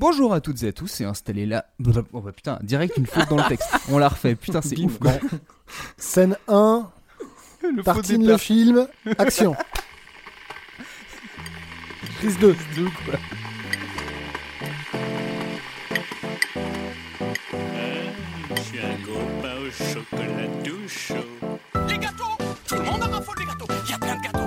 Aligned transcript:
Bonjour 0.00 0.32
à 0.32 0.40
toutes 0.40 0.62
et 0.62 0.68
à 0.68 0.72
tous 0.72 1.02
et 1.02 1.04
installez 1.04 1.44
là. 1.44 1.66
Oh 2.14 2.22
bah 2.22 2.32
putain, 2.32 2.58
direct 2.62 2.96
une 2.96 3.04
faute 3.04 3.28
dans 3.28 3.36
le 3.36 3.42
texte. 3.48 3.68
On 3.90 3.98
la 3.98 4.08
refait. 4.08 4.34
Putain, 4.34 4.62
c'est 4.62 4.78
ouf. 4.78 4.98
quoi. 4.98 5.12
Scène 5.98 6.38
1, 6.48 6.90
Le 7.76 7.82
tartine 7.82 8.26
le 8.26 8.38
film, 8.38 8.88
action. 9.18 9.54
Prise 12.16 12.38
2. 12.38 12.54
quoi. 13.04 13.18
Je 18.56 18.60
suis 18.62 18.78
un 18.80 18.96
copain 19.04 19.54
au 19.66 19.70
chocolat 19.70 20.48
tout 20.64 20.88
chaud. 20.88 21.14
Les 21.88 21.98
gâteaux 21.98 22.24
Tout 22.66 22.74
le 22.76 22.82
monde 22.82 23.02
en 23.02 23.10
raffole 23.10 23.36
des 23.38 23.44
gâteaux 23.44 23.66
Il 23.84 23.90
y 23.90 23.94
a 23.94 23.98
plein 23.98 24.16
de 24.16 24.22
gâteaux 24.22 24.39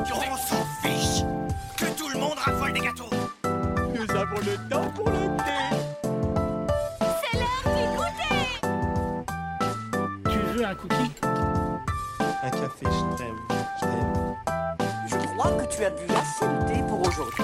tu 15.75 15.83
as 15.83 15.89
bu 15.89 16.04
assez 16.09 16.45
de 16.45 16.68
thé 16.68 16.83
pour 16.87 17.00
aujourd'hui. 17.07 17.43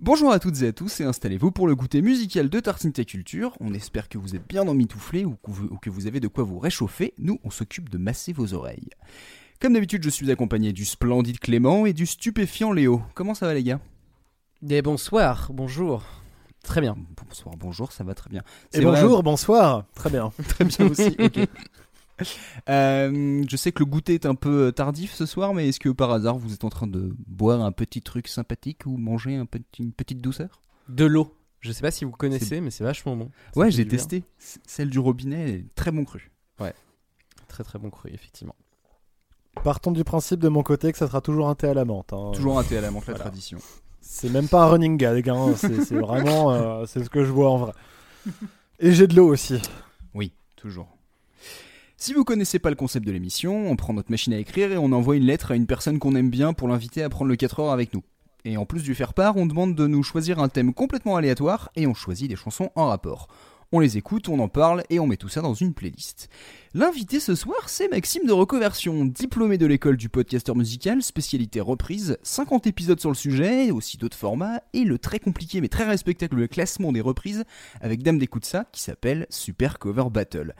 Bonjour 0.00 0.32
à 0.32 0.38
toutes 0.40 0.62
et 0.62 0.68
à 0.68 0.72
tous 0.72 1.00
et 1.00 1.04
installez-vous 1.04 1.52
pour 1.52 1.68
le 1.68 1.76
goûter 1.76 2.02
musical 2.02 2.48
de 2.48 2.58
Tartine 2.58 2.92
Ta 2.92 3.04
Culture. 3.04 3.56
On 3.60 3.74
espère 3.74 4.08
que 4.08 4.18
vous 4.18 4.34
êtes 4.34 4.46
bien 4.48 4.66
emmitouflés 4.66 5.24
ou 5.24 5.36
que 5.36 5.50
vous, 5.50 5.66
ou 5.66 5.76
que 5.76 5.90
vous 5.90 6.06
avez 6.06 6.18
de 6.18 6.26
quoi 6.26 6.42
vous 6.42 6.58
réchauffer. 6.58 7.14
Nous, 7.18 7.38
on 7.44 7.50
s'occupe 7.50 7.88
de 7.88 7.98
masser 7.98 8.32
vos 8.32 8.54
oreilles. 8.54 8.90
Comme 9.60 9.74
d'habitude, 9.74 10.02
je 10.02 10.10
suis 10.10 10.30
accompagné 10.30 10.72
du 10.72 10.84
splendide 10.84 11.38
Clément 11.38 11.86
et 11.86 11.92
du 11.92 12.06
stupéfiant 12.06 12.72
Léo. 12.72 13.02
Comment 13.14 13.34
ça 13.34 13.46
va 13.46 13.54
les 13.54 13.62
gars? 13.62 13.80
Des 14.62 14.82
bonsoirs, 14.82 15.50
bonjour. 15.52 16.02
Très 16.64 16.80
bien. 16.80 16.96
Bonsoir, 17.28 17.56
bonjour, 17.56 17.92
ça 17.92 18.02
va 18.04 18.14
très 18.14 18.30
bien. 18.30 18.42
Et 18.72 18.80
bonjour, 18.80 19.22
bonsoir. 19.22 19.84
Très 19.94 20.10
bien. 20.10 20.32
Très 20.48 20.64
bien 20.64 20.86
aussi, 20.86 21.16
ok. 21.18 21.38
Euh, 22.68 23.42
je 23.48 23.56
sais 23.56 23.72
que 23.72 23.80
le 23.80 23.86
goûter 23.86 24.14
est 24.14 24.26
un 24.26 24.34
peu 24.34 24.72
tardif 24.72 25.12
ce 25.14 25.26
soir, 25.26 25.54
mais 25.54 25.68
est-ce 25.68 25.80
que 25.80 25.88
par 25.88 26.10
hasard 26.12 26.38
vous 26.38 26.52
êtes 26.52 26.64
en 26.64 26.68
train 26.70 26.86
de 26.86 27.14
boire 27.26 27.60
un 27.62 27.72
petit 27.72 28.02
truc 28.02 28.28
sympathique 28.28 28.86
ou 28.86 28.96
manger 28.96 29.36
un 29.36 29.46
petit- 29.46 29.82
une 29.82 29.92
petite 29.92 30.20
douceur? 30.20 30.60
De 30.88 31.04
l'eau. 31.04 31.34
Je 31.60 31.70
sais 31.72 31.80
pas 31.82 31.90
si 31.90 32.04
vous 32.04 32.10
connaissez, 32.12 32.60
mais 32.60 32.70
c'est 32.70 32.84
vachement 32.84 33.16
bon. 33.16 33.30
Ça 33.54 33.60
Ouais, 33.60 33.70
j'ai 33.70 33.86
testé. 33.86 34.24
Celle 34.38 34.90
du 34.90 34.98
robinet, 34.98 35.64
très 35.74 35.90
bon 35.92 36.04
cru. 36.04 36.30
Très 37.48 37.64
très 37.64 37.78
bon 37.78 37.90
cru, 37.90 38.08
effectivement. 38.14 38.54
Partons 39.62 39.92
du 39.92 40.04
principe 40.04 40.40
de 40.40 40.48
mon 40.48 40.62
côté 40.62 40.90
que 40.90 40.96
ça 40.96 41.06
sera 41.06 41.20
toujours 41.20 41.50
un 41.50 41.54
thé 41.54 41.66
à 41.68 41.74
la 41.74 41.84
menthe. 41.84 42.10
hein. 42.14 42.30
Toujours 42.34 42.58
un 42.58 42.64
thé 42.64 42.78
à 42.78 42.80
la 42.80 42.90
menthe, 42.90 43.06
la 43.06 43.12
Voilà. 43.12 43.24
tradition. 43.28 43.58
C'est 44.00 44.30
même 44.30 44.48
pas 44.48 44.62
un 44.64 44.66
running 44.68 44.96
gag, 44.96 45.28
hein. 45.28 45.52
c'est 45.56 45.66
vraiment 45.94 46.50
euh, 46.52 46.86
c'est 46.86 47.04
ce 47.04 47.10
que 47.10 47.24
je 47.26 47.30
bois 47.30 47.50
en 47.50 47.58
vrai. 47.58 47.72
Et 48.80 48.92
j'ai 48.92 49.06
de 49.06 49.14
l'eau 49.14 49.28
aussi. 49.28 49.60
Oui, 50.14 50.32
toujours. 50.56 50.96
Si 52.04 52.14
vous 52.14 52.24
connaissez 52.24 52.58
pas 52.58 52.70
le 52.70 52.74
concept 52.74 53.06
de 53.06 53.12
l'émission, 53.12 53.70
on 53.70 53.76
prend 53.76 53.92
notre 53.92 54.10
machine 54.10 54.32
à 54.32 54.38
écrire 54.38 54.72
et 54.72 54.76
on 54.76 54.90
envoie 54.90 55.14
une 55.14 55.26
lettre 55.26 55.52
à 55.52 55.54
une 55.54 55.68
personne 55.68 56.00
qu'on 56.00 56.16
aime 56.16 56.30
bien 56.30 56.52
pour 56.52 56.66
l'inviter 56.66 57.00
à 57.04 57.08
prendre 57.08 57.28
le 57.28 57.36
4 57.36 57.60
heures 57.60 57.70
avec 57.70 57.94
nous. 57.94 58.02
Et 58.44 58.56
en 58.56 58.66
plus 58.66 58.82
du 58.82 58.96
faire 58.96 59.14
part, 59.14 59.36
on 59.36 59.46
demande 59.46 59.76
de 59.76 59.86
nous 59.86 60.02
choisir 60.02 60.40
un 60.40 60.48
thème 60.48 60.74
complètement 60.74 61.14
aléatoire 61.14 61.70
et 61.76 61.86
on 61.86 61.94
choisit 61.94 62.28
des 62.28 62.34
chansons 62.34 62.70
en 62.74 62.88
rapport. 62.88 63.28
On 63.70 63.78
les 63.78 63.98
écoute, 63.98 64.28
on 64.28 64.40
en 64.40 64.48
parle 64.48 64.82
et 64.90 64.98
on 64.98 65.06
met 65.06 65.16
tout 65.16 65.28
ça 65.28 65.42
dans 65.42 65.54
une 65.54 65.74
playlist. 65.74 66.28
L'invité 66.74 67.20
ce 67.20 67.36
soir, 67.36 67.68
c'est 67.68 67.88
Maxime 67.88 68.26
de 68.26 68.32
Reconversion, 68.32 69.04
diplômé 69.04 69.56
de 69.56 69.66
l'école 69.66 69.96
du 69.96 70.08
podcasteur 70.08 70.56
musical, 70.56 71.04
spécialité 71.04 71.60
reprise, 71.60 72.18
50 72.24 72.66
épisodes 72.66 72.98
sur 72.98 73.10
le 73.10 73.14
sujet, 73.14 73.70
aussi 73.70 73.96
d'autres 73.96 74.18
formats, 74.18 74.60
et 74.72 74.82
le 74.82 74.98
très 74.98 75.20
compliqué 75.20 75.60
mais 75.60 75.68
très 75.68 75.84
respectable 75.84 76.48
classement 76.48 76.90
des 76.90 77.00
reprises 77.00 77.44
avec 77.80 78.02
Dame 78.02 78.18
d'écoute 78.18 78.44
ça 78.44 78.66
qui 78.72 78.80
s'appelle 78.80 79.28
Super 79.30 79.78
Cover 79.78 80.10
Battle. 80.10 80.56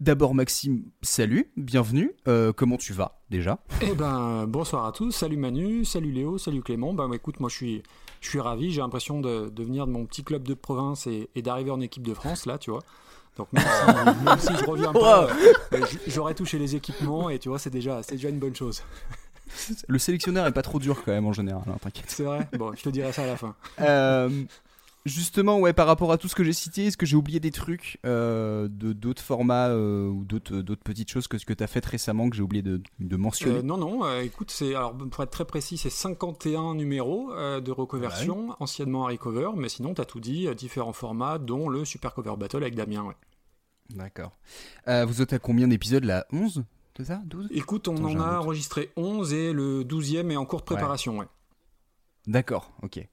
D'abord 0.00 0.34
Maxime, 0.34 0.82
salut, 1.02 1.50
bienvenue, 1.56 2.12
Euh, 2.26 2.52
comment 2.52 2.76
tu 2.76 2.92
vas 2.92 3.20
déjà? 3.30 3.60
Eh 3.80 3.94
ben, 3.94 4.44
bonsoir 4.46 4.86
à 4.86 4.92
tous. 4.92 5.12
Salut 5.12 5.36
Manu, 5.36 5.84
salut 5.84 6.10
Léo, 6.10 6.36
salut 6.36 6.62
Clément. 6.62 6.92
Bah, 6.92 7.06
écoute, 7.14 7.38
moi 7.38 7.48
je 7.48 7.54
suis, 7.54 7.82
je 8.20 8.28
suis 8.28 8.40
ravi. 8.40 8.72
J'ai 8.72 8.80
l'impression 8.80 9.20
de, 9.20 9.48
de 9.50 9.62
venir 9.62 9.86
de 9.86 9.92
mon 9.92 10.04
petit 10.04 10.24
club 10.24 10.42
de 10.48 10.54
province 10.54 11.06
et, 11.06 11.30
et 11.36 11.42
d'arriver 11.42 11.70
en 11.70 11.80
équipe 11.80 12.02
de 12.02 12.12
France, 12.12 12.44
là, 12.44 12.58
tu 12.58 12.70
vois. 12.72 12.82
Donc 13.36 13.52
même 13.52 13.62
si, 13.64 14.24
même 14.24 14.38
si 14.40 14.56
je 14.56 14.64
reviens 14.68 14.92
pas, 14.92 15.28
euh, 15.72 15.80
j'aurais 16.08 16.34
touché 16.34 16.58
les 16.58 16.74
équipements 16.74 17.30
et 17.30 17.38
tu 17.38 17.48
vois, 17.48 17.60
c'est 17.60 17.70
déjà, 17.70 18.02
c'est 18.02 18.16
déjà 18.16 18.28
une 18.30 18.38
bonne 18.40 18.54
chose. 18.56 18.82
Le 19.86 19.98
sélectionneur 20.00 20.46
est 20.46 20.52
pas 20.52 20.62
trop 20.62 20.80
dur 20.80 21.02
quand 21.04 21.12
même 21.12 21.26
en 21.26 21.32
général, 21.32 21.62
hein, 21.68 21.76
t'inquiète. 21.80 22.06
C'est 22.08 22.24
vrai? 22.24 22.48
Bon, 22.58 22.72
je 22.74 22.82
te 22.82 22.88
dirai 22.88 23.12
ça 23.12 23.22
à 23.22 23.26
la 23.26 23.36
fin. 23.36 23.54
Euh, 23.80 24.28
justement, 25.04 25.58
ouais, 25.58 25.72
par 25.72 25.86
rapport 25.86 26.12
à 26.12 26.18
tout 26.18 26.28
ce 26.28 26.34
que 26.34 26.44
j'ai 26.44 26.52
cité, 26.52 26.86
est-ce 26.86 26.96
que 26.96 27.06
j'ai 27.06 27.16
oublié 27.16 27.40
des 27.40 27.50
trucs 27.50 27.98
euh, 28.06 28.68
de 28.70 28.92
d'autres 28.92 29.22
formats 29.22 29.68
euh, 29.68 30.08
ou 30.08 30.24
d'autres 30.24 30.56
d'autres 30.62 30.82
petites 30.82 31.10
choses 31.10 31.28
que 31.28 31.38
ce 31.38 31.44
que 31.44 31.52
tu 31.52 31.62
as 31.62 31.66
fait 31.66 31.84
récemment 31.84 32.30
que 32.30 32.36
j'ai 32.36 32.42
oublié 32.42 32.62
de, 32.62 32.82
de 33.00 33.16
mentionner? 33.16 33.58
Euh, 33.58 33.62
non, 33.62 33.76
non, 33.76 34.20
écoute, 34.20 34.50
c'est 34.50 34.74
alors 34.74 34.96
pour 34.96 35.22
être 35.22 35.30
très 35.30 35.44
précis, 35.44 35.76
c'est 35.76 35.90
51 35.90 36.74
numéros 36.74 37.32
de 37.34 37.70
reconversion, 37.70 38.56
anciennement 38.60 39.04
Harry 39.04 39.18
Cover, 39.18 39.50
mais 39.56 39.68
sinon 39.68 39.94
t'as 39.94 40.04
tout 40.04 40.20
dit, 40.20 40.48
différents 40.54 40.92
formats, 40.92 41.38
dont 41.38 41.68
le 41.68 41.84
Super 41.84 42.14
Cover 42.14 42.34
Battle 42.38 42.58
avec 42.58 42.74
Damien. 42.74 43.04
Ouais. 43.04 43.14
D'accord. 43.90 44.38
Vous 44.86 45.22
êtes 45.22 45.32
à 45.32 45.38
combien 45.38 45.68
d'épisodes 45.68 46.04
là? 46.04 46.26
11 46.32 46.64
C'est 46.96 47.04
ça? 47.04 47.20
12 47.26 47.48
Écoute, 47.50 47.88
on 47.88 47.96
Attends, 47.96 48.18
en 48.18 48.20
a 48.20 48.38
enregistré 48.38 48.90
11 48.96 49.32
et 49.32 49.52
le 49.52 49.84
12e 49.84 50.30
est 50.30 50.36
en 50.36 50.46
cours 50.46 50.60
de 50.60 50.64
préparation. 50.64 51.18
Ouais. 51.18 51.26
D'accord, 52.26 52.72
ok. 52.82 53.06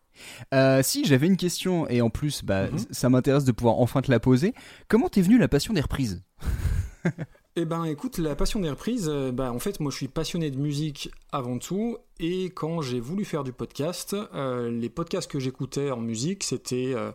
Euh, 0.53 0.81
si 0.83 1.05
j'avais 1.05 1.27
une 1.27 1.37
question 1.37 1.87
et 1.89 2.01
en 2.01 2.09
plus 2.09 2.43
bah, 2.43 2.67
Mhm. 2.71 2.77
ça 2.91 3.09
m'intéresse 3.09 3.43
de 3.45 3.51
pouvoir 3.51 3.79
enfin 3.79 4.01
te 4.01 4.11
la 4.11 4.19
poser, 4.19 4.53
comment 4.87 5.09
t'es 5.09 5.21
venu 5.21 5.37
la 5.37 5.47
passion 5.47 5.73
des 5.73 5.81
reprises? 5.81 6.23
Eh 7.57 7.65
ben, 7.65 7.83
écoute, 7.83 8.17
la 8.17 8.33
passion 8.33 8.61
des 8.61 8.69
reprises, 8.69 9.09
euh, 9.11 9.33
bah, 9.33 9.51
en 9.51 9.59
fait, 9.59 9.81
moi, 9.81 9.91
je 9.91 9.97
suis 9.97 10.07
passionné 10.07 10.51
de 10.51 10.57
musique 10.57 11.11
avant 11.33 11.57
tout, 11.57 11.97
et 12.17 12.45
quand 12.45 12.81
j'ai 12.81 13.01
voulu 13.01 13.25
faire 13.25 13.43
du 13.43 13.51
podcast, 13.51 14.15
euh, 14.33 14.71
les 14.71 14.87
podcasts 14.87 15.29
que 15.29 15.37
j'écoutais 15.37 15.91
en 15.91 15.99
musique, 15.99 16.45
c'était 16.45 16.93
euh, 16.95 17.11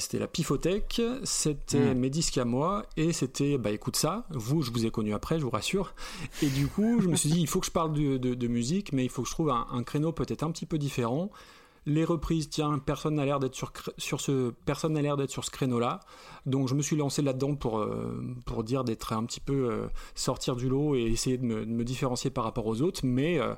c'était 0.00 0.18
la 0.18 0.26
Pifothèque, 0.26 1.00
c'était 1.22 1.94
Mm. 1.94 1.98
mes 1.98 2.10
disques 2.10 2.38
à 2.38 2.44
moi, 2.44 2.84
et 2.96 3.12
c'était, 3.12 3.58
bah, 3.58 3.70
écoute 3.70 3.94
ça, 3.94 4.26
vous, 4.30 4.62
je 4.62 4.72
vous 4.72 4.86
ai 4.86 4.90
connu 4.90 5.14
après, 5.14 5.38
je 5.38 5.44
vous 5.44 5.50
rassure, 5.50 5.94
et 6.42 6.46
du 6.48 6.66
coup, 6.66 7.00
je 7.00 7.06
me 7.06 7.14
suis 7.14 7.30
dit, 7.30 7.40
il 7.40 7.46
faut 7.46 7.60
que 7.60 7.66
je 7.66 7.70
parle 7.72 7.92
de, 7.92 8.16
de- 8.16 8.34
de 8.34 8.48
musique, 8.48 8.92
mais 8.92 9.04
il 9.04 9.08
faut 9.08 9.22
que 9.22 9.28
je 9.28 9.34
trouve 9.34 9.50
un, 9.50 9.68
un 9.70 9.84
créneau 9.84 10.10
peut-être 10.10 10.42
un 10.42 10.50
petit 10.50 10.66
peu 10.66 10.78
différent. 10.78 11.30
Les 11.86 12.04
reprises, 12.04 12.50
tiens, 12.50 12.78
personne 12.78 13.14
n'a 13.14 13.24
l'air 13.24 13.40
d'être 13.40 13.54
sur, 13.96 14.20
ce, 14.20 14.50
personne 14.66 14.92
n'a 14.92 15.02
l'air 15.02 15.16
d'être 15.16 15.30
sur 15.30 15.44
ce 15.44 15.50
créneau-là. 15.50 16.00
Donc 16.46 16.68
je 16.68 16.74
me 16.74 16.82
suis 16.82 16.94
lancé 16.96 17.22
là-dedans 17.22 17.54
pour, 17.54 17.78
euh, 17.78 18.22
pour 18.44 18.64
dire 18.64 18.84
d'être 18.84 19.12
un 19.14 19.24
petit 19.24 19.40
peu 19.40 19.70
euh, 19.70 19.88
sortir 20.14 20.56
du 20.56 20.68
lot 20.68 20.94
et 20.94 21.02
essayer 21.04 21.38
de 21.38 21.44
me, 21.44 21.64
de 21.64 21.70
me 21.70 21.82
différencier 21.84 22.30
par 22.30 22.44
rapport 22.44 22.66
aux 22.66 22.82
autres, 22.82 23.00
mais 23.04 23.38
euh, 23.40 23.54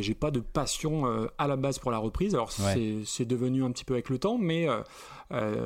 j'ai 0.00 0.14
pas 0.14 0.30
de 0.30 0.40
passion 0.40 1.04
à 1.38 1.46
la 1.48 1.56
base 1.56 1.78
pour 1.78 1.90
la 1.90 1.98
reprise. 1.98 2.34
Alors 2.34 2.50
Ouais. 2.64 3.02
c'est- 3.04 3.24
devenu 3.24 3.64
un 3.64 3.70
petit 3.72 3.84
peu 3.84 3.94
avec 3.94 4.08
le 4.10 4.18
temps, 4.18 4.38
mais 4.38 4.68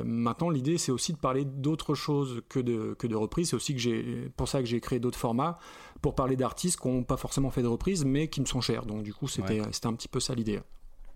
maintenant 0.03 0.49
l'idée 0.49 0.77
c'est 0.77 0.91
aussi 0.91 1.13
de 1.13 1.17
parler 1.19 1.45
d'autres 1.45 1.93
choses 1.93 2.41
que 2.49 2.59
de, 2.59 2.95
que 2.97 3.07
de 3.07 3.15
reprises. 3.15 3.49
C'est 3.49 3.55
aussi 3.55 3.73
que 3.73 3.79
j'ai 3.79 4.29
pour 4.35 4.47
ça 4.47 4.59
que 4.59 4.65
j'ai 4.67 4.79
créé 4.79 4.99
d'autres 4.99 5.17
formats 5.19 5.57
pour 6.01 6.15
parler 6.15 6.35
d'artistes 6.35 6.79
qui 6.79 6.87
n'ont 6.87 7.03
pas 7.03 7.17
forcément 7.17 7.51
fait 7.51 7.61
de 7.61 7.67
reprises, 7.67 8.03
mais 8.05 8.27
qui 8.27 8.41
me 8.41 8.45
sont 8.45 8.61
chers. 8.61 8.85
Donc 8.85 9.03
du 9.03 9.13
coup 9.13 9.27
c'était 9.27 9.61
c'était 9.71 9.87
un 9.87 9.93
petit 9.93 10.07
peu 10.07 10.19
ça 10.19 10.33
l'idée. 10.33 10.59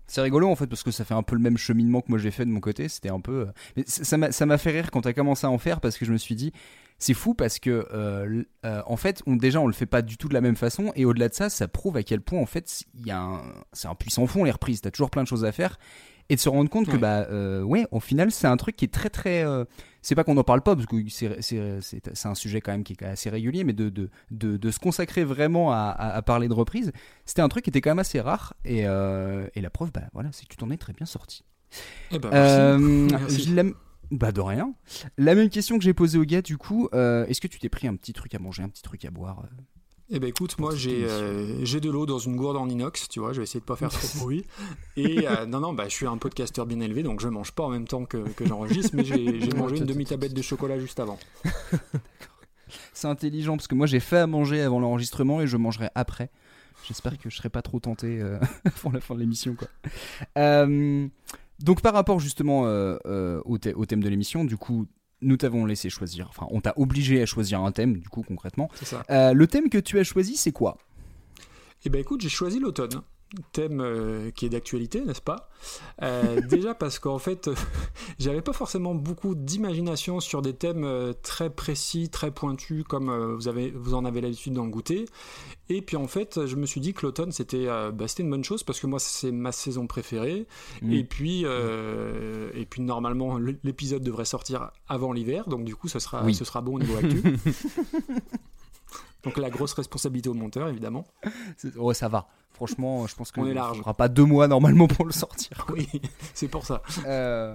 C'est 0.06 0.20
rigolo 0.20 0.48
en 0.48 0.56
fait 0.56 0.66
parce 0.66 0.82
que 0.82 0.90
ça 0.90 1.04
fait 1.04 1.14
un 1.14 1.22
peu 1.22 1.34
le 1.34 1.42
même 1.42 1.58
cheminement 1.58 2.00
que 2.00 2.06
moi 2.10 2.18
j'ai 2.18 2.30
fait 2.30 2.44
de 2.44 2.50
mon 2.50 2.60
côté. 2.60 2.88
C'était 2.88 3.10
un 3.10 3.20
peu. 3.20 3.48
euh, 3.48 3.52
Mais 3.76 3.84
ça 3.86 4.46
m'a 4.46 4.58
fait 4.58 4.70
rire 4.70 4.90
quand 4.90 5.00
t'as 5.02 5.12
commencé 5.12 5.46
à 5.46 5.50
en 5.50 5.58
faire 5.58 5.80
parce 5.80 5.98
que 5.98 6.04
je 6.04 6.12
me 6.12 6.16
suis 6.18 6.34
dit 6.34 6.52
c'est 6.98 7.12
fou 7.14 7.34
parce 7.34 7.58
que 7.58 7.86
euh, 7.92 8.42
euh, 8.64 8.82
en 8.86 8.96
fait 8.96 9.22
on, 9.26 9.36
déjà 9.36 9.60
on 9.60 9.66
le 9.66 9.72
fait 9.74 9.84
pas 9.86 10.00
du 10.02 10.16
tout 10.16 10.28
de 10.28 10.34
la 10.34 10.40
même 10.40 10.56
façon 10.56 10.92
et 10.94 11.04
au-delà 11.04 11.28
de 11.28 11.34
ça 11.34 11.50
ça 11.50 11.68
prouve 11.68 11.96
à 11.98 12.02
quel 12.02 12.20
point 12.22 12.40
en 12.40 12.46
fait 12.46 12.84
il 12.94 13.06
y 13.06 13.10
a 13.10 13.20
un 13.20 13.42
c'est 13.72 13.88
un 13.88 13.94
puissant 13.94 14.26
fond 14.26 14.44
les 14.44 14.50
reprises. 14.50 14.80
T'as 14.80 14.90
toujours 14.90 15.10
plein 15.10 15.22
de 15.22 15.28
choses 15.28 15.44
à 15.44 15.52
faire 15.52 15.78
et 16.28 16.36
de 16.36 16.40
se 16.40 16.48
rendre 16.48 16.70
compte 16.70 16.86
que 16.88 16.96
bah 16.96 17.26
euh, 17.30 17.62
ouais 17.62 17.86
au 17.90 18.00
final 18.00 18.30
c'est 18.30 18.46
un 18.46 18.56
truc 18.56 18.76
qui 18.76 18.84
est 18.86 18.92
très 18.94 19.10
très 19.10 19.44
c'est 20.06 20.14
pas 20.14 20.22
qu'on 20.22 20.34
n'en 20.34 20.44
parle 20.44 20.62
pas 20.62 20.76
parce 20.76 20.86
que 20.86 20.96
c'est 21.08 22.26
un 22.26 22.34
sujet 22.36 22.60
quand 22.60 22.70
même 22.70 22.84
qui 22.84 22.92
est 22.92 23.02
assez 23.02 23.28
régulier 23.28 23.64
mais 23.64 23.72
de 23.72 23.88
de 23.88 24.08
de, 24.30 24.56
de 24.56 24.70
se 24.70 24.78
consacrer 24.78 25.24
vraiment 25.24 25.72
à, 25.72 25.88
à, 25.88 26.14
à 26.14 26.22
parler 26.22 26.46
de 26.46 26.54
reprises 26.54 26.92
c'était 27.24 27.42
un 27.42 27.48
truc 27.48 27.64
qui 27.64 27.70
était 27.70 27.80
quand 27.80 27.90
même 27.90 27.98
assez 27.98 28.20
rare 28.20 28.54
et 28.64 28.86
euh, 28.86 29.48
et 29.56 29.60
la 29.60 29.70
preuve 29.70 29.90
bah 29.90 30.04
voilà 30.12 30.30
c'est 30.32 30.44
que 30.44 30.50
tu 30.50 30.56
t'en 30.56 30.70
es 30.70 30.76
très 30.76 30.92
bien 30.92 31.06
sorti 31.06 31.44
Eh 32.12 32.18
ben, 32.20 32.30
merci. 32.30 32.54
euh, 32.54 32.78
Merci. 33.10 33.54
bah 34.12 34.30
de 34.30 34.40
rien. 34.40 34.72
La 35.18 35.34
même 35.34 35.50
question 35.50 35.76
que 35.78 35.82
j'ai 35.84 35.92
posée 35.92 36.16
au 36.18 36.24
gars 36.24 36.40
du 36.42 36.56
coup, 36.56 36.88
euh, 36.94 37.26
est-ce 37.26 37.40
que 37.40 37.48
tu 37.48 37.58
t'es 37.58 37.68
pris 37.68 37.88
un 37.88 37.96
petit 37.96 38.12
truc 38.12 38.32
à 38.36 38.38
manger, 38.38 38.62
un 38.62 38.68
petit 38.68 38.82
truc 38.82 39.04
à 39.04 39.10
boire 39.10 39.42
Eh 40.08 40.20
ben 40.20 40.28
écoute, 40.28 40.58
moi 40.60 40.72
j'ai 40.76 41.04
euh, 41.04 41.64
j'ai 41.64 41.80
de 41.80 41.90
l'eau 41.90 42.06
dans 42.06 42.18
une 42.20 42.36
gourde 42.36 42.56
en 42.56 42.68
inox, 42.68 43.08
tu 43.08 43.18
vois, 43.18 43.32
je 43.32 43.38
vais 43.38 43.42
essayer 43.42 43.58
de 43.58 43.64
pas 43.64 43.74
faire 43.74 43.88
trop 43.90 44.06
de 44.06 44.18
bruit. 44.20 44.44
Et 44.96 45.26
euh, 45.26 45.46
non, 45.46 45.58
non, 45.58 45.72
bah, 45.72 45.88
je 45.88 45.94
suis 45.94 46.06
un 46.06 46.16
podcasteur 46.16 46.64
bien 46.64 46.78
élevé, 46.78 47.02
donc 47.02 47.20
je 47.20 47.26
mange 47.26 47.50
pas 47.50 47.64
en 47.64 47.70
même 47.70 47.88
temps 47.88 48.04
que, 48.04 48.18
que 48.18 48.46
j'enregistre, 48.46 48.90
mais 48.94 49.04
j'ai 49.04 49.52
mangé 49.56 49.78
une 49.78 49.84
demi-tablette 49.84 50.32
de 50.32 50.42
chocolat 50.42 50.78
juste 50.78 51.00
avant. 51.00 51.18
C'est 52.92 53.08
intelligent 53.08 53.56
parce 53.56 53.66
que 53.66 53.74
moi 53.74 53.86
j'ai 53.86 54.00
fait 54.00 54.18
à 54.18 54.26
manger 54.28 54.60
avant 54.62 54.78
l'enregistrement 54.78 55.40
et 55.40 55.48
je 55.48 55.56
mangerai 55.56 55.90
après. 55.96 56.30
J'espère 56.86 57.18
que 57.18 57.28
je 57.28 57.36
serai 57.36 57.48
pas 57.48 57.62
trop 57.62 57.80
tenté 57.80 58.20
euh, 58.20 58.38
pour 58.80 58.92
la 58.92 59.00
fin 59.00 59.16
de 59.16 59.20
l'émission, 59.20 59.56
quoi. 59.56 59.68
Euh, 60.38 61.08
donc, 61.58 61.80
par 61.80 61.94
rapport 61.94 62.20
justement 62.20 62.62
au 62.62 63.58
thème 63.58 64.02
de 64.02 64.08
l'émission, 64.08 64.44
du 64.44 64.56
coup, 64.56 64.86
nous 65.22 65.36
t'avons 65.36 65.64
laissé 65.66 65.90
choisir. 65.90 66.28
Enfin, 66.28 66.46
on 66.50 66.60
t'a 66.60 66.74
obligé 66.76 67.22
à 67.22 67.26
choisir 67.26 67.60
un 67.60 67.72
thème, 67.72 67.98
du 67.98 68.08
coup, 68.08 68.22
concrètement. 68.22 68.68
C'est 68.74 68.86
ça. 68.86 69.04
Euh, 69.10 69.32
le 69.32 69.46
thème 69.46 69.68
que 69.68 69.78
tu 69.78 69.98
as 69.98 70.04
choisi, 70.04 70.36
c'est 70.36 70.52
quoi? 70.52 70.78
Eh 71.84 71.88
ben 71.88 72.00
écoute, 72.00 72.20
j'ai 72.20 72.28
choisi 72.28 72.58
l'automne. 72.58 73.02
Thème 73.52 73.80
euh, 73.80 74.30
qui 74.30 74.46
est 74.46 74.48
d'actualité, 74.48 75.00
n'est-ce 75.00 75.20
pas? 75.20 75.50
Euh, 76.02 76.40
Déjà 76.48 76.74
parce 76.74 76.98
qu'en 76.98 77.18
fait, 77.18 77.50
j'avais 78.18 78.40
pas 78.40 78.52
forcément 78.52 78.94
beaucoup 78.94 79.34
d'imagination 79.34 80.20
sur 80.20 80.42
des 80.42 80.54
thèmes 80.54 80.84
euh, 80.84 81.12
très 81.22 81.50
précis, 81.50 82.08
très 82.08 82.30
pointus, 82.30 82.84
comme 82.84 83.08
euh, 83.10 83.34
vous, 83.34 83.48
avez, 83.48 83.70
vous 83.70 83.94
en 83.94 84.04
avez 84.04 84.20
l'habitude 84.20 84.52
d'en 84.54 84.66
goûter. 84.68 85.06
Et 85.68 85.82
puis 85.82 85.96
en 85.96 86.06
fait, 86.06 86.46
je 86.46 86.54
me 86.54 86.66
suis 86.66 86.80
dit 86.80 86.94
que 86.94 87.04
l'automne, 87.04 87.32
c'était 87.32 87.66
euh, 87.66 87.90
bah, 87.90 88.06
une 88.18 88.30
bonne 88.30 88.44
chose, 88.44 88.62
parce 88.62 88.78
que 88.78 88.86
moi, 88.86 89.00
c'est 89.00 89.32
ma 89.32 89.50
saison 89.50 89.86
préférée. 89.88 90.46
Mm. 90.82 90.92
Et, 90.92 91.04
puis, 91.04 91.42
euh, 91.44 92.50
et 92.54 92.64
puis, 92.64 92.80
normalement, 92.82 93.38
l'épisode 93.64 94.02
devrait 94.02 94.24
sortir 94.24 94.70
avant 94.88 95.12
l'hiver, 95.12 95.48
donc 95.48 95.64
du 95.64 95.74
coup, 95.74 95.88
ce 95.88 95.98
sera, 95.98 96.22
Oui. 96.24 96.34
ce 96.34 96.44
sera 96.44 96.60
bon 96.60 96.76
au 96.76 96.78
niveau 96.78 96.96
actu. 96.96 97.22
donc 99.22 99.36
la 99.38 99.50
grosse 99.50 99.72
responsabilité 99.74 100.28
au 100.28 100.34
monteur, 100.34 100.68
évidemment. 100.68 101.04
C'est- 101.56 101.76
Ouais, 101.76 101.94
ça 101.94 102.08
va. 102.08 102.26
Franchement, 102.52 103.06
je 103.06 103.14
pense 103.14 103.32
qu'on 103.32 103.44
large. 103.44 103.78
fera 103.78 103.92
pas 103.92 104.08
deux 104.08 104.24
mois 104.24 104.48
normalement 104.48 104.86
pour 104.88 105.04
le 105.04 105.12
sortir. 105.12 105.66
Oui, 105.72 105.88
c'est 106.32 106.48
pour 106.48 106.64
ça. 106.64 106.80
Euh, 107.06 107.54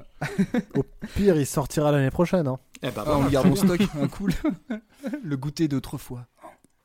Pire, 1.15 1.35
il 1.37 1.45
sortira 1.47 1.91
l'année 1.91 2.11
prochaine. 2.11 2.47
Hein. 2.47 2.59
Eh 2.83 2.91
ben, 2.91 3.03
Ah, 3.07 3.17
on 3.17 3.25
garde 3.29 3.47
bien. 3.51 3.55
stock, 3.55 3.81
un 4.01 4.07
cool. 4.07 4.31
le 5.23 5.37
goûter 5.37 5.67
d'autrefois. 5.67 6.27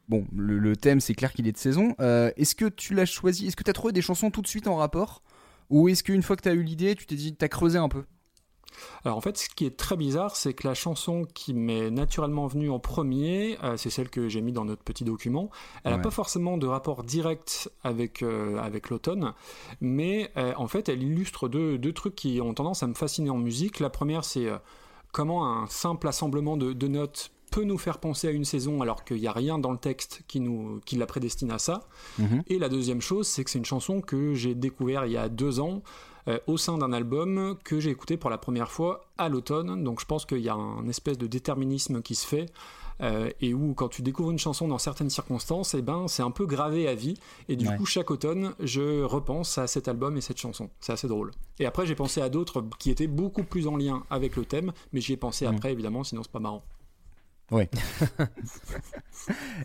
Bon, 0.08 0.24
le, 0.34 0.58
le 0.58 0.76
thème, 0.76 1.00
c'est 1.00 1.14
clair 1.14 1.32
qu'il 1.32 1.46
est 1.48 1.52
de 1.52 1.58
saison. 1.58 1.94
Euh, 2.00 2.30
est-ce 2.36 2.54
que 2.54 2.66
tu 2.66 2.94
l'as 2.94 3.06
choisi? 3.06 3.48
Est-ce 3.48 3.56
que 3.56 3.64
tu 3.64 3.70
as 3.70 3.74
trouvé 3.74 3.92
des 3.92 4.02
chansons 4.02 4.30
tout 4.30 4.40
de 4.40 4.46
suite 4.46 4.66
en 4.68 4.76
rapport? 4.76 5.22
Ou 5.68 5.88
est-ce 5.88 6.04
qu'une 6.04 6.22
fois 6.22 6.36
que 6.36 6.42
tu 6.42 6.48
as 6.48 6.52
eu 6.54 6.62
l'idée, 6.62 6.94
tu 6.94 7.06
t'es 7.06 7.16
dit, 7.16 7.34
t'as 7.34 7.48
creusé 7.48 7.76
un 7.76 7.88
peu? 7.88 8.04
Alors 9.04 9.16
en 9.16 9.20
fait, 9.20 9.36
ce 9.38 9.48
qui 9.48 9.64
est 9.66 9.76
très 9.76 9.96
bizarre, 9.96 10.36
c'est 10.36 10.52
que 10.54 10.66
la 10.66 10.74
chanson 10.74 11.26
qui 11.34 11.54
m'est 11.54 11.90
naturellement 11.90 12.46
venue 12.46 12.70
en 12.70 12.78
premier, 12.78 13.58
euh, 13.62 13.76
c'est 13.76 13.90
celle 13.90 14.08
que 14.10 14.28
j'ai 14.28 14.40
mis 14.40 14.52
dans 14.52 14.64
notre 14.64 14.82
petit 14.82 15.04
document. 15.04 15.50
Elle 15.84 15.92
n'a 15.92 15.96
Ouais. 15.98 16.02
pas 16.02 16.10
forcément 16.10 16.58
de 16.58 16.66
rapport 16.66 17.02
direct 17.04 17.70
avec, 17.84 18.22
euh, 18.22 18.58
avec 18.58 18.90
l'automne, 18.90 19.32
mais 19.80 20.30
euh, 20.36 20.52
en 20.56 20.66
fait, 20.68 20.88
elle 20.88 21.02
illustre 21.02 21.48
deux, 21.48 21.78
deux 21.78 21.92
trucs 21.92 22.14
qui 22.14 22.40
ont 22.40 22.54
tendance 22.54 22.82
à 22.82 22.86
me 22.86 22.94
fasciner 22.94 23.30
en 23.30 23.38
musique. 23.38 23.80
La 23.80 23.90
première, 23.90 24.24
c'est 24.24 24.46
comment 25.12 25.46
un 25.46 25.66
simple 25.68 26.08
assemblement 26.08 26.56
de, 26.56 26.72
de 26.72 26.88
notes 26.88 27.30
peut 27.52 27.62
nous 27.62 27.78
faire 27.78 27.98
penser 27.98 28.26
à 28.28 28.32
une 28.32 28.44
saison 28.44 28.82
alors 28.82 29.04
qu'il 29.04 29.18
n'y 29.18 29.28
a 29.28 29.32
rien 29.32 29.58
dans 29.58 29.70
le 29.70 29.78
texte 29.78 30.22
qui, 30.26 30.40
nous, 30.40 30.80
qui 30.84 30.96
la 30.96 31.06
prédestine 31.06 31.50
à 31.52 31.58
ça. 31.58 31.84
Et 32.48 32.58
la 32.58 32.68
deuxième 32.68 33.00
chose, 33.00 33.26
c'est 33.26 33.44
que 33.44 33.50
c'est 33.50 33.58
une 33.58 33.64
chanson 33.64 34.00
que 34.00 34.34
j'ai 34.34 34.54
découvert 34.54 35.06
il 35.06 35.12
y 35.12 35.16
a 35.16 35.28
deux 35.28 35.60
ans 35.60 35.82
euh, 36.28 36.38
au 36.46 36.56
sein 36.56 36.78
d'un 36.78 36.92
album 36.92 37.56
que 37.64 37.80
j'ai 37.80 37.90
écouté 37.90 38.16
pour 38.16 38.30
la 38.30 38.38
première 38.38 38.70
fois 38.70 39.02
à 39.18 39.28
l'automne. 39.28 39.82
Donc 39.84 40.00
je 40.00 40.06
pense 40.06 40.26
qu'il 40.26 40.38
y 40.40 40.48
a 40.48 40.54
un 40.54 40.86
espèce 40.88 41.18
de 41.18 41.26
déterminisme 41.26 42.02
qui 42.02 42.14
se 42.14 42.26
fait. 42.26 42.46
euh, 43.02 43.28
et 43.42 43.52
où 43.52 43.74
quand 43.74 43.88
tu 43.88 44.00
découvres 44.00 44.30
une 44.30 44.38
chanson 44.38 44.68
dans 44.68 44.78
certaines 44.78 45.10
circonstances, 45.10 45.74
et 45.74 45.82
ben 45.82 46.08
c'est 46.08 46.22
un 46.22 46.30
peu 46.30 46.46
gravé 46.46 46.88
à 46.88 46.94
vie. 46.94 47.12
Et 47.50 47.54
du 47.56 47.68
Ouais. 47.68 47.76
coup, 47.76 47.84
chaque 47.84 48.10
automne, 48.10 48.54
je 48.58 49.02
repense 49.02 49.58
à 49.58 49.66
cet 49.66 49.86
album 49.86 50.16
et 50.16 50.22
cette 50.22 50.38
chanson. 50.38 50.70
C'est 50.80 50.92
assez 50.94 51.06
drôle. 51.06 51.30
Et 51.58 51.66
après, 51.66 51.84
j'ai 51.86 51.94
pensé 51.94 52.22
à 52.22 52.30
d'autres 52.30 52.64
qui 52.78 52.90
étaient 52.90 53.06
beaucoup 53.06 53.42
plus 53.44 53.66
en 53.66 53.76
lien 53.76 54.02
avec 54.08 54.34
le 54.36 54.46
thème, 54.46 54.72
mais 54.94 55.02
j'y 55.02 55.12
ai 55.12 55.18
pensé 55.18 55.44
après, 55.44 55.72
évidemment, 55.72 56.04
sinon 56.04 56.22
c'est 56.22 56.32
pas 56.32 56.38
marrant. 56.40 56.64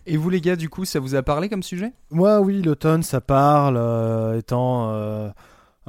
Et 0.06 0.18
vous, 0.18 0.30
les 0.30 0.42
gars, 0.42 0.56
du 0.56 0.69
coup, 0.69 0.86
ça 0.86 1.00
vous 1.00 1.16
a 1.16 1.24
parlé 1.24 1.50
comme 1.50 1.64
sujet? 1.64 1.94
Moi, 2.10 2.40
oui, 2.42 2.62
l'automne, 2.62 3.04
ça 3.04 3.22
parle, 3.22 3.78
euh, 3.78 4.38
étant 4.40 4.90
euh, 4.92 5.30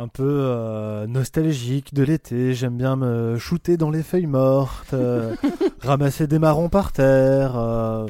un 0.02 0.08
peu 0.08 0.22
euh, 0.26 1.06
nostalgique 1.06 1.94
de 1.94 2.02
l'été. 2.02 2.54
J'aime 2.54 2.76
bien 2.76 2.96
me 2.96 3.38
shooter 3.38 3.76
dans 3.76 3.90
les 3.90 4.02
feuilles 4.02 4.26
mortes, 4.26 4.92
euh, 4.94 5.34
ramasser 5.80 6.26
des 6.26 6.38
marrons 6.38 6.68
par 6.68 6.92
terre, 6.92 7.56
euh, 7.56 8.06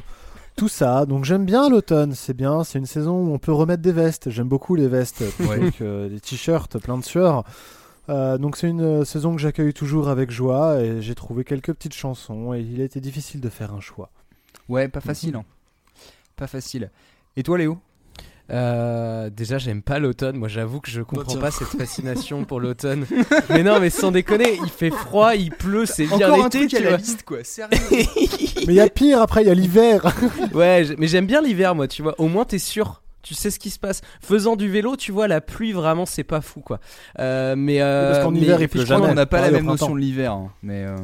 tout 0.57 0.69
ça. 0.69 1.05
Donc 1.07 1.25
j'aime 1.25 1.45
bien 1.45 1.69
l'automne, 1.69 2.15
c'est 2.15 2.35
bien. 2.35 2.65
C'est 2.65 2.79
une 2.79 2.87
saison 2.87 3.17
où 3.27 3.33
on 3.35 3.39
peut 3.39 3.53
remettre 3.53 3.83
des 3.83 3.93
vestes. 3.93 4.31
J'aime 4.31 4.49
beaucoup 4.49 4.75
les 4.75 4.89
vestes, 4.89 5.23
Ouais. 5.49 5.59
donc 5.61 5.83
des 5.83 6.21
t-shirts 6.21 6.79
plein 6.79 6.97
de 6.99 7.05
sueur. 7.05 7.45
Euh, 8.09 8.37
donc 8.39 8.57
c'est 8.57 8.69
une 8.69 9.05
saison 9.05 9.35
que 9.37 9.41
j'accueille 9.41 9.73
toujours 9.75 10.09
avec 10.09 10.31
joie 10.31 10.81
et 10.81 11.01
j'ai 11.03 11.15
trouvé 11.15 11.45
quelques 11.45 11.73
petites 11.73 11.95
chansons 11.95 12.53
et 12.53 12.61
il 12.61 12.81
a 12.81 12.85
été 12.85 13.01
difficile 13.01 13.41
de 13.41 13.49
faire 13.49 13.73
un 13.73 13.81
choix. 13.81 14.11
Ouais, 14.69 14.89
pas 14.89 15.01
facile. 15.01 15.37
hein. 15.37 15.45
Pas 16.37 16.47
facile. 16.49 16.91
Et 17.37 17.43
toi, 17.43 17.59
Léo? 17.59 17.79
Euh, 18.51 19.31
déjà, 19.31 19.59
j'aime 19.59 19.83
pas 19.83 19.99
l'automne. 19.99 20.37
Moi, 20.37 20.49
j'avoue 20.49 20.81
que 20.81 20.91
je 20.91 21.01
comprends 21.03 21.37
pas 21.37 21.51
cette 21.51 21.69
fascination 21.69 22.45
pour 22.45 22.61
l'automne. 22.61 23.07
mais 23.49 23.63
non, 23.63 23.81
mais 23.81 23.91
sans 23.91 24.11
déconner, 24.13 24.59
il 24.63 24.71
fait 24.71 24.91
froid, 24.91 25.35
il 25.35 25.51
pleut, 25.51 25.87
c'est 25.87 26.07
bien 26.07 26.29
Encore 26.29 26.41
un 26.41 26.45
l'été, 26.45 26.59
truc 26.59 26.75
à 26.75 26.77
tu 26.79 26.83
la 26.83 26.89
vois. 26.91 26.99
liste, 26.99 27.23
quoi. 27.23 27.39
Sérieux 27.45 27.71
Mais 27.91 28.75
il 28.75 28.75
y 28.75 28.81
a 28.81 28.89
pire 28.89 29.21
après, 29.23 29.43
il 29.43 29.49
y 29.49 29.51
a 29.51 29.55
l'hiver. 29.55 30.03
Ouais, 30.55 30.85
mais 30.99 31.07
j'aime 31.07 31.27
bien 31.27 31.41
l'hiver, 31.41 31.75
moi, 31.75 31.89
tu 31.89 32.03
vois. 32.03 32.15
Au 32.21 32.29
moins, 32.29 32.45
t'es 32.45 32.59
sûr. 32.59 33.03
Tu 33.23 33.35
sais 33.35 33.51
ce 33.53 33.59
qui 33.61 33.71
se 33.71 33.79
passe. 33.79 34.01
Faisant 34.21 34.57
du 34.57 34.69
vélo, 34.69 34.97
tu 34.97 35.13
vois, 35.13 35.29
la 35.29 35.41
pluie, 35.41 35.73
vraiment, 35.73 36.07
c'est 36.07 36.25
pas 36.25 36.41
fou, 36.41 36.61
quoi. 36.61 36.81
Euh, 37.21 37.55
mais 37.57 37.81
euh, 37.81 38.13
Parce 38.13 38.25
qu'en 38.25 38.35
hiver, 38.35 38.61
il 38.61 38.69
pleut 38.69 38.85
jamais. 38.85 39.07
qu'on 39.07 39.15
n'a 39.15 39.27
pas 39.27 39.41
la 39.41 39.51
même 39.53 39.65
notion 39.67 39.95
de 39.95 40.01
l'hiver. 40.01 40.33
hein, 40.33 40.51
Mais 40.63 40.85
euh, 40.85 40.97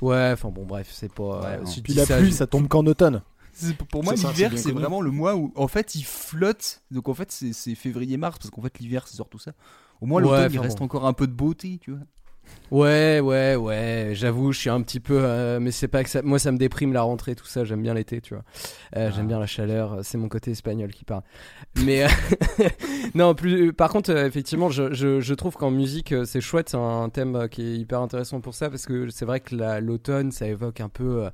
Ouais, 0.00 0.30
enfin 0.32 0.48
bon, 0.48 0.64
bref, 0.64 0.88
c'est 0.90 1.12
pas. 1.12 1.22
Ouais, 1.22 1.46
euh, 1.46 1.64
non. 1.64 1.70
Puis 1.84 1.94
la 1.94 2.04
ça, 2.06 2.16
pluie, 2.18 2.32
ça 2.32 2.48
tombe 2.48 2.66
qu'en 2.66 2.84
automne. 2.86 3.22
Pour 3.90 4.02
moi, 4.04 4.14
l'hiver, 4.14 4.52
c'est 4.56 4.72
vraiment 4.72 5.00
le 5.00 5.10
mois 5.10 5.36
où, 5.36 5.52
en 5.56 5.68
fait, 5.68 5.94
il 5.94 6.04
flotte. 6.04 6.82
Donc, 6.90 7.08
en 7.08 7.14
fait, 7.14 7.30
c'est 7.30 7.74
février-mars. 7.74 8.38
Parce 8.38 8.50
qu'en 8.50 8.62
fait, 8.62 8.78
l'hiver, 8.78 9.06
c'est 9.08 9.16
surtout 9.16 9.38
ça. 9.38 9.52
Au 10.00 10.06
moins, 10.06 10.22
Ouais, 10.22 10.28
l'automne, 10.30 10.52
il 10.52 10.58
enfin 10.58 10.66
reste 10.68 10.78
bon. 10.78 10.84
encore 10.86 11.06
un 11.06 11.12
peu 11.12 11.26
de 11.26 11.32
beauté, 11.32 11.78
tu 11.80 11.92
vois. 11.92 12.00
Ouais, 12.72 13.20
ouais, 13.20 13.54
ouais. 13.54 14.10
J'avoue, 14.14 14.50
je 14.52 14.58
suis 14.58 14.68
un 14.68 14.82
petit 14.82 14.98
peu. 14.98 15.16
euh, 15.22 15.60
mais 15.60 15.70
c'est 15.70 15.86
pas 15.86 16.02
que 16.02 16.10
ça. 16.10 16.22
Moi, 16.22 16.40
ça 16.40 16.50
me 16.50 16.58
déprime 16.58 16.92
la 16.92 17.02
rentrée, 17.02 17.36
tout 17.36 17.46
ça. 17.46 17.64
J'aime 17.64 17.82
bien 17.82 17.94
l'été, 17.94 18.20
tu 18.20 18.34
vois. 18.34 18.42
Euh, 18.96 19.08
Ah. 19.08 19.10
J'aime 19.14 19.28
bien 19.28 19.38
la 19.38 19.46
chaleur. 19.46 19.98
C'est 20.02 20.18
mon 20.18 20.28
côté 20.28 20.50
espagnol 20.50 20.90
qui 20.90 21.04
parle. 21.04 21.22
Mais 21.84 22.02
euh, 22.04 22.08
non, 23.14 23.34
plus. 23.34 23.72
Par 23.72 23.90
contre, 23.90 24.10
euh, 24.10 24.26
effectivement, 24.26 24.70
je, 24.70 24.92
je, 24.92 25.20
je 25.20 25.34
trouve 25.34 25.54
qu'en 25.56 25.70
musique, 25.70 26.12
euh, 26.12 26.24
c'est 26.24 26.40
chouette. 26.40 26.70
C'est 26.70 26.76
un 26.76 27.08
thème 27.10 27.36
euh, 27.36 27.48
qui 27.48 27.62
est 27.62 27.76
hyper 27.78 28.00
intéressant 28.00 28.40
pour 28.40 28.54
ça 28.54 28.70
parce 28.70 28.86
que 28.86 29.08
c'est 29.10 29.24
vrai 29.24 29.40
que 29.40 29.54
la- 29.54 29.80
l'automne, 29.80 30.32
ça 30.32 30.46
évoque 30.46 30.80
un 30.80 30.88
peu. 30.88 31.28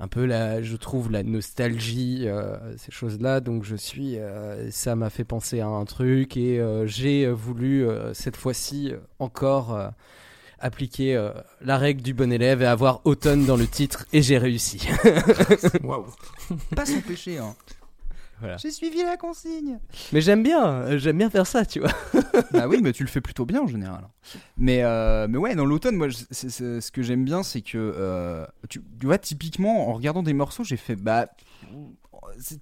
Un 0.00 0.08
peu 0.08 0.24
la, 0.24 0.62
je 0.62 0.76
trouve 0.76 1.12
la 1.12 1.22
nostalgie, 1.22 2.22
euh, 2.24 2.56
ces 2.78 2.90
choses-là. 2.90 3.40
Donc 3.40 3.64
je 3.64 3.76
suis, 3.76 4.18
euh, 4.18 4.70
ça 4.70 4.96
m'a 4.96 5.10
fait 5.10 5.24
penser 5.24 5.60
à 5.60 5.68
un 5.68 5.84
truc 5.84 6.38
et 6.38 6.58
euh, 6.58 6.86
j'ai 6.86 7.30
voulu 7.30 7.86
cette 8.14 8.36
fois-ci 8.36 8.92
encore 9.18 9.78
appliquer 10.58 11.30
la 11.60 11.78
règle 11.78 12.02
du 12.02 12.14
bon 12.14 12.32
élève 12.32 12.62
et 12.62 12.66
avoir 12.66 13.00
automne 13.04 13.44
dans 13.44 13.56
le 13.56 13.66
titre 13.66 14.06
et 14.12 14.22
j'ai 14.22 14.38
réussi. 14.38 14.88
Waouh! 15.84 16.06
Pas 16.74 16.86
son 16.86 17.00
péché, 17.00 17.38
hein. 17.38 17.54
Voilà. 18.40 18.56
J'ai 18.56 18.70
suivi 18.70 19.02
la 19.02 19.16
consigne. 19.16 19.78
Mais 20.12 20.20
j'aime 20.20 20.42
bien, 20.42 20.66
euh, 20.66 20.98
j'aime 20.98 21.18
bien 21.18 21.30
faire 21.30 21.46
ça, 21.46 21.64
tu 21.66 21.80
vois. 21.80 21.92
bah 22.52 22.66
oui, 22.68 22.80
mais 22.82 22.92
tu 22.92 23.02
le 23.04 23.08
fais 23.08 23.20
plutôt 23.20 23.44
bien 23.44 23.60
en 23.62 23.66
général. 23.66 24.08
Mais, 24.56 24.82
euh, 24.82 25.26
mais 25.28 25.38
ouais, 25.38 25.54
dans 25.54 25.66
l'automne, 25.66 25.96
moi, 25.96 26.08
ce 26.10 26.90
que 26.90 27.02
j'aime 27.02 27.24
bien, 27.24 27.42
c'est 27.42 27.60
que 27.60 27.76
euh, 27.76 28.46
tu, 28.68 28.82
tu 28.98 29.06
vois, 29.06 29.18
typiquement, 29.18 29.88
en 29.88 29.92
regardant 29.92 30.22
des 30.22 30.32
morceaux, 30.32 30.64
j'ai 30.64 30.76
fait 30.78 30.96
bah. 30.96 31.26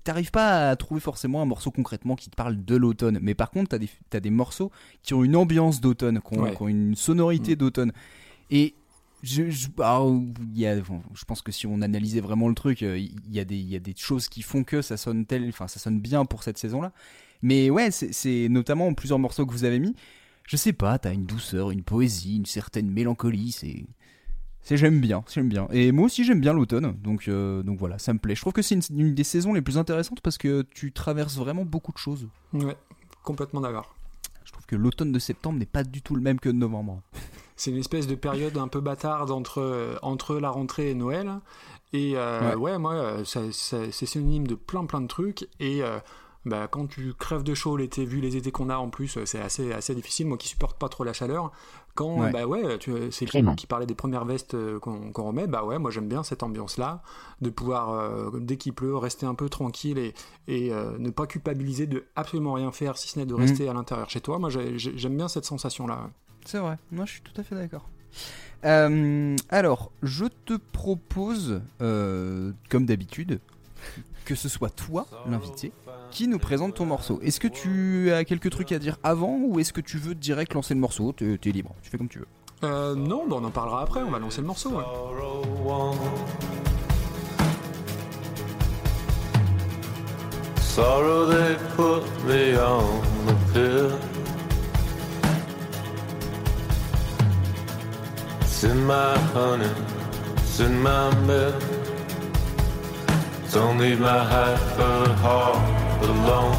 T'arrives 0.03 0.31
pas 0.31 0.71
à 0.71 0.77
trouver 0.77 1.01
forcément 1.01 1.43
un 1.43 1.45
morceau 1.45 1.71
concrètement 1.71 2.17
qui 2.17 2.31
te 2.31 2.37
parle 2.37 2.65
de 2.65 2.75
l'automne, 2.75 3.19
mais 3.21 3.35
par 3.35 3.51
contre, 3.51 3.69
t'as 3.69 3.79
des, 3.79 3.89
t'as 4.09 4.19
des 4.19 4.31
morceaux 4.31 4.73
qui 5.03 5.13
ont 5.15 5.23
une 5.23 5.37
ambiance 5.37 5.81
d'automne, 5.81 6.21
qui 6.21 6.39
ont, 6.39 6.43
Ouais. 6.43 6.55
qui 6.55 6.63
ont 6.63 6.69
une 6.69 6.95
sonorité 6.97 7.53
Mm. 7.53 7.57
d'automne. 7.57 7.93
Et 8.51 8.75
je, 9.23 9.43
il 9.43 10.59
y 10.59 10.67
a, 10.67 10.77
je 10.79 11.25
pense 11.27 11.43
que 11.43 11.53
si 11.53 11.67
on 11.67 11.83
analysait 11.83 12.21
vraiment 12.21 12.49
le 12.49 12.55
truc, 12.55 12.83
euh, 12.83 12.99
il 12.99 13.35
y, 13.35 13.41
a 13.41 13.45
des, 13.45 13.57
y 13.59 13.77
a 13.77 13.81
des 13.81 13.95
choses 13.97 14.29
qui 14.29 14.43
font 14.43 14.65
que 14.65 14.83
ça 14.83 14.97
sonne 14.97 15.27
tel, 15.27 15.49
enfin, 15.49 15.69
ça 15.69 15.81
sonne 15.81 16.01
bien 16.01 16.25
pour 16.25 16.43
cette 16.43 16.59
saison-là. 16.59 16.93
Mais 17.43 17.71
ouais, 17.71 17.91
c'est- 17.91 18.49
notamment 18.49 18.93
plusieurs 18.95 19.19
morceaux 19.19 19.47
que 19.47 19.53
vous 19.53 19.65
avez 19.65 19.79
mis. 19.79 19.95
Je 20.47 20.57
sais 20.57 20.73
pas, 20.73 20.99
t'as 20.99 21.13
une 21.13 21.27
douceur, 21.27 21.71
une 21.71 21.83
poésie, 21.83 22.37
une 22.37 22.47
certaine 22.47 22.91
mélancolie. 22.91 23.53
C'est 23.53 23.87
j'aime 24.71 25.01
bien, 25.01 25.25
j'aime 25.33 25.49
bien. 25.49 25.67
Et 25.71 25.93
moi 25.93 26.07
aussi 26.07 26.25
j'aime 26.25 26.41
bien 26.41 26.53
l'automne, 26.53 26.95
donc 27.03 27.29
euh, 27.29 27.63
donc 27.63 27.79
voilà, 27.79 27.99
ça 27.99 28.13
me 28.13 28.19
plaît. 28.19 28.35
Je 28.35 28.41
trouve 28.43 28.53
que 28.53 28.61
c'est 28.63 28.75
une, 28.75 28.99
une 28.99 29.15
des 29.15 29.25
saisons 29.25 29.53
les 29.55 29.63
plus 29.63 29.79
intéressantes 29.79 30.21
parce 30.21 30.37
que 30.37 30.63
tu 30.75 30.93
traverses 30.93 31.37
vraiment 31.37 31.65
beaucoup 31.65 31.93
de 31.93 31.99
choses. 31.99 32.29
Ouais, 32.53 32.77
complètement 33.23 33.61
d'accord. 33.63 33.95
Je 34.49 34.53
trouve 34.55 34.65
que 34.65 34.77
l'automne 34.77 35.13
de 35.13 35.19
septembre 35.19 35.59
n'est 35.59 35.67
pas 35.67 35.85
du 35.85 36.01
tout 36.01 36.17
le 36.17 36.23
même 36.23 36.41
que 36.41 36.49
de 36.49 36.55
novembre. 36.55 37.03
C'est 37.57 37.71
une 37.71 37.77
espèce 37.77 38.07
de 38.07 38.15
période 38.15 38.57
un 38.57 38.69
peu 38.69 38.81
bâtarde 38.81 39.31
entre, 39.31 39.61
euh, 39.61 39.97
entre 40.01 40.39
la 40.39 40.49
rentrée 40.49 40.91
et 40.91 40.95
Noël. 40.95 41.41
Et 41.93 42.13
euh, 42.17 42.57
ouais. 42.57 42.79
moi, 42.79 42.95
euh, 42.95 43.25
c'est 43.25 44.07
synonyme 44.07 44.47
de 44.47 44.55
plein 44.55 44.87
plein 44.87 45.03
de 45.03 45.07
trucs. 45.07 45.49
Et 45.61 45.83
euh, 45.83 45.99
bah, 46.47 46.67
quand 46.67 46.87
tu 46.87 47.13
crèves 47.15 47.43
de 47.43 47.55
chaud 47.55 47.77
l'été, 47.77 48.07
vu 48.07 48.21
les 48.21 48.37
étés 48.37 48.53
qu'on 48.53 48.71
a 48.71 48.77
en 48.77 48.89
plus, 48.89 49.19
c'est 49.27 49.41
assez, 49.41 49.73
assez 49.73 49.95
difficile. 49.95 50.29
Moi 50.29 50.39
qui 50.39 50.49
supporte 50.49 50.79
pas 50.79 50.89
trop 50.89 51.05
la 51.05 51.13
chaleur, 51.13 51.53
quand 51.99 52.21
Ouais. 52.21 52.31
bah 52.31 52.47
ouais, 52.47 52.79
tu- 52.79 53.11
c'est 53.11 53.27
Clément. 53.27 53.57
qui 53.57 53.67
parlait 53.67 53.87
des 53.87 53.97
premières 53.97 54.25
vestes 54.25 54.55
euh, 54.55 54.79
qu'on 54.79 55.11
remet, 55.13 55.49
bah 55.49 55.65
ouais, 55.65 55.81
moi 55.81 55.91
j'aime 55.91 56.07
bien 56.09 56.23
cette 56.23 56.45
ambiance-là, 56.45 57.03
de 57.41 57.51
pouvoir 57.51 57.91
euh, 57.91 58.31
dès 58.39 58.57
qu'il 58.57 58.73
pleut 58.73 58.97
rester 58.97 59.27
un 59.27 59.35
peu 59.35 59.49
tranquille 59.49 59.99
et, 59.99 60.15
et 60.47 60.73
euh, 60.73 60.97
ne 60.99 61.11
pas 61.11 61.27
culpabiliser 61.27 61.89
de 61.89 62.05
absolument 62.15 62.53
rien 62.53 62.71
faire 62.71 62.97
si 62.97 63.09
ce 63.09 63.19
n'est 63.19 63.27
de 63.27 63.35
Mhm. 63.35 63.41
rester 63.41 63.69
à 63.69 63.73
l'intérieur 63.75 64.09
chez 64.11 64.21
toi. 64.21 64.39
Moi 64.39 64.49
j'ai- 64.49 64.79
j'ai- 64.79 64.97
j'aime 64.97 65.17
bien 65.17 65.27
cette 65.27 65.45
sensation-là. 65.45 66.11
C'est 66.45 66.59
vrai, 66.59 66.79
moi 66.93 67.05
je 67.05 67.13
suis 67.15 67.23
tout 67.23 67.39
à 67.41 67.43
fait 67.43 67.57
d'accord. 67.57 67.89
Euh, 68.65 69.37
alors, 69.51 69.91
je 70.03 70.25
te 70.45 70.55
propose, 70.55 71.61
euh, 71.81 72.53
comme 72.71 72.87
d'habitude, 72.87 73.41
que 74.25 74.35
ce 74.35 74.49
soit 74.49 74.71
toi, 74.71 75.07
l'invité, 75.27 75.73
qui 76.11 76.29
nous 76.29 76.39
présente 76.39 76.75
ton 76.75 76.87
morceau. 76.87 77.21
Est-ce 77.23 77.41
que 77.41 77.49
tu 77.49 78.13
as 78.13 78.25
quelques 78.25 78.51
trucs 78.51 78.73
à 78.73 78.79
dire 78.79 78.97
avant 79.03 79.39
ou 79.43 79.59
est-ce 79.61 79.73
que 79.73 79.81
tu 79.81 79.99
veux 79.99 80.15
direct 80.15 80.55
lancer 80.55 80.75
le 80.75 80.81
morceau 80.81 81.13
T'es 81.13 81.39
t'es 81.39 81.51
libre, 81.51 81.75
tu 81.83 81.91
fais 81.91 81.99
comme 81.99 82.09
tu 82.09 82.19
veux. 82.19 82.27
Euh, 82.65 82.95
non, 82.95 83.27
bah, 83.29 83.37
on 83.41 83.45
en 83.45 83.51
parlera 83.51 83.83
après, 83.83 84.01
on 84.03 84.11
va 84.11 84.19
lancer 84.19 84.41
le 84.41 84.47
morceau. 84.47 84.71
ouais. 84.71 84.85
Sorrow 90.61 91.27
they 91.27 91.57
put 91.77 92.03
me 92.27 92.57
on 92.57 93.27
the 93.27 93.35
pill. 93.53 93.99
It's 98.43 98.63
in 98.65 98.87
my 98.87 99.17
honey, 99.35 99.71
it's 100.37 100.61
in 100.61 100.81
my 100.81 101.15
milk. 101.27 101.78
Don't 103.51 103.79
leave 103.79 103.99
my 103.99 104.25
hyper 104.25 105.13
heart 105.15 106.03
alone 106.03 106.55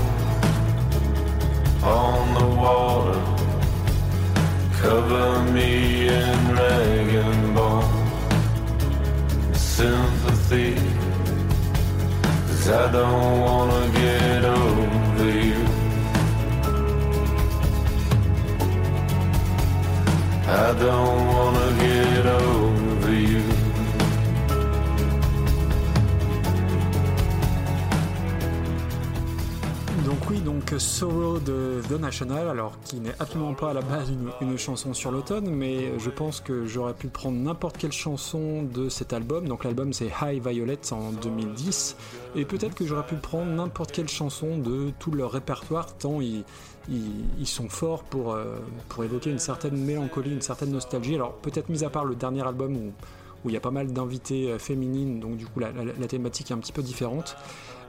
on 1.84 2.34
the 2.34 2.48
water. 2.64 3.22
Cover 4.82 5.44
me 5.52 6.08
in 6.08 6.56
rag 6.56 7.10
and 7.14 7.56
bone. 7.56 7.84
Sympathy. 9.54 10.74
Cause 12.48 12.70
I 12.70 12.92
don't 12.92 13.42
wanna 13.42 13.92
get 13.92 14.46
over 14.46 15.30
you. 15.30 15.64
I 20.48 20.74
don't 20.74 21.28
wanna 21.28 21.68
get 21.84 22.26
over 22.26 22.59
Oui, 30.30 30.42
donc 30.42 30.76
Sorrow 30.78 31.40
de 31.40 31.82
The 31.90 32.00
National, 32.00 32.50
alors 32.50 32.80
qui 32.82 32.98
n'est 33.00 33.16
absolument 33.20 33.56
pas 33.56 33.72
à 33.72 33.74
la 33.74 33.82
base 33.82 34.12
une, 34.42 34.58
chanson 34.60 34.94
sur 34.94 35.12
l'automne, 35.12 35.50
mais 35.50 35.98
je 35.98 36.12
pense 36.12 36.40
que 36.40 36.68
j'aurais 36.68 36.94
pu 36.94 37.08
prendre 37.08 37.38
n'importe 37.38 37.78
quelle 37.78 37.92
chanson 37.92 38.62
de 38.62 38.90
cet 38.90 39.12
album. 39.12 39.48
Donc 39.48 39.64
l'album 39.64 39.92
c'est 39.92 40.12
High 40.22 40.46
Violet 40.46 40.78
en 40.92 41.12
2010, 41.14 41.96
et 42.36 42.46
peut-être 42.46 42.76
que 42.76 42.86
j'aurais 42.86 43.08
pu 43.08 43.16
prendre 43.16 43.52
n'importe 43.52 43.92
quelle 43.92 44.10
chanson 44.10 44.60
de 44.60 44.92
tout 45.00 45.12
leur 45.12 45.32
répertoire, 45.32 45.98
tant 45.98 46.20
ils, 46.22 46.44
sont 47.46 47.70
forts 47.70 48.04
pour, 48.04 48.34
euh, 48.34 48.58
pour 48.88 49.04
évoquer 49.04 49.32
une 49.32 49.40
certaine 49.40 49.78
mélancolie, 49.84 50.32
une 50.32 50.42
certaine 50.42 50.70
nostalgie. 50.72 51.16
Alors 51.16 51.34
peut-être 51.38 51.70
mis 51.70 51.84
à 51.84 51.90
part 51.90 52.06
le 52.06 52.14
dernier 52.16 52.46
album 52.48 52.78
où 52.78 52.92
où 53.46 53.50
il 53.50 53.54
y 53.54 53.58
a 53.58 53.62
pas 53.62 53.72
mal 53.72 53.94
d'invités 53.94 54.52
euh, 54.52 54.60
féminines, 54.60 55.22
donc 55.22 55.38
du 55.38 55.46
coup 55.46 55.62
la- 55.62 55.72
la 55.72 56.08
thématique 56.08 56.52
est 56.52 56.54
un 56.54 56.58
petit 56.58 56.74
peu 56.74 56.82
différente. 56.82 57.38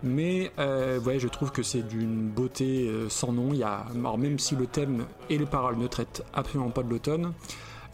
Mais 0.03 0.51
euh, 0.59 0.99
ouais, 1.01 1.19
je 1.19 1.29
trouve 1.29 1.53
que 1.53 1.63
c'est 1.63 1.83
d'une 1.87 2.29
beauté 2.29 2.89
euh, 2.89 3.09
sans 3.09 3.33
nom. 3.33 3.51
Il 3.53 3.59
y 3.59 3.63
a, 3.63 3.85
alors 3.95 4.17
même 4.19 4.39
si 4.39 4.57
le 4.57 4.67
thème 4.67 5.05
et 5.29 5.37
les 5.39 5.47
paroles 5.47 5.77
ne 5.77 5.87
traitent 5.87 6.25
absolument 6.33 6.71
pas 6.71 6.83
de 6.83 6.89
l'automne, 6.91 7.33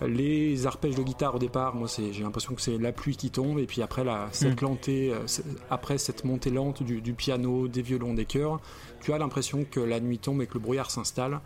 les 0.06 0.66
arpèges 0.66 0.94
de 0.94 1.02
guitare 1.02 1.34
au 1.34 1.38
départ, 1.38 1.75
moi 1.75 1.88
j'ai 1.88 2.22
l'impression 2.22 2.54
que 2.54 2.60
c'est 2.60 2.76
la 2.76 2.92
pluie 2.92 3.16
qui 3.16 3.30
tombe, 3.30 3.58
et 3.58 3.64
puis 3.66 3.80
après 3.80 4.04
la, 4.04 4.28
cette 4.30 4.60
lentée, 4.60 5.10
c'est- 5.25 5.42
après 5.70 5.96
cette 5.96 6.25
montée 6.25 6.50
lente 6.50 6.82
du, 6.82 7.00
du 7.00 7.14
piano, 7.14 7.66
des 7.66 7.80
violons, 7.80 8.12
des 8.12 8.26
chœurs, 8.26 8.60
tu 9.00 9.12
as 9.14 9.18
l'impression 9.18 9.64
que 9.64 9.80
la 9.80 9.98
nuit 9.98 10.18
tombe 10.18 10.42
et 10.42 10.46
que 10.46 10.54
le 10.54 10.60
brouillard 10.60 10.90
s'installe. 10.90 11.40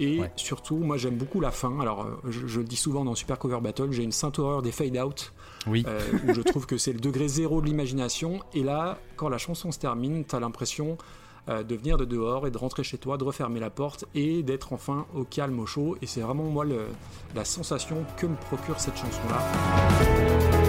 Et 0.00 0.20
Ouais. 0.20 0.30
surtout, 0.36 0.76
moi 0.76 0.96
j'aime 0.96 1.16
beaucoup 1.16 1.40
la 1.40 1.50
fin. 1.50 1.80
Alors, 1.80 2.02
euh, 2.04 2.30
je, 2.30 2.46
je 2.46 2.60
le 2.60 2.66
dis 2.66 2.76
souvent 2.76 3.04
dans 3.04 3.16
Super 3.16 3.36
Cover 3.36 3.58
Battle, 3.60 3.90
j'ai 3.90 4.04
une 4.04 4.12
sainte 4.12 4.38
horreur 4.38 4.62
des 4.62 4.70
fade-out 4.70 5.32
Euh, 5.86 6.00
où 6.28 6.34
je 6.34 6.40
trouve 6.42 6.66
que 6.66 6.78
c'est 6.78 6.92
le 6.92 7.00
degré 7.00 7.28
zéro 7.28 7.60
de 7.60 7.66
l'imagination. 7.66 8.40
Et 8.54 8.62
là, 8.62 8.98
quand 9.16 9.28
la 9.28 9.38
chanson 9.38 9.70
se 9.72 9.78
termine, 9.78 10.24
t'as 10.24 10.40
l'impression 10.40 10.98
euh, 11.48 11.62
de 11.62 11.74
venir 11.74 11.96
de 11.96 12.04
dehors 12.04 12.46
et 12.46 12.50
de 12.50 12.58
rentrer 12.58 12.82
chez 12.82 12.98
toi, 12.98 13.16
de 13.16 13.24
refermer 13.24 13.60
la 13.60 13.70
porte 13.70 14.04
et 14.14 14.42
d'être 14.42 14.72
enfin 14.72 15.06
au 15.14 15.24
calme, 15.24 15.58
au 15.60 15.66
chaud. 15.66 15.96
Et 16.02 16.06
c'est 16.06 16.20
vraiment 16.20 16.44
moi 16.44 16.64
le- 16.64 16.86
la 17.34 17.44
sensation 17.44 18.04
que 18.18 18.26
me 18.26 18.36
procure 18.36 18.78
cette 18.80 18.96
chanson-là. 18.96 20.67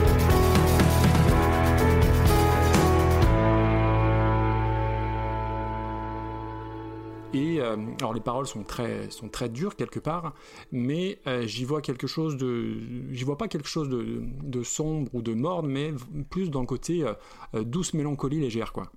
Et 7.33 7.61
euh, 7.61 7.77
alors 7.99 8.13
les 8.13 8.21
paroles 8.21 8.47
sont 8.47 8.63
très 8.63 9.09
sont 9.11 9.29
très 9.29 9.49
dures 9.49 9.75
quelque 9.75 9.99
part, 9.99 10.33
mais 10.71 11.19
euh, 11.27 11.45
j'y 11.45 11.63
vois 11.63 11.81
quelque 11.81 12.07
chose 12.07 12.37
de 12.37 12.77
j'y 13.11 13.23
vois 13.23 13.37
pas 13.37 13.47
quelque 13.47 13.67
chose 13.67 13.87
de, 13.87 14.23
de 14.43 14.63
sombre 14.63 15.13
ou 15.13 15.21
de 15.21 15.33
morne, 15.33 15.67
mais 15.67 15.93
plus 16.31 16.49
dans 16.49 16.61
le 16.61 16.65
côté 16.65 17.05
euh, 17.05 17.63
douce 17.63 17.93
mélancolie 17.93 18.39
légère 18.39 18.73
quoi. 18.73 18.91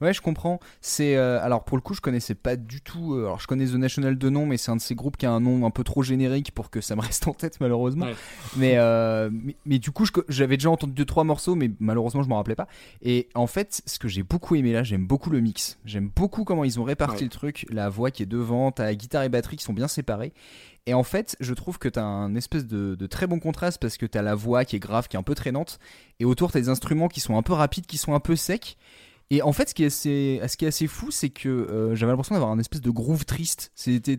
Ouais, 0.00 0.12
je 0.12 0.20
comprends. 0.20 0.60
C'est 0.80 1.16
euh, 1.16 1.40
alors 1.42 1.64
pour 1.64 1.76
le 1.76 1.80
coup, 1.82 1.94
je 1.94 2.00
connaissais 2.00 2.34
pas 2.34 2.56
du 2.56 2.80
tout. 2.80 3.14
euh, 3.14 3.26
alors 3.26 3.40
je 3.40 3.46
connais 3.46 3.66
The 3.66 3.74
National 3.74 4.16
de 4.18 4.30
nom, 4.30 4.46
mais 4.46 4.56
c'est 4.56 4.70
un 4.70 4.76
de 4.76 4.80
ces 4.80 4.94
groupes 4.94 5.16
qui 5.16 5.26
a 5.26 5.30
un 5.30 5.40
nom 5.40 5.66
un 5.66 5.70
peu 5.70 5.84
trop 5.84 6.02
générique 6.02 6.52
pour 6.52 6.70
que 6.70 6.80
ça 6.80 6.96
me 6.96 7.00
reste 7.02 7.26
en 7.28 7.32
tête 7.34 7.58
malheureusement. 7.60 8.06
Ouais. 8.06 8.14
Mais, 8.56 8.74
euh, 8.78 9.30
mais 9.32 9.56
mais 9.66 9.78
du 9.78 9.90
coup, 9.90 10.04
j'avais 10.28 10.56
déjà 10.56 10.70
entendu 10.70 10.92
deux 10.92 11.04
trois 11.04 11.24
morceaux, 11.24 11.54
mais 11.54 11.70
malheureusement, 11.80 12.22
je 12.22 12.28
m'en 12.28 12.36
rappelais 12.36 12.54
pas. 12.54 12.68
Et 13.02 13.28
en 13.34 13.46
fait, 13.46 13.82
ce 13.86 13.98
que 13.98 14.08
j'ai 14.08 14.22
beaucoup 14.22 14.54
aimé 14.54 14.72
là, 14.72 14.82
j'aime 14.82 15.06
beaucoup 15.06 15.30
le 15.30 15.40
mix. 15.40 15.78
J'aime 15.84 16.10
beaucoup 16.14 16.44
comment 16.44 16.64
ils 16.64 16.80
ont 16.80 16.84
réparti 16.84 17.14
Ouais. 17.14 17.22
le 17.24 17.30
truc, 17.30 17.66
la 17.70 17.88
voix 17.88 18.10
qui 18.10 18.22
est 18.22 18.26
devant, 18.26 18.72
ta 18.72 18.94
guitare 18.94 19.22
et 19.22 19.28
batterie 19.28 19.56
qui 19.56 19.64
sont 19.64 19.72
bien 19.72 19.88
séparées. 19.88 20.32
Et 20.86 20.92
en 20.92 21.02
fait, 21.02 21.34
je 21.40 21.54
trouve 21.54 21.78
que 21.78 21.88
t'as 21.88 22.02
un 22.02 22.34
espèce 22.34 22.66
de, 22.66 22.94
de 22.94 23.06
très 23.06 23.26
bon 23.26 23.38
contraste 23.38 23.80
parce 23.80 23.96
que 23.96 24.04
t'as 24.04 24.20
la 24.20 24.34
voix 24.34 24.64
qui 24.66 24.76
est 24.76 24.80
grave, 24.80 25.08
qui 25.08 25.16
est 25.16 25.18
un 25.18 25.22
peu 25.22 25.34
traînante, 25.34 25.78
et 26.20 26.24
autour 26.26 26.52
t'as 26.52 26.60
des 26.60 26.68
instruments 26.68 27.08
qui 27.08 27.20
sont 27.20 27.38
un 27.38 27.42
peu 27.42 27.54
rapides, 27.54 27.86
qui 27.86 27.96
sont 27.96 28.12
un 28.14 28.20
peu 28.20 28.36
secs. 28.36 28.76
Et 29.30 29.42
en 29.42 29.52
fait, 29.52 29.70
ce 29.70 29.74
qui 29.74 29.82
est 29.84 29.86
assez, 29.86 30.40
ce 30.46 30.56
qui 30.56 30.64
est 30.64 30.68
assez 30.68 30.86
fou, 30.86 31.10
c'est 31.10 31.30
que 31.30 31.48
euh, 31.48 31.94
j'avais 31.94 32.12
l'impression 32.12 32.34
d'avoir 32.34 32.50
un 32.52 32.58
espèce 32.58 32.80
de 32.82 32.90
groove 32.90 33.24
triste. 33.24 33.72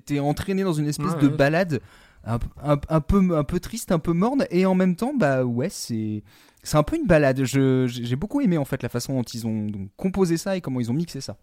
T'es 0.05 0.19
entraîné 0.19 0.63
dans 0.63 0.73
une 0.73 0.87
espèce 0.87 1.13
Ouais, 1.13 1.21
de 1.21 1.27
ouais. 1.27 1.35
balade 1.37 1.79
un, 2.25 2.39
un- 2.63 2.79
un 2.89 3.01
peu, 3.01 3.37
un 3.37 3.43
peu 3.43 3.59
triste, 3.59 3.91
un 3.91 3.99
peu 3.99 4.13
morne, 4.13 4.45
et 4.49 4.65
en 4.65 4.73
même 4.75 4.95
temps, 4.95 5.13
bah 5.15 5.43
ouais, 5.43 5.69
c'est. 5.69 6.23
C'est 6.63 6.77
un 6.77 6.83
peu 6.83 6.95
une 6.95 7.05
balade. 7.05 7.43
J'ai 7.43 7.85
j'ai 7.87 8.15
beaucoup 8.15 8.41
aimé 8.41 8.57
en 8.57 8.65
fait 8.65 8.81
la 8.81 8.89
façon 8.89 9.13
dont 9.13 9.21
ils 9.21 9.45
ont 9.45 9.67
donc, 9.67 9.89
composé 9.95 10.35
ça 10.37 10.57
et 10.57 10.61
comment 10.61 10.79
ils 10.79 10.89
ont 10.89 10.95
mixé 10.95 11.21
ça. 11.21 11.37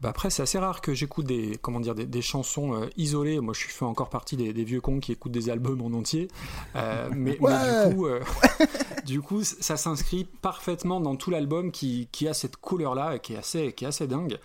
Bah 0.00 0.10
après 0.10 0.30
c'est 0.30 0.42
assez 0.42 0.58
rare 0.58 0.80
que 0.80 0.94
j'écoute 0.94 1.26
des 1.26 1.58
comment 1.60 1.80
dire 1.80 1.94
des, 1.94 2.06
des 2.06 2.22
chansons 2.22 2.74
euh, 2.74 2.86
isolées. 2.96 3.40
Moi 3.40 3.54
je 3.54 3.60
suis 3.60 3.72
fait 3.72 3.84
encore 3.84 4.10
partie 4.10 4.36
des, 4.36 4.52
des 4.52 4.64
vieux 4.64 4.80
cons 4.80 5.00
qui 5.00 5.12
écoutent 5.12 5.32
des 5.32 5.50
albums 5.50 5.80
en 5.82 5.92
entier. 5.92 6.28
Euh, 6.74 7.08
mais, 7.14 7.32
du 7.88 7.94
coup 7.94 8.06
euh, 8.06 8.20
du 9.06 9.20
coup 9.20 9.42
ça 9.44 9.76
s'inscrit 9.76 10.24
parfaitement 10.24 11.00
dans 11.00 11.16
tout 11.16 11.30
l'album 11.30 11.70
qui, 11.72 12.08
qui 12.12 12.28
a 12.28 12.34
cette 12.34 12.56
couleur 12.56 12.94
là 12.94 13.18
qui 13.18 13.34
est 13.34 13.38
assez 13.38 13.72
qui 13.72 13.84
est 13.84 13.88
assez 13.88 14.06
dingue. 14.06 14.38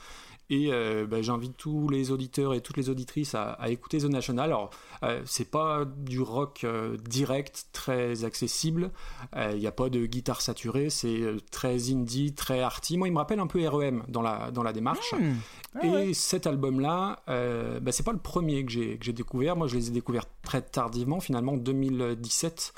Et 0.51 0.67
euh, 0.73 1.07
bah, 1.07 1.21
j'invite 1.21 1.55
tous 1.55 1.87
les 1.87 2.11
auditeurs 2.11 2.53
et 2.53 2.59
toutes 2.59 2.75
les 2.75 2.89
auditrices 2.89 3.35
à, 3.35 3.51
à 3.53 3.69
écouter 3.69 3.99
The 3.99 4.09
National. 4.09 4.47
Alors, 4.47 4.69
euh, 5.01 5.21
c'est 5.23 5.49
pas 5.49 5.85
du 5.85 6.19
rock 6.19 6.65
euh, 6.65 6.97
direct, 7.07 7.67
très 7.71 8.25
accessible. 8.25 8.91
Il 9.33 9.59
n'y 9.59 9.67
a 9.67 9.71
pas 9.71 9.89
de 9.89 10.05
guitare 10.05 10.41
saturée. 10.41 10.89
C'est 10.89 11.21
euh, 11.21 11.37
très 11.51 11.89
indie, 11.91 12.33
très 12.33 12.59
arty. 12.59 12.97
Moi, 12.97 13.07
il 13.07 13.11
me 13.13 13.17
rappelle 13.17 13.39
un 13.39 13.47
peu 13.47 13.65
REM 13.65 14.03
dans 14.09 14.21
la, 14.21 14.51
dans 14.51 14.61
la 14.61 14.73
démarche. 14.73 15.13
Hmm. 15.13 15.35
Ah 15.75 15.85
Et 15.85 15.89
ouais. 15.89 16.13
cet 16.13 16.47
album-là, 16.47 17.21
euh, 17.29 17.79
bah, 17.79 17.93
c'est 17.93 18.03
pas 18.03 18.11
le 18.11 18.19
premier 18.19 18.65
que 18.65 18.71
j'ai 18.71 18.97
que 18.97 19.05
j'ai 19.05 19.13
découvert. 19.13 19.55
Moi, 19.55 19.67
je 19.67 19.77
les 19.77 19.87
ai 19.87 19.91
découverts 19.91 20.25
très 20.43 20.61
tardivement, 20.61 21.21
finalement, 21.21 21.53
en 21.53 21.57
2017. 21.57 22.73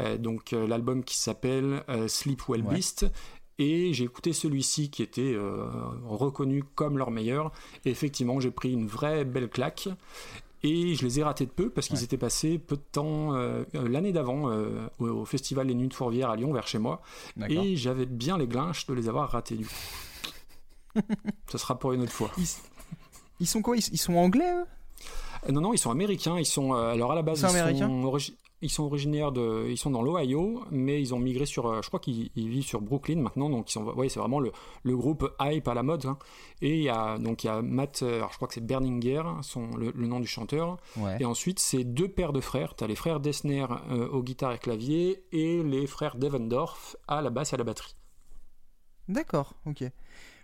Euh, 0.00 0.16
donc, 0.16 0.52
euh, 0.52 0.66
l'album 0.66 1.02
qui 1.02 1.16
s'appelle 1.16 1.82
euh, 1.88 2.08
Sleep 2.08 2.48
Well 2.48 2.62
Ouais. 2.62 2.80
Et 3.58 3.92
j'ai 3.92 4.04
écouté 4.04 4.32
celui-ci 4.32 4.88
qui 4.90 5.02
était 5.02 5.32
euh, 5.34 5.66
reconnu 6.06 6.62
comme 6.74 6.96
leur 6.98 7.10
meilleur. 7.10 7.50
Et 7.84 7.90
effectivement, 7.90 8.38
j'ai 8.40 8.50
pris 8.52 8.72
une 8.72 8.86
vraie 8.86 9.24
belle 9.24 9.48
claque. 9.48 9.88
Et 10.64 10.94
je 10.96 11.04
les 11.04 11.20
ai 11.20 11.22
ratés 11.22 11.46
de 11.46 11.50
peu 11.50 11.70
parce 11.70 11.86
qu'ils 11.88 11.98
Ouais. 11.98 12.04
étaient 12.04 12.16
passés 12.16 12.58
peu 12.58 12.76
de 12.76 12.82
temps 12.92 13.34
euh, 13.34 13.64
euh, 13.76 13.88
l'année 13.88 14.12
d'avant 14.12 14.50
euh, 14.50 14.86
au, 14.98 15.06
au 15.08 15.24
festival 15.24 15.66
Les 15.68 15.74
Nuits 15.74 15.88
de 15.88 15.94
Fourvière 15.94 16.30
à 16.30 16.36
Lyon, 16.36 16.52
vers 16.52 16.66
chez 16.66 16.78
moi. 16.78 17.00
Et 17.48 17.76
j'avais 17.76 18.06
bien 18.06 18.36
les 18.38 18.46
glinches 18.48 18.86
de 18.86 18.94
les 18.94 19.08
avoir 19.08 19.30
ratés 19.30 19.54
du 19.56 19.66
coup. 19.66 21.00
Ce 21.50 21.58
sera 21.58 21.78
pour 21.78 21.92
une 21.92 22.02
autre 22.02 22.12
fois. 22.12 22.30
Ils, 22.38 22.46
ils 23.40 23.46
sont 23.46 23.62
quoi? 23.62 23.76
Ils, 23.76 23.84
ils 23.92 23.98
sont 23.98 24.14
anglais 24.16 24.52
eux? 24.52 25.52
Non, 25.52 25.60
non, 25.60 25.72
ils 25.72 25.78
sont 25.78 25.92
américains. 25.92 26.36
Ils 26.38 26.44
sont, 26.46 26.72
alors 26.72 27.12
à 27.12 27.14
la 27.14 27.22
base, 27.22 27.40
ils 27.40 27.78
sont 27.78 28.02
origi- 28.04 28.34
Ils 28.60 28.70
sont 28.70 28.82
originaires 28.82 29.30
de, 29.30 29.66
ils 29.68 29.76
sont 29.78 29.90
dans 29.92 30.02
l'Ohio, 30.02 30.64
mais 30.72 31.00
ils 31.00 31.14
ont 31.14 31.20
migré 31.20 31.46
sur, 31.46 31.66
euh, 31.68 31.80
je 31.80 31.86
crois 31.86 32.00
qu'ils 32.00 32.30
ils 32.34 32.48
vivent 32.48 32.64
sur 32.66 32.80
Brooklyn 32.80 33.20
maintenant, 33.20 33.48
donc 33.48 33.70
ils 33.70 33.72
sont, 33.72 33.84
ouais, 33.84 34.08
c'est 34.08 34.18
vraiment 34.18 34.40
le, 34.40 34.50
le 34.82 34.96
groupe 34.96 35.32
hype 35.40 35.68
à 35.68 35.74
la 35.74 35.84
mode. 35.84 36.06
hein. 36.06 36.18
Et 36.60 36.76
il 36.78 36.82
y 36.82 36.88
a 36.88 37.18
donc 37.18 37.44
il 37.44 37.46
y 37.46 37.50
a 37.50 37.62
Matt, 37.62 38.02
euh, 38.02 38.16
alors 38.16 38.30
je 38.32 38.36
crois 38.36 38.48
que 38.48 38.54
c'est 38.54 38.66
Berninger, 38.66 39.22
son, 39.42 39.68
le, 39.76 39.92
le 39.94 40.06
nom 40.08 40.18
du 40.18 40.26
chanteur. 40.26 40.76
Ouais. 40.96 41.18
Et 41.20 41.24
ensuite 41.24 41.60
c'est 41.60 41.84
deux 41.84 42.08
paires 42.08 42.32
de 42.32 42.40
frères. 42.40 42.74
T'as 42.74 42.88
les 42.88 42.96
frères 42.96 43.20
Dessner 43.20 43.64
euh, 43.90 44.08
aux 44.08 44.24
guitares 44.24 44.54
et 44.54 44.58
clavier 44.58 45.22
et 45.30 45.62
les 45.62 45.86
frères 45.86 46.16
Devendorf 46.16 46.96
à 47.06 47.22
la 47.22 47.30
basse 47.30 47.52
et 47.52 47.54
à 47.54 47.58
la 47.58 47.64
batterie. 47.64 47.94
D'accord, 49.08 49.54
ok. 49.66 49.84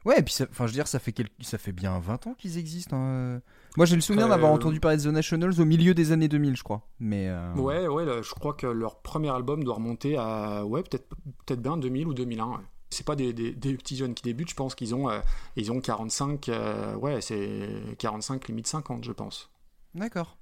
Ouais, 0.05 0.19
et 0.19 0.23
puis, 0.23 0.35
enfin, 0.51 0.67
je 0.67 0.73
veux 0.73 0.75
dire, 0.77 0.87
ça 0.87 0.99
fait, 0.99 1.13
quel- 1.13 1.29
ça 1.41 1.57
fait 1.59 1.73
bien 1.73 1.99
20 1.99 2.27
ans 2.27 2.35
qu'ils 2.35 2.59
existent. 2.59 2.97
hein. 2.97 3.41
Moi, 3.77 3.87
j'ai 3.87 3.97
le 3.97 4.03
souvenir 4.03 4.27
Euh, 4.27 4.29
d'avoir 4.31 4.53
entendu 4.53 4.79
parler 4.81 4.99
de 4.99 5.03
The 5.03 5.07
Nationals 5.07 5.61
au 5.61 5.65
milieu 5.65 5.95
des 5.95 6.13
années 6.13 6.29
2000, 6.29 6.57
je 6.57 6.63
crois. 6.63 6.87
Mais. 7.01 7.29
euh, 7.29 7.55
Ouais, 7.55 7.87
ouais, 7.89 8.05
là, 8.05 8.21
je 8.23 8.31
crois 8.31 8.53
que 8.55 8.67
leur 8.67 9.01
premier 9.01 9.31
album 9.31 9.65
doit 9.65 9.75
remonter 9.77 10.17
à, 10.17 10.65
ouais, 10.67 10.83
peut-être 10.83 11.09
peut-être 11.47 11.63
bien 11.63 11.77
2000 11.77 12.07
ou 12.07 12.15
2001. 12.15 12.47
ouais. 12.51 12.57
C'est 12.91 13.07
pas 13.07 13.17
des, 13.17 13.33
des, 13.33 13.51
des 13.53 13.75
petits 13.75 13.97
jeunes 13.97 14.15
qui 14.15 14.23
débutent, 14.23 14.51
je 14.51 14.55
pense 14.55 14.75
qu'ils 14.77 14.95
ont, 14.95 15.09
euh, 15.11 15.21
ils 15.57 15.73
ont 15.73 15.81
45, 15.81 16.49
euh, 16.49 16.95
ouais, 16.97 17.21
c'est 17.21 17.69
45, 17.99 18.47
limite 18.49 18.67
50, 18.69 19.05
je 19.05 19.11
pense. 19.13 19.51
D'accord. 19.95 20.37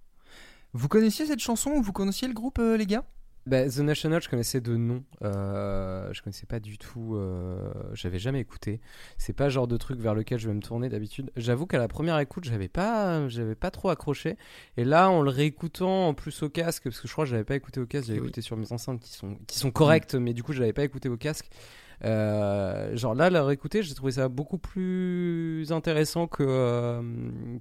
Vous 0.75 0.89
connaissiez 0.89 1.25
cette 1.27 1.39
chanson 1.41 1.71
ou 1.71 1.83
vous 1.83 1.93
connaissiez 1.93 2.29
le 2.29 2.35
groupe, 2.35 2.59
euh, 2.59 2.77
les 2.77 2.87
gars? 2.87 3.05
Bah, 3.45 3.69
The 3.69 3.79
National, 3.79 4.23
je 4.23 4.29
connaissais 4.29 4.61
de 4.61 4.77
nom. 4.77 5.03
Euh, 5.23 6.09
je 6.13 6.23
connaissais 6.23 6.47
pas 6.47 6.61
du 6.61 6.79
tout. 6.79 7.17
euh, 7.17 7.73
J'avais 7.93 8.21
jamais 8.21 8.39
écouté. 8.41 8.81
C'est 9.19 9.33
pas 9.33 9.45
le 9.45 9.51
genre 9.51 9.67
de 9.67 9.77
truc 9.77 9.99
vers 9.99 10.15
lequel 10.15 10.39
je 10.39 10.47
vais 10.49 10.55
me 10.55 10.61
tourner 10.61 10.89
d'habitude. 10.89 11.33
J'avoue 11.37 11.67
qu'à 11.67 11.79
la 11.79 11.89
première 11.89 12.17
écoute, 12.21 12.45
j'avais 12.45 12.69
pas, 12.69 13.29
j'avais 13.29 13.57
pas 13.57 13.73
trop 13.73 13.89
accroché. 13.91 14.37
Et 14.77 14.85
là, 14.85 15.11
en 15.11 15.23
le 15.23 15.31
réécoutant 15.31 16.07
en 16.09 16.15
plus 16.15 16.43
au 16.45 16.51
casque, 16.51 16.85
parce 16.85 17.01
que 17.01 17.09
je 17.09 17.13
crois 17.13 17.25
que 17.25 17.31
je 17.31 17.35
l'avais 17.35 17.45
pas 17.45 17.57
écouté 17.57 17.81
au 17.81 17.87
casque, 17.87 18.07
j'avais 18.07 18.21
Oui. 18.21 18.27
écouté 18.27 18.43
sur 18.43 18.57
mes 18.57 18.73
enceintes 18.73 19.01
qui 19.01 19.13
sont, 19.13 19.37
qui 19.49 19.59
sont 19.59 19.73
correctes, 19.73 20.15
mais 20.15 20.35
du 20.35 20.45
coup, 20.45 20.53
je 20.53 20.61
l'avais 20.61 20.73
pas 20.73 20.85
écouté 20.85 21.09
au 21.09 21.17
casque. 21.17 21.49
Euh, 22.05 22.97
genre 22.97 23.15
là, 23.15 23.31
la 23.31 23.45
réécouter, 23.45 23.83
j'ai 23.83 23.95
trouvé 23.95 24.13
ça 24.13 24.29
beaucoup 24.29 24.59
plus 24.59 25.71
intéressant 25.71 26.27
que 26.27 26.43
euh, 26.47 27.01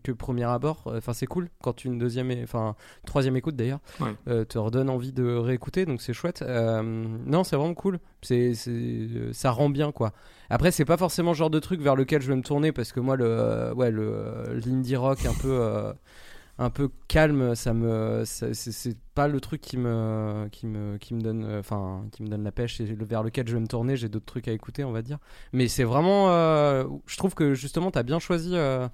que 0.03 0.11
premier 0.11 0.45
abord. 0.45 0.83
Enfin, 0.85 1.13
c'est 1.13 1.27
cool 1.27 1.49
quand 1.61 1.85
une 1.85 1.99
deuxième, 1.99 2.31
enfin 2.43 2.75
troisième 3.05 3.35
écoute 3.35 3.55
d'ailleurs 3.55 3.79
Ouais. 3.99 4.15
euh, 4.27 4.43
te 4.45 4.57
redonne 4.57 4.89
envie 4.89 5.11
de 5.13 5.35
réécouter, 5.35 5.85
donc 5.85 6.01
c'est 6.01 6.13
chouette. 6.13 6.43
Non, 6.43 7.43
c'est 7.43 7.55
vraiment 7.55 7.73
cool. 7.73 7.99
C'est, 8.21 8.53
ça 9.33 9.51
rend 9.51 9.69
bien 9.69 9.91
quoi. 9.91 10.11
Après, 10.49 10.71
c'est 10.71 10.85
pas 10.85 10.97
forcément 10.97 11.31
le 11.31 11.37
genre 11.37 11.49
de 11.49 11.59
truc 11.59 11.79
vers 11.81 11.95
lequel 11.95 12.21
je 12.21 12.27
vais 12.27 12.35
me 12.35 12.41
tourner 12.43 12.71
parce 12.71 12.91
que 12.91 12.99
moi, 12.99 13.15
le, 13.15 13.71
ouais, 13.75 13.89
le 13.91 14.59
l'indie 14.65 14.95
rock 14.95 15.25
un 15.25 15.33
peu, 15.33 15.93
un 16.63 16.69
peu 16.69 16.89
calme, 17.07 17.55
ça 17.55 17.73
me, 17.73 18.23
c'est, 18.25 18.97
pas 19.13 19.27
le 19.27 19.39
truc 19.41 19.61
qui 19.61 19.77
me, 19.77 20.47
qui 20.51 20.67
me, 20.67 20.97
qui 20.97 21.13
me 21.13 21.21
donne, 21.21 21.43
euh, 21.43 21.59
enfin, 21.59 22.05
qui 22.11 22.23
me 22.23 22.27
donne 22.27 22.43
la 22.43 22.51
pêche 22.51 22.79
et 22.79 22.85
vers 22.85 23.23
lequel 23.23 23.47
je 23.47 23.53
vais 23.53 23.59
me 23.59 23.67
tourner. 23.67 23.95
J'ai 23.97 24.09
d'autres 24.09 24.25
trucs 24.25 24.47
à 24.47 24.51
écouter, 24.51 24.83
on 24.83 24.91
va 24.91 25.01
dire. 25.01 25.17
Mais 25.53 25.67
c'est 25.67 25.83
vraiment, 25.83 26.29
euh, 26.31 26.85
je 27.07 27.17
trouve 27.17 27.33
que 27.35 27.53
justement, 27.53 27.91
t'as 27.91 28.03
bien 28.03 28.19
choisi. 28.19 28.51
euh, 28.55 28.87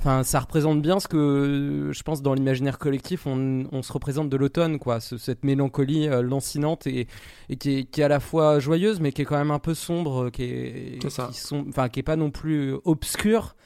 Enfin, 0.00 0.22
ça 0.22 0.38
représente 0.38 0.80
bien 0.80 1.00
ce 1.00 1.08
que 1.08 1.90
je 1.92 2.02
pense 2.04 2.22
dans 2.22 2.32
l'imaginaire 2.34 2.78
collectif, 2.78 3.26
on, 3.26 3.66
on 3.72 3.82
se 3.82 3.92
représente 3.92 4.28
de 4.28 4.36
l'automne, 4.36 4.78
quoi. 4.78 5.00
Ce- 5.00 5.18
cette 5.18 5.44
mélancolie 5.44 6.06
euh, 6.08 6.22
lancinante 6.22 6.86
et, 6.86 7.08
et 7.48 7.56
qui, 7.56 7.78
est, 7.78 7.84
qui 7.84 8.00
est 8.00 8.04
à 8.04 8.08
la 8.08 8.20
fois 8.20 8.60
joyeuse, 8.60 9.00
mais 9.00 9.10
qui 9.10 9.22
est 9.22 9.24
quand 9.24 9.36
même 9.38 9.50
un 9.50 9.58
peu 9.58 9.74
sombre, 9.74 10.30
qui 10.30 10.44
est, 10.44 10.98
C'est 11.02 11.10
ça. 11.10 11.28
qui 11.32 11.40
sont- 11.40 11.64
enfin, 11.68 11.88
qui 11.88 11.98
est 11.98 12.04
pas 12.04 12.14
non 12.16 12.30
plus 12.30 12.74
obscure. 12.84 13.56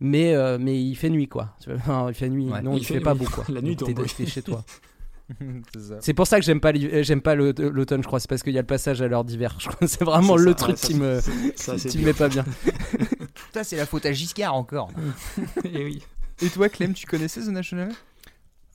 Mais, 0.00 0.34
euh, 0.34 0.58
mais 0.60 0.80
il 0.80 0.94
fait 0.94 1.10
nuit, 1.10 1.28
quoi. 1.28 1.54
Enfin, 1.74 2.06
il 2.08 2.14
fait 2.14 2.28
nuit. 2.28 2.48
Ouais. 2.48 2.62
non, 2.62 2.74
il, 2.74 2.78
Il 2.78 2.84
fait, 2.84 2.94
fait 2.94 3.00
pas 3.00 3.14
nuit. 3.14 3.20
beau, 3.24 3.30
quoi. 3.30 3.44
La 3.48 3.60
nuit 3.60 3.76
t'es- 3.76 3.84
tombe, 3.92 3.98
oui. 3.98 4.12
t'es 4.16 4.26
chez 4.26 4.42
toi. 4.42 4.64
C'est 6.00 6.14
pour 6.14 6.26
ça 6.26 6.38
que 6.38 6.44
j'aime 6.46 6.60
pas, 6.60 6.72
j'aime 7.02 7.20
l'automne, 7.26 8.02
je 8.02 8.06
crois. 8.06 8.18
C'est 8.20 8.28
parce 8.28 8.42
qu'il 8.42 8.54
y 8.54 8.58
a 8.58 8.62
le 8.62 8.66
passage 8.66 9.02
à 9.02 9.08
l'heure 9.08 9.24
d'hiver. 9.24 9.58
C'est 9.86 10.04
vraiment 10.04 10.36
le 10.36 10.50
ça, 10.52 10.54
truc 10.54 10.76
ouais, 10.76 10.76
ça, 10.76 10.86
qui 10.86 10.94
me, 10.94 11.20
ça, 11.56 11.76
qui 11.76 11.98
me 11.98 12.04
met 12.06 12.12
pas 12.14 12.28
bien. 12.28 12.44
Ça, 13.52 13.64
c'est 13.64 13.76
la 13.76 13.86
faute 13.86 14.06
à 14.06 14.12
Giscard 14.12 14.54
encore. 14.54 14.90
Eh 15.64 15.84
oui. 15.84 16.02
Et 16.40 16.48
toi, 16.48 16.68
Clem, 16.68 16.94
tu 16.94 17.06
connaissais 17.06 17.40
The 17.42 17.48
National? 17.48 17.90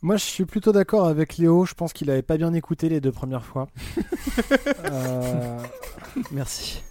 Moi, 0.02 0.18
je 0.18 0.26
suis 0.26 0.46
plutôt 0.46 0.72
d'accord 0.74 1.08
avec 1.08 1.38
Léo. 1.38 1.66
Je 1.66 1.74
pense 1.74 1.94
qu'il 1.94 2.10
avait 2.12 2.22
pas 2.22 2.38
bien 2.38 2.54
écouté 2.54 2.90
les 2.90 3.00
deux 3.02 3.12
premières 3.14 3.46
fois. 3.46 3.68
Euh, 4.86 5.60
Merci. 6.32 6.84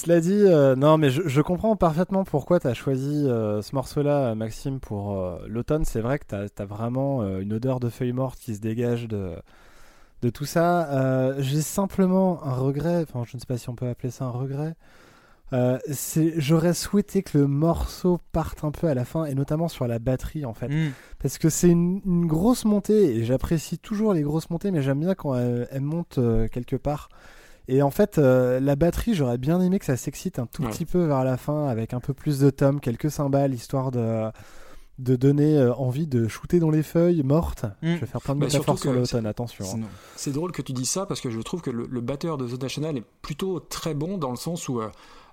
Cela 0.00 0.20
dit, 0.20 0.32
euh, 0.32 0.76
non, 0.76 0.96
mais 0.96 1.10
je, 1.10 1.28
je 1.28 1.42
comprends 1.42 1.76
parfaitement 1.76 2.24
pourquoi 2.24 2.58
tu 2.58 2.66
as 2.66 2.72
choisi 2.72 3.26
euh, 3.26 3.60
ce 3.60 3.74
morceau-là, 3.74 4.34
Maxime, 4.34 4.80
pour 4.80 5.12
euh, 5.12 5.36
l'automne. 5.46 5.84
C'est 5.84 6.00
vrai 6.00 6.18
que 6.18 6.24
tu 6.26 6.34
as, 6.34 6.64
vraiment 6.64 7.22
une 7.38 7.52
odeur 7.52 7.80
de 7.80 7.90
feuilles 7.90 8.14
mortes 8.14 8.38
qui 8.38 8.54
se 8.54 8.60
dégage 8.60 9.08
de, 9.08 9.34
de 10.22 10.30
tout 10.30 10.46
ça. 10.46 11.34
J'ai 11.40 11.60
simplement 11.60 12.42
un 12.44 12.54
regret, 12.54 13.02
enfin, 13.02 13.24
je 13.26 13.36
ne 13.36 13.40
sais 13.40 13.46
pas 13.46 13.58
si 13.58 13.68
on 13.68 13.74
peut 13.74 13.88
appeler 13.88 14.10
ça 14.10 14.24
un 14.24 14.30
regret. 14.30 14.74
J'aurais 15.52 16.72
souhaité 16.72 17.22
que 17.22 17.36
le 17.36 17.46
morceau 17.46 18.20
parte 18.32 18.64
un 18.64 18.70
peu 18.70 18.86
à 18.86 18.94
la 18.94 19.04
fin, 19.04 19.26
et 19.26 19.34
notamment 19.34 19.68
sur 19.68 19.86
la 19.86 19.98
batterie, 19.98 20.46
en 20.46 20.54
fait. 20.54 20.68
Hmm. 20.68 20.92
Parce 21.18 21.36
que 21.36 21.50
c'est 21.50 21.68
une, 21.68 22.00
une 22.06 22.26
grosse 22.26 22.64
montée, 22.64 23.16
et 23.16 23.24
j'apprécie 23.26 23.76
toujours 23.76 24.14
les 24.14 24.22
grosses 24.22 24.48
montées, 24.48 24.70
mais 24.70 24.80
j'aime 24.80 25.00
bien 25.00 25.14
quand 25.14 25.34
elles, 25.34 25.68
elles 25.70 25.82
montent 25.82 26.20
quelque 26.50 26.76
part. 26.76 27.10
Et 27.68 27.82
en 27.82 27.90
fait, 27.90 28.18
euh, 28.18 28.58
la 28.60 28.74
batterie, 28.76 29.14
j'aurais 29.14 29.38
bien 29.38 29.60
aimé 29.60 29.78
que 29.78 29.84
ça 29.84 29.96
s'excite 29.96 30.38
un 30.38 30.46
tout 30.46 30.62
Ouais. 30.64 30.70
petit 30.70 30.86
peu 30.86 31.04
vers 31.04 31.24
la 31.24 31.36
fin, 31.36 31.66
avec 31.68 31.94
un 31.94 32.00
peu 32.00 32.14
plus 32.14 32.38
de 32.40 32.50
tomes, 32.50 32.80
quelques 32.80 33.10
cymbales, 33.10 33.54
histoire 33.54 33.90
de, 33.92 34.30
de 34.98 35.16
donner 35.16 35.56
euh, 35.56 35.72
envie 35.74 36.06
de 36.06 36.26
shooter 36.28 36.58
dans 36.58 36.70
les 36.70 36.82
feuilles 36.82 37.22
mortes. 37.22 37.64
Mm. 37.82 37.94
Je 37.94 38.00
vais 38.00 38.06
faire 38.06 38.20
plein 38.20 38.34
de 38.34 38.40
Bah, 38.40 38.46
métaphores 38.46 38.78
sur 38.78 38.92
l'automne, 38.92 39.26
attention. 39.26 39.64
hein. 39.64 39.86
C'est 40.16 40.32
drôle 40.32 40.52
que 40.52 40.62
tu 40.62 40.72
dises 40.72 40.90
ça 40.90 41.06
parce 41.06 41.20
que 41.20 41.30
je 41.30 41.40
trouve 41.40 41.60
que 41.62 41.70
le, 41.70 41.86
le 41.88 42.00
batteur 42.00 42.36
de 42.38 42.48
The 42.48 42.60
National 42.60 42.96
est 42.96 43.04
plutôt 43.22 43.60
très 43.60 43.94
bon 43.94 44.18
dans 44.18 44.30
le 44.30 44.36
sens 44.36 44.68
où 44.68 44.80
euh, 44.80 44.88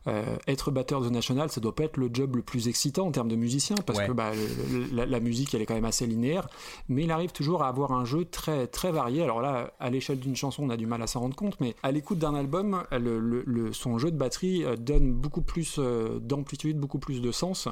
euh, 0.07 0.37
être 0.47 0.71
batteur 0.71 1.01
de 1.01 1.09
The 1.09 1.11
National, 1.11 1.49
ça 1.49 1.59
doit 1.61 1.75
pas 1.75 1.83
être 1.83 1.97
le 1.97 2.09
job 2.11 2.35
le 2.37 2.41
plus 2.41 2.67
excitant 2.67 3.07
en 3.07 3.11
termes 3.11 3.27
de 3.27 3.35
musicien 3.35 3.75
parce 3.85 3.99
Ouais. 3.99 4.07
que 4.07 4.11
bah, 4.13 4.31
le- 4.33 4.95
la, 4.95 5.05
la 5.05 5.19
musique 5.19 5.53
elle 5.53 5.61
est 5.61 5.65
quand 5.65 5.73
même 5.75 5.85
assez 5.85 6.07
linéaire, 6.07 6.47
mais 6.87 7.03
il 7.03 7.11
arrive 7.11 7.31
toujours 7.31 7.63
à 7.63 7.67
avoir 7.67 7.91
un 7.91 8.05
jeu 8.05 8.25
très 8.25 8.67
très 8.67 8.91
varié. 8.91 9.21
Alors 9.23 9.41
là, 9.41 9.73
à 9.79 9.89
l'échelle 9.89 10.19
d'une 10.19 10.35
chanson, 10.35 10.63
on 10.63 10.69
a 10.69 10.77
du 10.77 10.85
mal 10.87 11.01
à 11.01 11.07
s'en 11.07 11.19
rendre 11.19 11.35
compte, 11.35 11.59
mais 11.59 11.75
à 11.83 11.91
l'écoute 11.91 12.19
d'un 12.19 12.35
album, 12.35 12.83
le, 12.91 13.73
son 13.73 13.97
jeu 13.97 14.11
de 14.11 14.17
batterie 14.17 14.63
euh, 14.63 14.75
donne 14.75 15.11
beaucoup 15.13 15.41
plus 15.41 15.75
euh, 15.79 16.19
d'amplitude, 16.19 16.77
beaucoup 16.79 16.99
plus 16.99 17.21
de 17.21 17.31
sens. 17.31 17.67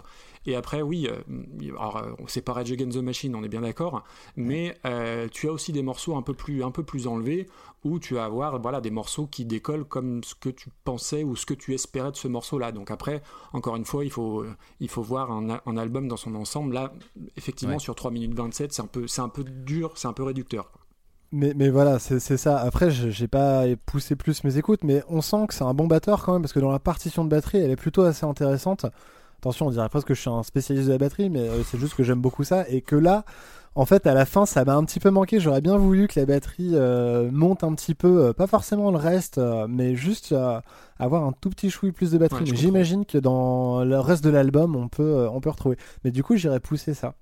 Et 0.47 0.55
après, 0.55 0.81
oui, 0.83 1.07
alors 1.71 2.05
c'est 2.27 2.41
pas 2.43 2.53
Rage 2.53 2.71
Against 2.71 2.97
the 2.99 3.01
Machine, 3.01 3.35
on 3.35 3.43
est 3.43 3.47
bien 3.47 3.61
d'accord, 3.61 4.03
mais 4.35 4.77
euh, 4.85 5.27
tu 5.31 5.47
as 5.49 5.51
aussi 5.51 5.71
des 5.71 5.81
morceaux 5.81 6.15
un 6.15 6.21
peu 6.21 6.33
plus 6.35 6.63
un 6.63 6.69
peu 6.69 6.83
plus 6.83 7.07
enlevés 7.07 7.47
où 7.85 7.99
tu 7.99 8.15
vas 8.15 8.25
avoir 8.25 8.59
voilà 8.59 8.81
des 8.81 8.91
morceaux 8.91 9.27
qui 9.27 9.45
décollent 9.45 9.85
comme 9.85 10.23
ce 10.25 10.35
que 10.35 10.49
tu 10.49 10.69
pensais 10.83 11.23
ou 11.23 11.37
ce 11.37 11.45
que 11.45 11.53
tu 11.53 11.73
espérais 11.73 12.11
de 12.11 12.17
ce 12.17 12.27
morceau-là. 12.27 12.73
Donc 12.73 12.91
après, 12.91 13.21
encore 13.53 13.77
une 13.77 13.85
fois, 13.85 14.03
il 14.03 14.11
faut 14.11 14.41
euh, 14.41 14.53
il 14.81 14.89
faut 14.89 15.03
voir 15.03 15.31
un, 15.31 15.77
album 15.77 16.07
dans 16.09 16.17
son 16.17 16.35
ensemble. 16.35 16.73
Là, 16.73 16.91
effectivement, 17.37 17.75
Ouais. 17.75 17.79
sur 17.79 17.95
3 17.95 18.11
minutes 18.11 18.33
27, 18.33 18.73
c'est 18.73 18.81
un 18.81 18.87
peu 18.87 19.07
c'est 19.07 19.21
un 19.21 19.29
peu 19.29 19.43
dur, 19.45 19.93
c'est 19.95 20.07
un 20.07 20.13
peu 20.13 20.23
réducteur. 20.23 20.71
Mais, 21.31 21.53
mais 21.55 21.69
voilà, 21.69 21.99
c'est 21.99 22.19
c'est 22.19 22.37
ça. 22.37 22.57
Après, 22.59 22.89
je- 22.91 23.09
j'ai 23.09 23.27
pas 23.27 23.63
poussé 23.85 24.15
plus 24.15 24.43
mes 24.43 24.57
écoutes, 24.57 24.83
mais 24.83 25.03
on 25.09 25.21
sent 25.21 25.45
que 25.47 25.53
c'est 25.53 25.63
un 25.63 25.73
bon 25.73 25.87
batteur 25.87 26.23
quand 26.23 26.33
même, 26.33 26.41
parce 26.41 26.53
que 26.53 26.59
dans 26.59 26.71
la 26.71 26.79
partition 26.79 27.23
de 27.23 27.29
batterie, 27.29 27.59
elle 27.59 27.71
est 27.71 27.75
plutôt 27.75 28.03
assez 28.03 28.25
intéressante. 28.25 28.85
Attention, 29.39 29.67
on 29.67 29.71
dirait 29.71 29.89
presque 29.89 30.07
que 30.07 30.13
je 30.15 30.21
suis 30.21 30.29
un 30.29 30.43
spécialiste 30.43 30.87
de 30.87 30.93
la 30.93 30.97
batterie, 30.97 31.29
mais 31.29 31.47
euh, 31.47 31.63
c'est 31.63 31.77
juste 31.77 31.93
que 31.95 32.03
j'aime 32.03 32.21
beaucoup 32.21 32.43
ça. 32.43 32.67
Et 32.69 32.81
que 32.81 32.95
là, 32.95 33.25
en 33.75 33.85
fait, 33.85 34.07
à 34.07 34.13
la 34.13 34.25
fin, 34.25 34.45
ça 34.45 34.63
m'a 34.63 34.75
un 34.75 34.85
petit 34.85 35.01
peu 35.01 35.11
manqué. 35.11 35.41
J'aurais 35.41 35.59
bien 35.59 35.75
voulu 35.77 36.07
que 36.07 36.17
la 36.17 36.25
batterie 36.25 36.71
euh, 36.73 37.29
monte 37.29 37.63
un 37.63 37.75
petit 37.75 37.93
peu, 37.93 38.27
euh, 38.27 38.33
pas 38.33 38.47
forcément 38.47 38.89
le 38.89 38.97
reste, 38.97 39.37
euh, 39.37 39.67
mais 39.69 39.95
juste 39.95 40.33
avoir 40.97 41.25
un 41.25 41.33
tout 41.33 41.49
petit 41.49 41.69
chouï 41.69 41.91
plus 41.91 42.11
de 42.11 42.17
batterie. 42.17 42.49
Ouais, 42.49 42.55
j'imagine 42.55 43.05
que 43.05 43.17
dans 43.17 43.83
le 43.83 43.99
reste 43.99 44.23
de 44.23 44.29
l'album, 44.29 44.77
on 44.77 44.87
peut, 44.87 45.27
on 45.29 45.41
peut 45.41 45.49
retrouver. 45.49 45.77
Mais 46.05 46.11
du 46.11 46.23
coup, 46.23 46.37
j'irais 46.37 46.61
pousser 46.61 46.93
ça. 46.93 47.15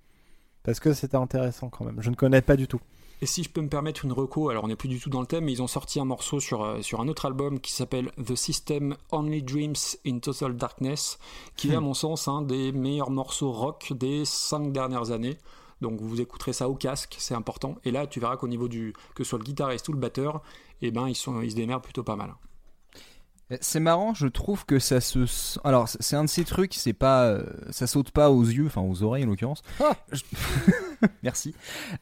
Parce 0.62 0.80
que 0.80 0.94
c'était 0.94 1.18
intéressant 1.18 1.70
quand 1.70 1.86
même. 1.86 1.98
Je 2.00 2.12
ne 2.12 2.16
connais 2.16 2.42
pas 2.42 2.56
du 2.56 2.68
tout. 2.68 2.80
Et 3.22 3.26
si 3.26 3.42
je 3.42 3.50
peux 3.50 3.62
me 3.62 3.70
permettre 3.70 4.06
une 4.06 4.12
reco, 4.12 4.50
alors 4.50 4.66
on 4.66 4.68
n'est 4.68 4.76
plus 4.76 4.90
du 4.90 5.00
tout 5.00 5.10
dans 5.10 5.22
le 5.22 5.28
thème, 5.28 5.46
mais 5.46 5.54
ils 5.54 5.62
ont 5.62 5.68
sorti 5.68 6.00
un 6.00 6.06
morceau 6.06 6.40
sur, 6.40 6.78
sur 6.82 7.02
un 7.02 7.08
autre 7.08 7.26
album 7.26 7.60
qui 7.60 7.72
s'appelle 7.72 8.12
The 8.24 8.36
System 8.36 8.96
Only 9.12 9.42
Dreams 9.42 9.76
in 10.06 10.20
Total 10.20 10.56
Darkness, 10.56 11.18
qui 11.56 11.72
est 11.72 11.76
à 11.76 11.80
mon 11.80 11.94
sens 11.94 12.28
un 12.28 12.42
des 12.42 12.72
meilleurs 12.72 13.12
morceaux 13.12 13.52
rock 13.52 13.94
des 13.94 14.24
cinq 14.26 14.72
dernières 14.72 15.12
années. 15.12 15.38
Donc 15.82 16.00
vous 16.02 16.22
écouterez 16.22 16.54
ça 16.54 16.70
au 16.70 16.76
casque, 16.76 17.16
c'est 17.20 17.36
important. 17.36 17.76
Et 17.84 17.92
là, 17.92 18.08
tu 18.08 18.20
verras 18.20 18.38
qu'au 18.38 18.48
niveau 18.48 18.68
du 18.68 18.94
que 19.16 19.24
ce 19.24 19.30
soit 19.32 19.40
le 19.40 19.46
guitariste 19.46 19.88
ou 19.90 19.94
le 19.94 20.00
batteur, 20.00 20.42
eh 20.82 20.92
ben 20.92 21.08
ils 21.08 21.16
sont 21.16 21.42
ils 21.42 21.52
se 21.52 21.56
démerdent 21.56 21.84
plutôt 21.84 22.04
pas 22.04 22.16
mal. 22.16 22.34
C'est 23.62 23.82
marrant, 23.82 24.14
je 24.16 24.26
trouve 24.26 24.66
que 24.66 24.80
ça 24.80 25.00
se. 25.00 25.60
Alors, 25.64 25.88
c'est- 25.88 26.16
un 26.16 26.24
de 26.24 26.30
ces 26.30 26.44
trucs, 26.44 26.74
c'est 26.74 26.94
pas. 26.94 27.26
euh, 27.26 27.44
ça 27.70 27.86
saute 27.86 28.10
pas 28.10 28.32
aux 28.32 28.42
yeux, 28.44 28.66
enfin 28.66 28.82
aux 28.82 29.04
oreilles 29.04 29.26
en 29.26 29.28
l'occurrence. 29.28 29.62
Je- 30.12 30.24
Merci. 31.24 31.54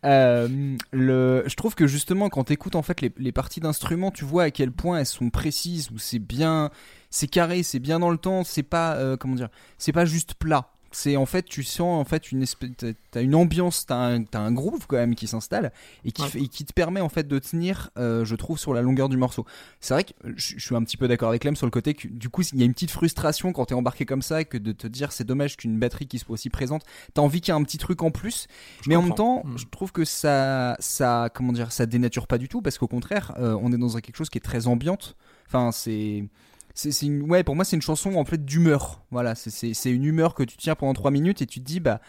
Euh, 0.06 0.78
le... 0.92 1.44
Je 1.48 1.56
trouve 1.56 1.74
que 1.76 1.88
justement, 1.88 2.30
quand 2.30 2.46
t'écoutes 2.46 2.76
en 2.76 2.84
fait 2.84 3.02
les, 3.02 3.12
les 3.18 3.32
parties 3.32 3.60
d'instruments, 3.60 4.12
tu 4.12 4.24
vois 4.24 4.44
à 4.44 4.52
quel 4.52 4.72
point 4.72 5.00
elles 5.00 5.06
sont 5.06 5.30
précises, 5.30 5.90
ou 5.92 5.98
c'est 5.98 6.20
bien. 6.20 6.70
C'est 7.10 7.28
carré, 7.28 7.64
c'est 7.64 7.80
bien 7.80 8.00
dans 8.00 8.12
le 8.12 8.18
temps, 8.20 8.44
c'est 8.46 8.64
pas. 8.64 8.94
euh, 8.96 9.18
comment 9.18 9.36
dire 9.36 9.50
C'est 9.78 9.92
pas 9.92 10.06
juste 10.06 10.36
plat. 10.36 10.72
C'est 10.94 11.16
en 11.16 11.26
fait, 11.26 11.44
tu 11.44 11.64
sens 11.64 12.02
en 12.02 12.04
fait 12.04 12.32
une 12.32 12.42
espèce, 12.44 12.72
t'as- 13.12 13.22
une 13.22 13.34
ambiance, 13.36 13.86
t'as 13.86 13.96
un, 13.96 14.24
t'as 14.24 14.40
un 14.42 14.52
groove 14.52 14.88
quand 14.88 14.98
même 14.98 15.16
qui 15.16 15.26
s'installe 15.26 15.72
et 16.04 16.12
qui, 16.12 16.22
Ouais. 16.22 16.28
fait- 16.28 16.40
et 16.42 16.48
qui 16.50 16.66
te 16.66 16.74
permet 16.74 17.00
en 17.00 17.08
fait 17.10 17.28
de 17.28 17.40
tenir, 17.40 17.90
euh, 17.98 18.26
je 18.26 18.36
trouve, 18.36 18.60
sur 18.60 18.74
la 18.74 18.82
longueur 18.82 19.08
du 19.08 19.16
morceau. 19.18 19.46
C'est 19.80 19.94
vrai 19.94 20.04
que 20.04 20.12
je, 20.36 20.56
je 20.58 20.66
suis 20.66 20.76
un 20.76 20.84
petit 20.84 20.98
peu 20.98 21.08
d'accord 21.08 21.30
avec 21.30 21.44
Lem 21.46 21.56
sur 21.56 21.66
le 21.66 21.72
côté 21.72 21.94
que 21.94 22.08
du 22.10 22.28
coup, 22.30 22.42
il 22.54 22.60
y 22.60 22.62
a 22.62 22.66
une 22.66 22.74
petite 22.74 22.92
frustration 22.92 23.54
quand 23.54 23.66
t'es 23.68 23.74
embarqué 23.74 24.06
comme 24.06 24.22
ça 24.22 24.44
que 24.44 24.58
de 24.58 24.74
te 24.74 24.86
dire 24.88 25.12
c'est 25.14 25.24
dommage 25.24 25.56
qu'une 25.58 25.80
batterie 25.80 26.08
qui 26.08 26.20
soit 26.20 26.34
aussi 26.34 26.50
présente, 26.50 26.84
t'as 27.14 27.22
envie 27.22 27.40
qu'il 27.42 27.54
y 27.54 27.58
ait 27.58 27.60
un 27.60 27.64
petit 27.64 27.78
truc 27.78 28.04
en 28.04 28.12
plus, 28.12 28.48
Je 28.84 28.90
mais 28.90 28.96
en 28.98 29.02
même 29.02 29.16
temps, 29.16 29.44
Mm. 29.46 29.58
je 29.58 29.66
trouve 29.72 29.92
que 29.94 30.04
ça, 30.06 30.76
ça, 30.80 31.30
comment 31.34 31.54
dire, 31.54 31.72
ça 31.72 31.86
dénature 31.86 32.28
pas 32.28 32.38
du 32.38 32.50
tout 32.50 32.62
parce 32.62 32.78
qu'au 32.78 32.88
contraire, 32.88 33.34
euh, 33.40 33.58
on 33.62 33.72
est 33.72 33.78
dans 33.78 33.90
quelque 34.00 34.16
chose 34.18 34.30
qui 34.30 34.38
est 34.38 34.42
très 34.42 34.68
ambiante. 34.68 35.16
Enfin, 35.48 35.72
c'est 35.72 36.26
c'est 36.74 37.06
une 37.06 37.24
ouais 37.30 37.44
pour 37.44 37.56
moi 37.56 37.66
c'est 37.66 37.76
une 37.76 37.82
chanson 37.82 38.16
en 38.16 38.26
fait 38.26 38.44
d'humeur. 38.46 39.04
Voilà 39.12 39.36
c'est- 39.36 39.74
une 39.92 40.06
humeur 40.06 40.34
que 40.34 40.44
tu 40.44 40.58
tiens 40.58 40.76
pendant 40.76 40.94
3 40.94 41.12
minutes 41.12 41.42
et 41.42 41.46
tu 41.46 41.60
te 41.60 41.66
dis 41.66 41.80
bah 41.80 42.00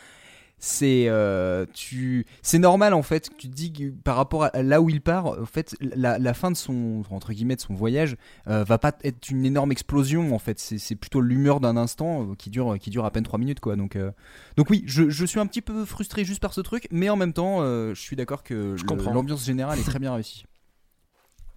c'est 0.65 1.07
euh, 1.09 1.67
tu 1.75 2.25
c'est 2.41 2.61
normal 2.61 2.95
en 2.95 3.03
fait 3.03 3.31
tu 3.37 3.49
te 3.49 3.53
dis 3.53 3.73
que 3.73 3.91
par 3.91 4.15
rapport 4.15 4.45
à 4.45 4.63
là 4.63 4.81
où 4.81 4.89
il 4.89 5.01
part 5.01 5.27
en 5.27 5.45
fait 5.45 5.75
la, 5.81 6.21
la 6.21 6.35
fin 6.35 6.53
de 6.53 6.57
son 6.57 7.03
entre 7.11 7.33
guillemets 7.33 7.57
de 7.57 7.61
son 7.61 7.75
voyage 7.75 8.17
euh, 8.47 8.63
va 8.63 8.79
pas 8.79 8.93
être 9.03 9.29
une 9.31 9.45
énorme 9.45 9.73
explosion 9.73 10.33
en 10.33 10.39
fait. 10.39 10.61
C'est 10.61 10.95
plutôt 10.95 11.21
l'humeur 11.21 11.59
d'un 11.59 11.77
instant 11.77 12.23
euh, 12.31 12.35
qui 12.37 12.49
dure 12.49 12.77
qui 12.79 12.91
dure 12.91 13.05
à 13.05 13.11
peine 13.11 13.25
3 13.25 13.41
minutes 13.41 13.59
quoi. 13.59 13.75
Donc 13.75 13.97
euh, 13.97 14.13
donc 14.57 14.71
oui 14.71 14.85
je, 14.87 15.11
je 15.11 15.27
suis 15.27 15.41
un 15.41 15.47
petit 15.49 15.63
peu 15.63 15.85
frustré 15.85 16.25
juste 16.25 16.41
par 16.41 16.55
ce 16.55 16.61
truc 16.61 16.87
mais 16.93 17.09
en 17.11 17.17
même 17.17 17.33
temps 17.33 17.59
je 17.65 17.95
suis 18.01 18.15
d'accord 18.15 18.45
que 18.45 18.77
l'ambiance 19.15 19.45
générale 19.45 19.81
est 19.81 19.85
très 19.85 19.99
bien 19.99 20.15
réussie 20.15 20.45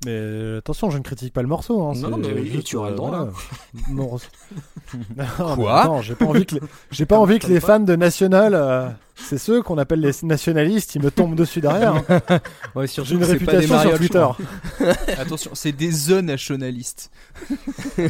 Mais 0.05 0.11
euh, 0.13 0.59
attention, 0.59 0.91
je 0.91 0.99
ne 0.99 1.03
critique 1.03 1.33
pas 1.33 1.41
le 1.41 1.47
morceau. 1.47 1.81
Hein, 1.81 1.93
Non, 1.95 2.15
mais 2.17 2.31
oui, 2.31 2.61
tu 2.63 2.75
auras 2.75 2.91
le 2.91 2.95
droit, 2.95 3.09
voilà. 3.09 3.31
Non, 3.89 4.17
non, 5.17 5.55
Quoi 5.55 5.81
attends, 5.81 6.01
J'ai 6.01 6.13
pas 6.15 6.25
envie 6.25 6.45
que 6.45 6.55
les, 6.55 6.61
j'ai 6.91 7.05
pas 7.07 7.17
envie 7.17 7.39
que 7.39 7.47
les 7.47 7.59
fans 7.59 7.79
de 7.79 7.95
National, 7.95 8.53
euh, 8.53 8.87
c'est 9.15 9.37
ceux 9.37 9.61
qu'on 9.61 9.77
appelle 9.77 10.01
les 10.01 10.11
nationalistes, 10.23 10.95
ils 10.95 11.01
me 11.01 11.09
tombent 11.11 11.35
dessus 11.35 11.61
derrière. 11.61 11.95
hein. 11.95 12.39
Ouais, 12.75 12.85
J'ai 12.87 13.15
une 13.15 13.23
réputation 13.23 13.79
sur 13.79 13.97
Twitter. 13.97 14.27
attention 15.17 15.51
c'est 15.53 15.71
des 15.71 15.91
zones 15.91 16.25
nationalistes 16.25 17.09
Ça 17.95 18.03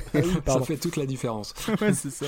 Pardon. 0.45 0.65
fait 0.65 0.77
toute 0.77 0.97
la 0.97 1.05
différence. 1.05 1.53
ouais, 1.81 1.93
c'est 1.93 2.09
ça. 2.11 2.25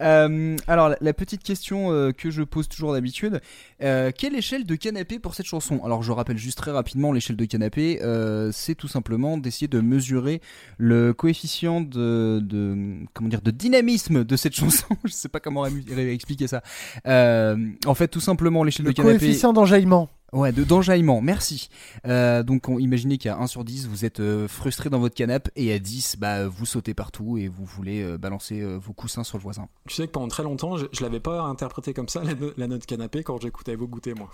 Euh, 0.00 0.56
alors, 0.66 0.88
la, 0.90 0.96
la 1.00 1.12
petite 1.12 1.42
question 1.42 1.92
euh, 1.92 2.12
que 2.12 2.30
je 2.30 2.42
pose 2.42 2.68
toujours 2.68 2.92
d'habitude, 2.92 3.40
euh, 3.82 4.10
quelle 4.16 4.34
échelle 4.34 4.64
de 4.64 4.74
canapé 4.74 5.18
pour 5.18 5.34
cette 5.34 5.46
chanson? 5.46 5.80
Alors, 5.84 6.02
je 6.02 6.12
rappelle 6.12 6.38
juste 6.38 6.58
très 6.58 6.70
rapidement 6.72 7.12
l'échelle 7.12 7.36
de 7.36 7.44
canapé, 7.44 8.00
euh, 8.02 8.50
c'est 8.52 8.74
tout 8.74 8.88
simplement 8.88 9.38
d'essayer 9.38 9.68
de 9.68 9.80
mesurer 9.80 10.40
le 10.78 11.12
coefficient 11.12 11.80
de, 11.80 12.40
de 12.42 12.96
comment 13.14 13.28
dire 13.28 13.42
de 13.42 13.50
dynamisme 13.50 14.24
de 14.24 14.36
cette 14.36 14.54
chanson. 14.54 14.86
je 15.04 15.12
sais 15.12 15.28
pas 15.28 15.40
comment 15.40 15.66
expliquer 15.66 16.46
ça. 16.46 16.62
Euh, 17.06 17.51
en 17.86 17.94
fait, 17.94 18.08
tout 18.08 18.20
simplement 18.20 18.64
l'échelle 18.64 18.84
de 18.84 18.90
Le 18.90 18.94
canapé. 18.94 19.18
coefficient 19.18 19.52
d'enjaillement. 19.52 20.08
Ouais, 20.32 20.50
de 20.50 20.64
d'enjaillement, 20.64 21.20
merci. 21.20 21.68
Euh, 22.06 22.42
donc 22.42 22.68
on, 22.68 22.78
imaginez 22.78 23.18
qu'à 23.18 23.36
1 23.36 23.46
sur 23.46 23.64
10, 23.64 23.86
vous 23.86 24.06
êtes 24.06 24.20
euh, 24.20 24.48
frustré 24.48 24.88
dans 24.88 24.98
votre 24.98 25.14
canapé 25.14 25.50
et 25.56 25.72
à 25.74 25.78
10, 25.78 26.16
bah, 26.18 26.48
vous 26.48 26.64
sautez 26.64 26.94
partout 26.94 27.36
et 27.36 27.48
vous 27.48 27.66
voulez 27.66 28.02
euh, 28.02 28.16
balancer 28.16 28.60
euh, 28.62 28.76
vos 28.78 28.94
coussins 28.94 29.24
sur 29.24 29.36
le 29.36 29.42
voisin. 29.42 29.68
Tu 29.86 29.94
sais 29.94 30.06
que 30.06 30.12
pendant 30.12 30.28
très 30.28 30.42
longtemps, 30.42 30.78
je, 30.78 30.86
je 30.90 31.02
l'avais 31.02 31.20
pas 31.20 31.42
interprété 31.42 31.92
comme 31.92 32.08
ça, 32.08 32.24
la, 32.24 32.34
no- 32.34 32.52
la 32.56 32.66
note 32.66 32.86
canapé, 32.86 33.22
quand 33.22 33.40
j'écoutais 33.42 33.74
vous 33.74 33.88
goûter, 33.88 34.14
moi. 34.14 34.30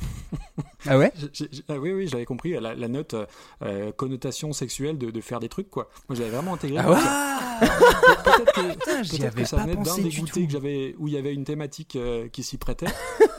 Ah 0.87 0.97
ouais? 0.99 1.13
Ah 1.69 1.79
oui, 1.79 1.93
oui, 1.93 2.07
j'avais 2.07 2.25
compris 2.25 2.53
la, 2.61 2.75
la 2.75 2.89
note 2.89 3.15
connotation 3.97 4.53
sexuelle 4.53 4.99
de, 4.99 5.11
de 5.11 5.21
faire 5.21 5.41
des 5.41 5.49
trucs, 5.49 5.69
quoi. 5.71 5.89
Moi, 6.09 6.17
j'avais 6.17 6.31
vraiment 6.31 6.55
intégré. 6.55 6.79
Ah 6.79 6.91
ouais? 6.91 6.97
Peut-être 8.25 8.53
que, 8.53 8.61
Putain, 9.03 9.03
peut-être 9.03 9.35
que 9.35 9.45
ça 9.45 9.57
pas 9.57 9.63
venait 9.65 9.77
d'un 9.77 9.97
des 9.99 10.11
goûters 10.11 10.47
que 10.47 10.53
j'avais, 10.53 10.95
où 10.99 11.09
il 11.09 11.15
y 11.15 11.17
avait 11.17 11.35
une 11.35 11.43
thématique 11.45 11.97
euh, 11.97 12.29
qui 12.29 12.45
s'y 12.45 12.57
prêtait. 12.57 12.87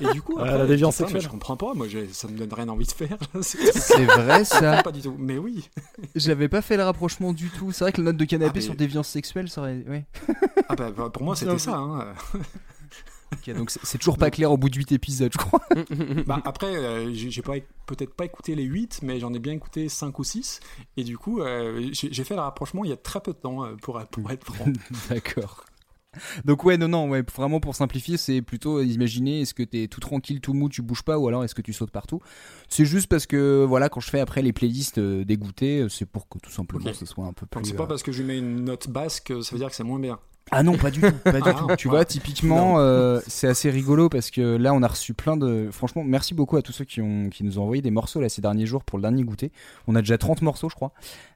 Et 0.01 0.11
du 0.11 0.21
coup, 0.21 0.35
Ah, 0.37 0.43
après, 0.43 0.57
la 0.57 0.65
déviance 0.65 0.97
sexuelle. 0.97 1.21
Je 1.21 1.29
comprends 1.29 1.55
pas, 1.55 1.73
moi, 1.73 1.87
ça 2.11 2.27
me 2.27 2.37
donne 2.37 2.48
rien 2.55 2.67
envie 2.69 2.85
de 2.85 2.91
faire. 2.91 3.17
C'est 3.41 4.05
vrai 4.05 4.45
ça. 4.45 4.81
Pas 4.83 4.91
du 4.91 5.01
tout. 5.01 5.15
Mais 5.17 5.37
oui. 5.37 5.69
J'avais 6.15 6.47
pas 6.49 6.61
fait 6.61 6.77
le 6.77 6.83
rapprochement 6.83 7.33
du 7.33 7.49
tout. 7.49 7.71
C'est 7.71 7.83
vrai 7.83 7.91
que 7.91 8.01
la 8.01 8.05
note 8.05 8.17
de 8.17 8.25
canapé 8.25 8.51
Ah, 8.51 8.55
mais- 8.55 8.61
sur 8.61 8.75
déviance 8.75 9.07
sexuelle, 9.07 9.49
ça 9.49 9.61
aurait. 9.61 9.83
Ouais. 9.87 10.05
Ah 10.67 10.75
bah, 10.75 10.91
bah, 10.91 11.09
pour 11.09 11.23
moi, 11.23 11.35
c'était 11.35 11.57
ça. 11.57 11.75
Hein. 11.77 12.13
Donc 13.55 13.69
c'est 13.71 13.97
toujours 13.99 14.17
pas 14.17 14.31
clair 14.31 14.51
au 14.51 14.57
bout 14.57 14.69
de 14.69 14.75
8 14.75 14.91
épisodes, 14.91 15.31
je 15.31 15.37
crois. 15.37 15.61
Bah, 16.25 16.41
après, 16.45 16.75
euh, 16.75 17.11
j'ai 17.13 17.41
pas 17.41 17.53
peut-être 17.85 18.13
pas 18.15 18.25
écouté 18.25 18.55
les 18.55 18.63
8, 18.63 19.01
mais 19.03 19.19
j'en 19.19 19.33
ai 19.33 19.39
bien 19.39 19.53
écouté 19.53 19.87
5 19.87 20.17
ou 20.19 20.23
6. 20.23 20.59
Et 20.97 21.03
du 21.03 21.17
coup, 21.17 21.41
euh, 21.41 21.89
j'ai 21.91 22.11
j'ai 22.11 22.23
fait 22.23 22.35
le 22.35 22.41
rapprochement 22.41 22.83
il 22.83 22.89
y 22.89 22.93
a 22.93 22.97
très 22.97 23.21
peu 23.21 23.31
de 23.33 23.37
temps, 23.37 23.63
euh, 23.63 23.75
pour, 23.81 24.01
pour 24.11 24.31
être 24.31 24.45
franc. 24.45 24.65
D'accord. 25.09 25.65
Donc 26.45 26.63
ouais, 26.63 26.77
non, 26.77 26.87
non, 26.87 27.09
ouais, 27.09 27.23
vraiment 27.35 27.59
pour 27.59 27.75
simplifier, 27.75 28.17
c'est 28.17 28.41
plutôt 28.41 28.79
euh, 28.79 28.85
imaginer 28.85 29.41
est-ce 29.41 29.53
que 29.53 29.63
t'es 29.63 29.87
tout 29.87 29.99
tranquille, 29.99 30.41
tout 30.41 30.53
mou, 30.53 30.69
tu 30.69 30.81
bouges 30.81 31.03
pas, 31.03 31.19
ou 31.19 31.27
alors 31.27 31.43
est-ce 31.43 31.55
que 31.55 31.61
tu 31.61 31.73
sautes 31.73 31.91
partout? 31.91 32.19
C'est 32.67 32.85
juste 32.85 33.07
parce 33.07 33.25
que 33.25 33.63
voilà, 33.67 33.89
quand 33.89 33.99
je 33.99 34.09
fais 34.09 34.19
après 34.19 34.41
les 34.41 34.53
playlists 34.53 34.97
euh, 34.97 35.23
dégoûtées, 35.23 35.81
euh, 35.81 35.89
c'est 35.89 36.05
pour 36.05 36.27
que 36.27 36.39
tout 36.39 36.51
simplement 36.51 36.91
ce 36.93 37.05
soit 37.05 37.25
un 37.25 37.33
peu 37.33 37.45
plus. 37.45 37.59
Donc 37.59 37.67
c'est 37.67 37.73
euh, 37.73 37.77
pas 37.77 37.87
parce 37.87 38.03
que 38.03 38.11
je 38.11 38.21
lui 38.21 38.27
mets 38.27 38.37
une 38.39 38.63
note 38.63 38.89
basse 38.89 39.19
que 39.19 39.41
ça 39.41 39.51
veut 39.51 39.59
dire 39.59 39.69
que 39.69 39.75
c'est 39.75 39.83
moins 39.83 39.99
bien. 39.99 40.19
Ah 40.51 40.63
non, 40.63 40.77
pas 40.77 40.89
du 40.91 40.99
tout, 41.01 41.11
pas 41.23 41.33
du 41.41 41.49
Ah, 41.49 41.53
tout. 41.53 41.67
non, 41.67 41.75
Tu 41.75 41.87
vois, 41.87 42.05
typiquement, 42.05 42.79
euh, 42.79 43.19
c'est 43.27 43.47
assez 43.47 43.69
rigolo 43.69 44.09
parce 44.09 44.31
que 44.31 44.41
là, 44.57 44.73
on 44.73 44.81
a 44.83 44.87
reçu 44.87 45.13
plein 45.13 45.37
de. 45.37 45.69
Franchement, 45.71 46.03
merci 46.03 46.33
beaucoup 46.33 46.57
à 46.57 46.61
tous 46.61 46.71
ceux 46.71 46.85
qui, 46.85 47.01
ont, 47.01 47.29
qui 47.29 47.43
nous 47.43 47.59
ont 47.59 47.63
envoyé 47.63 47.81
des 47.81 47.91
morceaux 47.91 48.19
là 48.21 48.29
ces 48.29 48.41
derniers 48.41 48.65
jours 48.65 48.83
pour 48.83 48.97
le 48.97 49.03
dernier 49.03 49.23
goûter. 49.23 49.51
On 49.87 49.95
a 49.95 49.99
déjà 50.01 50.17
30 50.17 50.41
morceaux, 50.41 50.69
je 50.69 50.75
crois. 50.75 50.91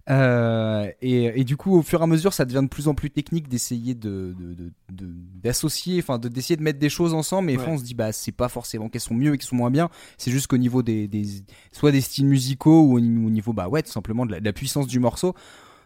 Euh, 0.09 0.89
et, 1.01 1.39
et 1.39 1.43
du 1.43 1.55
coup, 1.57 1.77
au 1.77 1.81
fur 1.81 2.01
et 2.01 2.03
à 2.03 2.07
mesure, 2.07 2.33
ça 2.33 2.43
devient 2.45 2.61
de 2.63 2.67
plus 2.67 2.87
en 2.87 2.93
plus 2.95 3.09
technique 3.09 3.47
d'essayer 3.47 3.93
de, 3.95 4.35
de, 4.37 4.53
de- 4.53 4.71
de- 4.91 5.13
d'associer, 5.43 5.99
enfin, 5.99 6.17
de, 6.19 6.27
d'essayer 6.27 6.57
de 6.57 6.63
mettre 6.63 6.79
des 6.79 6.89
choses 6.89 7.13
ensemble. 7.13 7.47
Mais 7.47 7.57
Ouais. 7.57 7.63
on 7.67 7.77
se 7.77 7.83
dit, 7.83 7.93
bah, 7.93 8.11
c'est 8.11 8.31
pas 8.31 8.49
forcément 8.49 8.89
qu'elles 8.89 8.99
sont 9.01 9.13
mieux 9.13 9.33
et 9.33 9.37
qu'elles 9.37 9.47
sont 9.47 9.55
moins 9.55 9.71
bien. 9.71 9.89
C'est 10.17 10.31
juste 10.31 10.47
qu'au 10.47 10.57
niveau 10.57 10.81
des, 10.83 11.07
des, 11.07 11.23
soit 11.71 11.91
des 11.91 12.01
styles 12.01 12.25
musicaux 12.25 12.81
ou 12.83 12.95
au 12.97 12.99
ni- 12.99 13.25
au 13.25 13.29
niveau, 13.29 13.53
bah, 13.53 13.69
ouais, 13.69 13.81
tout 13.83 13.91
simplement 13.91 14.25
de 14.25 14.31
la, 14.33 14.39
de 14.39 14.45
la 14.45 14.53
puissance 14.53 14.87
du 14.87 14.99
morceau, 14.99 15.33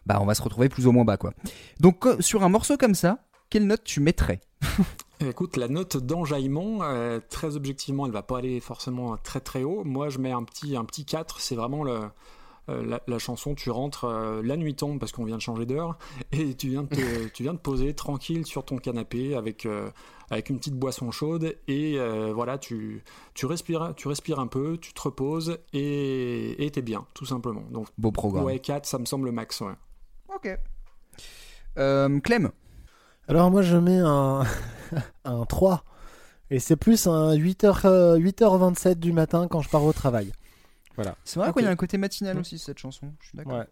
bah, 0.07 0.19
on 0.21 0.25
va 0.25 0.35
se 0.35 0.41
retrouver 0.41 0.69
plus 0.69 0.87
ou 0.87 0.91
moins 0.93 1.03
bas, 1.03 1.17
quoi. 1.17 1.33
Donc, 1.79 2.07
sur 2.21 2.43
un 2.43 2.49
morceau 2.49 2.77
comme 2.77 2.95
ça, 2.95 3.19
quelle 3.49 3.67
note 3.67 3.83
tu 3.83 3.99
mettrais? 3.99 4.39
Écoute, 5.19 5.57
la 5.57 5.67
note 5.67 5.97
d'enjaillement, 5.97 6.79
euh, 6.83 7.19
très 7.29 7.55
objectivement, 7.55 8.05
elle 8.05 8.11
va 8.11 8.23
pas 8.23 8.37
aller 8.37 8.59
forcément 8.59 9.17
très 9.17 9.41
très 9.41 9.63
haut. 9.63 9.83
Moi, 9.83 10.09
je 10.09 10.19
mets 10.19 10.31
un 10.31 10.43
petit, 10.43 10.77
un 10.77 10.85
petit 10.85 11.05
4, 11.05 11.41
c'est 11.41 11.55
vraiment 11.55 11.83
le, 11.83 11.99
euh, 12.69 12.85
la, 12.85 13.01
la 13.07 13.17
chanson, 13.17 13.55
tu 13.55 13.69
rentres, 13.69 14.03
euh, 14.05 14.41
la 14.43 14.57
nuit 14.57 14.75
tombe 14.75 14.99
parce 14.99 15.13
qu'on 15.13 15.23
vient 15.23 15.37
de 15.37 15.41
changer 15.41 15.65
d'heure, 15.65 15.97
et 16.33 16.53
tu 16.53 16.69
viens, 16.69 16.83
de 16.83 16.89
te, 16.89 17.27
tu 17.33 17.43
viens 17.43 17.53
de 17.53 17.59
poser 17.59 17.93
tranquille 17.93 18.45
sur 18.45 18.65
ton 18.65 18.77
canapé 18.77 19.35
avec, 19.35 19.65
euh, 19.65 19.89
avec 20.29 20.49
une 20.49 20.57
petite 20.57 20.75
boisson 20.75 21.09
chaude, 21.11 21.55
et 21.69 21.97
voilà, 22.33 22.57
tu, 22.57 23.03
tu, 23.33 23.45
respires, 23.45 23.93
tu 23.95 24.09
respires 24.09 24.39
un 24.39 24.47
peu, 24.47 24.77
tu 24.77 24.93
te 24.93 25.01
reposes, 25.01 25.59
et 25.71 26.65
et 26.65 26.69
t'es 26.71 26.81
bien, 26.81 27.05
tout 27.13 27.25
simplement. 27.25 27.63
Donc, 27.71 27.87
Beau 27.97 28.11
programme. 28.11 28.43
ouais, 28.43 28.59
4, 28.59 28.85
ça 28.85 28.99
me 28.99 29.05
semble 29.05 29.25
le 29.25 29.31
max, 29.31 29.61
ouais. 29.61 29.73
Ok. 30.37 30.57
Euh, 31.79 32.19
Clem 32.19 32.51
Alors 33.27 33.49
moi 33.49 33.63
je 33.63 33.75
mets 33.75 33.97
un, 33.97 34.43
un 35.25 35.45
3. 35.45 35.83
Et 36.49 36.59
c'est 36.59 36.75
plus 36.75 37.07
un 37.07 37.35
8h, 37.35 37.81
euh, 37.85 38.17
8h27 38.17 38.95
du 38.95 39.11
matin 39.13 39.47
quand 39.49 39.61
je 39.61 39.69
pars 39.69 39.83
au 39.83 39.93
travail. 39.93 40.31
C'est 41.23 41.39
vrai 41.39 41.51
qu'il 41.53 41.63
y 41.63 41.67
a 41.67 41.69
un 41.71 41.75
côté 41.75 41.97
matinal 41.97 42.39
aussi 42.39 42.57
cette 42.57 42.79
chanson. 42.79 43.13
Je 43.19 43.27
suis 43.29 43.37
d'accord. 43.37 43.59
Ouais. 43.59 43.67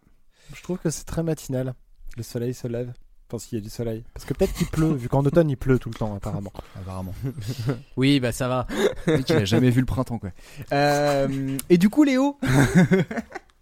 Je 0.54 0.62
trouve 0.62 0.78
que 0.78 0.90
c'est 0.90 1.04
très 1.04 1.22
matinal. 1.22 1.74
Le 2.16 2.22
soleil 2.22 2.54
se 2.54 2.68
lève. 2.68 2.92
Enfin, 3.28 3.38
s'il 3.38 3.58
y 3.58 3.60
a 3.60 3.64
du 3.64 3.70
soleil. 3.70 4.04
Parce 4.14 4.24
que 4.24 4.34
peut-être 4.34 4.52
qu'il 4.52 4.68
pleut, 4.68 4.92
vu 4.92 5.08
qu'en 5.08 5.24
automne 5.24 5.50
il 5.50 5.56
pleut 5.56 5.80
tout 5.80 5.88
le 5.88 5.96
temps, 5.96 6.14
apparemment. 6.14 6.52
Apparemment. 6.76 7.14
Oui, 7.96 8.20
bah 8.20 8.30
ça 8.30 8.46
va. 8.46 8.66
Il 9.08 9.32
a 9.32 9.44
jamais 9.44 9.70
vu 9.70 9.80
le 9.80 9.86
printemps 9.86 10.18
quoi. 10.18 10.30
Euh, 10.72 11.56
et 11.68 11.78
du 11.78 11.88
coup 11.88 12.04
Léo? 12.04 12.38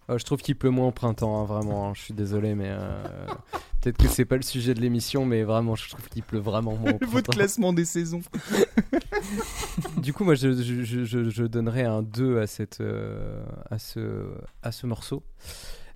Euh, 0.09 0.17
je 0.19 0.23
trouve 0.23 0.39
qu'il 0.41 0.55
pleut 0.55 0.69
moins 0.69 0.87
au 0.87 0.91
printemps, 0.91 1.41
hein, 1.41 1.45
vraiment. 1.45 1.89
hein, 1.89 1.93
Je 1.95 2.01
suis 2.01 2.13
désolé, 2.13 2.53
mais 2.53 2.67
euh, 2.69 3.03
peut-être 3.81 3.97
que 3.97 4.07
c'est 4.07 4.25
pas 4.25 4.35
le 4.35 4.43
sujet 4.43 4.73
de 4.75 4.79
l'émission, 4.81 5.25
mais 5.25 5.43
vraiment, 5.43 5.75
je 5.75 5.89
trouve 5.89 6.07
qu'il 6.09 6.21
pleut 6.23 6.39
vraiment 6.39 6.75
moins 6.75 6.91
au 6.93 6.97
Votre 7.01 7.09
printemps. 7.11 7.31
classement 7.31 7.73
des 7.73 7.85
saisons. 7.85 8.21
Du 9.97 10.13
coup, 10.13 10.23
moi, 10.23 10.35
je, 10.35 10.53
je, 10.53 10.83
je, 10.83 11.03
je- 11.03 11.29
je 11.29 11.43
donnerais 11.43 11.83
un 11.83 12.01
2 12.03 12.39
à, 12.39 12.47
cette, 12.47 12.81
euh, 12.81 13.43
à, 13.71 13.79
ce, 13.79 14.25
à 14.61 14.71
ce 14.71 14.85
morceau, 14.85 15.23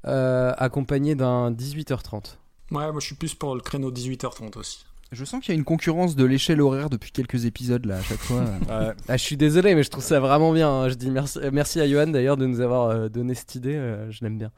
euh, 0.05 0.53
accompagné 0.57 1.13
d'un 1.15 1.51
18h30. 1.51 2.37
Ouais, 2.71 2.91
moi 2.91 2.99
je 2.99 3.05
suis 3.05 3.15
plus 3.15 3.33
pour 3.35 3.55
le 3.55 3.61
créneau 3.61 3.91
18h30 3.91 4.57
aussi. 4.57 4.85
Je 5.11 5.25
sens 5.25 5.43
qu'il 5.43 5.53
y 5.53 5.57
a 5.57 5.59
une 5.59 5.65
concurrence 5.65 6.15
de 6.15 6.23
l'échelle 6.23 6.61
horaire 6.61 6.89
depuis 6.89 7.11
quelques 7.11 7.45
épisodes 7.45 7.85
là 7.85 7.97
à 7.97 8.01
chaque 8.01 8.19
fois. 8.19 8.43
Ouais. 8.69 8.93
Ah, 9.07 9.17
je 9.17 9.23
suis 9.23 9.37
désolé, 9.37 9.73
mais 9.75 9.81
je 9.83 9.89
trouve 9.89 10.03
ça 10.03 10.19
vraiment 10.19 10.53
bien. 10.53 10.69
hein. 10.69 10.89
Je 10.89 10.93
dis 10.95 11.09
merci, 11.09 11.39
euh, 11.39 11.49
merci 11.51 11.81
à 11.81 11.87
Johan 11.87 12.07
d'ailleurs 12.07 12.37
de 12.37 12.45
nous 12.45 12.59
avoir 12.61 12.89
euh, 12.89 13.09
donné 13.09 13.33
cette 13.33 13.55
idée. 13.55 13.75
euh, 13.75 14.11
je 14.11 14.23
l'aime 14.23 14.37
bien. 14.37 14.51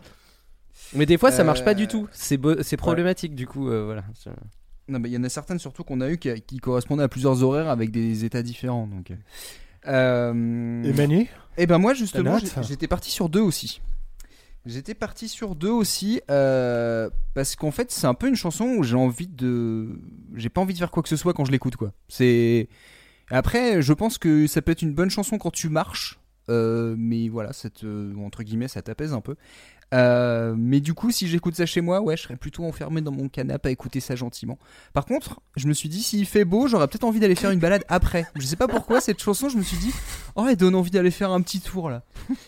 Mais 0.94 1.06
des 1.06 1.18
fois, 1.18 1.32
ça 1.32 1.46
marche 1.46 1.64
pas 1.64 1.72
Euh, 1.72 1.76
du 1.76 1.88
tout. 1.88 2.08
C'est 2.12 2.36
beau- 2.38 2.62
c'est 2.64 2.76
problématique, 2.76 3.34
du 3.34 3.48
coup. 3.48 3.70
euh, 3.70 3.86
voilà. 3.86 4.04
Non 4.90 5.00
mais 5.00 5.08
il 5.10 5.14
y 5.14 5.18
en 5.18 5.24
a 5.24 5.30
certaines 5.30 5.60
surtout 5.60 5.86
qu'on 5.86 6.02
a 6.02 6.10
eu 6.10 6.18
qui, 6.18 6.30
qui 6.42 6.58
correspondaient 6.58 7.04
à 7.04 7.08
plusieurs 7.08 7.42
horaires 7.44 7.70
avec 7.70 7.92
des 7.92 8.26
états 8.26 8.42
différents 8.44 8.88
donc. 8.88 9.14
Euh, 9.88 10.84
Et 10.84 10.94
Manu 10.94 11.28
Et 11.58 11.66
ben 11.66 11.78
moi 11.78 11.94
justement 11.94 12.38
j'étais 12.62 12.88
parti 12.88 13.10
sur 13.10 13.30
deux 13.30 13.40
aussi. 13.40 13.80
J'étais 14.66 14.94
parti 14.94 15.28
sur 15.28 15.56
deux 15.56 15.70
aussi, 15.72 16.22
euh, 16.30 17.10
parce 17.34 17.56
qu'en 17.56 17.72
fait, 17.72 17.92
c'est 17.92 18.06
un 18.06 18.14
peu 18.14 18.28
une 18.28 18.36
chanson 18.36 18.66
où 18.78 18.84
j'ai 18.84 18.96
envie 18.96 19.28
de. 19.28 20.00
J'ai 20.36 20.50
pas 20.50 20.62
envie 20.62 20.74
de 20.74 20.80
faire 20.80 20.92
quoi 20.92 21.02
que 21.02 21.10
ce 21.10 21.16
soit 21.16 21.34
quand 21.34 21.46
je 21.46 21.52
l'écoute, 21.52 21.76
quoi. 21.76 21.92
C'est. 22.10 22.70
Après, 23.32 23.82
je 23.82 23.94
pense 23.94 24.18
que 24.18 24.46
ça 24.46 24.62
peut 24.62 24.72
être 24.72 24.82
une 24.84 24.94
bonne 24.94 25.10
chanson 25.10 25.38
quand 25.40 25.52
tu 25.52 25.70
marches, 25.70 26.20
euh, 26.50 26.96
mais 26.98 27.28
voilà, 27.30 27.54
ça 27.54 27.70
te- 27.70 28.16
entre 28.18 28.44
guillemets, 28.44 28.68
ça 28.68 28.82
t'apaise 28.84 29.14
un 29.14 29.22
peu. 29.22 29.36
Euh, 29.94 30.56
mais 30.58 30.80
du 30.80 30.94
coup, 30.94 31.12
si 31.12 31.28
j'écoute 31.28 31.56
ça 31.56 31.66
chez 31.66 31.82
moi, 31.82 32.02
ouais, 32.02 32.16
je 32.16 32.24
serais 32.24 32.38
plutôt 32.38 32.64
enfermé 32.64 33.02
dans 33.02 33.12
mon 33.12 33.28
canapé 33.28 33.70
à 33.70 33.72
écouter 33.72 34.00
ça 34.00 34.16
gentiment. 34.16 34.58
Par 34.94 35.06
contre, 35.06 35.42
je 35.58 35.68
me 35.68 35.74
suis 35.74 35.90
dit, 35.90 36.02
s'il 36.02 36.26
fait 36.26 36.46
beau, 36.46 36.68
j'aurais 36.68 36.88
peut-être 36.88 37.04
envie 37.04 37.20
d'aller 37.20 37.36
faire 37.36 37.52
une 37.52 37.60
balade 37.60 37.84
après. 37.90 38.26
Je 38.36 38.46
sais 38.46 38.56
pas 38.56 38.68
pourquoi, 38.68 39.02
cette 39.02 39.22
chanson, 39.22 39.50
je 39.50 39.58
me 39.58 39.64
suis 39.64 39.78
dit, 39.78 39.94
oh, 40.36 40.46
elle 40.50 40.56
donne 40.56 40.76
envie 40.76 40.92
d'aller 40.92 41.12
faire 41.12 41.32
un 41.32 41.42
petit 41.42 41.60
tour 41.60 41.90
là. 41.90 42.04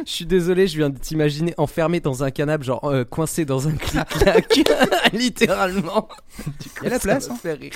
Je 0.06 0.12
suis 0.12 0.26
désolé, 0.26 0.68
je 0.68 0.78
viens 0.78 0.90
de 0.90 0.98
t'imaginer 0.98 1.54
enfermé 1.58 2.00
dans 2.00 2.24
un 2.24 2.32
canapé, 2.32 2.64
genre 2.64 2.86
euh, 2.86 3.04
coincé 3.04 3.44
dans 3.46 3.68
un 3.68 3.76
clic-clac, 3.76 4.60
littéralement. 5.14 6.08
Du 6.62 6.70
coup, 6.70 6.86
Y 6.86 6.88
a 6.88 6.90
la 6.92 7.00
place, 7.00 7.30
hein. 7.30 7.36
fait 7.36 7.54
rire. 7.54 7.74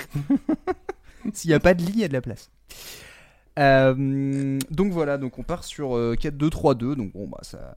S'il 1.34 1.50
n'y 1.50 1.56
a 1.56 1.60
pas 1.60 1.74
de 1.74 1.82
lit, 1.82 1.92
il 1.94 2.00
y 2.00 2.04
a 2.06 2.08
de 2.08 2.14
la 2.14 2.22
place. 2.22 2.50
Euh, 3.60 4.60
donc 4.70 4.92
voilà, 4.92 5.18
donc 5.18 5.40
on 5.40 5.44
part 5.44 5.64
sur 5.64 5.98
euh, 5.98 6.16
4-2-3-2. 6.16 6.96
Donc 6.96 7.12
bon, 7.14 7.28
bah 7.28 7.40
ça. 7.42 7.76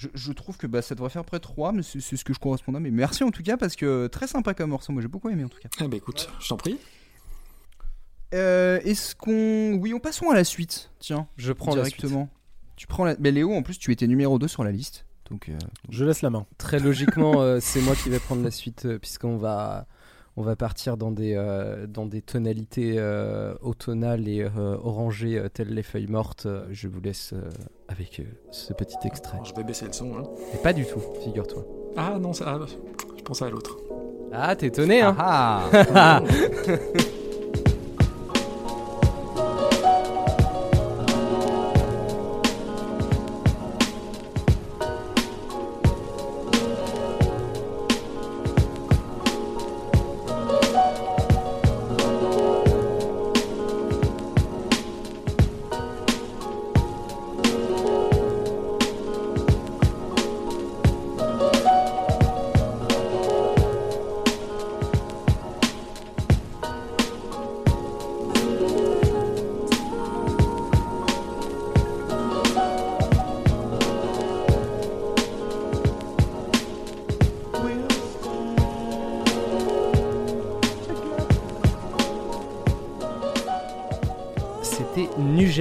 Je, 0.00 0.08
je 0.14 0.32
trouve 0.32 0.56
que 0.56 0.66
bah, 0.66 0.80
ça 0.80 0.94
devrait 0.94 1.10
faire 1.10 1.26
près 1.26 1.40
3, 1.40 1.72
mais 1.72 1.82
c'est 1.82 2.00
ce 2.16 2.24
que 2.24 2.32
je 2.32 2.38
correspond 2.38 2.74
à. 2.74 2.80
Mais 2.80 2.90
merci 2.90 3.22
en 3.22 3.30
tout 3.30 3.42
cas, 3.42 3.58
parce 3.58 3.76
que 3.76 4.06
très 4.06 4.26
sympa 4.26 4.54
comme 4.54 4.70
morceau. 4.70 4.92
Moi 4.94 5.02
j'ai 5.02 5.08
beaucoup 5.08 5.28
aimé 5.28 5.44
en 5.44 5.48
tout 5.50 5.58
cas. 5.60 5.68
Eh 5.78 5.88
ben 5.88 5.96
écoute, 5.98 6.30
je 6.40 6.48
t'en 6.48 6.56
prie. 6.56 6.78
Euh, 8.32 8.80
Est-ce 8.84 9.14
qu'on. 9.14 9.74
Oui, 9.74 9.92
on 9.92 9.98
passons 10.00 10.30
à 10.30 10.34
la 10.34 10.44
suite. 10.44 10.90
Tiens, 11.00 11.26
Je 11.36 11.52
prends 11.52 11.74
la 11.74 11.82
directement. 11.82 12.28
Tu 12.76 12.86
prends 12.86 13.04
la. 13.04 13.14
Mais 13.18 13.30
Léo, 13.30 13.52
en 13.52 13.62
plus, 13.62 13.78
tu 13.78 13.92
étais 13.92 14.06
numéro 14.06 14.38
2 14.38 14.48
sur 14.48 14.64
la 14.64 14.72
liste. 14.72 15.04
Donc. 15.30 15.48
euh, 15.48 15.58
Je 15.90 16.04
laisse 16.04 16.22
la 16.22 16.30
main. 16.30 16.46
Très 16.56 16.78
logiquement, 16.78 17.42
euh, 17.42 17.58
c'est 17.60 17.80
moi 17.82 17.94
qui 17.94 18.08
vais 18.08 18.18
prendre 18.20 18.42
la 18.42 18.50
suite 18.50 18.86
euh, 18.86 18.98
puisqu'on 18.98 19.36
va 19.36 19.86
on 20.36 20.42
va 20.42 20.56
partir 20.56 20.96
dans 20.96 21.10
des 21.10 21.34
euh, 21.34 21.86
dans 21.86 22.06
des 22.06 22.22
tonalités 22.22 22.94
euh, 22.98 23.54
automnales 23.62 24.28
et 24.28 24.42
euh, 24.42 24.76
orangées 24.82 25.38
euh, 25.38 25.48
telles 25.48 25.74
les 25.74 25.82
feuilles 25.82 26.06
mortes. 26.06 26.46
Je 26.70 26.88
vous 26.88 27.00
laisse 27.00 27.32
euh, 27.34 27.48
avec 27.88 28.20
euh, 28.20 28.24
ce 28.50 28.72
petit 28.72 28.96
extrait. 29.04 29.38
Je 29.44 29.54
vais 29.54 29.64
baisser 29.64 29.86
le 29.86 29.92
son. 29.92 30.16
hein. 30.16 30.22
Et 30.54 30.58
pas 30.58 30.72
du 30.72 30.84
tout, 30.86 31.00
figure-toi. 31.22 31.64
Ah 31.96 32.18
non, 32.20 32.32
ça, 32.32 32.58
ah, 32.60 32.66
je 33.18 33.22
pensais 33.22 33.44
à 33.44 33.50
l'autre. 33.50 33.76
Ah, 34.32 34.54
t'es 34.54 34.66
étonné, 34.68 35.02
hein 35.02 35.16
Ah 35.18 35.64
C'était 35.72 36.80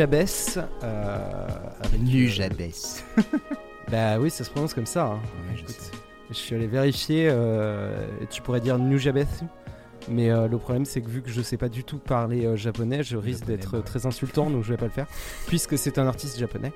Nujabes. 0.10 0.68
Euh, 0.84 1.48
Nujabes. 2.00 2.62
Bah 3.92 4.20
oui, 4.20 4.30
ça 4.30 4.44
se 4.44 4.52
prononce 4.52 4.76
comme 4.76 4.86
ça. 4.86 5.06
hein. 5.06 5.14
Ouais, 5.50 5.56
je 5.56 5.62
Écoute, 5.62 5.76
sais. 5.76 5.92
je 6.30 6.36
suis 6.36 6.54
allé 6.56 6.68
vérifier. 6.68 7.28
euh, 7.32 8.08
tu 8.30 8.42
pourrais 8.44 8.60
dire 8.62 8.78
Nujabes. 8.78 9.26
Mais 10.10 10.30
euh, 10.30 10.48
le 10.48 10.58
problème, 10.60 10.86
c'est 10.86 11.02
que 11.02 11.10
vu 11.10 11.22
que 11.24 11.30
je 11.30 11.42
sais 11.42 11.58
pas 11.58 11.70
du 11.70 11.84
tout 11.84 11.98
parler 11.98 12.46
euh, 12.46 12.56
japonais, 12.56 13.02
je 13.04 13.18
risque 13.18 13.46
d'être 13.46 13.72
bah 13.72 13.78
ouais. 13.80 13.84
très 13.84 14.06
insultant, 14.06 14.50
donc 14.50 14.64
je 14.64 14.70
vais 14.72 14.78
pas 14.78 14.86
le 14.86 14.92
faire, 14.92 15.08
puisque 15.48 15.78
c'est 15.78 15.98
un 15.98 16.08
artiste 16.08 16.38
japonais. 16.40 16.72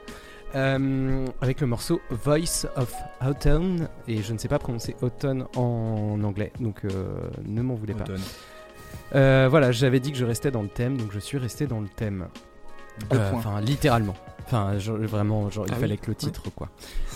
Euh, 0.55 1.25
avec 1.41 1.61
le 1.61 1.67
morceau 1.67 2.01
Voice 2.09 2.67
of 2.75 2.93
Autumn, 3.27 3.87
et 4.07 4.21
je 4.21 4.33
ne 4.33 4.37
sais 4.37 4.47
pas 4.47 4.59
prononcer 4.59 4.95
automne 5.01 5.45
en 5.55 6.19
anglais, 6.23 6.51
donc 6.59 6.83
euh, 6.85 7.15
ne 7.45 7.61
m'en 7.61 7.73
voulez 7.75 7.93
pas. 7.95 8.03
Euh, 9.15 9.47
voilà, 9.49 9.71
j'avais 9.71 9.99
dit 9.99 10.11
que 10.11 10.17
je 10.17 10.25
restais 10.25 10.51
dans 10.51 10.61
le 10.61 10.67
thème, 10.69 10.97
donc 10.97 11.11
je 11.11 11.19
suis 11.19 11.37
resté 11.37 11.65
dans 11.65 11.79
le 11.79 11.87
thème. 11.89 12.27
Euh. 13.13 13.31
Enfin, 13.33 13.61
littéralement. 13.61 14.15
Enfin, 14.45 14.77
genre, 14.77 14.97
vraiment, 14.97 15.49
genre, 15.49 15.65
il 15.67 15.73
Ah 15.73 15.77
fallait 15.77 15.93
oui 15.93 15.99
que 15.99 16.11
le 16.11 16.15
titre, 16.15 16.43
quoi. 16.53 16.69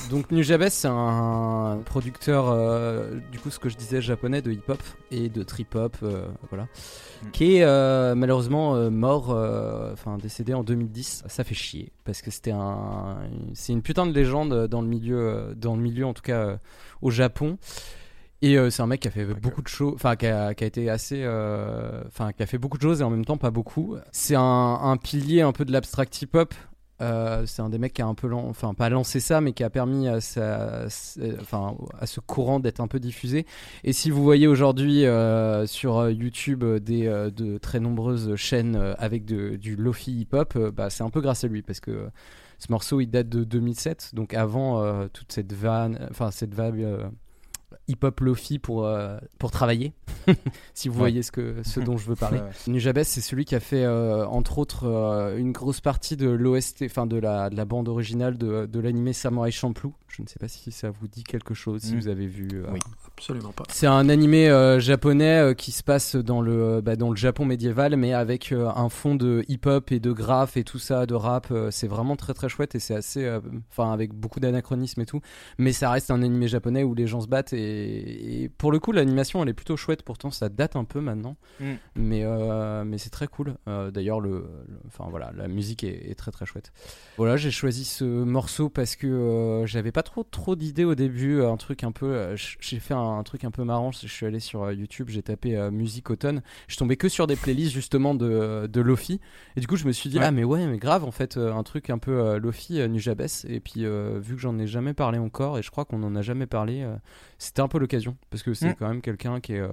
Donc, 0.09 0.31
Nujabes, 0.31 0.69
c'est 0.69 0.87
un 0.87 1.81
producteur, 1.85 2.49
euh, 2.49 3.19
du 3.31 3.39
coup, 3.39 3.49
ce 3.49 3.59
que 3.59 3.69
je 3.69 3.75
disais, 3.75 4.01
japonais 4.01 4.41
de 4.41 4.51
hip-hop 4.51 4.81
et 5.11 5.27
de 5.27 5.43
trip-hop, 5.43 5.97
euh, 6.03 6.27
voilà. 6.49 6.63
Mm. 6.63 7.31
Qui 7.31 7.57
est 7.57 7.63
euh, 7.63 8.15
malheureusement 8.15 8.89
mort, 8.89 9.29
enfin, 9.91 10.17
décédé 10.17 10.53
en 10.53 10.63
2010. 10.63 11.23
Ça 11.27 11.43
fait 11.43 11.55
chier, 11.55 11.91
parce 12.05 12.21
que 12.21 12.31
c'était 12.31 12.51
un. 12.51 13.17
C'est 13.53 13.73
une 13.73 13.81
putain 13.81 14.05
de 14.05 14.13
légende 14.13 14.67
dans 14.67 14.81
le 14.81 14.87
milieu, 14.87 15.53
dans 15.55 15.75
le 15.75 15.81
milieu, 15.81 16.05
en 16.05 16.13
tout 16.13 16.23
cas, 16.23 16.59
au 17.01 17.11
Japon. 17.11 17.57
Et 18.43 18.57
euh, 18.57 18.69
c'est 18.69 18.83
un 18.83 18.87
mec 18.87 19.01
qui 19.01 19.07
a 19.07 19.11
fait 19.11 19.25
beaucoup 19.25 19.63
de 19.63 19.67
choses, 19.67 19.93
enfin 19.95 20.15
qui 20.15 20.27
a, 20.27 20.53
qui 20.53 20.63
a 20.63 20.67
été 20.67 20.89
assez, 20.91 21.21
euh, 21.23 22.03
enfin 22.05 22.33
qui 22.33 22.43
a 22.43 22.45
fait 22.45 22.59
beaucoup 22.59 22.77
de 22.77 22.83
choses 22.83 23.01
et 23.01 23.03
en 23.03 23.09
même 23.09 23.25
temps 23.25 23.37
pas 23.37 23.49
beaucoup. 23.51 23.95
C'est 24.11 24.35
un, 24.35 24.41
un 24.81 24.95
pilier 24.97 25.41
un 25.41 25.51
peu 25.53 25.65
de 25.65 25.71
l'abstract 25.71 26.21
hip-hop. 26.21 26.53
Euh, 26.99 27.45
c'est 27.45 27.61
un 27.61 27.69
des 27.69 27.77
mecs 27.77 27.93
qui 27.93 28.01
a 28.01 28.07
un 28.07 28.15
peu, 28.15 28.31
enfin 28.33 28.73
pas 28.73 28.89
lancé 28.89 29.19
ça, 29.19 29.39
mais 29.41 29.53
qui 29.53 29.63
a 29.63 29.69
permis 29.71 30.07
à, 30.07 30.19
sa- 30.21 30.85
enfin, 31.39 31.75
à 31.99 32.05
ce 32.07 32.19
courant 32.19 32.59
d'être 32.59 32.79
un 32.79 32.87
peu 32.87 32.99
diffusé. 32.99 33.45
Et 33.83 33.93
si 33.93 34.09
vous 34.11 34.23
voyez 34.23 34.47
aujourd'hui 34.47 35.03
sur 35.67 36.09
YouTube 36.09 36.63
des, 36.63 37.05
de 37.35 37.57
très 37.57 37.79
nombreuses 37.79 38.35
chaînes 38.35 38.95
avec 38.99 39.25
de- 39.25 39.55
du 39.55 39.75
lofi 39.75 40.11
hip-hop, 40.11 40.53
euh, 40.55 40.71
bah, 40.71 40.89
c'est 40.91 41.03
un 41.03 41.09
peu 41.11 41.21
grâce 41.21 41.43
à 41.43 41.47
lui 41.47 41.61
parce 41.63 41.79
que 41.79 42.07
ce 42.59 42.71
morceau 42.71 42.99
il 42.99 43.07
date 43.07 43.29
de 43.29 43.43
2007, 43.43 44.11
donc 44.13 44.33
avant 44.35 45.07
toute 45.09 45.31
cette 45.31 45.53
vanne, 45.53 46.07
enfin 46.09 46.29
cette 46.31 46.55
vague 46.55 46.83
hip-hop 47.87 48.19
lofi 48.21 48.59
pour, 48.59 48.85
euh, 48.85 49.17
pour 49.39 49.51
travailler, 49.51 49.93
si 50.73 50.87
vous 50.89 50.95
Ouais. 50.95 50.99
voyez 50.99 51.23
ce, 51.23 51.31
que, 51.31 51.61
ce 51.63 51.79
dont 51.79 51.97
je 51.97 52.07
veux 52.07 52.15
parler. 52.15 52.39
Ouais. 52.39 52.49
Nujabes, 52.67 53.03
c'est 53.03 53.21
celui 53.21 53.45
qui 53.45 53.55
a 53.55 53.59
fait, 53.59 53.83
euh, 53.83 54.25
entre 54.27 54.57
autres, 54.57 54.85
euh, 54.85 55.37
une 55.37 55.51
grosse 55.51 55.81
partie 55.81 56.15
de 56.17 56.29
l'OST, 56.29 56.83
enfin 56.85 57.05
de 57.05 57.17
la, 57.17 57.49
de 57.49 57.55
la 57.55 57.65
bande 57.65 57.87
originale 57.89 58.37
de, 58.37 58.65
de 58.65 58.79
l'animé 58.79 59.13
Samurai 59.13 59.51
Champloo. 59.51 59.93
Je 60.07 60.21
ne 60.21 60.27
sais 60.27 60.39
pas 60.39 60.47
si 60.47 60.71
ça 60.71 60.89
vous 60.91 61.07
dit 61.07 61.23
quelque 61.23 61.53
chose, 61.53 61.81
si 61.81 61.95
Mm. 61.95 61.99
vous 61.99 62.07
avez 62.07 62.27
vu. 62.27 62.47
Oui. 62.71 62.79
Absolument 63.17 63.51
pas. 63.51 63.63
c'est 63.69 63.87
un 63.87 64.09
animé 64.09 64.47
euh, 64.49 64.79
japonais 64.79 65.39
euh, 65.39 65.53
qui 65.53 65.71
se 65.71 65.81
passe 65.83 66.15
dans 66.15 66.41
le, 66.41 66.51
euh, 66.77 66.81
bah, 66.81 66.95
dans 66.95 67.09
le 67.09 67.15
Japon 67.15 67.45
médiéval, 67.45 67.95
mais 67.95 68.13
avec 68.13 68.51
euh, 68.51 68.69
un 68.75 68.89
fond 68.89 69.15
de 69.15 69.43
hip-hop 69.47 69.91
et 69.91 69.99
de 69.99 70.11
graph 70.11 70.55
et 70.57 70.63
tout 70.63 70.77
ça, 70.79 71.05
de 71.05 71.15
rap. 71.15 71.47
euh, 71.51 71.71
c'est 71.71 71.87
vraiment 71.87 72.15
très 72.15 72.33
très 72.33 72.47
chouette 72.49 72.75
et 72.75 72.79
c'est 72.79 72.95
assez. 72.95 73.25
euh, 73.25 73.39
Enfin, 73.71 73.91
avec 73.91 74.13
beaucoup 74.13 74.39
d'anachronismes 74.39 75.01
et 75.01 75.05
tout. 75.05 75.21
Mais 75.57 75.73
ça 75.73 75.89
reste 75.91 76.11
un 76.11 76.21
animé 76.21 76.47
japonais 76.47 76.83
où 76.83 76.93
les 76.93 77.07
gens 77.07 77.21
se 77.21 77.27
battent 77.27 77.53
et, 77.53 78.43
et 78.43 78.49
pour 78.49 78.71
le 78.71 78.79
coup, 78.79 78.91
l'animation 78.91 79.41
elle 79.41 79.49
est 79.49 79.53
plutôt 79.53 79.77
chouette. 79.77 80.03
Pourtant, 80.03 80.29
ça 80.31 80.49
date 80.49 80.75
un 80.75 80.83
peu 80.83 80.99
maintenant. 81.01 81.37
Mm. 81.59 81.73
Mais, 81.95 82.21
euh, 82.23 82.83
mais 82.85 82.97
c'est 82.99 83.09
très 83.09 83.27
cool. 83.27 83.55
Euh, 83.67 83.89
D'ailleurs, 83.91 84.19
le, 84.19 84.29
le- 84.67 84.79
enfin, 84.87 85.05
voilà, 85.09 85.31
la 85.35 85.47
musique 85.47 85.83
est, 85.83 86.11
est 86.11 86.15
très 86.15 86.31
très 86.31 86.45
chouette. 86.45 86.71
Voilà, 87.17 87.35
j'ai 87.37 87.51
choisi 87.51 87.83
ce 87.83 88.03
morceau 88.03 88.69
parce 88.69 88.95
que 88.95 89.07
euh, 89.07 89.65
j'avais 89.65 89.91
pas 89.91 90.03
trop 90.03 90.23
trop 90.23 90.55
d'idées 90.55 90.85
au 90.85 90.93
début. 90.95 91.41
Un 91.43 91.57
truc 91.57 91.83
un 91.83 91.91
peu. 91.91 92.05
euh, 92.07 92.35
j'ai 92.35 92.79
fait 92.79 92.93
un, 92.93 93.06
truc 93.23 93.43
un 93.43 93.51
peu 93.51 93.63
marrant. 93.63 93.91
Je 93.91 94.07
suis 94.07 94.25
allé 94.25 94.39
sur 94.39 94.63
euh, 94.63 94.73
YouTube, 94.73 95.09
j'ai 95.09 95.21
tapé 95.21 95.55
euh, 95.55 95.71
musique 95.71 96.09
automne. 96.09 96.41
Je 96.67 96.77
tombais 96.77 96.95
que 96.97 97.09
sur 97.09 97.27
des 97.27 97.35
playlists 97.35 97.73
justement 97.73 98.15
de, 98.15 98.67
de 98.71 98.81
Lofi. 98.81 99.19
Et 99.55 99.59
du 99.61 99.67
coup, 99.67 99.75
je 99.75 99.85
me 99.85 99.91
suis 99.91 100.09
dit, 100.09 100.17
Ouais. 100.19 100.25
ah, 100.25 100.31
mais 100.31 100.43
ouais, 100.43 100.65
mais 100.67 100.77
grave, 100.77 101.03
en 101.03 101.11
fait, 101.11 101.37
euh, 101.37 101.53
un 101.53 101.63
truc 101.63 101.89
un 101.89 101.97
peu 101.97 102.11
euh, 102.19 102.39
Lofi, 102.39 102.79
euh, 102.79 102.87
Nujabes. 102.87 103.21
Et 103.47 103.59
puis, 103.59 103.85
euh, 103.85 104.19
vu 104.21 104.35
que 104.35 104.41
j'en 104.41 104.57
ai 104.59 104.67
jamais 104.67 104.93
parlé 104.93 105.17
encore, 105.19 105.57
et 105.57 105.61
je 105.61 105.71
crois 105.71 105.85
qu'on 105.85 106.01
en 106.03 106.15
a 106.15 106.21
jamais 106.21 106.45
parlé, 106.47 106.81
euh, 106.83 106.95
c'était 107.37 107.61
un 107.61 107.67
peu 107.67 107.79
l'occasion. 107.79 108.15
Parce 108.29 108.43
que 108.43 108.53
c'est 108.53 108.69
Mm. 108.69 108.75
quand 108.79 108.87
même 108.87 109.01
quelqu'un 109.01 109.39
qui 109.39 109.53
est. 109.53 109.59
euh, 109.59 109.69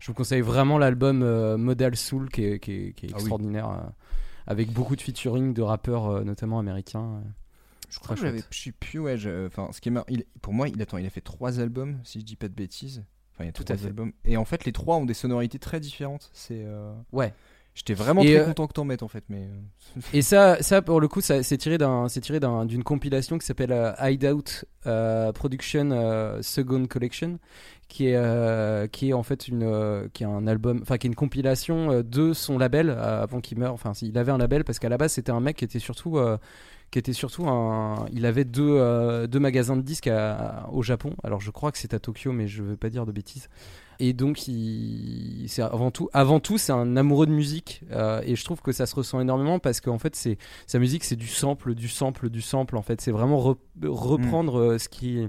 je 0.00 0.08
vous 0.08 0.14
conseille 0.14 0.40
vraiment 0.42 0.76
l'album 0.78 1.22
euh, 1.22 1.56
Modal 1.56 1.96
Soul 1.96 2.28
qui 2.28 2.44
est, 2.44 2.58
qui 2.58 2.72
est- 2.72 2.92
qui 2.92 3.06
est 3.06 3.08
Ah 3.10 3.16
oui. 3.16 3.20
extraordinaire. 3.22 3.68
euh, 3.70 3.76
avec 4.46 4.70
beaucoup 4.72 4.94
de 4.94 5.00
featuring 5.00 5.54
de 5.54 5.62
rappeurs, 5.62 6.06
euh, 6.08 6.22
notamment 6.24 6.58
américains. 6.58 7.22
Je 7.88 7.98
crois 7.98 8.16
que 8.16 8.22
j'avais. 8.22 8.40
Je 8.50 8.60
sais 8.60 8.72
plus, 8.72 8.98
ouais. 8.98 9.16
Enfin, 9.46 9.68
ce 9.72 9.80
qui 9.80 9.88
est 9.88 9.92
mar- 9.92 10.04
il- 10.08 10.24
Pour 10.42 10.52
moi, 10.52 10.68
il, 10.68 10.80
attends, 10.82 10.98
il 10.98 11.06
a 11.06 11.10
fait 11.10 11.20
trois 11.20 11.60
albums, 11.60 11.98
si 12.04 12.20
je 12.20 12.24
dis 12.24 12.36
pas 12.36 12.48
de 12.48 12.54
bêtises. 12.54 13.04
Enfin, 13.34 13.44
il 13.44 13.46
y 13.46 13.50
a 13.50 13.52
Tout 13.52 13.64
trois 13.64 13.74
à 13.74 13.78
fait. 13.78 13.86
albums. 13.86 14.12
Et 14.24 14.36
en 14.36 14.44
fait, 14.44 14.64
les 14.64 14.72
trois 14.72 14.96
ont 14.96 15.04
des 15.06 15.14
sonorités 15.14 15.58
très 15.58 15.80
différentes. 15.80 16.30
C'est. 16.32 16.62
euh, 16.64 16.92
Ouais. 17.12 17.32
J'étais 17.76 17.94
vraiment 17.94 18.22
Et, 18.22 18.26
très 18.26 18.38
euh, 18.38 18.44
content 18.44 18.68
que 18.68 18.72
t'en 18.72 18.84
mettes 18.84 19.02
en 19.02 19.08
fait, 19.08 19.24
mais. 19.28 19.48
euh, 19.48 20.00
Et 20.12 20.22
ça, 20.22 20.62
ça 20.62 20.80
pour 20.80 21.00
le 21.00 21.08
coup, 21.08 21.20
ça- 21.20 21.42
c'est 21.42 21.56
tiré 21.58 21.76
d'un, 21.76 22.08
c'est 22.08 22.20
tiré 22.20 22.38
d'un- 22.38 22.64
d'une 22.66 22.84
compilation 22.84 23.36
qui 23.36 23.44
s'appelle 23.44 23.72
euh, 23.72 23.92
Hideout 24.00 24.44
euh, 24.86 25.32
Production 25.32 26.38
Second 26.40 26.86
Collection, 26.86 27.40
qui 27.88 28.06
est, 28.06 28.90
qui 28.92 29.08
est 29.10 29.12
en 29.12 29.24
fait 29.24 29.48
une, 29.48 30.08
qui 30.12 30.22
est 30.22 30.26
un 30.26 30.46
album, 30.46 30.78
enfin 30.82 30.98
qui 30.98 31.08
est 31.08 31.10
une 31.10 31.16
compilation 31.16 32.02
de 32.02 32.32
son 32.32 32.58
label 32.58 32.90
avant 32.90 33.40
qu'il 33.40 33.58
meure. 33.58 33.72
Enfin, 33.72 33.90
il 34.02 34.16
avait 34.18 34.30
un 34.30 34.38
label 34.38 34.62
parce 34.62 34.78
qu'à 34.78 34.88
la 34.88 34.96
base 34.96 35.14
c'était 35.14 35.32
un 35.32 35.40
mec 35.40 35.56
qui 35.56 35.64
était 35.64 35.80
surtout, 35.80 36.16
qui 36.94 36.98
était 37.00 37.12
surtout 37.12 37.48
un, 37.48 38.06
il 38.12 38.24
avait 38.24 38.44
deux, 38.44 38.62
euh, 38.78 39.26
deux 39.26 39.40
magasins 39.40 39.76
de 39.76 39.82
disques 39.82 40.06
à- 40.06 40.68
au 40.72 40.80
Japon. 40.82 41.10
Alors 41.24 41.40
je 41.40 41.50
crois 41.50 41.72
que 41.72 41.78
c'est 41.78 41.92
à 41.92 41.98
Tokyo, 41.98 42.30
mais 42.30 42.46
je 42.46 42.62
veux 42.62 42.76
pas 42.76 42.88
dire 42.88 43.04
de 43.04 43.10
bêtises. 43.10 43.48
Et 43.98 44.12
donc, 44.12 44.46
il, 44.46 45.46
c'est 45.48 45.62
avant 45.62 45.90
tout, 45.90 46.08
avant 46.12 46.38
tout, 46.38 46.56
c'est 46.56 46.70
un 46.72 46.96
amoureux 46.96 47.26
de 47.26 47.32
musique, 47.32 47.82
euh, 47.90 48.20
et 48.24 48.36
je 48.36 48.44
trouve 48.44 48.60
que 48.62 48.70
ça 48.70 48.86
se 48.86 48.94
ressent 48.94 49.20
énormément 49.20 49.58
parce 49.58 49.80
qu'en 49.80 49.98
fait, 49.98 50.14
c'est 50.14 50.38
sa 50.68 50.78
musique, 50.78 51.02
c'est 51.02 51.16
du 51.16 51.26
sample, 51.26 51.74
du 51.74 51.88
sample, 51.88 52.30
du 52.30 52.40
sample. 52.42 52.76
En 52.76 52.82
fait, 52.82 53.00
c'est 53.00 53.10
vraiment 53.10 53.40
re- 53.40 53.56
reprendre 53.88 54.60
euh, 54.60 54.78
ce 54.78 54.88
qui, 54.88 55.26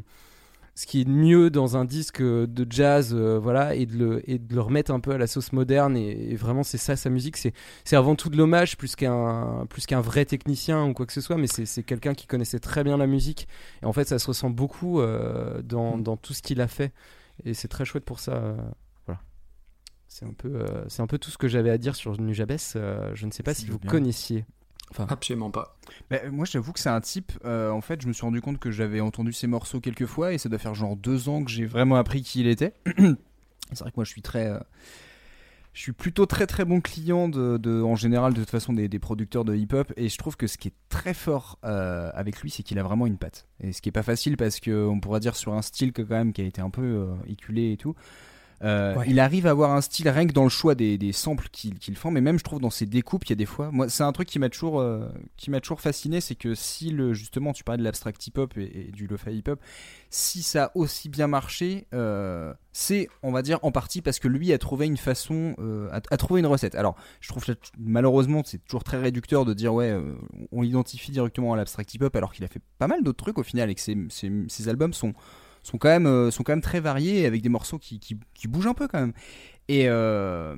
ce 0.77 0.85
qui 0.85 1.01
est 1.01 1.07
mieux 1.07 1.49
dans 1.49 1.77
un 1.77 1.85
disque 1.85 2.19
euh, 2.21 2.45
de 2.47 2.67
jazz, 2.69 3.13
euh, 3.13 3.39
voilà, 3.39 3.75
et 3.75 3.85
de 3.85 3.97
le, 3.97 4.29
et 4.29 4.37
de 4.39 4.53
le 4.53 4.59
remettre 4.61 4.91
un 4.91 4.99
peu 4.99 5.11
à 5.11 5.17
la 5.17 5.25
sauce 5.25 5.53
moderne. 5.53 5.95
Et, 5.95 6.31
et 6.31 6.35
vraiment, 6.35 6.63
c'est 6.63 6.77
ça 6.77 6.97
sa 6.97 7.09
musique. 7.09 7.37
C'est, 7.37 7.53
c'est 7.85 7.95
avant 7.95 8.15
tout 8.15 8.29
de 8.29 8.35
l'hommage 8.37 8.75
plus 8.77 8.95
qu'un, 8.97 9.65
plus 9.69 9.85
qu'un 9.85 10.01
vrai 10.01 10.25
technicien 10.25 10.85
ou 10.85 10.93
quoi 10.93 11.05
que 11.05 11.13
ce 11.13 11.21
soit, 11.21 11.37
mais 11.37 11.47
c'est, 11.47 11.65
c'est 11.65 11.83
quelqu'un 11.83 12.13
qui 12.13 12.27
connaissait 12.27 12.59
très 12.59 12.83
bien 12.83 12.97
la 12.97 13.07
musique. 13.07 13.47
Et 13.81 13.85
en 13.85 13.93
fait, 13.93 14.05
ça 14.05 14.19
se 14.19 14.27
ressent 14.27 14.49
beaucoup 14.49 14.99
euh, 14.99 15.61
dans, 15.61 15.97
dans 15.97 16.17
tout 16.17 16.33
ce 16.33 16.41
qu'il 16.41 16.59
a 16.59 16.67
fait. 16.67 16.91
Et 17.45 17.53
c'est 17.53 17.69
très 17.69 17.85
chouette 17.85 18.03
pour 18.05 18.19
ça. 18.19 18.33
euh, 18.33 18.57
voilà. 19.05 19.21
C'est 20.07 20.25
un, 20.25 20.33
peu, 20.33 20.65
c'est 20.87 21.01
un 21.01 21.07
peu 21.07 21.17
tout 21.17 21.31
ce 21.31 21.37
que 21.37 21.47
j'avais 21.47 21.69
à 21.69 21.77
dire 21.77 21.95
sur 21.95 22.19
Nujabes. 22.19 22.57
je 23.13 23.25
ne 23.25 23.31
sais 23.31 23.43
pas 23.43 23.53
si 23.53 23.67
vous 23.67 23.79
bien. 23.79 23.89
connaissiez. 23.91 24.45
Enfin, 24.91 25.07
Absolument 25.09 25.51
pas. 25.51 25.75
Bah, 26.09 26.17
moi, 26.31 26.45
j'avoue 26.45 26.71
que 26.71 26.79
c'est 26.79 26.89
un 26.89 27.01
type. 27.01 27.31
euh, 27.43 27.69
en 27.71 27.81
fait, 27.81 28.01
je 28.01 28.07
me 28.07 28.13
suis 28.13 28.23
rendu 28.23 28.39
compte 28.41 28.59
que 28.59 28.71
j'avais 28.71 29.01
entendu 29.01 29.33
ses 29.33 29.47
morceaux 29.47 29.79
quelques 29.81 30.05
fois 30.05 30.33
et 30.33 30.37
ça 30.37 30.47
doit 30.49 30.59
faire 30.59 30.75
genre 30.75 30.95
deux 30.95 31.27
ans 31.29 31.43
que 31.43 31.51
j'ai 31.51 31.65
vraiment 31.65 31.95
appris 31.95 32.21
qui 32.21 32.39
il 32.41 32.47
était. 32.47 32.73
c'est 32.95 33.79
vrai 33.79 33.91
que 33.91 33.95
moi, 33.97 34.05
je 34.05 34.11
suis 34.11 34.21
très. 34.21 34.47
euh, 34.47 34.59
je 35.73 35.81
suis 35.81 35.91
plutôt 35.91 36.25
très 36.25 36.47
très 36.47 36.63
bon 36.63 36.79
client 36.79 37.27
de, 37.27 37.57
de- 37.57 37.81
en 37.81 37.95
général 37.95 38.33
de 38.33 38.39
toute 38.39 38.49
façon 38.49 38.71
des, 38.71 38.87
des 38.87 38.99
producteurs 38.99 39.43
de 39.43 39.53
hip-hop 39.55 39.91
et 39.97 40.07
je 40.07 40.17
trouve 40.17 40.37
que 40.37 40.47
ce 40.47 40.57
qui 40.57 40.69
est 40.69 40.73
très 40.87 41.13
fort 41.13 41.59
euh, 41.65 42.09
avec 42.13 42.39
lui 42.41 42.49
c'est 42.49 42.63
qu'il 42.63 42.79
a 42.79 42.83
vraiment 42.83 43.05
une 43.05 43.17
patte 43.17 43.45
et 43.59 43.73
ce 43.73 43.81
qui 43.81 43.89
est 43.89 43.91
pas 43.91 44.01
facile 44.01 44.37
parce 44.37 44.61
que 44.61 44.87
on 44.87 45.01
pourrait 45.01 45.19
dire 45.19 45.35
sur 45.35 45.53
un 45.53 45.61
style 45.61 45.91
que 45.91 46.01
quand 46.01 46.15
même 46.15 46.31
qui 46.31 46.39
a 46.39 46.45
été 46.45 46.61
un 46.61 46.69
peu 46.69 46.81
euh, 46.81 47.13
éculé 47.27 47.73
et 47.73 47.77
tout 47.77 47.93
euh, 48.63 48.95
Ouais. 48.95 49.05
il 49.09 49.19
arrive 49.19 49.47
à 49.47 49.51
avoir 49.51 49.71
un 49.71 49.81
style 49.81 50.07
rien 50.09 50.25
que 50.27 50.33
dans 50.33 50.43
le 50.43 50.49
choix 50.49 50.75
des, 50.75 50.97
des 50.97 51.11
samples 51.11 51.47
qu'il 51.51 51.77
qu'il 51.77 51.95
fait 51.97 52.09
mais 52.11 52.21
même 52.21 52.39
je 52.39 52.43
trouve 52.43 52.59
dans 52.59 52.69
ses 52.69 52.85
découpes 52.85 53.25
il 53.25 53.31
y 53.31 53.33
a 53.33 53.35
des 53.35 53.45
fois 53.45 53.69
moi 53.71 53.89
c'est 53.89 54.03
un 54.03 54.11
truc 54.11 54.27
qui 54.29 54.39
m'a 54.39 54.49
toujours 54.49 54.79
euh, 54.79 55.07
qui 55.37 55.51
m'a 55.51 55.59
toujours 55.59 55.81
fasciné 55.81 56.21
c'est 56.21 56.35
que 56.35 56.55
si 56.55 56.89
le 56.89 57.13
justement 57.13 57.51
tu 57.51 57.63
parlais 57.63 57.79
de 57.79 57.83
l'abstract 57.83 58.25
hip-hop 58.27 58.57
et, 58.57 58.87
et 58.87 58.91
du 58.91 59.07
lo-fi 59.07 59.31
hip-hop 59.31 59.59
si 60.09 60.43
ça 60.43 60.65
a 60.65 60.71
aussi 60.75 61.09
bien 61.09 61.27
marché, 61.27 61.87
euh, 61.93 62.53
c'est, 62.71 63.09
on 63.21 63.33
va 63.33 63.41
dire, 63.41 63.59
en 63.63 63.71
partie 63.73 64.01
parce 64.01 64.19
que 64.19 64.29
lui 64.29 64.53
a 64.53 64.57
trouvé 64.57 64.85
une 64.85 64.95
façon, 64.95 65.55
a, 65.91 65.97
a 66.09 66.17
trouvé 66.17 66.39
une 66.39 66.45
recette. 66.45 66.73
Alors, 66.75 66.95
je 67.19 67.27
trouve 67.27 67.43
que 67.43 67.51
malheureusement, 67.77 68.41
c'est 68.45 68.63
toujours 68.63 68.85
très 68.85 68.97
réducteur 68.97 69.43
de 69.43 69.53
dire, 69.53 69.73
ouais, 69.73 69.93
on 70.53 70.61
l'identifie 70.61 71.11
directement 71.11 71.51
à 71.53 71.57
l'abstract 71.57 71.93
hip-hop, 71.95 72.15
alors 72.15 72.31
qu'il 72.31 72.45
a 72.45 72.47
fait 72.47 72.61
pas 72.77 72.87
mal 72.87 73.03
d'autres 73.03 73.21
trucs 73.21 73.37
au 73.39 73.43
final 73.43 73.69
et 73.69 73.75
que 73.75 73.81
ses, 73.81 73.97
ses- 74.09 74.31
ses 74.47 74.69
albums 74.69 74.93
sont, 74.93 75.13
sont, 75.65 75.77
quand 75.77 75.89
même, 75.89 76.07
euh, 76.07 76.31
sont 76.31 76.43
quand 76.43 76.53
même 76.53 76.61
très 76.61 76.79
variés 76.79 77.25
avec 77.25 77.41
des 77.41 77.49
morceaux 77.49 77.79
qui, 77.79 77.99
bougent 78.47 78.67
un 78.67 78.73
peu 78.73 78.87
quand 78.87 78.99
même. 78.99 79.13
Et, 79.67 79.85
euh, 79.87 80.55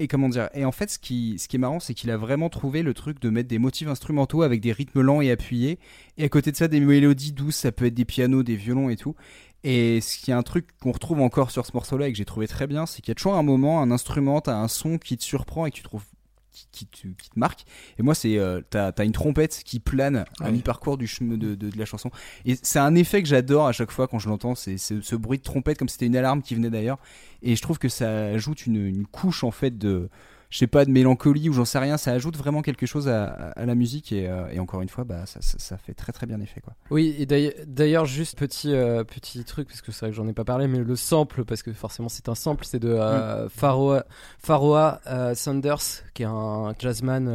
et 0.00 0.08
comment 0.08 0.28
dire 0.28 0.48
Et 0.54 0.64
en 0.64 0.72
fait, 0.72 0.90
ce 0.90 0.98
qui, 0.98 1.38
ce 1.38 1.46
est 1.54 1.58
marrant, 1.58 1.78
c'est 1.78 1.94
qu'il 1.94 2.10
a 2.10 2.16
vraiment 2.16 2.48
trouvé 2.48 2.82
le 2.82 2.94
truc 2.94 3.20
de 3.20 3.30
mettre 3.30 3.48
des 3.48 3.58
motifs 3.58 3.88
instrumentaux 3.88 4.42
avec 4.42 4.60
des 4.60 4.72
rythmes 4.72 5.02
lents 5.02 5.20
et 5.20 5.30
appuyés. 5.30 5.78
Et 6.16 6.24
à 6.24 6.28
côté 6.28 6.50
de 6.50 6.56
ça, 6.56 6.68
des 6.68 6.80
mélodies 6.80 7.32
douces, 7.32 7.56
ça 7.56 7.70
peut 7.70 7.86
être 7.86 7.94
des 7.94 8.04
pianos, 8.04 8.42
des 8.42 8.56
violons 8.56 8.90
et 8.90 8.96
tout. 8.96 9.14
Et 9.62 10.00
ce 10.00 10.18
qui 10.18 10.30
est 10.30 10.34
un 10.34 10.42
truc 10.42 10.66
qu'on 10.80 10.92
retrouve 10.92 11.20
encore 11.20 11.50
sur 11.50 11.66
ce 11.66 11.72
morceau-là 11.74 12.08
et 12.08 12.12
que 12.12 12.18
j'ai 12.18 12.24
trouvé 12.24 12.48
très 12.48 12.66
bien, 12.66 12.86
c'est 12.86 13.02
qu'il 13.02 13.10
y 13.10 13.12
a 13.12 13.14
toujours 13.14 13.34
un 13.34 13.42
moment, 13.42 13.82
un 13.82 13.90
instrument, 13.90 14.40
t'as 14.40 14.56
un 14.56 14.68
son 14.68 14.98
qui 14.98 15.16
te 15.16 15.22
surprend 15.22 15.66
et 15.66 15.70
que 15.70 15.76
tu 15.76 15.82
trouves 15.82 16.04
qui, 16.52 16.66
qui 16.72 16.86
te, 16.86 17.08
qui 17.22 17.30
te 17.30 17.38
marque. 17.38 17.64
Et 17.98 18.02
moi, 18.02 18.14
c'est 18.14 18.38
euh, 18.38 18.60
t'as 18.70 18.92
as 18.96 19.04
une 19.04 19.12
trompette 19.12 19.62
qui 19.64 19.80
plane 19.80 20.24
à 20.40 20.44
Ouais. 20.44 20.52
mi-parcours 20.52 20.98
du 20.98 21.06
chemin 21.06 21.36
de, 21.36 21.54
de, 21.54 21.70
de 21.70 21.78
la 21.78 21.84
chanson. 21.84 22.10
Et 22.44 22.56
c'est 22.62 22.78
un 22.78 22.94
effet 22.94 23.22
que 23.22 23.28
j'adore 23.28 23.66
à 23.66 23.72
chaque 23.72 23.90
fois 23.90 24.08
quand 24.08 24.18
je 24.18 24.28
l'entends. 24.28 24.54
C'est 24.54 24.76
ce 24.78 25.16
bruit 25.16 25.38
de 25.38 25.42
trompette 25.44 25.78
comme 25.78 25.88
si 25.88 25.94
c'était 25.94 26.06
une 26.06 26.16
alarme 26.16 26.42
qui 26.42 26.54
venait 26.54 26.70
d'ailleurs. 26.70 26.98
Et 27.42 27.56
je 27.56 27.62
trouve 27.62 27.78
que 27.78 27.88
ça 27.88 28.08
ajoute 28.26 28.66
une, 28.66 28.84
une 28.86 29.06
couche 29.06 29.44
en 29.44 29.50
fait 29.50 29.78
de 29.78 30.08
je 30.50 30.58
sais 30.58 30.66
pas 30.66 30.84
de 30.84 30.90
mélancolie 30.90 31.48
ou 31.48 31.52
j'en 31.52 31.64
sais 31.64 31.78
rien 31.78 31.96
ça 31.96 32.12
ajoute 32.12 32.36
vraiment 32.36 32.62
quelque 32.62 32.86
chose 32.86 33.08
à, 33.08 33.52
la 33.56 33.74
musique 33.74 34.12
et, 34.12 34.28
euh, 34.28 34.48
et 34.50 34.58
encore 34.58 34.82
une 34.82 34.88
fois 34.88 35.04
bah 35.04 35.24
ça, 35.26 35.40
ça, 35.40 35.58
ça 35.58 35.78
fait 35.78 35.94
très 35.94 36.12
très 36.12 36.26
bien 36.26 36.40
effet 36.40 36.60
quoi. 36.60 36.74
Oui, 36.90 37.14
et 37.18 37.26
d'ailleurs- 37.26 38.06
juste 38.06 38.38
petit, 38.38 38.72
euh, 38.72 39.04
petit 39.04 39.42
truc, 39.44 39.68
parce 39.68 39.80
que 39.80 39.92
c'est 39.92 40.00
vrai 40.00 40.10
que 40.10 40.16
j'en 40.16 40.26
ai 40.28 40.32
pas 40.32 40.44
parlé, 40.44 40.66
mais 40.66 40.78
le 40.78 40.96
sample, 40.96 41.44
parce 41.44 41.62
que 41.62 41.72
forcément 41.72 42.08
c'est 42.08 42.28
un 42.28 42.34
sample, 42.34 42.64
c'est 42.64 42.78
de 42.78 42.88
euh, 42.88 43.48
Pharoah, 43.48 44.04
Pharoah, 44.38 45.00
euh, 45.06 45.34
Sanders, 45.34 46.02
qui 46.14 46.22
est 46.22 46.26
un 46.26 46.74
jazzman 46.78 47.26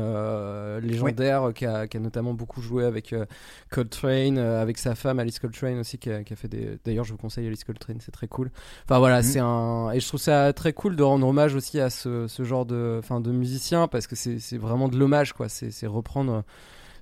légendaire, 0.82 1.52
qui, 1.54 1.66
a, 1.66 1.88
qui 1.88 1.98
a 1.98 2.00
notamment 2.00 2.34
beaucoup 2.34 2.62
joué 2.62 2.86
avec 2.86 3.16
Coltrane, 3.76 4.38
euh, 4.38 4.62
avec 4.62 4.78
sa 4.78 4.96
femme 4.96 5.20
Alice 5.20 5.40
Coltrane 5.40 5.80
aussi, 5.80 5.98
qui 5.98 6.10
a, 6.10 6.24
qui 6.24 6.34
a 6.34 6.36
fait 6.36 6.48
des. 6.48 6.80
D'ailleurs, 6.86 7.04
je 7.06 7.12
vous 7.12 7.18
conseille 7.18 7.46
Alice 7.48 7.64
Coltrane, 7.64 7.98
c'est 8.00 8.12
très 8.12 8.28
cool. 8.28 8.50
Enfin 8.86 9.00
voilà, 9.00 9.18
Mhm. 9.18 9.24
c'est 9.24 9.40
un. 9.40 9.92
Et 9.94 10.00
je 10.00 10.08
trouve 10.08 10.20
ça 10.22 10.54
très 10.54 10.74
cool 10.74 10.96
de 10.96 11.04
rendre 11.04 11.28
hommage 11.28 11.54
aussi 11.56 11.80
à 11.80 11.90
ce, 11.90 12.28
ce 12.28 12.44
genre 12.44 12.66
de, 12.66 12.98
enfin, 13.00 13.20
de 13.20 13.32
musicien, 13.32 13.88
parce 13.88 14.08
que 14.08 14.16
c'est 14.16 14.40
c'est 14.40 14.58
vraiment 14.58 14.88
de 14.88 14.98
l'hommage, 14.98 15.34
quoi. 15.34 15.50
C'est 15.50 15.88
reprendre 15.88 16.44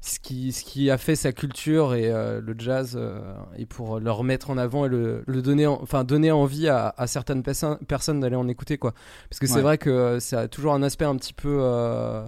ce 0.01 0.19
qui, 0.19 0.51
ce 0.51 0.65
qui 0.65 0.91
a 0.91 0.97
fait 0.97 1.15
sa 1.15 1.31
culture 1.31 1.93
et 1.95 2.11
euh, 2.11 2.41
le 2.41 2.55
jazz 2.57 2.95
euh, 2.99 3.21
et 3.57 3.65
pour 3.65 4.01
le 4.01 4.11
remettre 4.11 4.49
en 4.49 4.57
avant 4.57 4.85
et 4.85 4.89
le, 4.89 5.23
le 5.25 5.41
donner 5.41 5.65
en- 5.65 5.79
enfin 5.81 6.03
donner 6.03 6.29
envie 6.29 6.67
à, 6.67 6.93
à 6.97 7.07
certaines 7.07 7.41
perso- 7.41 7.77
personnes 7.87 8.19
d'aller 8.19 8.35
en 8.35 8.49
écouter 8.49 8.77
quoi 8.77 8.93
parce 9.29 9.39
que 9.39 9.47
c'est 9.47 9.61
vrai 9.61 9.77
que 9.77 10.19
ça 10.19 10.41
a 10.41 10.47
toujours 10.49 10.73
un 10.73 10.83
aspect 10.83 11.05
un 11.05 11.15
petit 11.15 11.31
peu 11.33 11.57
euh, 11.61 12.25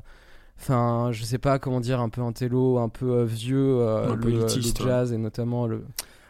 enfin 0.60 1.10
je 1.12 1.24
sais 1.24 1.38
pas 1.38 1.60
comment 1.60 1.80
dire 1.80 2.00
un 2.00 2.10
peu 2.10 2.22
intello 2.22 2.80
un 2.80 2.90
peu 2.90 3.12
euh, 3.12 3.26
vieux 3.26 3.80
euh, 3.80 4.14
Un 4.14 4.18
peu 4.18 4.30
le, 4.30 4.42
élitiste, 4.42 4.80
le 4.80 4.86
jazz 4.86 5.14
et 5.14 5.18
notamment 5.18 5.68
le 5.68 5.84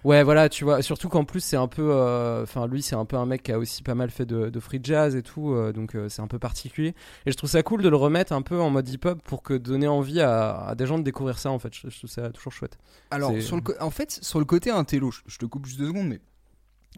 ouais 0.04 0.24
voilà 0.24 0.50
tu 0.50 0.64
vois 0.64 0.82
surtout 0.82 1.10
qu'en 1.10 1.26
plus 1.26 1.40
c'est 1.42 1.58
un 1.58 1.68
peu 1.68 1.90
euh, 1.92 2.44
enfin 2.44 2.68
lui 2.68 2.82
c'est 2.82 2.96
un 2.96 3.06
peu 3.06 3.18
un 3.18 3.26
mec 3.26 3.44
qui 3.44 3.52
a 3.52 3.58
aussi 3.60 3.82
pas 3.82 3.96
mal 3.96 4.12
fait 4.12 4.26
de, 4.26 4.50
de 4.50 4.60
free 4.60 4.80
jazz 4.82 5.16
et 5.16 5.24
tout 5.24 5.52
euh, 5.52 5.74
donc 5.74 5.96
euh, 5.96 6.10
c'est 6.10 6.22
un 6.22 6.28
peu 6.28 6.40
particulier 6.40 6.94
et 7.26 7.32
je 7.32 7.36
trouve 7.38 7.50
ça 7.50 7.64
cool 7.64 7.82
de 7.82 7.90
le 7.90 7.96
remettre 7.96 8.32
un 8.34 8.42
peu 8.44 8.60
en 8.60 8.70
mode 8.70 8.88
hip-hop 8.88 9.22
pour 9.24 9.42
que 9.42 9.54
donner 9.56 9.88
envie 9.88 10.22
à, 10.22 10.56
à 10.68 10.76
des 10.76 10.86
gens 10.86 11.00
de 11.00 11.04
découvrir 11.04 11.40
ça 11.40 11.50
en 11.50 11.60
fait. 11.60 11.74
Je, 11.74 11.90
je 11.90 11.98
trouve 11.98 12.10
ça 12.10 12.30
toujours 12.30 12.54
chouette. 12.54 12.78
Alors, 13.10 13.32
sur 13.42 13.56
le 13.56 13.64
en 13.80 13.90
fait, 13.90 14.20
sur 14.22 14.40
le 14.40 14.46
côté 14.46 14.70
intello, 14.70 15.12
je, 15.12 15.22
je 15.26 15.38
te 15.38 15.46
coupe 15.46 15.66
juste 15.66 15.80
deux 15.80 15.88
secondes, 15.88 16.08
mais 16.08 16.20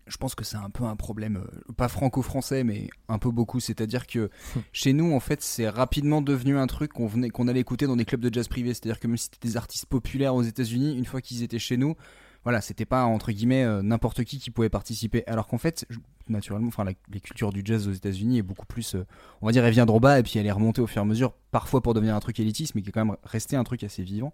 je 0.05 0.17
pense 0.17 0.35
que 0.35 0.43
c'est 0.43 0.57
un 0.57 0.69
peu 0.69 0.83
un 0.83 0.95
problème, 0.95 1.37
euh, 1.37 1.73
pas 1.73 1.87
franco-français, 1.87 2.63
mais 2.63 2.89
un 3.09 3.17
peu 3.17 3.31
beaucoup. 3.31 3.59
C'est-à-dire 3.59 4.05
que 4.07 4.29
chez 4.71 4.93
nous, 4.93 5.13
en 5.13 5.19
fait, 5.19 5.41
c'est 5.41 5.69
rapidement 5.69 6.21
devenu 6.21 6.57
un 6.57 6.67
truc 6.67 6.93
qu'on 6.93 7.07
venait, 7.07 7.29
qu'on 7.29 7.47
allait 7.47 7.59
écouter 7.61 7.87
dans 7.87 7.95
des 7.95 8.05
clubs 8.05 8.21
de 8.21 8.33
jazz 8.33 8.47
privés. 8.47 8.73
C'est-à-dire 8.73 8.99
que 8.99 9.07
même 9.07 9.17
si 9.17 9.25
c'était 9.31 9.47
des 9.47 9.57
artistes 9.57 9.85
populaires 9.87 10.35
aux 10.35 10.43
États-Unis, 10.43 10.97
une 10.97 11.05
fois 11.05 11.21
qu'ils 11.21 11.43
étaient 11.43 11.59
chez 11.59 11.77
nous, 11.77 11.95
voilà, 12.43 12.61
c'était 12.61 12.85
pas 12.85 13.03
entre 13.03 13.31
guillemets 13.31 13.63
euh, 13.65 13.81
n'importe 13.81 14.23
qui 14.23 14.39
qui 14.39 14.51
pouvait 14.51 14.69
participer. 14.69 15.23
Alors 15.27 15.47
qu'en 15.47 15.57
fait, 15.57 15.85
je- 15.89 15.99
naturellement, 16.29 16.67
enfin, 16.69 16.83
la, 16.85 16.91
les 17.11 17.19
cultures 17.19 17.51
du 17.51 17.61
jazz 17.65 17.87
aux 17.87 17.91
États-Unis 17.91 18.37
est 18.39 18.41
beaucoup 18.43 18.65
plus, 18.65 18.95
euh, 18.95 19.05
on 19.41 19.45
va 19.47 19.51
dire, 19.51 19.65
elle 19.65 19.73
vient 19.73 19.85
d'en 19.85 19.99
bas 19.99 20.19
et 20.19 20.23
puis 20.23 20.39
elle 20.39 20.45
est 20.45 20.51
remontée 20.51 20.81
au 20.81 20.87
fur 20.87 21.01
et 21.01 21.05
à 21.05 21.05
mesure, 21.05 21.33
parfois 21.51 21.81
pour 21.81 21.93
devenir 21.93 22.15
un 22.15 22.19
truc 22.19 22.39
élitiste, 22.39 22.75
mais 22.75 22.81
qui 22.81 22.89
est 22.89 22.91
quand 22.91 23.03
même 23.05 23.15
resté 23.23 23.55
un 23.57 23.63
truc 23.63 23.83
assez 23.83 24.03
vivant. 24.03 24.31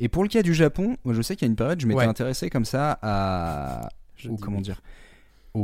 Et 0.00 0.08
pour 0.08 0.22
le 0.24 0.28
cas 0.28 0.42
du 0.42 0.54
Japon, 0.54 0.96
moi, 1.04 1.14
je 1.14 1.22
sais 1.22 1.36
qu'il 1.36 1.46
y 1.46 1.48
a 1.48 1.50
une 1.50 1.56
période, 1.56 1.80
je 1.80 1.86
m'étais 1.86 1.98
Ouais. 2.00 2.06
intéressé 2.06 2.48
comme 2.50 2.64
ça 2.64 2.98
à, 3.02 3.88
comment 4.40 4.60
dire, 4.60 4.80
aux, 5.54 5.60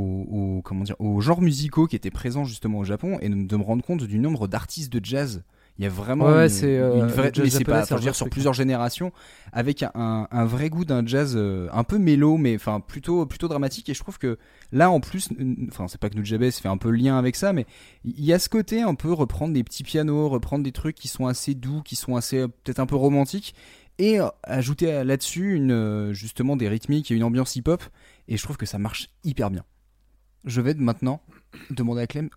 aux- 0.58 0.62
comment 0.62 0.84
dire, 0.84 0.96
aux 1.00 1.20
genres 1.20 1.40
musicaux 1.42 1.86
qui 1.86 1.96
étaient 1.96 2.10
présents 2.10 2.44
justement 2.44 2.78
au 2.78 2.84
Japon 2.84 3.18
et 3.20 3.28
de, 3.28 3.34
de 3.46 3.56
me 3.56 3.62
rendre 3.62 3.84
compte 3.84 4.02
du 4.04 4.18
nombre 4.18 4.48
d'artistes 4.48 4.92
de 4.92 5.04
jazz. 5.04 5.42
Il 5.78 5.84
y 5.84 5.86
a 5.86 5.90
vraiment 5.90 6.26
Ouais, 6.26 6.44
une, 6.44 6.48
c'est, 6.48 6.76
euh, 6.76 6.96
une 6.96 7.06
vraie, 7.06 7.30
mais 7.38 7.50
c'est 7.50 7.62
pas, 7.62 7.84
c'est 7.84 7.94
enfin, 7.94 7.94
un 7.94 7.98
je 7.98 8.00
veux 8.00 8.00
dire, 8.00 8.10
vrai 8.10 8.16
sur 8.16 8.28
plusieurs 8.28 8.52
générations, 8.52 9.12
avec 9.52 9.84
un, 9.84 10.26
un 10.28 10.44
vrai 10.44 10.70
goût 10.70 10.84
d'un 10.84 11.06
jazz 11.06 11.34
euh, 11.36 11.68
un 11.72 11.84
peu 11.84 11.98
mélo, 11.98 12.36
mais 12.36 12.56
enfin 12.56 12.80
plutôt 12.80 13.26
plutôt 13.26 13.46
dramatique. 13.46 13.88
Et 13.88 13.94
je 13.94 14.00
trouve 14.00 14.18
que 14.18 14.38
là, 14.72 14.90
en 14.90 14.98
plus, 14.98 15.28
enfin 15.68 15.86
c'est 15.86 16.00
pas 16.00 16.10
que 16.10 16.16
Nujabes 16.16 16.50
fait 16.50 16.66
un 16.68 16.78
peu 16.78 16.90
le 16.90 16.96
lien 16.96 17.16
avec 17.16 17.36
ça, 17.36 17.52
mais 17.52 17.64
il 18.04 18.24
y 18.24 18.32
a 18.32 18.40
ce 18.40 18.48
côté 18.48 18.82
un 18.82 18.96
peu 18.96 19.12
reprendre 19.12 19.54
des 19.54 19.62
petits 19.62 19.84
pianos, 19.84 20.28
reprendre 20.28 20.64
des 20.64 20.72
trucs 20.72 20.96
qui 20.96 21.06
sont 21.06 21.26
assez 21.28 21.54
doux, 21.54 21.82
qui 21.82 21.94
sont 21.94 22.16
assez 22.16 22.38
euh, 22.38 22.48
peut-être 22.48 22.80
un 22.80 22.86
peu 22.86 22.96
romantiques, 22.96 23.54
et 24.00 24.18
ajouter 24.42 25.04
là-dessus 25.04 25.54
une 25.54 26.12
justement 26.12 26.56
des 26.56 26.68
rythmiques 26.68 27.12
et 27.12 27.14
une 27.14 27.22
ambiance 27.24 27.54
hip-hop. 27.54 27.84
Et 28.26 28.36
je 28.36 28.42
trouve 28.42 28.56
que 28.56 28.66
ça 28.66 28.78
marche 28.78 29.10
hyper 29.22 29.50
bien. 29.50 29.64
Je 30.44 30.60
vais 30.60 30.74
maintenant 30.74 31.20
demander 31.70 32.02
à 32.02 32.06
Clem 32.06 32.28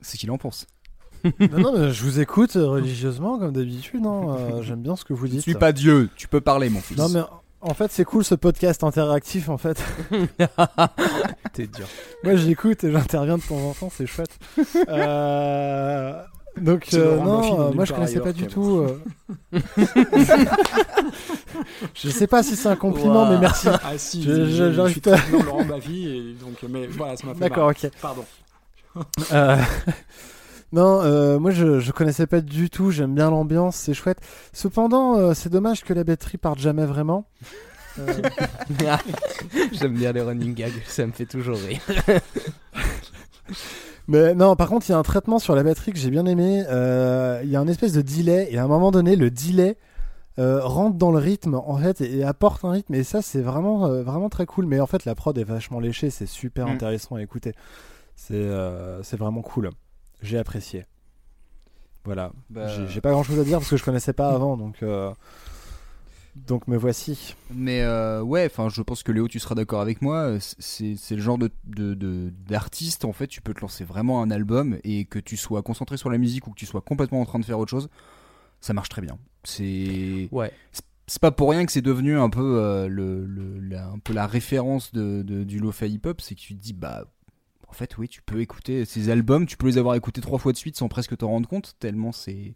ce 0.00 0.16
qu'il 0.16 0.30
en 0.30 0.38
pense. 0.38 0.66
non, 1.40 1.58
non, 1.58 1.78
mais 1.78 1.92
je 1.92 2.02
vous 2.04 2.20
écoute 2.20 2.56
euh, 2.56 2.66
religieusement 2.68 3.38
comme 3.38 3.52
d'habitude. 3.52 4.04
hein, 4.06 4.36
euh, 4.38 4.62
J'aime 4.62 4.82
bien 4.82 4.96
ce 4.96 5.04
que 5.04 5.12
vous 5.14 5.26
Je 5.26 5.32
dites. 5.32 5.40
suis 5.42 5.54
pas 5.54 5.72
Dieu, 5.72 6.08
tu 6.16 6.28
peux 6.28 6.40
parler, 6.40 6.68
mon 6.68 6.80
fils. 6.80 6.96
Non, 6.98 7.08
mais 7.08 7.20
en 7.62 7.74
fait, 7.74 7.90
c'est 7.90 8.04
cool 8.04 8.22
ce 8.24 8.34
podcast 8.34 8.84
interactif. 8.84 9.48
En 9.48 9.58
fait, 9.58 9.82
T'es 11.52 11.66
dur. 11.66 11.86
moi 12.22 12.36
j'écoute 12.36 12.84
et 12.84 12.92
j'interviens 12.92 13.38
de 13.38 13.42
temps 13.42 13.56
en 13.56 13.72
temps, 13.72 13.90
c'est 13.92 14.06
chouette. 14.06 14.38
Euh, 14.88 16.22
Donc 16.60 16.86
euh, 16.94 17.16
non, 17.18 17.60
euh, 17.68 17.72
moi 17.72 17.84
je 17.84 17.92
connaissais 17.92 18.20
pas 18.20 18.32
du 18.32 18.46
tout. 18.46 18.78
euh. 18.78 19.00
je 21.94 22.08
sais 22.08 22.26
pas 22.26 22.42
si 22.42 22.56
c'est 22.56 22.68
un 22.68 22.76
compliment, 22.76 23.22
Ouah. 23.24 23.30
mais 23.30 23.38
merci. 23.38 23.68
Ah 23.68 23.96
si, 23.98 24.22
Je- 24.22 24.46
je, 24.46 24.46
je- 24.46 24.72
j'arrive 24.72 24.92
suis 24.92 25.00
pas. 25.00 25.16
très 25.16 25.32
dans 25.32 25.42
Laurent 25.44 25.64
Baffy, 25.64 26.08
et 26.08 26.34
donc, 26.44 26.56
mais 26.68 26.86
voilà, 26.86 27.16
ça 27.16 27.26
m'a 27.26 27.34
fait 27.34 27.40
D'accord, 27.40 27.66
marrer. 27.66 27.76
ok. 27.84 27.90
Pardon. 28.00 28.24
Euh, 29.32 29.56
non, 30.72 31.02
euh, 31.02 31.38
moi 31.38 31.50
je, 31.50 31.80
je 31.80 31.92
connaissais 31.92 32.26
pas 32.26 32.40
du 32.40 32.70
tout. 32.70 32.90
J'aime 32.90 33.14
bien 33.14 33.30
l'ambiance, 33.30 33.76
c'est 33.76 33.94
chouette. 33.94 34.18
Cependant, 34.52 35.16
euh, 35.18 35.34
c'est 35.34 35.50
dommage 35.50 35.82
que 35.84 35.92
la 35.92 36.04
batterie 36.04 36.38
parte 36.38 36.58
jamais 36.58 36.86
vraiment. 36.86 37.26
Euh, 37.98 38.12
J'aime 39.72 39.94
bien 39.94 40.12
les 40.12 40.20
running 40.22 40.54
gags, 40.54 40.72
ça 40.86 41.06
me 41.06 41.12
fait 41.12 41.26
toujours 41.26 41.58
rire. 41.58 41.80
Mais 44.08 44.34
non, 44.34 44.54
par 44.56 44.68
contre, 44.68 44.88
il 44.88 44.92
y 44.92 44.94
a 44.94 44.98
un 44.98 45.02
traitement 45.02 45.38
sur 45.38 45.54
la 45.56 45.62
batterie 45.62 45.92
que 45.92 45.98
j'ai 45.98 46.10
bien 46.10 46.26
aimé. 46.26 46.64
Euh, 46.68 47.40
Il 47.44 47.50
y 47.50 47.56
a 47.56 47.60
un 47.60 47.66
espèce 47.68 47.92
de 47.92 48.02
delay, 48.02 48.48
et 48.50 48.58
à 48.58 48.64
un 48.64 48.68
moment 48.68 48.90
donné, 48.92 49.16
le 49.16 49.30
delay 49.30 49.76
euh, 50.38 50.60
rentre 50.62 50.96
dans 50.96 51.10
le 51.10 51.18
rythme, 51.18 51.54
en 51.54 51.76
fait, 51.78 52.00
et, 52.02 52.18
et 52.18 52.24
apporte 52.24 52.64
un 52.64 52.70
rythme. 52.70 52.94
Et 52.94 53.02
ça, 53.04 53.22
c'est 53.22 53.40
vraiment, 53.40 53.86
euh, 53.86 54.02
vraiment 54.02 54.28
très 54.28 54.46
cool. 54.46 54.66
Mais 54.66 54.78
en 54.80 54.86
fait, 54.86 55.04
la 55.06 55.14
prod 55.14 55.36
est 55.38 55.44
vachement 55.44 55.80
léchée, 55.80 56.10
c'est 56.10 56.26
super 56.26 56.66
Mm. 56.66 56.70
intéressant 56.70 57.16
à 57.16 57.22
écouter. 57.22 57.52
C'est 58.14 58.34
euh, 58.34 59.02
c'est 59.02 59.16
vraiment 59.18 59.42
cool. 59.42 59.70
J'ai 60.22 60.38
apprécié. 60.38 60.86
Voilà. 62.04 62.30
Bah, 62.50 62.68
J'ai 62.68 62.86
j'ai 62.88 63.00
pas 63.00 63.10
grand 63.10 63.22
chose 63.24 63.38
à 63.40 63.44
dire 63.44 63.58
parce 63.58 63.70
que 63.70 63.76
je 63.76 63.84
connaissais 63.84 64.12
pas 64.12 64.28
avant, 64.30 64.56
donc. 64.56 64.76
Donc 66.46 66.68
me 66.68 66.76
voici. 66.76 67.34
Mais 67.50 67.80
euh, 67.82 68.20
ouais, 68.22 68.44
enfin, 68.46 68.68
je 68.68 68.82
pense 68.82 69.02
que 69.02 69.10
Léo, 69.10 69.26
tu 69.26 69.38
seras 69.38 69.54
d'accord 69.54 69.80
avec 69.80 70.02
moi. 70.02 70.36
C'est 70.40 70.94
c'est 70.96 71.16
le 71.16 71.22
genre 71.22 71.38
de 71.38 71.50
de- 71.64 71.94
de- 71.94 72.30
d'artiste, 72.46 73.04
en 73.04 73.12
fait, 73.12 73.26
tu 73.26 73.40
peux 73.40 73.54
te 73.54 73.60
lancer 73.62 73.84
vraiment 73.84 74.22
un 74.22 74.30
album 74.30 74.78
et 74.84 75.06
que 75.06 75.18
tu 75.18 75.36
sois 75.36 75.62
concentré 75.62 75.96
sur 75.96 76.10
la 76.10 76.18
musique 76.18 76.46
ou 76.46 76.50
que 76.50 76.58
tu 76.58 76.66
sois 76.66 76.82
complètement 76.82 77.20
en 77.20 77.24
train 77.24 77.38
de 77.38 77.44
faire 77.44 77.58
autre 77.58 77.70
chose, 77.70 77.88
ça 78.60 78.74
marche 78.74 78.90
très 78.90 79.02
bien. 79.02 79.18
C'est 79.44 80.28
Ouais. 80.30 80.52
c'est 81.06 81.20
pas 81.22 81.30
pour 81.30 81.50
rien 81.50 81.64
que 81.64 81.72
c'est 81.72 81.82
devenu 81.82 82.18
un 82.18 82.28
peu 82.30 82.58
euh, 82.60 82.86
le, 82.86 83.24
le- 83.24 83.58
la, 83.60 83.88
un 83.88 83.98
peu 83.98 84.12
la 84.12 84.26
référence 84.26 84.92
de, 84.92 85.22
de- 85.22 85.42
du 85.44 85.58
lo-fi 85.58 85.86
hip-hop, 85.86 86.20
c'est 86.20 86.34
que 86.34 86.40
tu 86.40 86.54
te 86.54 86.60
dis 86.62 86.72
bah 86.74 87.04
en 87.68 87.72
fait 87.72 87.96
oui 87.98 88.08
tu 88.08 88.22
peux 88.22 88.40
écouter 88.40 88.84
ces 88.84 89.08
albums, 89.08 89.46
tu 89.46 89.56
peux 89.56 89.66
les 89.68 89.78
avoir 89.78 89.94
écoutés 89.94 90.20
trois 90.20 90.38
fois 90.38 90.52
de 90.52 90.56
suite 90.58 90.76
sans 90.76 90.88
presque 90.88 91.16
t'en 91.16 91.28
rendre 91.28 91.48
compte 91.48 91.74
tellement 91.78 92.12
c'est 92.12 92.54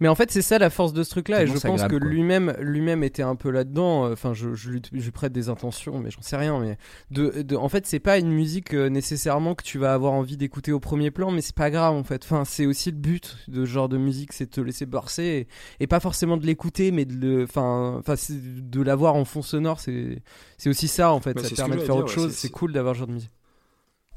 Mais 0.00 0.08
en 0.08 0.14
fait, 0.14 0.30
c'est 0.30 0.42
ça 0.42 0.58
la 0.58 0.70
force 0.70 0.92
de 0.92 1.02
ce 1.02 1.10
truc-là, 1.10 1.42
et 1.42 1.46
je 1.46 1.58
pense 1.58 1.82
que 1.82 1.96
lui-même, 1.96 2.54
lui-même 2.60 3.02
était 3.02 3.22
un 3.22 3.34
peu 3.34 3.50
là-dedans. 3.50 4.06
euh, 4.06 4.12
Enfin, 4.12 4.32
je, 4.34 4.54
je 4.54 4.70
lui, 4.70 4.82
je 4.92 5.02
lui 5.04 5.10
prête 5.10 5.32
des 5.32 5.48
intentions, 5.48 5.98
mais 5.98 6.10
j'en 6.10 6.22
sais 6.22 6.36
rien. 6.36 6.58
Mais 6.60 6.78
de, 7.10 7.42
de- 7.42 7.56
en 7.56 7.68
fait, 7.68 7.86
c'est 7.86 7.98
pas 7.98 8.18
une 8.18 8.30
musique 8.30 8.74
euh, 8.74 8.88
nécessairement 8.88 9.54
que 9.54 9.64
tu 9.64 9.78
vas 9.78 9.92
avoir 9.94 10.12
envie 10.12 10.36
d'écouter 10.36 10.70
au 10.72 10.80
premier 10.80 11.10
plan, 11.10 11.30
mais 11.30 11.40
c'est 11.40 11.54
pas 11.54 11.70
grave 11.70 11.94
en 11.94 12.04
fait. 12.04 12.22
Enfin, 12.24 12.44
c'est 12.44 12.66
aussi 12.66 12.90
le 12.90 12.96
but 12.96 13.36
de 13.48 13.64
ce 13.64 13.70
genre 13.70 13.88
de 13.88 13.96
musique, 13.98 14.32
c'est 14.32 14.46
de 14.46 14.50
te 14.50 14.60
laisser 14.60 14.86
bercer 14.86 15.46
et, 15.80 15.82
et 15.84 15.86
pas 15.86 16.00
forcément 16.00 16.36
de 16.36 16.46
l'écouter, 16.46 16.90
mais 16.92 17.04
de 17.04 17.14
le, 17.14 17.42
enfin, 17.44 18.00
de 18.28 18.82
l'avoir 18.82 19.14
en 19.16 19.24
fond 19.24 19.42
sonore. 19.42 19.80
C'est, 19.80 20.22
aussi 20.66 20.88
ça 20.88 21.12
en 21.12 21.20
fait. 21.20 21.34
Bah, 21.34 21.42
ça 21.42 21.48
te 21.50 21.54
permet 21.56 21.76
de 21.76 21.80
faire 21.80 21.94
dire, 21.96 22.04
autre 22.04 22.08
ouais, 22.08 22.14
chose. 22.14 22.32
C'est 22.34 22.50
cool 22.50 22.72
d'avoir 22.72 22.94
ce 22.94 22.98
genre 23.00 23.08
de 23.08 23.12
musique. 23.14 23.30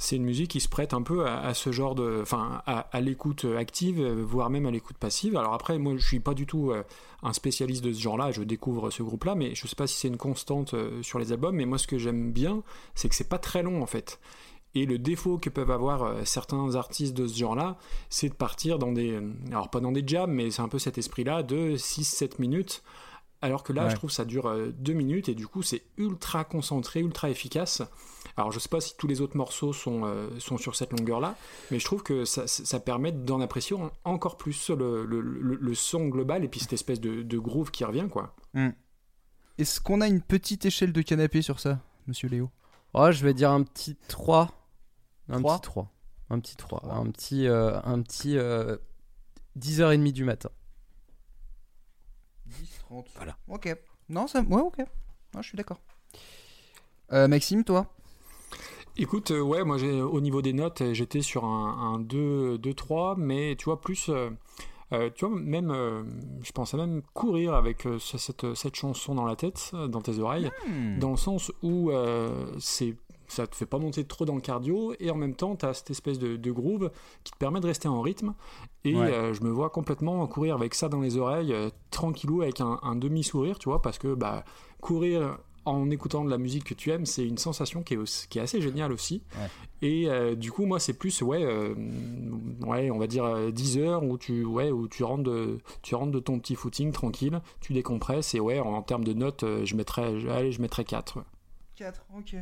C'est 0.04 0.16
une 0.16 0.24
musique 0.24 0.49
qui 0.49 0.60
se 0.60 0.68
prête 0.68 0.95
un 0.95 1.04
peu 1.04 1.28
à, 1.28 1.39
à 1.41 1.54
ce 1.54 1.72
genre 1.72 1.93
de, 1.93 2.20
enfin, 2.24 2.64
à, 2.66 2.80
à 2.91 3.02
l'écoute 3.02 3.45
active, 3.45 4.02
voire 4.04 4.49
même 4.49 4.66
à 4.66 4.72
l'écoute 4.72 4.97
passive. 4.97 5.38
Alors 5.38 5.54
après, 5.54 5.78
moi, 5.78 5.93
je 5.95 6.04
suis 6.04 6.20
pas 6.20 6.34
du 6.34 6.47
tout 6.47 6.72
euh, 6.72 6.82
un 7.22 7.34
spécialiste 7.34 7.84
de 7.84 7.93
ce 7.93 8.02
genre-là. 8.02 8.32
Je 8.32 8.41
découvre 8.41 8.89
ce 8.89 9.04
groupe-là, 9.04 9.36
mais 9.36 9.54
je 9.54 9.68
sais 9.68 9.76
pas 9.76 9.86
si 9.86 9.95
c'est 9.99 10.08
une 10.08 10.18
constante 10.18 10.74
euh, 10.74 11.04
sur 11.04 11.20
les 11.20 11.32
albums. 11.32 11.56
Mais 11.56 11.66
moi, 11.66 11.78
ce 11.78 11.86
que 11.86 11.99
j'aime 11.99 12.32
bien, 12.32 12.64
c'est 12.95 13.10
que 13.10 13.16
c'est 13.16 13.30
pas 13.30 13.38
très 13.38 13.62
long 13.62 13.84
en 13.84 13.86
fait. 13.86 14.20
Et 14.74 14.88
le 14.88 14.97
défaut 14.97 15.38
que 15.38 15.52
peuvent 15.52 15.70
avoir 15.70 16.02
euh, 16.02 16.22
certains 16.26 16.74
artistes 16.76 17.14
de 17.14 17.28
ce 17.28 17.38
genre-là, 17.38 17.78
c'est 18.10 18.30
de 18.30 18.34
partir 18.34 18.80
dans 18.80 18.91
des, 18.93 19.20
alors 19.52 19.70
pas 19.70 19.82
dans 19.82 19.91
des 19.91 20.04
jams, 20.08 20.32
mais 20.32 20.49
c'est 20.49 20.64
un 20.64 20.70
peu 20.70 20.80
cet 20.80 20.97
esprit-là 20.97 21.43
de 21.43 21.76
6-7 21.76 22.39
minutes. 22.39 22.82
Alors 23.43 23.62
que 23.64 23.72
là, 23.72 23.84
Ouais. 23.84 23.89
je 23.91 23.95
trouve 23.97 24.10
que 24.10 24.16
ça 24.16 24.26
dure 24.26 24.52
2 24.74 24.93
minutes 24.93 25.30
et 25.30 25.36
du 25.36 25.45
coup, 25.47 25.62
c'est 25.62 25.84
ultra 25.97 26.43
concentré, 26.43 27.02
ultra 27.02 27.30
efficace. 27.30 27.82
Alors, 28.38 28.52
je 28.52 28.60
sais 28.60 28.70
pas 28.70 28.80
si 28.82 28.96
tous 28.98 29.08
les 29.08 29.22
autres 29.22 29.36
morceaux 29.38 29.74
sont, 29.74 30.06
euh, 30.06 30.30
sont 30.40 30.58
sur 30.58 30.76
cette 30.76 30.92
longueur-là, 30.98 31.36
mais 31.70 31.80
je 31.80 31.86
trouve 31.86 32.02
que 32.04 32.26
ça, 32.26 32.48
ça 32.48 32.80
permet 32.80 33.12
d'en 33.12 33.42
apprécier 33.42 33.76
en- 33.76 33.92
encore 34.06 34.38
plus 34.38 34.70
le, 34.70 35.06
le- 35.06 35.22
le- 35.22 35.56
le 35.56 35.76
son 35.76 36.08
global 36.08 36.44
et 36.44 36.48
puis 36.48 36.60
cette 36.60 36.74
espèce 36.74 37.00
de, 37.02 37.22
de 37.24 37.38
groove 37.40 37.72
qui 37.72 37.84
revient, 37.84 38.08
quoi. 38.10 38.36
Est-ce 39.58 39.80
qu'on 39.82 40.02
a 40.02 40.08
une 40.08 40.22
petite 40.22 40.66
échelle 40.66 40.94
de 40.94 41.02
canapé 41.02 41.42
sur 41.42 41.60
ça, 41.60 41.80
monsieur 42.08 42.30
Léo? 42.30 42.50
Oh, 42.94 43.12
je 43.12 43.24
vais 43.24 43.34
dire 43.34 43.52
un 43.52 43.64
petit 43.64 43.96
3. 44.08 44.50
Un 45.30 45.40
Trois 45.40 45.56
petit 45.58 45.62
3. 45.64 45.92
Un 46.30 46.40
petit 46.40 46.56
3. 46.56 46.84
Un 46.94 47.12
petit, 47.12 47.48
euh, 47.48 47.80
un 47.84 48.02
petit 48.02 48.38
euh, 48.38 48.78
10h30 49.60 50.12
du 50.14 50.24
matin. 50.24 50.50
10 52.48 52.80
30. 52.80 53.08
Voilà. 53.16 53.38
OK. 53.48 53.76
Non, 54.10 54.28
ça 54.28 54.42
ouais, 54.42 54.62
OK. 54.62 54.78
Non, 55.34 55.42
je 55.42 55.48
suis 55.48 55.58
d'accord. 55.58 55.80
Euh, 57.14 57.28
Maxime, 57.28 57.64
toi? 57.64 57.94
Écoute, 59.02 59.32
euh, 59.32 59.41
ouais, 59.41 59.64
moi 59.64 59.78
au 60.12 60.22
niveau 60.22 60.41
des 60.41 60.54
notes, 60.54 60.82
euh, 60.82 60.93
j'étais 60.93 61.22
sur 61.22 61.43
un, 61.45 61.95
un 61.95 61.99
2, 61.99 62.58
2, 62.58 62.74
3, 62.74 63.16
mais 63.18 63.56
tu 63.58 63.66
vois, 63.66 63.82
plus. 63.82 64.10
euh, 64.10 64.30
tu 65.16 65.26
vois, 65.26 65.36
même. 65.39 65.72
euh, 65.72 66.04
je 66.43 66.52
pensais 66.52 66.78
même 66.78 67.02
courir 67.14 67.54
avec 67.56 67.86
euh, 67.88 67.97
ce- 67.99 68.18
cette, 68.18 68.54
cette 68.54 68.76
chanson 68.76 69.16
dans 69.16 69.26
la 69.26 69.36
tête, 69.36 69.72
dans 69.89 70.02
tes 70.02 70.20
oreilles, 70.20 70.52
Hmm. 70.68 70.99
dans 70.99 71.12
le 71.12 71.18
sens 71.18 71.52
où 71.64 71.91
c'est. 72.60 72.95
Ça 73.28 73.47
te 73.47 73.56
fait 73.56 73.66
pas 73.66 73.80
monter 73.80 74.04
trop 74.04 74.26
dans 74.26 74.36
le 74.36 74.41
cardio 74.41 74.93
et 74.99 75.10
en 75.10 75.16
même 75.16 75.36
temps 75.36 75.56
tu 75.56 75.66
as 75.66 75.74
cette 75.74 75.89
espèce 75.89 76.20
de, 76.20 76.36
de 76.36 76.52
groove 76.52 76.91
qui 77.24 77.32
te 77.32 77.38
permet 77.38 77.62
de 77.62 77.66
rester 77.66 77.88
en 77.88 78.02
rythme 78.02 78.34
et 78.84 78.93
Ouais. 78.93 79.06
euh, 79.10 79.34
je 79.34 79.41
me 79.45 79.49
vois 79.49 79.70
complètement 79.70 80.28
courir 80.28 80.54
avec 80.56 80.74
ça 80.76 80.89
dans 80.89 80.99
les 80.99 81.16
oreilles 81.16 81.54
euh, 81.54 81.70
tranquillou 81.91 82.41
avec 82.41 82.60
un, 82.60 82.78
un 82.84 82.97
demi 82.97 83.24
sourire 83.24 83.58
tu 83.58 83.70
vois 83.70 83.82
parce 83.82 83.97
que 83.99 84.16
bah 84.16 84.43
courir 84.82 85.38
en 85.66 85.89
écoutant 85.91 86.24
de 86.26 86.30
la 86.30 86.38
musique 86.38 86.64
que 86.64 86.74
tu 86.74 86.89
aimes, 86.91 87.05
c'est 87.05 87.26
une 87.26 87.38
sensation 87.38 87.84
qui 87.84 87.93
est, 87.93 87.97
aussi- 87.97 88.28
qui 88.28 88.39
est 88.39 88.41
assez 88.41 88.62
géniale 88.62 88.91
aussi. 88.91 89.22
Ouais. 89.36 89.47
Et 89.88 90.09
euh, 90.09 90.36
du 90.36 90.51
coup, 90.51 90.66
moi, 90.66 90.80
c'est 90.80 90.93
plus, 90.93 91.22
ouais, 91.22 91.43
euh, 91.43 91.74
ouais, 92.66 92.89
on 92.91 92.97
va 92.97 93.07
dire 93.07 93.26
euh, 93.26 93.51
10 93.51 93.78
heures 93.80 94.03
où 94.03 94.18
tu, 94.18 94.43
ouais, 94.45 94.72
où 94.72 94.88
tu 94.88 95.03
rentres 95.03 95.24
de, 95.24 95.59
tu 95.82 95.95
rentres 95.95 96.12
de 96.12 96.20
ton 96.20 96.39
petit 96.39 96.55
footing 96.55 96.91
tranquille, 96.91 97.41
tu 97.59 97.74
décompresses 97.74 98.34
et 98.36 98.39
ouais, 98.39 98.59
en, 98.59 98.74
en 98.74 98.82
termes 98.82 99.03
de 99.03 99.14
notes, 99.14 99.43
euh, 99.43 99.66
je 99.66 99.76
mettrais, 99.76 100.28
allez, 100.30 100.51
je 100.51 100.62
mettrais 100.62 100.84
4. 100.86 101.24
4, 101.82 102.06
ok. 102.16 102.36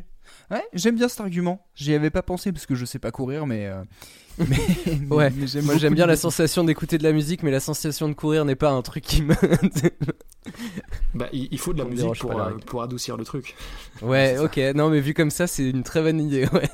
Ouais, 0.51 0.63
j'aime 0.73 0.95
bien 0.97 1.07
cet 1.07 1.21
argument. 1.21 1.65
J'y 1.73 1.93
avais 1.93 2.09
pas 2.09 2.21
pensé 2.21 2.51
parce 2.51 2.65
que 2.65 2.75
je 2.75 2.83
sais 2.83 2.99
pas 2.99 3.09
courir, 3.11 3.47
mais. 3.47 3.67
euh, 3.67 3.81
mais, 4.37 4.57
mais- 4.99 5.15
Ouais, 5.15 5.29
mais 5.29 5.47
j'aime 5.47 5.63
Moi 5.63 5.77
j'aime 5.77 5.93
bien 5.93 6.07
la 6.07 6.17
sensation 6.17 6.65
d'écouter 6.65 6.97
de 6.97 7.03
la 7.03 7.13
musique, 7.13 7.41
mais 7.41 7.51
la 7.51 7.61
sensation 7.61 8.09
de 8.09 8.13
courir 8.15 8.43
n'est 8.43 8.57
pas 8.57 8.71
un 8.71 8.81
truc 8.81 9.03
qui 9.03 9.21
me. 9.21 9.33
Bah, 11.13 11.27
il, 11.31 11.57
faut 11.59 11.73
de 11.73 11.79
la 11.79 11.85
musique 11.85 12.19
pour, 12.19 12.41
euh, 12.41 12.57
pour 12.65 12.81
adoucir 12.81 13.15
le 13.17 13.23
truc. 13.23 13.55
ouais, 14.01 14.37
ok, 14.39 14.57
non, 14.75 14.89
mais 14.89 14.99
vu 14.99 15.13
comme 15.13 15.29
ça, 15.29 15.47
c'est 15.47 15.69
une 15.69 15.83
très 15.83 16.01
bonne 16.01 16.19
idée, 16.19 16.47
ouais. 16.47 16.69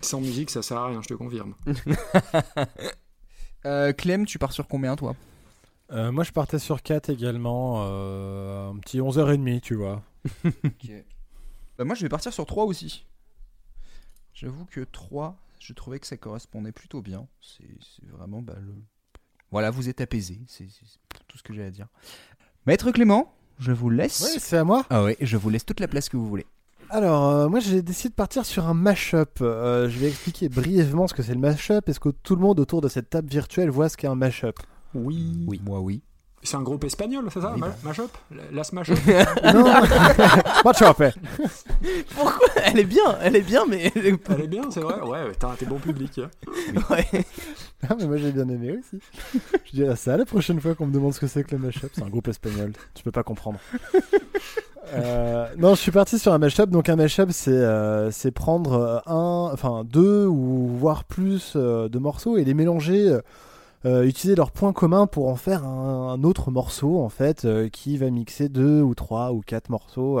Sans 0.00 0.20
musique, 0.20 0.50
ça 0.50 0.62
sert 0.62 0.78
à 0.78 0.88
rien, 0.88 1.00
je 1.02 1.08
te 1.08 1.14
confirme. 1.14 1.54
Euh, 3.66 3.92
Clem, 3.92 4.26
tu 4.26 4.38
pars 4.38 4.52
sur 4.52 4.66
combien, 4.66 4.96
toi? 4.96 5.14
Euh, 5.92 6.10
moi, 6.10 6.24
je 6.24 6.32
partais 6.32 6.58
sur 6.58 6.82
4 6.82 7.10
également. 7.10 7.84
euh, 7.86 8.70
un 8.70 8.78
petit 8.78 8.98
11h30, 9.00 9.60
tu 9.60 9.74
vois. 9.74 10.02
Bah, 11.80 11.86
moi, 11.86 11.94
je 11.94 12.02
vais 12.02 12.10
partir 12.10 12.30
sur 12.30 12.44
3 12.44 12.66
aussi. 12.66 13.06
J'avoue 14.34 14.66
que 14.66 14.82
3, 14.82 15.40
je 15.60 15.72
trouvais 15.72 15.98
que 15.98 16.06
ça 16.06 16.18
correspondait 16.18 16.72
plutôt 16.72 17.00
bien. 17.00 17.26
C'est 17.40 17.64
c'est 17.80 18.06
vraiment 18.06 18.42
bah, 18.42 18.56
le. 18.60 18.74
Voilà, 19.50 19.70
vous 19.70 19.88
êtes 19.88 20.02
apaisé. 20.02 20.42
C'est 20.46 20.66
tout 21.26 21.38
ce 21.38 21.42
que 21.42 21.54
j'ai 21.54 21.64
à 21.64 21.70
dire. 21.70 21.86
Maître 22.66 22.90
Clément, 22.90 23.32
je 23.58 23.72
vous 23.72 23.88
laisse. 23.88 24.20
Ouais, 24.20 24.38
c'est 24.38 24.58
à 24.58 24.64
moi. 24.64 24.84
Ah 24.90 25.02
ouais, 25.02 25.16
je 25.22 25.38
vous 25.38 25.48
laisse 25.48 25.64
toute 25.64 25.80
la 25.80 25.88
place 25.88 26.10
que 26.10 26.18
vous 26.18 26.28
voulez. 26.28 26.44
Alors, 26.90 27.30
euh, 27.30 27.48
moi, 27.48 27.60
j'ai 27.60 27.80
décidé 27.80 28.10
de 28.10 28.14
partir 28.14 28.44
sur 28.44 28.66
un 28.66 28.74
mashup. 28.74 29.40
Euh, 29.40 29.88
je 29.88 29.98
vais 29.98 30.08
expliquer 30.08 30.50
brièvement 30.50 31.08
ce 31.08 31.14
que 31.14 31.22
c'est 31.22 31.32
le 31.32 31.40
mashup. 31.40 31.88
Est-ce 31.88 31.98
que 32.00 32.10
tout 32.10 32.36
le 32.36 32.42
monde 32.42 32.60
autour 32.60 32.82
de 32.82 32.88
cette 32.88 33.08
table 33.08 33.30
virtuelle 33.30 33.70
voit 33.70 33.88
ce 33.88 33.96
qu'est 33.96 34.06
un 34.06 34.16
mashup 34.16 34.60
Oui. 34.92 35.46
Oui. 35.48 35.62
Moi, 35.64 35.80
oui. 35.80 36.02
C'est 36.42 36.56
un 36.56 36.62
groupe 36.62 36.84
espagnol, 36.84 37.26
c'est 37.32 37.40
ça 37.42 37.52
Oui, 37.54 37.60
bah. 37.60 37.74
Mashup? 37.84 38.10
La- 38.34 38.42
La 38.50 38.64
Smash 38.64 38.90
Up 38.90 38.98
Non 39.54 39.64
Mashup. 40.64 41.12
Pourquoi? 42.14 42.48
Elle 42.64 42.78
est 42.78 42.84
bien, 42.84 43.18
elle 43.22 43.36
est 43.36 43.42
bien, 43.42 43.64
mais. 43.68 43.92
elle 43.94 44.06
est- 44.06 44.20
Elle 44.30 44.40
est 44.42 44.46
bien, 44.48 44.62
c'est 44.70 44.80
vrai 44.80 45.00
Ouais, 45.02 45.32
t'as 45.38 45.54
t'es 45.58 45.66
bon 45.66 45.78
public. 45.78 46.18
hein. 46.18 46.30
Ouais. 46.90 47.06
Ah, 47.88 47.94
mais 47.98 48.06
moi, 48.06 48.16
j'ai 48.16 48.32
bien 48.32 48.48
aimé 48.48 48.78
aussi. 48.78 49.00
Je 49.66 49.70
dirais 49.72 49.96
ça 49.96 50.16
la 50.16 50.24
prochaine 50.24 50.60
fois 50.60 50.74
qu'on 50.74 50.86
me 50.86 50.92
demande 50.92 51.12
ce 51.14 51.20
que 51.20 51.26
c'est 51.26 51.44
que 51.44 51.54
le 51.54 51.58
mashup. 51.62 51.90
C'est 51.94 52.02
un 52.02 52.08
groupe 52.08 52.28
espagnol. 52.28 52.72
Tu 52.94 53.02
peux 53.02 53.10
pas 53.12 53.22
comprendre. 53.22 53.58
Euh, 54.94 55.46
non, 55.56 55.74
je 55.74 55.80
suis 55.80 55.92
parti 55.92 56.18
sur 56.18 56.32
un 56.32 56.38
mashup. 56.38 56.70
Donc, 56.70 56.88
un 56.88 56.96
mashup, 56.96 57.30
c'est 57.32 57.50
euh, 57.50 58.10
c'est 58.10 58.30
prendre 58.32 58.72
euh, 58.72 58.98
un, 59.06 59.50
enfin 59.52 59.84
deux 59.84 60.26
ou 60.26 60.68
voire 60.78 61.04
plus 61.04 61.52
euh, 61.56 61.88
de 61.88 61.98
morceaux 61.98 62.36
et 62.38 62.44
les 62.44 62.54
mélanger. 62.54 63.18
Euh, 63.86 64.04
utiliser 64.04 64.34
leurs 64.36 64.50
points 64.50 64.72
communs 64.72 65.06
pour 65.06 65.28
en 65.28 65.36
faire 65.36 65.64
un, 65.64 66.12
un 66.12 66.22
autre 66.24 66.50
morceau 66.50 67.00
en 67.00 67.08
fait 67.08 67.44
euh, 67.44 67.68
qui 67.68 67.96
va 67.96 68.10
mixer 68.10 68.48
deux 68.48 68.82
ou 68.82 68.94
trois 68.94 69.32
ou 69.32 69.40
quatre 69.40 69.70
morceaux. 69.70 70.20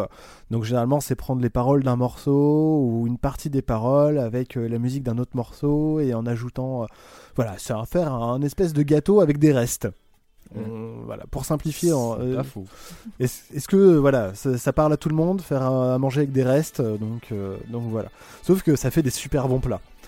Donc 0.50 0.64
généralement 0.64 1.00
c'est 1.00 1.14
prendre 1.14 1.42
les 1.42 1.50
paroles 1.50 1.82
d'un 1.82 1.96
morceau 1.96 2.80
ou 2.82 3.06
une 3.06 3.18
partie 3.18 3.50
des 3.50 3.62
paroles 3.62 4.18
avec 4.18 4.56
euh, 4.56 4.66
la 4.68 4.78
musique 4.78 5.02
d'un 5.02 5.18
autre 5.18 5.32
morceau 5.36 6.00
et 6.00 6.14
en 6.14 6.24
ajoutant 6.26 6.86
voilà 7.36 7.54
c'est 7.58 7.72
à 7.74 7.84
faire 7.84 8.12
un, 8.14 8.40
espèce 8.42 8.72
de 8.72 8.82
gâteau 8.82 9.20
avec 9.20 9.38
des 9.38 9.52
restes. 9.52 9.88
On- 10.56 11.02
voilà 11.04 11.24
pour 11.30 11.44
simplifier. 11.44 11.92
euh, 11.92 12.38
est-ce 13.20 13.68
que 13.68 13.96
voilà, 13.96 14.34
ça, 14.34 14.58
ça 14.58 14.72
parle 14.72 14.92
à 14.92 14.96
tout 14.96 15.08
le 15.08 15.14
monde, 15.14 15.40
faire 15.42 15.62
à, 15.62 15.94
à 15.94 15.98
manger 15.98 16.22
avec 16.22 16.32
des 16.32 16.42
restes, 16.42 16.80
donc 16.80 17.28
euh, 17.30 17.56
donc 17.68 17.84
voilà. 17.90 18.08
Sauf 18.42 18.62
que 18.62 18.74
ça 18.74 18.90
fait 18.90 19.02
des 19.02 19.10
super 19.10 19.46
bons 19.48 19.60
plats. 19.60 19.80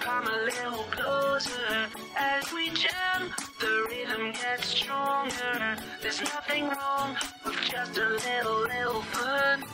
come 0.00 0.26
a 0.26 0.44
little 0.44 0.84
closer. 0.90 1.88
As 2.16 2.52
we 2.52 2.70
jam, 2.70 3.32
the 3.60 3.86
rhythm 3.88 4.32
gets 4.32 4.66
stronger. 4.66 5.76
There's 6.00 6.20
nothing 6.20 6.68
wrong 6.68 7.16
with 7.44 7.60
just 7.70 7.98
a 7.98 8.08
little, 8.08 8.60
little 8.62 9.02
fun. 9.02 9.64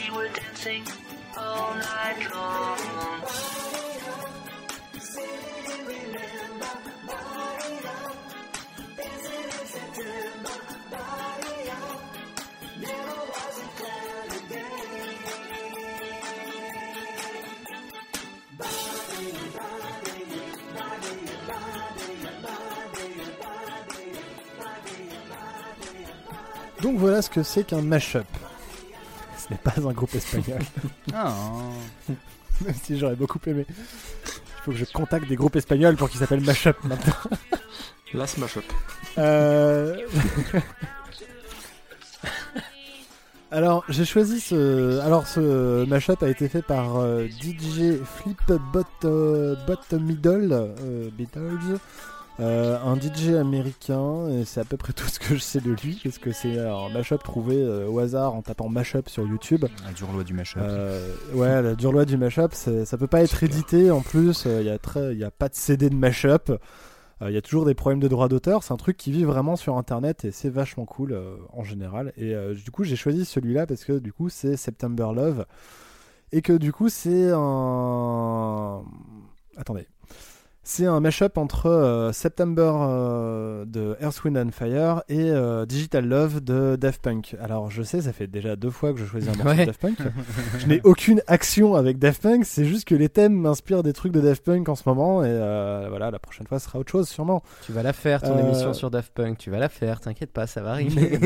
We 0.00 0.16
were 0.16 0.28
dancing 0.28 0.84
all 1.36 1.74
night 1.74 2.34
long. 2.34 3.18
Donc 26.82 26.98
voilà 26.98 27.22
ce 27.22 27.30
que 27.30 27.42
c'est 27.42 27.64
qu'un 27.64 27.82
mashup. 27.82 28.26
Ce 29.36 29.52
n'est 29.52 29.58
pas 29.58 29.74
un 29.76 29.92
groupe 29.92 30.14
espagnol, 30.14 30.60
Ah, 31.14 31.32
même 32.64 32.74
si 32.82 32.98
j'aurais 32.98 33.16
beaucoup 33.16 33.38
aimé. 33.46 33.66
Il 33.68 34.62
faut 34.64 34.70
que 34.72 34.76
je 34.76 34.84
contacte 34.84 35.28
des 35.28 35.36
groupes 35.36 35.56
espagnols 35.56 35.96
pour 35.96 36.10
qu'ils 36.10 36.20
s'appellent 36.20 36.44
mashup 36.44 36.76
maintenant. 36.84 37.14
La 38.14 38.26
smash 38.26 38.56
up. 38.56 38.64
Euh, 39.18 39.96
Alors, 43.50 43.84
j'ai 43.88 44.04
choisi 44.04 44.40
ce. 44.40 44.98
Alors, 45.00 45.26
ce 45.26 45.84
mashup 45.86 46.22
a 46.22 46.28
été 46.28 46.48
fait 46.48 46.62
par 46.62 46.98
euh, 46.98 47.26
DJ 47.26 48.02
Flip 48.04 48.52
Bot, 48.72 48.84
euh, 49.04 49.56
Bot 49.66 49.98
Middle, 49.98 50.52
euh, 50.52 51.08
Beatles, 51.12 51.78
euh, 52.40 52.78
un 52.80 52.94
DJ 52.96 53.30
américain, 53.30 54.28
et 54.28 54.44
c'est 54.44 54.60
à 54.60 54.64
peu 54.64 54.76
près 54.76 54.92
tout 54.94 55.08
ce 55.08 55.18
que 55.18 55.34
je 55.34 55.40
sais 55.40 55.60
de 55.60 55.72
lui, 55.72 56.00
parce 56.02 56.18
que 56.18 56.32
c'est 56.32 56.58
un 56.58 56.88
mashup 56.90 57.22
trouvé 57.22 57.56
euh, 57.56 57.88
au 57.88 57.98
hasard 57.98 58.34
en 58.34 58.42
tapant 58.42 58.68
mashup 58.68 59.08
sur 59.08 59.26
YouTube. 59.26 59.64
la 59.84 59.92
dure 59.92 60.12
loi 60.12 60.24
du 60.24 60.34
mashup. 60.34 60.60
Euh, 60.62 61.14
ouais, 61.34 61.62
la 61.62 61.74
dure 61.74 61.92
loi 61.92 62.04
du 62.04 62.16
mashup, 62.16 62.52
ça 62.52 62.96
peut 62.96 63.06
pas 63.06 63.22
être 63.22 63.42
édité 63.42 63.90
en 63.90 64.00
plus. 64.00 64.46
Il 64.46 64.64
y 64.64 64.70
a 64.70 64.78
très, 64.78 65.16
y 65.16 65.24
a 65.24 65.30
pas 65.30 65.48
de 65.48 65.54
CD 65.54 65.90
de 65.90 65.96
mashup. 65.96 66.52
Il 67.20 67.32
y 67.32 67.36
a 67.36 67.42
toujours 67.42 67.64
des 67.64 67.74
problèmes 67.74 67.98
de 67.98 68.06
droit 68.06 68.28
d'auteur. 68.28 68.62
C'est 68.62 68.72
un 68.72 68.76
truc 68.76 68.96
qui 68.96 69.10
vit 69.10 69.24
vraiment 69.24 69.56
sur 69.56 69.76
Internet 69.76 70.24
et 70.24 70.30
c'est 70.30 70.50
vachement 70.50 70.84
cool 70.84 71.20
en 71.52 71.64
général. 71.64 72.12
Et 72.16 72.32
du 72.54 72.70
coup, 72.70 72.84
j'ai 72.84 72.94
choisi 72.94 73.24
celui-là 73.24 73.66
parce 73.66 73.84
que 73.84 73.98
du 73.98 74.12
coup, 74.12 74.28
c'est 74.28 74.56
September 74.56 75.08
Love 75.12 75.44
et 76.30 76.42
que 76.42 76.52
du 76.52 76.72
coup, 76.72 76.88
c'est 76.88 77.30
un. 77.32 78.82
Attendez. 79.56 79.86
C'est 80.70 80.84
un 80.84 81.00
mashup 81.00 81.38
entre 81.38 81.64
euh, 81.70 82.12
September 82.12 82.70
euh, 82.78 83.64
de 83.64 83.96
Earth, 84.02 84.22
Wind 84.22 84.36
and 84.36 84.50
Fire 84.52 85.02
et 85.08 85.30
euh, 85.30 85.64
Digital 85.64 86.04
Love 86.06 86.44
de 86.44 86.76
Daft 86.76 87.00
Punk. 87.00 87.36
Alors 87.40 87.70
je 87.70 87.82
sais, 87.82 88.02
ça 88.02 88.12
fait 88.12 88.26
déjà 88.26 88.54
deux 88.54 88.68
fois 88.68 88.92
que 88.92 88.98
je 88.98 89.06
choisis 89.06 89.30
un 89.30 89.36
morceau 89.42 89.48
Ouais. 89.48 89.60
de 89.62 89.64
Daft 89.64 89.80
Punk. 89.80 89.96
je 90.58 90.66
n'ai 90.66 90.82
aucune 90.84 91.22
action 91.26 91.74
avec 91.74 91.98
Daft 91.98 92.20
Punk, 92.22 92.44
c'est 92.44 92.66
juste 92.66 92.86
que 92.86 92.94
les 92.94 93.08
thèmes 93.08 93.32
m'inspirent 93.32 93.82
des 93.82 93.94
trucs 93.94 94.12
de 94.12 94.20
Daft 94.20 94.44
Punk 94.44 94.68
en 94.68 94.74
ce 94.74 94.82
moment 94.84 95.24
et 95.24 95.28
euh, 95.30 95.86
voilà, 95.88 96.10
la 96.10 96.18
prochaine 96.18 96.46
fois 96.46 96.58
ce 96.58 96.66
sera 96.66 96.78
autre 96.78 96.92
chose 96.92 97.08
sûrement. 97.08 97.42
Tu 97.64 97.72
vas 97.72 97.82
la 97.82 97.94
faire 97.94 98.20
ton 98.20 98.36
Euh, 98.36 98.42
émission 98.46 98.74
sur 98.74 98.90
Daft 98.90 99.14
Punk, 99.14 99.38
tu 99.38 99.50
vas 99.50 99.58
la 99.60 99.70
faire, 99.70 100.00
t'inquiète 100.00 100.32
pas, 100.34 100.46
ça 100.46 100.60
va 100.60 100.70
arriver. 100.72 101.18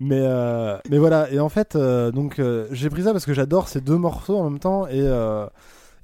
mais 0.00 0.20
euh, 0.22 0.78
mais 0.88 0.96
voilà 0.96 1.30
et 1.30 1.40
en 1.40 1.50
fait 1.50 1.76
euh, 1.76 2.10
donc 2.10 2.38
euh, 2.38 2.68
j'ai 2.70 2.88
pris 2.88 3.02
ça 3.02 3.12
parce 3.12 3.26
que 3.26 3.34
j'adore 3.34 3.68
ces 3.68 3.82
deux 3.82 3.98
morceaux 3.98 4.38
en 4.38 4.48
même 4.48 4.60
temps 4.60 4.86
et 4.86 5.02
euh, 5.02 5.44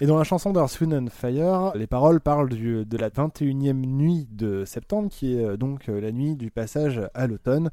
et 0.01 0.07
dans 0.07 0.19
la 0.19 0.25
chanson 0.25 0.53
d'Earth, 0.53 0.81
Wind 0.81 0.93
and 0.93 1.07
Fire, 1.11 1.73
les 1.77 1.87
paroles 1.87 2.21
parlent 2.21 2.49
de 2.49 2.97
la 2.97 3.11
21e 3.11 3.75
nuit 3.75 4.27
de 4.33 4.65
septembre, 4.65 5.09
qui 5.09 5.37
est 5.37 5.45
euh, 5.45 5.57
donc 5.57 5.89
euh, 5.89 6.01
la 6.01 6.11
nuit 6.11 6.35
du 6.35 6.51
passage 6.51 7.01
à 7.15 7.27
l'automne. 7.27 7.71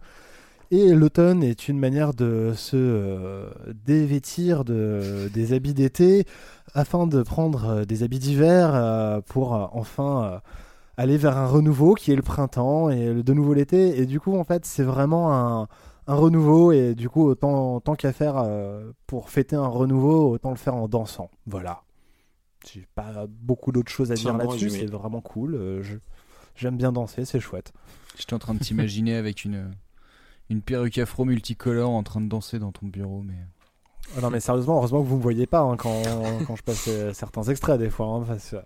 Et 0.70 0.94
l'automne 0.94 1.44
est 1.44 1.68
une 1.68 1.80
manière 1.80 2.14
de 2.14 2.54
se 2.56 2.78
euh, 2.78 3.50
dévêtir 3.86 4.64
de, 4.64 5.30
des 5.34 5.54
habits 5.54 5.74
d'été 5.74 6.26
afin 6.74 7.08
de 7.08 7.24
prendre 7.24 7.84
des 7.86 8.04
habits 8.04 8.20
d'hiver 8.20 9.22
pour 9.26 9.52
enfin 9.74 10.40
aller 10.96 11.18
vers 11.18 11.38
un 11.38 11.48
renouveau 11.48 11.96
qui 11.96 12.14
est 12.14 12.16
le 12.16 12.22
printemps 12.22 12.90
et 12.90 13.22
de 13.22 13.34
nouveau 13.34 13.54
l'été. 13.54 14.00
Et 14.00 14.06
du 14.06 14.22
coup, 14.22 14.38
en 14.38 14.46
fait, 14.46 14.66
c'est 14.66 14.84
vraiment 14.84 15.34
un, 15.34 15.68
renouveau. 16.08 16.72
Et 16.72 16.96
du 16.96 17.10
coup, 17.10 17.28
autant, 17.28 17.82
tant 17.82 17.96
qu'à 17.96 18.14
faire 18.14 18.46
pour 19.08 19.30
fêter 19.30 19.58
un 19.58 19.68
renouveau, 19.68 20.32
autant 20.32 20.52
le 20.52 20.56
faire 20.56 20.76
en 20.76 20.88
dansant. 20.88 21.30
Voilà. 21.48 21.82
J'ai 22.70 22.88
pas 22.96 23.26
beaucoup 23.28 23.72
d'autres 23.72 23.92
choses 23.92 24.12
à 24.12 24.16
dire 24.16 24.34
là-dessus. 24.38 24.70
C'est 24.80 24.86
vraiment 24.92 25.22
cool. 25.22 25.56
Euh, 25.56 25.82
je- 25.84 25.98
J'aime 26.56 26.76
bien 26.78 26.92
danser, 26.92 27.24
c'est 27.26 27.40
chouette. 27.40 27.72
J'étais 28.18 28.34
en 28.34 28.40
train 28.40 28.54
de 28.54 28.60
t'imaginer 28.60 29.16
avec 29.16 29.46
une, 29.46 29.72
une 30.50 30.62
perruque 30.62 30.98
afro 30.98 31.24
multicolore 31.26 31.90
en 31.92 32.04
train 32.04 32.20
de 32.22 32.28
danser 32.28 32.60
dans 32.60 32.72
ton 32.74 32.88
bureau, 32.88 33.22
mais. 33.24 33.38
Ah 34.18 34.22
non 34.22 34.30
mais 34.30 34.42
sérieusement, 34.42 34.76
heureusement 34.78 35.02
que 35.02 35.08
vous 35.08 35.16
me 35.18 35.22
voyez 35.22 35.48
pas 35.48 35.62
hein, 35.62 35.78
quand, 35.78 36.02
quand 36.48 36.56
je 36.58 36.64
passe 36.64 36.88
euh, 36.90 37.14
certains 37.14 37.44
extraits 37.44 37.80
des 37.80 37.90
fois. 37.90 38.08
hein, 38.08 38.24
parce 38.28 38.52
que 38.52 38.58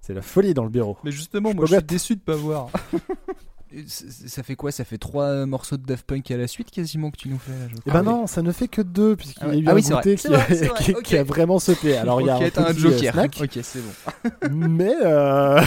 c'est 0.00 0.14
la 0.14 0.22
folie 0.22 0.54
dans 0.54 0.62
le 0.62 0.70
bureau. 0.70 0.96
Mais 1.02 1.10
justement, 1.10 1.50
Je 1.50 1.56
moi 1.56 1.66
je 1.66 1.74
suis 1.74 1.82
déçu 1.84 2.14
de 2.16 2.20
pas 2.20 2.36
voir. 2.36 2.70
Ça 3.86 4.42
fait 4.42 4.56
quoi? 4.56 4.72
Ça 4.72 4.84
fait 4.84 4.96
trois 4.98 5.44
morceaux 5.46 5.76
de 5.76 5.84
Daft 5.84 6.06
Punk 6.06 6.30
à 6.30 6.36
la 6.36 6.46
suite 6.46 6.70
quasiment 6.70 7.10
que 7.10 7.16
tu 7.18 7.28
nous 7.28 7.38
fais 7.38 7.52
là, 7.52 7.68
je 7.68 7.76
crois. 7.80 7.92
ben 7.92 8.02
non, 8.02 8.26
ça 8.26 8.40
ne 8.42 8.50
fait 8.52 8.68
que 8.68 8.80
deux 8.80 9.14
puisqu'il 9.16 9.42
Ah 9.42 9.46
y 9.46 9.50
a 9.50 9.52
ouais. 9.54 9.60
eu 9.60 9.64
Ah 9.66 9.70
un 9.70 9.74
oui, 9.74 9.82
goûter 9.82 10.16
qui, 10.16 10.28
vrai, 10.28 10.36
a, 10.36 10.44
vrai, 10.72 10.84
qui- 10.84 10.92
ok. 10.94 11.02
qui 11.02 11.16
a 11.18 11.22
vraiment 11.24 11.58
sauté. 11.58 11.96
Alors 11.96 12.20
il 12.22 12.26
y 12.26 12.30
a 12.30 12.36
un, 12.36 12.40
un 12.42 12.48
petit, 12.50 12.78
joker. 12.80 13.08
euh, 13.08 13.12
snack, 13.12 13.38
Ok, 13.42 13.58
c'est 13.62 13.80
bon. 13.80 14.48
mais 14.56 14.94
euh, 15.02 15.60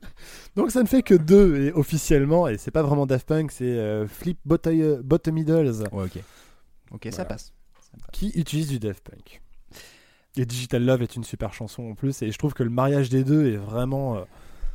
donc 0.56 0.70
ça 0.70 0.82
ne 0.82 0.88
fait 0.88 1.02
que 1.02 1.14
deux 1.14 1.56
et 1.62 1.72
officiellement 1.72 2.48
et 2.48 2.58
c'est 2.58 2.70
pas 2.70 2.82
vraiment 2.82 3.06
Daft 3.06 3.26
Punk, 3.26 3.50
c'est 3.52 3.64
euh, 3.64 4.06
Flip 4.06 4.38
Bottom 4.44 5.34
Middles 5.34 5.84
Ouais, 5.92 6.04
ok. 6.04 6.18
Ok, 6.90 7.08
ça 7.12 7.24
passe. 7.24 7.52
Ça 7.80 7.96
passe. 7.98 8.10
qui 8.12 8.28
utilise 8.34 8.68
du 8.68 8.78
Daft 8.78 9.02
Punk. 9.08 9.40
Et 10.36 10.44
Digital 10.46 10.84
Love 10.84 11.02
est 11.02 11.16
une 11.16 11.24
super 11.24 11.52
chanson 11.54 11.82
en 11.90 11.94
plus 11.94 12.20
et 12.22 12.30
je 12.30 12.38
trouve 12.38 12.52
que 12.54 12.62
le 12.62 12.70
mariage 12.70 13.08
des 13.08 13.24
deux 13.24 13.46
est 13.52 13.56
vraiment 13.56 14.16
euh, 14.16 14.20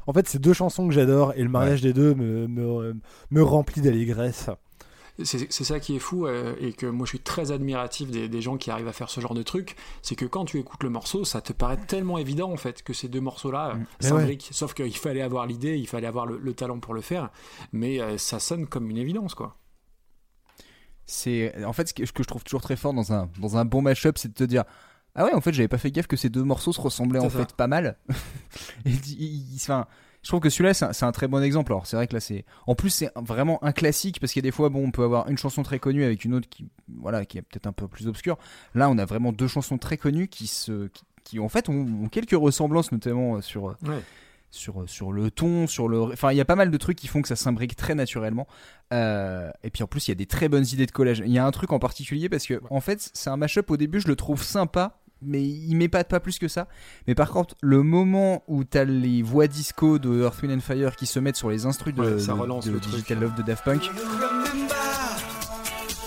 en 0.07 0.13
fait, 0.13 0.27
c'est 0.27 0.39
deux 0.39 0.53
chansons 0.53 0.87
que 0.87 0.93
j'adore 0.93 1.33
et 1.35 1.43
le 1.43 1.49
mariage 1.49 1.81
des 1.81 1.93
deux 1.93 2.13
me, 2.15 2.47
me, 2.47 2.95
me 3.31 3.43
remplit 3.43 3.81
d'allégresse. 3.81 4.49
C'est 5.23 5.51
c'est 5.51 5.63
ça 5.63 5.79
qui 5.79 5.95
est 5.95 5.99
fou 5.99 6.25
euh, 6.25 6.55
et 6.59 6.73
que 6.73 6.87
moi 6.87 7.05
je 7.05 7.09
suis 7.09 7.19
très 7.19 7.51
admiratif 7.51 8.09
des, 8.09 8.27
des 8.27 8.41
gens 8.41 8.57
qui 8.57 8.71
arrivent 8.71 8.87
à 8.87 8.93
faire 8.93 9.11
ce 9.11 9.21
genre 9.21 9.35
de 9.35 9.43
truc. 9.43 9.75
C'est 10.01 10.15
que 10.15 10.25
quand 10.25 10.43
tu 10.43 10.57
écoutes 10.57 10.81
le 10.81 10.89
morceau, 10.89 11.23
ça 11.23 11.39
te 11.39 11.53
paraît 11.53 11.77
tellement 11.77 12.17
évident 12.17 12.51
en 12.51 12.57
fait 12.57 12.81
que 12.81 12.93
ces 12.93 13.09
deux 13.09 13.21
morceaux-là 13.21 13.73
euh, 13.75 13.79
Mais 14.01 14.07
s'imbriquent. 14.07 14.49
Sauf 14.51 14.73
qu'il 14.73 14.97
fallait 14.97 15.21
avoir 15.21 15.45
l'idée, 15.45 15.77
il 15.77 15.87
fallait 15.87 16.07
avoir 16.07 16.25
le, 16.25 16.39
le 16.39 16.53
talent 16.55 16.79
pour 16.79 16.95
le 16.95 17.01
faire, 17.01 17.29
mais 17.71 18.01
euh, 18.01 18.17
ça 18.17 18.39
sonne 18.39 18.65
comme 18.65 18.89
une 18.89 18.97
évidence 18.97 19.35
quoi. 19.35 19.55
C'est 21.05 21.63
en 21.63 21.73
fait 21.73 21.89
ce 21.89 21.93
que, 21.93 22.07
ce 22.07 22.11
que 22.11 22.23
je 22.23 22.27
trouve 22.27 22.43
toujours 22.43 22.61
très 22.61 22.75
fort 22.75 22.93
dans 22.93 23.13
un 23.13 23.29
dans 23.39 23.57
un 23.57 23.65
bon 23.65 23.83
mashup, 23.83 24.17
c'est 24.17 24.29
de 24.29 24.33
te 24.33 24.43
dire 24.43 24.63
ah 25.15 25.25
ouais 25.25 25.33
en 25.33 25.41
fait 25.41 25.53
j'avais 25.53 25.67
pas 25.67 25.77
fait 25.77 25.91
gaffe 25.91 26.07
que 26.07 26.17
ces 26.17 26.29
deux 26.29 26.43
morceaux 26.43 26.73
se 26.73 26.81
ressemblaient 26.81 27.19
en 27.19 27.29
ça. 27.29 27.39
fait 27.39 27.55
pas 27.55 27.67
mal. 27.67 27.97
Et 28.85 28.89
il- 28.91 29.51
il- 29.53 29.55
enfin, 29.55 29.85
je 30.21 30.29
trouve 30.29 30.39
que 30.39 30.49
celui-là 30.49 30.73
c'est 30.73 31.03
un, 31.03 31.11
très 31.11 31.27
bon 31.27 31.43
exemple. 31.43 31.71
Alors 31.71 31.85
c'est 31.85 31.95
vrai 31.95 32.07
que 32.07 32.13
là 32.13 32.19
c'est 32.19 32.45
en 32.67 32.75
plus 32.75 32.89
c'est 32.89 33.11
vraiment 33.15 33.63
un 33.63 33.71
classique 33.73 34.19
parce 34.19 34.31
qu'il 34.33 34.41
y 34.43 34.45
a 34.45 34.49
des 34.49 34.51
fois 34.55 34.69
bon 34.69 34.85
on 34.87 34.91
peut 34.91 35.03
avoir 35.03 35.27
une 35.29 35.37
chanson 35.37 35.63
très 35.63 35.79
connue 35.79 36.03
avec 36.03 36.23
une 36.25 36.33
autre 36.33 36.47
qui 36.49 36.67
voilà 36.87 37.25
qui 37.25 37.37
est 37.37 37.41
peut-être 37.41 37.67
un 37.67 37.73
peu 37.73 37.87
plus 37.87 38.07
obscure. 38.07 38.37
Là 38.73 38.89
on 38.89 38.97
a 38.97 39.05
vraiment 39.05 39.31
deux 39.33 39.47
chansons 39.47 39.77
très 39.77 39.97
connues 39.97 40.27
qui 40.27 40.47
se 40.47 40.87
qui, 40.87 41.03
qui, 41.23 41.39
en 41.39 41.49
fait 41.49 41.69
ont, 41.69 41.73
ont 42.03 42.09
quelques 42.09 42.31
ressemblances 42.31 42.91
notamment 42.91 43.35
euh, 43.35 43.41
sur 43.41 43.69
euh, 43.69 43.75
Ouais. 43.83 44.01
sur, 44.51 44.83
sur 44.87 45.11
le 45.11 45.31
ton, 45.31 45.67
sur 45.67 45.87
le. 45.87 45.99
Enfin, 46.01 46.31
il 46.31 46.37
y 46.37 46.41
a 46.41 46.45
pas 46.45 46.55
mal 46.55 46.69
de 46.69 46.77
trucs 46.77 46.97
qui 46.97 47.07
font 47.07 47.21
que 47.21 47.27
ça 47.27 47.35
s'imbrique 47.35 47.75
très 47.75 47.95
naturellement. 47.95 48.45
Euh, 48.93 49.49
et 49.63 49.69
puis 49.71 49.81
en 49.83 49.87
plus, 49.87 50.07
il 50.07 50.11
y 50.11 50.13
a 50.13 50.15
des 50.15 50.25
très 50.27 50.47
bonnes 50.49 50.65
idées 50.71 50.85
de 50.85 50.91
collage. 50.91 51.23
Il 51.25 51.31
y 51.31 51.39
a 51.39 51.45
un 51.45 51.49
truc 51.51 51.71
en 51.71 51.79
particulier 51.79 52.29
parce 52.29 52.45
que, 52.45 52.61
en 52.69 52.79
fait, 52.81 53.09
c'est 53.13 53.29
un 53.31 53.37
mashup 53.37 53.71
au 53.71 53.77
début, 53.77 53.99
je 53.99 54.07
le 54.07 54.15
trouve 54.15 54.43
sympa. 54.43 54.99
Mais 55.25 55.43
il 55.43 55.75
m'épate 55.75 56.09
pas 56.09 56.19
plus 56.19 56.39
que 56.39 56.47
ça. 56.47 56.67
Mais 57.07 57.15
par 57.15 57.29
contre, 57.29 57.55
le 57.61 57.83
moment 57.83 58.43
où 58.47 58.63
t'as 58.63 58.83
les 58.83 59.21
voix 59.21 59.47
disco 59.47 59.99
de 59.99 60.21
Earth, 60.21 60.41
Wind 60.41 60.57
and 60.57 60.61
Fire 60.61 60.95
qui 60.95 61.05
se 61.05 61.19
mettent 61.19 61.35
sur 61.35 61.49
les 61.49 61.65
instrus 61.65 61.93
de, 61.93 62.01
Ouais, 62.01 62.19
ça 62.19 62.33
relance 62.33 62.65
de 62.65 62.71
le 62.71 62.79
truc. 62.79 62.93
Digital 62.95 63.19
Love 63.19 63.35
de 63.35 63.41
Daft 63.43 63.63
Punk, 63.63 63.83
Remember 63.83 64.75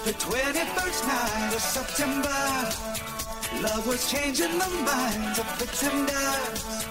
the 0.05 0.13
21st 0.13 1.07
night 1.07 1.55
of 1.55 1.61
September. 1.61 2.29
Love 3.63 3.87
was 3.87 4.11
changing 4.11 4.53
the 4.59 4.69
minds 4.85 5.39
of 5.39 5.47
pretenders 5.59 6.85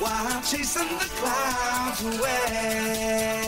while 0.00 0.42
chasing 0.42 0.88
the 0.98 1.08
clouds 1.20 2.02
away. 2.18 3.40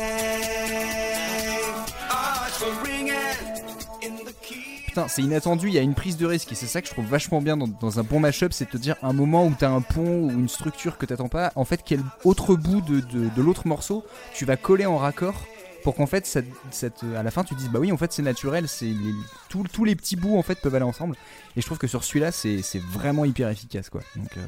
Putain, 4.93 5.09
c'est 5.09 5.22
inattendu, 5.22 5.68
il 5.68 5.72
y 5.74 5.78
a 5.78 5.80
une 5.80 5.95
prise 5.95 6.18
de 6.18 6.26
risque 6.26 6.53
et 6.53 6.55
c'est 6.55 6.66
ça 6.66 6.82
que 6.82 6.86
je 6.86 6.93
trouve 6.93 7.07
vachement 7.07 7.40
bien 7.40 7.57
dans, 7.57 7.66
dans 7.66 7.99
un 7.99 8.03
bon 8.03 8.20
mashup, 8.20 8.53
c'est 8.53 8.66
de 8.66 8.70
te 8.72 8.76
dire 8.76 8.97
un 9.03 9.14
moment 9.14 9.47
où 9.47 9.55
t'as 9.59 9.70
un 9.70 9.80
pont 9.80 10.24
ou 10.24 10.30
une 10.30 10.51
structure 10.51 10.99
que 10.99 11.07
t'attends 11.07 11.30
pas, 11.30 11.51
en 11.57 11.64
fait 11.64 11.80
quel 11.82 12.01
autre 12.24 12.57
bout 12.57 12.82
de, 12.82 13.01
de, 13.01 13.30
de 13.34 13.43
l'autre 13.43 13.66
morceau 13.66 14.05
tu 14.34 14.45
vas 14.45 14.59
coller 14.59 14.84
en 14.84 14.99
raccord 14.99 15.47
pour 15.82 15.95
qu'en 15.95 16.05
fait 16.07 16.26
ça, 16.26 16.40
ça 16.70 16.90
te- 16.90 17.07
à 17.16 17.22
la 17.22 17.30
fin 17.30 17.43
tu 17.43 17.55
te 17.55 17.59
dises 17.59 17.70
bah 17.70 17.78
oui 17.80 17.90
en 17.90 17.97
fait 17.97 18.12
c'est 18.12 18.20
naturel, 18.22 18.68
c'est 18.68 18.84
les- 18.84 19.14
tous- 19.49 19.64
tous 19.72 19.84
les 19.86 19.97
petits 19.97 20.16
bouts 20.16 20.36
en 20.36 20.43
fait 20.43 20.57
peuvent 20.61 20.74
aller 20.74 20.84
ensemble 20.84 21.16
et 21.57 21.62
je 21.62 21.66
trouve 21.66 21.78
que 21.78 21.86
sur 21.86 22.05
celui-là 22.05 22.30
c'est 22.30 22.61
c'est 22.61 22.82
vraiment 22.82 23.24
hyper 23.24 23.49
efficace 23.49 23.88
quoi. 23.88 24.03
Donc 24.16 24.28
euh, 24.36 24.40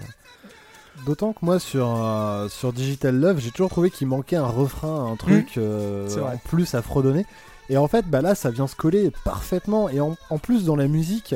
D'autant 1.06 1.32
que 1.32 1.38
moi 1.42 1.58
sur 1.58 1.88
euh, 2.04 2.48
sur 2.50 2.72
Digital 2.72 3.16
Love, 3.18 3.40
j'ai 3.40 3.50
toujours 3.50 3.68
trouvé 3.70 3.90
qu'il 3.90 4.06
manquait 4.06 4.36
un 4.36 4.46
refrain, 4.46 5.10
un 5.10 5.16
truc 5.16 5.56
euh, 5.58 6.06
en 6.34 6.36
plus 6.36 6.74
à 6.74 6.82
fredonner. 6.82 7.26
Et 7.70 7.76
en 7.76 7.88
fait, 7.88 8.04
bah 8.06 8.20
là, 8.22 8.34
ça 8.34 8.50
vient 8.50 8.66
se 8.66 8.76
coller 8.76 9.10
parfaitement. 9.24 9.88
Et 9.88 10.00
en, 10.00 10.16
en 10.30 10.38
plus, 10.38 10.64
dans 10.64 10.76
la 10.76 10.86
musique, 10.88 11.34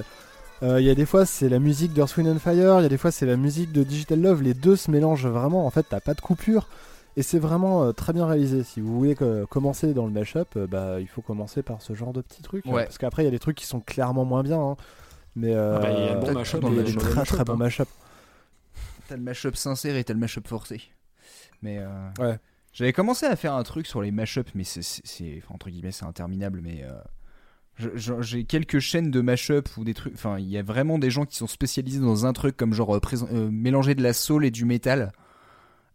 euh, 0.63 0.81
il 0.81 0.87
y 0.87 0.91
a 0.91 0.95
des 0.95 1.07
fois 1.07 1.25
c'est 1.25 1.49
la 1.49 1.59
musique 1.59 1.93
d'Earth, 1.93 2.17
Wind 2.17 2.29
and 2.29 2.39
Fire, 2.39 2.81
il 2.81 2.83
y 2.83 2.87
a 2.87 2.89
des 2.89 2.99
fois 2.99 3.11
c'est 3.11 3.27
la 3.27 3.37
musique 3.37 3.73
de 3.73 3.83
Digital 3.83 4.21
Love. 4.21 4.43
Les 4.43 4.55
deux 4.55 4.77
se 4.77 4.91
mélangent 4.91 5.27
vraiment. 5.27 5.67
En 5.67 5.71
fait, 5.71 5.87
t'as 5.89 6.01
pas 6.01 6.15
de 6.15 6.21
coupure. 6.21 6.69
Et 7.17 7.23
c'est 7.23 7.39
vraiment 7.41 7.83
euh, 7.83 7.93
très 7.93 8.13
bien 8.13 8.27
réalisé. 8.27 8.63
Si 8.63 8.81
vous 8.81 8.97
voulez 8.97 9.15
que- 9.17 9.45
commencer 9.47 9.93
dans 9.95 10.07
le 10.07 10.13
mashup, 10.13 10.57
euh, 10.57 10.67
bah, 10.69 11.01
il 11.01 11.09
faut 11.09 11.23
commencer 11.23 11.63
par 11.63 11.83
ce 11.83 11.93
genre 11.95 12.13
de 12.13 12.21
petits 12.21 12.43
trucs. 12.43 12.65
Ouais. 12.67 12.85
Parce 12.85 12.99
qu'après, 12.99 13.23
il 13.23 13.25
y 13.25 13.29
a 13.29 13.33
des 13.33 13.41
trucs 13.41 13.57
qui 13.57 13.67
sont 13.67 13.81
clairement 13.81 14.25
moins 14.25 14.43
bien. 14.45 14.61
hein. 14.61 14.77
Mais 15.35 15.53
euh, 15.55 15.77
Ah 15.77 15.81
bah, 15.81 15.91
il 15.91 16.05
y 16.05 16.09
a 16.09 16.15
le 16.15 16.21
bon 16.21 16.27
il 16.29 16.35
mashup 16.35 16.63
y 16.63 16.67
a 16.67 16.71
et 16.71 16.83
des 16.85 16.95
très 16.95 17.25
très 17.25 17.45
bons 17.45 17.55
hein. 17.55 17.57
mashups. 17.57 17.91
t'as 19.09 19.17
le 19.17 19.23
mashup 19.23 19.57
sincère 19.57 19.97
et 19.97 20.05
t'as 20.05 20.13
le 20.15 20.21
mashup 20.21 20.47
forcé. 20.47 20.81
Mais 21.63 21.79
euh, 21.79 21.89
Ouais. 22.21 22.39
J'avais 22.73 22.93
commencé 22.93 23.27
à 23.27 23.35
faire 23.37 23.55
un 23.55 23.63
truc 23.65 23.87
sur 23.87 24.03
les 24.03 24.11
mashups, 24.11 24.51
mais 24.55 24.65
c'est, 24.65 24.81
enfin, 25.39 25.55
entre 25.55 25.69
guillemets, 25.71 25.93
c'est 25.93 26.05
interminable. 26.05 26.61
Mais 26.63 26.85
euh, 26.85 27.91
j'ai 28.25 28.45
quelques 28.45 28.79
chaînes 28.79 29.11
de 29.11 29.21
mashup 29.21 29.69
ou 29.77 29.85
des 29.85 29.95
trucs. 29.95 30.15
Enfin, 30.15 30.39
il 30.39 30.49
y 30.49 30.59
a 30.59 30.63
vraiment 30.63 30.99
des 30.99 31.11
gens 31.11 31.25
qui 31.25 31.37
sont 31.37 31.47
spécialisés 31.47 32.01
dans 32.01 32.27
un 32.27 32.33
truc 32.33 32.57
comme 32.57 32.75
genre 32.75 32.95
euh, 32.97 33.01
euh, 33.33 33.51
mélanger 33.51 33.95
de 33.95 34.03
la 34.03 34.13
soul 34.13 34.45
et 34.45 34.51
du 34.51 34.65
métal. 34.65 35.13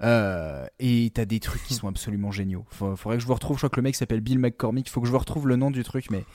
Euh, 0.01 0.65
et 0.79 1.11
t'as 1.13 1.25
des 1.25 1.39
trucs 1.39 1.63
qui 1.63 1.73
sont 1.75 1.87
absolument 1.87 2.31
géniaux. 2.31 2.65
Faut- 2.69 2.95
faudrait 2.95 3.17
que 3.17 3.21
je 3.21 3.27
vous 3.27 3.33
retrouve. 3.33 3.57
Je 3.57 3.59
crois 3.61 3.69
que 3.69 3.75
le 3.77 3.83
mec 3.83 3.95
s'appelle 3.95 4.21
Bill 4.21 4.39
McCormick. 4.39 4.89
Faut 4.89 4.99
que 4.99 5.07
je 5.07 5.11
vous 5.11 5.19
retrouve 5.19 5.47
le 5.47 5.55
nom 5.55 5.71
du 5.71 5.83
truc, 5.83 6.09
mais 6.09 6.25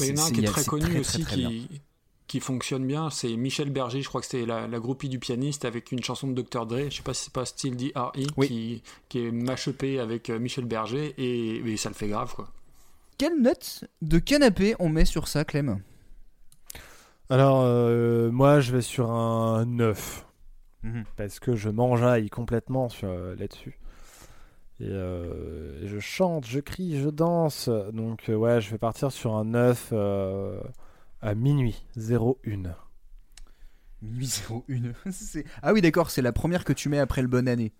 Mais 0.00 0.08
il 0.08 0.16
y 0.16 0.20
en 0.20 0.22
a 0.24 0.26
un 0.26 0.30
qui 0.32 0.40
est 0.40 0.44
très 0.44 0.64
connu 0.64 0.84
très, 0.84 0.98
aussi 0.98 1.22
très, 1.22 1.32
très 1.32 1.36
bien. 1.36 1.48
qui, 1.48 1.80
qui 2.26 2.40
fonctionne 2.40 2.86
bien, 2.86 3.10
c'est 3.10 3.36
Michel 3.36 3.70
Berger, 3.70 4.00
je 4.02 4.08
crois 4.08 4.20
que 4.20 4.26
c'était 4.26 4.46
la, 4.46 4.66
la 4.66 4.78
groupie 4.78 5.08
du 5.08 5.18
pianiste 5.18 5.64
avec 5.64 5.92
une 5.92 6.02
chanson 6.02 6.28
de 6.28 6.40
Dr. 6.40 6.66
Dre, 6.66 6.90
je 6.90 6.96
sais 6.96 7.02
pas 7.02 7.14
si 7.14 7.24
c'est 7.24 7.32
pas 7.32 7.44
Still 7.44 7.76
D.R.E. 7.76 8.26
Oui. 8.36 8.48
qui, 8.48 8.82
qui 9.08 9.26
est 9.26 9.30
machupé 9.30 9.98
avec 10.00 10.30
euh, 10.30 10.38
Michel 10.38 10.64
Berger 10.64 11.14
et, 11.18 11.56
et 11.56 11.76
ça 11.76 11.90
le 11.90 11.94
fait 11.94 12.08
grave 12.08 12.34
quoi. 12.34 12.48
Quelle 13.18 13.40
note 13.40 13.84
de 14.02 14.18
canapé 14.18 14.74
on 14.78 14.88
met 14.88 15.04
sur 15.04 15.28
ça, 15.28 15.44
Clem? 15.44 15.80
Alors, 17.30 17.62
euh, 17.62 18.30
moi, 18.30 18.60
je 18.60 18.72
vais 18.72 18.82
sur 18.82 19.10
un 19.10 19.64
9. 19.66 20.26
Mhm. 20.82 21.04
Parce 21.16 21.38
que 21.40 21.54
je 21.56 21.70
m'enjaille 21.70 22.28
complètement 22.28 22.88
euh, 23.04 23.34
là-dessus. 23.36 23.78
Et 24.80 24.88
euh, 24.90 25.80
et 25.82 25.86
je 25.86 25.98
chante, 26.00 26.46
je 26.46 26.60
crie, 26.60 27.00
je 27.00 27.08
danse. 27.08 27.68
Donc, 27.92 28.28
euh, 28.28 28.34
ouais, 28.34 28.60
je 28.60 28.70
vais 28.70 28.78
partir 28.78 29.12
sur 29.12 29.36
un 29.36 29.44
9 29.44 29.90
euh, 29.92 30.60
à 31.24 31.34
minuit 31.34 31.84
01. 31.96 32.34
Minuit 34.02 34.42
01. 34.48 34.92
C'est- 35.10 35.44
ah 35.62 35.72
oui, 35.72 35.80
d'accord, 35.80 36.10
c'est 36.10 36.22
la 36.22 36.32
première 36.32 36.64
que 36.64 36.72
tu 36.72 36.88
mets 36.88 36.98
après 36.98 37.22
le 37.22 37.28
bonne 37.28 37.48
année. 37.48 37.72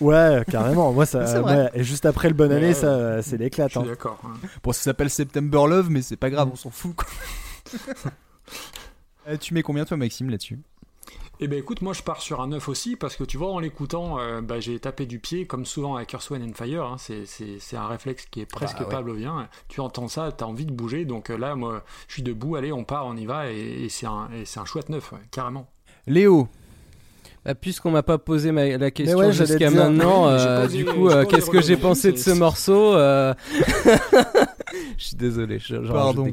Ouais, 0.00 0.44
carrément. 0.48 0.92
Moi, 0.92 1.06
ça, 1.06 1.42
ouais, 1.42 1.70
et 1.74 1.82
juste 1.82 2.06
après 2.06 2.28
le 2.28 2.34
bonne 2.34 2.52
année, 2.52 2.68
Ouais, 2.68 2.74
ça, 2.74 3.20
c'est 3.20 3.36
l'éclate. 3.36 3.70
Je 3.72 3.80
suis 3.80 3.88
hein. 3.88 3.90
d'accord. 3.90 4.20
hein. 4.24 4.34
Bon, 4.62 4.72
ça 4.72 4.80
s'appelle 4.82 5.10
September 5.10 5.64
Love, 5.68 5.90
mais 5.90 6.02
c'est 6.02 6.16
pas 6.16 6.30
grave, 6.30 6.48
on 6.52 6.56
s'en 6.56 6.70
fout. 6.70 6.94
Quoi. 6.94 7.08
Euh, 9.28 9.36
tu 9.36 9.52
mets 9.52 9.62
combien 9.62 9.84
toi, 9.84 9.98
Maxime, 9.98 10.30
là-dessus? 10.30 10.58
Eh 11.42 11.48
ben 11.48 11.58
écoute, 11.58 11.80
moi 11.80 11.94
je 11.94 12.02
pars 12.02 12.20
sur 12.20 12.42
un 12.42 12.48
9 12.48 12.68
aussi 12.68 12.96
parce 12.96 13.16
que 13.16 13.24
tu 13.24 13.38
vois, 13.38 13.50
en 13.50 13.58
l'écoutant, 13.60 14.18
euh, 14.18 14.42
bah, 14.42 14.60
j'ai 14.60 14.78
tapé 14.78 15.06
du 15.06 15.18
pied 15.18 15.46
comme 15.46 15.64
souvent 15.64 15.96
avec 15.96 16.12
Earth, 16.12 16.28
Wind 16.28 16.44
and 16.50 16.52
Fire. 16.54 16.84
hein, 16.84 16.96
c'est, 16.98 17.24
c'est, 17.24 17.56
c'est 17.58 17.76
un 17.78 17.86
réflexe 17.86 18.26
qui 18.30 18.42
est 18.42 18.46
presque 18.46 18.76
Bah, 18.78 18.84
ouais. 18.84 18.90
pavlovien. 18.90 19.48
Tu 19.68 19.80
entends 19.80 20.06
ça, 20.08 20.30
t'as 20.36 20.44
envie 20.44 20.66
de 20.66 20.72
bouger. 20.72 21.06
Donc 21.06 21.30
euh, 21.30 21.38
là, 21.38 21.54
moi, 21.54 21.82
je 22.08 22.12
suis 22.14 22.22
debout. 22.22 22.56
Allez, 22.56 22.72
on 22.72 22.84
part, 22.84 23.06
on 23.06 23.16
y 23.16 23.24
va. 23.24 23.50
Et, 23.50 23.84
et 23.84 23.88
c'est, 23.88 24.04
un, 24.06 24.28
un 24.56 24.64
chouette 24.66 24.90
9, 24.90 25.12
ouais, 25.12 25.18
carrément. 25.30 25.66
Léo, 26.06 26.46
Bah, 27.46 27.54
puisqu'on 27.54 27.90
m'a 27.90 28.02
pas 28.02 28.18
posé 28.18 28.52
ma- 28.52 28.76
la 28.76 28.90
question 28.90 29.16
ouais, 29.20 29.32
jusqu'à 29.32 29.70
maintenant, 29.70 30.28
euh, 30.28 30.66
posé- 30.66 30.76
du 30.76 30.84
coup, 30.84 31.08
euh, 31.08 31.24
qu'est-ce 31.24 31.48
que 31.48 31.62
j'ai 31.62 31.78
pensé 31.78 32.12
de 32.12 32.18
ce 32.18 32.32
morceau 32.32 32.94
euh, 32.96 33.32
Je 34.98 35.04
suis 35.04 35.16
désolé, 35.16 35.58
je, 35.58 35.76
Pardon. 35.76 36.30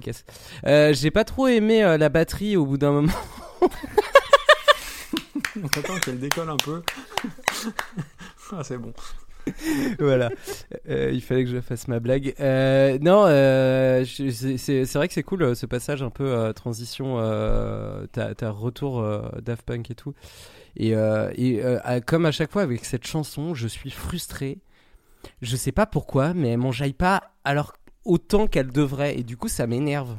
Euh, 0.66 0.92
j'ai 0.94 1.12
pas 1.12 1.24
trop 1.24 1.48
aimé 1.48 1.82
euh, 1.82 1.98
la 1.98 2.10
batterie 2.10 2.58
au 2.58 2.66
bout 2.66 2.78
d'un 2.78 2.92
moment. 2.92 3.14
On 5.64 5.80
attend 5.80 6.00
qu'elle 6.00 6.20
décolle 6.20 6.50
un 6.50 6.58
peu. 6.58 6.82
ah, 8.52 8.64
c'est 8.64 8.78
bon. 8.78 8.94
voilà, 10.00 10.30
Euh, 10.90 11.12
il 11.14 11.22
fallait 11.22 11.46
que 11.46 11.50
je 11.50 11.62
fasse 11.62 11.88
ma 11.88 12.00
blague. 12.00 12.34
Euh, 12.40 12.98
non, 13.00 13.26
euh, 13.28 14.04
c'est 14.06 14.94
vrai 14.94 15.08
que 15.08 15.14
c'est 15.14 15.24
cool 15.24 15.56
ce 15.56 15.66
passage 15.66 16.04
un 16.04 16.10
peu 16.10 16.52
transition, 16.54 17.18
t'as 18.12 18.50
retour 18.50 19.06
Daft 19.42 19.64
Punk 19.64 19.92
et 19.92 19.96
tout. 19.96 20.14
Et, 20.76 20.92
et 20.92 21.62
comme 22.06 22.26
à 22.26 22.32
chaque 22.32 22.52
fois 22.52 22.62
avec 22.62 22.86
cette 22.86 23.08
chanson, 23.08 23.54
je 23.56 23.68
suis 23.68 23.92
frustré. 23.92 24.60
Je 25.42 25.56
sais 25.56 25.72
pas 25.72 25.86
pourquoi, 25.86 26.34
mais 26.34 26.50
elle 26.50 26.60
m'enjaille 26.60 26.94
pas 26.94 27.32
alors 27.44 27.74
autant 28.06 28.48
qu'elle 28.48 28.72
devrait. 28.72 29.18
Et 29.18 29.24
du 29.24 29.38
coup, 29.38 29.48
ça 29.48 29.68
m'énerve. 29.68 30.18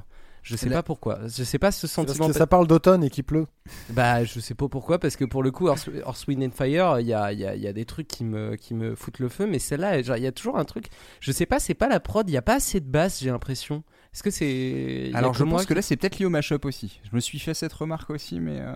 Je 0.49 0.57
sais 0.57 0.69
La- 0.69 0.77
pas 0.77 0.83
pourquoi. 0.83 1.19
Je 1.27 1.45
sais 1.45 1.59
pas 1.59 1.71
ce 1.71 1.87
C'est 1.87 1.95
Parce 1.97 2.09
sentiment. 2.09 2.29
que 2.29 2.33
ça 2.35 2.47
parle 2.47 2.67
d'automne 2.67 3.05
et 3.05 3.11
qu'il 3.11 3.25
pleut. 3.25 3.47
Bah, 3.91 4.25
je 4.25 4.41
sais 4.41 4.55
pas 4.55 4.67
pourquoi, 4.69 4.99
parce 4.99 5.17
que 5.17 5.25
pour 5.27 5.43
le 5.43 5.51
coup, 5.51 5.69
Earth, 5.69 5.89
Earth, 5.95 6.27
Wind 6.27 6.43
and 6.43 6.51
Fire, 6.57 7.01
il 7.01 7.07
y 7.07 7.13
a, 7.13 7.33
il 7.33 7.39
y, 7.39 7.45
a, 7.45 7.55
il 7.55 7.61
y 7.63 7.67
a 7.69 7.73
des 7.73 7.85
trucs 7.85 8.09
qui 8.09 8.25
me, 8.25 8.57
qui 8.57 8.73
me 8.75 8.95
foutent 8.95 9.19
le 9.19 9.29
feu, 9.29 9.47
mais 9.47 9.59
celle-là, 9.59 9.99
il 9.99 10.23
y 10.23 10.27
a 10.27 10.33
toujours 10.33 10.57
un 10.59 10.65
truc. 10.65 10.87
Je 11.21 11.33
sais 11.33 11.45
pas, 11.47 11.59
c'est 11.61 11.75
pas 11.75 11.89
la 11.89 12.01
prod, 12.01 12.29
il 12.29 12.33
y 12.33 12.37
a 12.39 12.43
pas 12.43 12.55
assez 12.55 12.81
de 12.81 12.89
basse, 12.89 13.21
j'ai 13.23 13.31
l'impression. 13.31 13.83
Est-ce 14.19 14.23
que 14.25 14.31
c'est. 14.33 15.13
alors 15.15 15.33
je 15.33 15.45
pense 15.45 15.65
que 15.65 15.75
là 15.75 15.81
c'est 15.81 15.97
peut-être 15.97 16.19
lié 16.19 16.27
au 16.27 16.29
mashup 16.31 16.65
aussi. 16.65 17.01
Je 17.09 17.15
me 17.15 17.21
suis 17.21 17.39
fait 17.39 17.55
cette 17.55 17.73
remarque 17.73 18.11
aussi, 18.11 18.41
mais. 18.41 18.59
euh, 18.61 18.75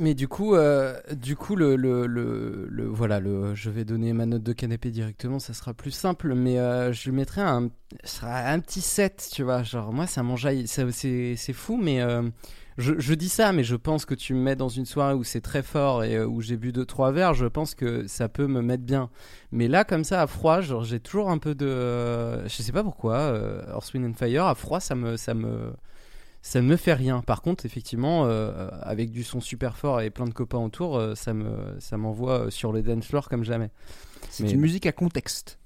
Mais 0.00 0.14
du 0.14 0.26
coup, 0.26 0.56
euh, 0.56 0.98
du 1.12 1.36
coup, 1.36 1.54
le, 1.54 1.76
le, 1.76 2.08
le, 2.08 2.66
le- 2.68 2.86
voilà, 2.86 3.20
le, 3.20 3.54
je 3.54 3.70
vais 3.70 3.84
donner 3.84 4.12
ma 4.12 4.26
note 4.26 4.42
de 4.42 4.52
canapé 4.52 4.90
directement, 4.90 5.38
ça 5.38 5.54
sera 5.54 5.74
plus 5.74 5.92
simple, 5.92 6.34
mais 6.34 6.58
euh, 6.58 6.92
je 6.92 7.08
lui 7.08 7.16
mettrai 7.16 7.42
un, 7.42 7.70
ce 8.02 8.16
sera 8.16 8.48
un 8.48 8.58
petit 8.58 8.80
7, 8.80 9.28
tu 9.32 9.44
vois. 9.44 9.62
Genre, 9.62 9.92
moi, 9.92 10.08
ça 10.08 10.24
m'enjaille, 10.24 10.66
ça- 10.66 10.90
c'est 10.90 11.36
c'est 11.36 11.52
fou, 11.52 11.76
mais 11.80 12.00
euh, 12.00 12.22
je, 12.78 12.94
je 12.98 13.14
dis 13.14 13.28
ça, 13.28 13.52
mais 13.52 13.62
je 13.64 13.76
pense 13.76 14.04
que 14.04 14.14
tu 14.14 14.34
me 14.34 14.40
mets 14.40 14.56
dans 14.56 14.68
une 14.68 14.84
soirée 14.86 15.14
où 15.14 15.22
c'est 15.24 15.40
très 15.40 15.62
fort 15.62 16.02
et 16.04 16.16
euh, 16.16 16.26
où 16.26 16.40
j'ai 16.40 16.56
bu 16.56 16.72
2-3 16.72 17.12
verres, 17.12 17.34
je 17.34 17.46
pense 17.46 17.74
que 17.74 18.06
ça 18.06 18.28
peut 18.28 18.46
me 18.46 18.62
mettre 18.62 18.82
bien. 18.84 19.10
Mais 19.52 19.68
là, 19.68 19.84
comme 19.84 20.04
ça, 20.04 20.22
à 20.22 20.26
froid, 20.26 20.60
genre, 20.60 20.84
j'ai 20.84 21.00
toujours 21.00 21.30
un 21.30 21.38
peu 21.38 21.54
de. 21.54 21.66
euh, 21.66 22.48
je 22.48 22.62
sais 22.62 22.72
pas 22.72 22.82
pourquoi, 22.82 23.14
euh, 23.16 23.62
and 23.74 24.12
Fire, 24.16 24.46
à 24.46 24.54
froid, 24.54 24.80
ça 24.80 24.94
me. 24.94 25.16
Ça 25.16 25.34
me 25.34 25.72
ça 26.46 26.60
ne 26.60 26.66
me 26.66 26.76
fait 26.76 26.92
rien. 26.92 27.22
Par 27.22 27.40
contre, 27.40 27.64
effectivement, 27.64 28.26
euh, 28.26 28.68
avec 28.82 29.10
du 29.10 29.24
son 29.24 29.40
super 29.40 29.78
fort 29.78 30.02
et 30.02 30.10
plein 30.10 30.26
de 30.26 30.34
copains 30.34 30.58
autour, 30.58 30.98
euh, 30.98 31.14
ça 31.14 31.32
me 31.32 31.56
ça 31.78 31.96
m'envoie 31.96 32.50
sur 32.50 32.70
les 32.74 32.82
dance 32.82 33.06
floors 33.06 33.30
comme 33.30 33.44
jamais. 33.44 33.70
C'est 34.28 34.42
Mais- 34.44 34.50
une 34.52 34.60
musique 34.60 34.84
à 34.84 34.92
contexte. 34.92 35.58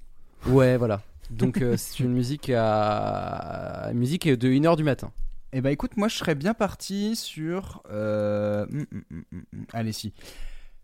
Ouais, 0.47 0.77
voilà. 0.77 1.01
Donc 1.31 1.61
euh, 1.61 1.75
c'est 1.77 1.99
une 1.99 2.13
musique 2.13 2.49
à 2.55 3.91
musique 3.93 4.27
de 4.29 4.47
1h 4.49 4.77
du 4.77 4.83
matin. 4.85 5.11
Eh 5.51 5.61
ben 5.61 5.69
écoute, 5.71 5.97
moi 5.97 6.07
je 6.07 6.15
serais 6.15 6.35
bien 6.35 6.53
parti 6.53 7.15
sur. 7.15 7.81
euh, 7.91 8.65
hum, 8.71 8.85
hum, 9.11 9.23
hum. 9.33 9.65
Allez, 9.73 9.93
si. 9.93 10.13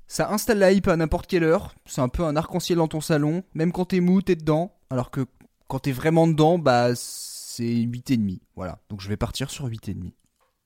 Ça 0.08 0.32
installe 0.32 0.60
la 0.60 0.72
hype 0.72 0.88
à 0.88 0.96
n'importe 0.96 1.28
quelle 1.28 1.44
heure. 1.44 1.74
C'est 1.86 2.02
un 2.02 2.10
peu 2.10 2.24
un 2.24 2.36
arc-en-ciel 2.36 2.78
dans 2.78 2.88
ton 2.88 3.02
salon. 3.02 3.44
Même 3.54 3.72
quand 3.72 3.86
t'es 3.86 4.00
mou, 4.00 4.22
t'es 4.22 4.36
dedans. 4.36 4.72
Alors 4.90 5.12
que 5.12 5.26
quand 5.68 5.80
t'es 5.80 5.92
vraiment 5.92 6.28
dedans, 6.28 6.58
bah 6.60 6.90
c'est 6.96 7.64
8,5. 7.64 8.40
Voilà. 8.56 8.80
Donc 8.90 9.02
je 9.02 9.10
vais 9.10 9.18
partir 9.18 9.50
sur 9.50 9.66
8,5. 9.68 10.12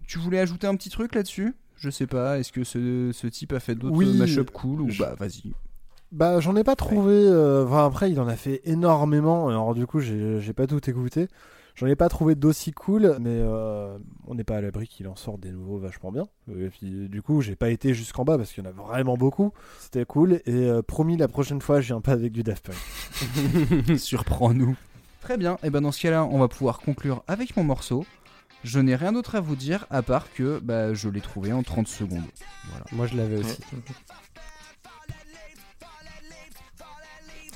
Tu 0.08 0.18
voulais 0.20 0.40
ajouter 0.40 0.68
un 0.68 0.76
petit 0.76 0.90
truc 0.90 1.14
là-dessus? 1.16 1.54
Je 1.78 1.90
sais 1.90 2.08
pas. 2.08 2.40
Est-ce 2.40 2.52
que 2.52 2.64
ce, 2.64 3.12
ce 3.14 3.28
type 3.28 3.54
a 3.54 3.60
fait 3.60 3.76
d'autres 3.76 3.96
Oui, 3.96 4.18
mashup 4.18 4.50
cool 4.52 4.82
ou 4.82 4.90
je- 4.90 5.00
bah 5.04 5.16
vas-y. 5.18 5.54
Bah, 6.12 6.40
j'en 6.40 6.56
ai 6.56 6.64
pas 6.64 6.76
trouvé. 6.76 7.14
euh, 7.14 7.66
enfin, 7.66 7.86
après, 7.86 8.10
il 8.12 8.20
en 8.20 8.28
a 8.28 8.36
fait 8.36 8.62
énormément. 8.66 9.48
Alors, 9.48 9.76
du 9.76 9.86
coup, 9.86 10.00
j'ai 10.00 10.42
j'ai 10.42 10.54
pas 10.54 10.66
tout 10.68 10.90
écouté. 10.90 11.28
J'en 11.80 11.88
ai 11.88 11.96
pas 11.96 12.10
trouvé 12.10 12.36
d'aussi 12.36 12.74
cool, 12.74 13.16
mais 13.22 13.30
euh, 13.30 13.98
on 14.28 14.36
n'est 14.36 14.44
pas 14.44 14.58
à 14.58 14.62
l'abri 14.62 14.86
qu'il 14.86 15.08
en 15.08 15.16
sorte 15.16 15.40
des 15.40 15.52
nouveaux 15.52 15.78
vachement 15.78 16.12
bien. 16.12 16.28
Et 16.54 16.68
puis, 16.68 17.08
du 17.08 17.22
coup, 17.22 17.40
j'ai 17.40 17.56
pas 17.56 17.70
été 17.70 17.94
jusqu'en 17.94 18.26
bas 18.26 18.38
parce 18.38 18.52
qu'il 18.52 18.62
y 18.62 18.68
en 18.68 18.70
a 18.70 18.74
vraiment 18.74 19.16
beaucoup. 19.16 19.54
C'était 19.80 20.04
cool. 20.04 20.42
Et 20.46 20.52
euh, 20.54 20.82
promis, 20.82 21.16
la 21.16 21.30
prochaine 21.30 21.62
fois, 21.62 21.80
je 21.80 21.88
viens 21.88 22.02
pas 22.02 22.12
avec 22.12 22.34
du 22.34 22.44
Daft 22.44 22.66
Punk. 22.66 23.98
Surprends-nous. 23.98 24.76
Très 25.22 25.38
bien, 25.38 25.58
et 25.64 25.70
ben 25.70 25.80
dans 25.80 25.94
ce 25.94 26.02
cas-là, 26.02 26.26
on 26.26 26.40
va 26.40 26.50
pouvoir 26.50 26.80
conclure 26.80 27.24
avec 27.28 27.56
mon 27.56 27.64
morceau. 27.64 28.06
Je 28.66 28.82
n'ai 28.82 28.98
rien 28.98 29.14
d'autre 29.14 29.36
à 29.36 29.40
vous 29.40 29.56
dire 29.56 29.86
à 29.90 30.02
part 30.02 30.34
que 30.34 30.60
bah, 30.60 30.94
je 30.94 31.08
l'ai 31.08 31.22
trouvé 31.22 31.54
en 31.54 31.64
30 31.64 31.88
secondes. 31.88 32.24
Voilà. 32.72 32.86
Moi, 32.92 33.08
je 33.08 33.16
l'avais 33.16 33.38
aussi. 33.38 33.62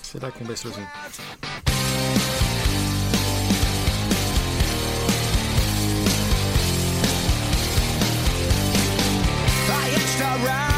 C'est 0.01 0.21
là 0.21 0.31
qu'on 0.31 0.45
baisse 0.45 0.63
le 0.63 0.71
son. 0.71 0.79
I 10.33 10.72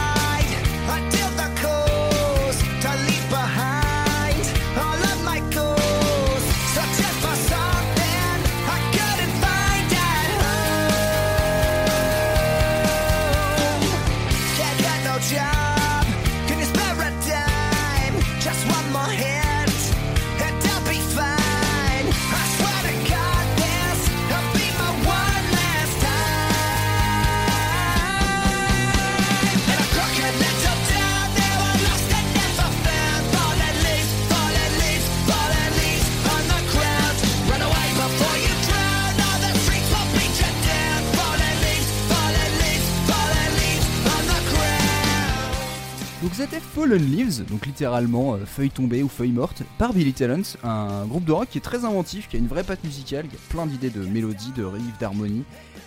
Donc 46.25 46.33
c'était 46.33 46.59
Fallen 46.59 47.05
Leaves, 47.05 47.45
donc 47.45 47.67
littéralement 47.67 48.33
euh, 48.33 48.45
feuilles 48.47 48.71
tombées 48.71 49.03
ou 49.03 49.07
feuilles 49.07 49.31
mortes, 49.31 49.61
par 49.77 49.93
Billy 49.93 50.11
Talent, 50.11 50.41
un 50.63 51.05
groupe 51.05 51.23
de 51.23 51.31
rock 51.31 51.49
qui 51.51 51.59
est 51.59 51.61
très 51.61 51.85
inventif, 51.85 52.27
qui 52.27 52.35
a 52.35 52.39
une 52.39 52.47
vraie 52.47 52.63
patte 52.63 52.83
musicale, 52.83 53.27
qui 53.27 53.35
a 53.35 53.39
plein 53.49 53.67
d'idées 53.67 53.91
de 53.91 54.03
mélodies, 54.03 54.51
de 54.57 54.63
riffs, 54.63 54.97
d'harmonie. 54.99 55.43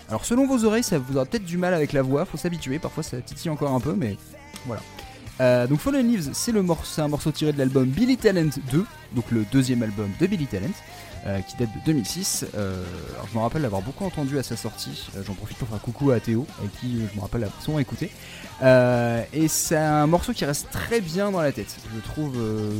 Alors 0.09 0.25
selon 0.25 0.47
vos 0.47 0.65
oreilles, 0.65 0.85
ça 0.85 1.01
vous 1.01 1.17
aura 1.17 1.27
peut-être 1.27 1.45
du 1.45 1.59
mal 1.59 1.75
avec 1.75 1.93
la 1.93 2.03
voix, 2.03 2.25
faut 2.25 2.37
s'habituer, 2.37 2.79
parfois 2.79 3.03
ça 3.03 3.21
titille 3.21 3.51
encore 3.51 3.73
un 3.73 3.81
peu, 3.81 3.95
mais 3.99 4.17
voilà. 4.65 4.81
Euh, 5.41 5.67
donc 5.67 5.81
Fallen 5.81 6.07
Leaves, 6.07 6.31
c'est 6.35 6.53
un 7.01 7.09
morceau 7.09 7.33
tiré 7.33 7.53
de 7.53 7.59
l'album 7.59 7.87
Billy 7.87 8.17
Talent 8.17 8.51
2, 8.71 8.87
donc 9.17 9.25
le 9.33 9.45
deuxième 9.51 9.83
album 9.83 10.09
de 10.21 10.27
Billy 10.29 10.47
Talent, 10.47 10.69
euh, 11.27 11.41
qui 11.41 11.57
date 11.57 11.71
de 11.75 11.81
2006. 11.85 12.47
Euh, 12.55 12.85
alors 13.15 13.27
je 13.33 13.37
me 13.37 13.43
rappelle 13.43 13.63
l'avoir 13.63 13.83
beaucoup 13.83 14.05
entendu 14.05 14.39
à 14.39 14.45
sa 14.45 14.57
sortie. 14.57 15.09
J'en 15.27 15.35
profite 15.35 15.59
pour 15.59 15.67
faire 15.67 15.81
coucou 15.81 16.13
à 16.13 16.21
Théo, 16.21 16.47
avec 16.61 16.79
qui 16.81 17.01
je 17.13 17.17
me 17.17 17.23
rappelle 17.23 17.41
l'avoir 17.41 17.61
souvent 17.61 17.81
écouté. 17.81 18.13
Euh, 18.63 19.23
et 19.33 19.47
c'est 19.49 19.77
un 19.77 20.07
morceau 20.07 20.33
qui 20.33 20.45
reste 20.45 20.69
très 20.71 21.01
bien 21.01 21.31
dans 21.31 21.41
la 21.41 21.53
tête. 21.53 21.77
Je 21.95 22.01
trouve. 22.11 22.35
euh, 22.37 22.71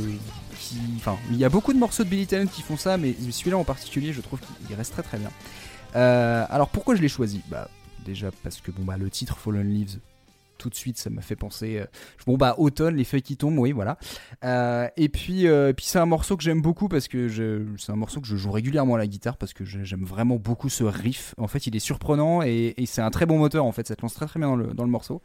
qui- 0.59 0.77
Enfin, 0.97 1.17
il 1.31 1.37
y 1.37 1.45
a 1.45 1.49
beaucoup 1.49 1.71
de 1.73 1.79
morceaux 1.79 2.03
de 2.03 2.09
Billy 2.09 2.27
Talent 2.27 2.47
qui 2.47 2.61
font 2.61 2.75
ça, 2.77 2.97
mais 2.97 3.15
celui-là 3.31 3.57
en 3.57 3.63
particulier, 3.63 4.11
je 4.13 4.21
trouve 4.21 4.39
qu'il 4.67 4.75
reste 4.75 4.91
très 4.93 5.03
très 5.03 5.17
bien. 5.17 5.31
Euh, 5.95 6.45
alors 6.49 6.69
pourquoi 6.69 6.95
je 6.95 7.01
l'ai 7.01 7.07
choisi? 7.07 7.41
Bah 7.47 7.69
déjà 8.05 8.29
parce 8.43 8.59
que 8.61 8.71
bon 8.71 8.83
bah 8.83 8.97
le 8.97 9.09
titre 9.09 9.37
Fallen 9.37 9.67
Leaves 9.73 9.97
tout 10.59 10.69
de 10.69 10.75
suite 10.75 10.97
ça 10.97 11.09
m'a 11.09 11.21
fait 11.21 11.35
penser 11.35 11.79
euh, 11.79 11.85
bon 12.27 12.37
bah 12.37 12.55
automne 12.57 12.95
les 12.95 13.03
feuilles 13.03 13.23
qui 13.23 13.37
tombent 13.37 13.57
oui 13.57 13.71
voilà. 13.71 13.97
Euh, 14.43 14.87
et 14.97 15.09
puis 15.09 15.47
euh, 15.47 15.73
puis 15.73 15.85
c'est 15.85 15.99
un 15.99 16.05
morceau 16.05 16.37
que 16.37 16.43
j'aime 16.43 16.61
beaucoup 16.61 16.87
parce 16.87 17.07
que 17.07 17.29
c'est 17.77 17.91
un 17.91 17.95
morceau 17.95 18.21
que 18.21 18.27
je 18.27 18.35
joue 18.35 18.51
régulièrement 18.51 18.95
à 18.95 18.97
la 18.97 19.07
guitare 19.07 19.37
parce 19.37 19.53
que 19.53 19.63
j'aime 19.65 20.03
vraiment 20.03 20.35
beaucoup 20.35 20.69
ce 20.69 20.83
riff. 20.83 21.33
En 21.37 21.47
fait 21.47 21.65
il 21.65 21.75
est 21.75 21.79
surprenant 21.79 22.41
et, 22.43 22.75
c'est 22.85 23.01
un 23.01 23.09
très 23.09 23.25
bon 23.25 23.37
moteur 23.37 23.65
en 23.65 23.71
fait. 23.71 23.87
Ça 23.87 23.95
te 23.95 24.01
lance 24.01 24.13
très 24.13 24.25
très 24.25 24.39
bien 24.39 24.49
dans 24.49 24.55
le, 24.55 24.73
dans 24.73 24.83
le 24.83 24.89
morceau. 24.89 25.21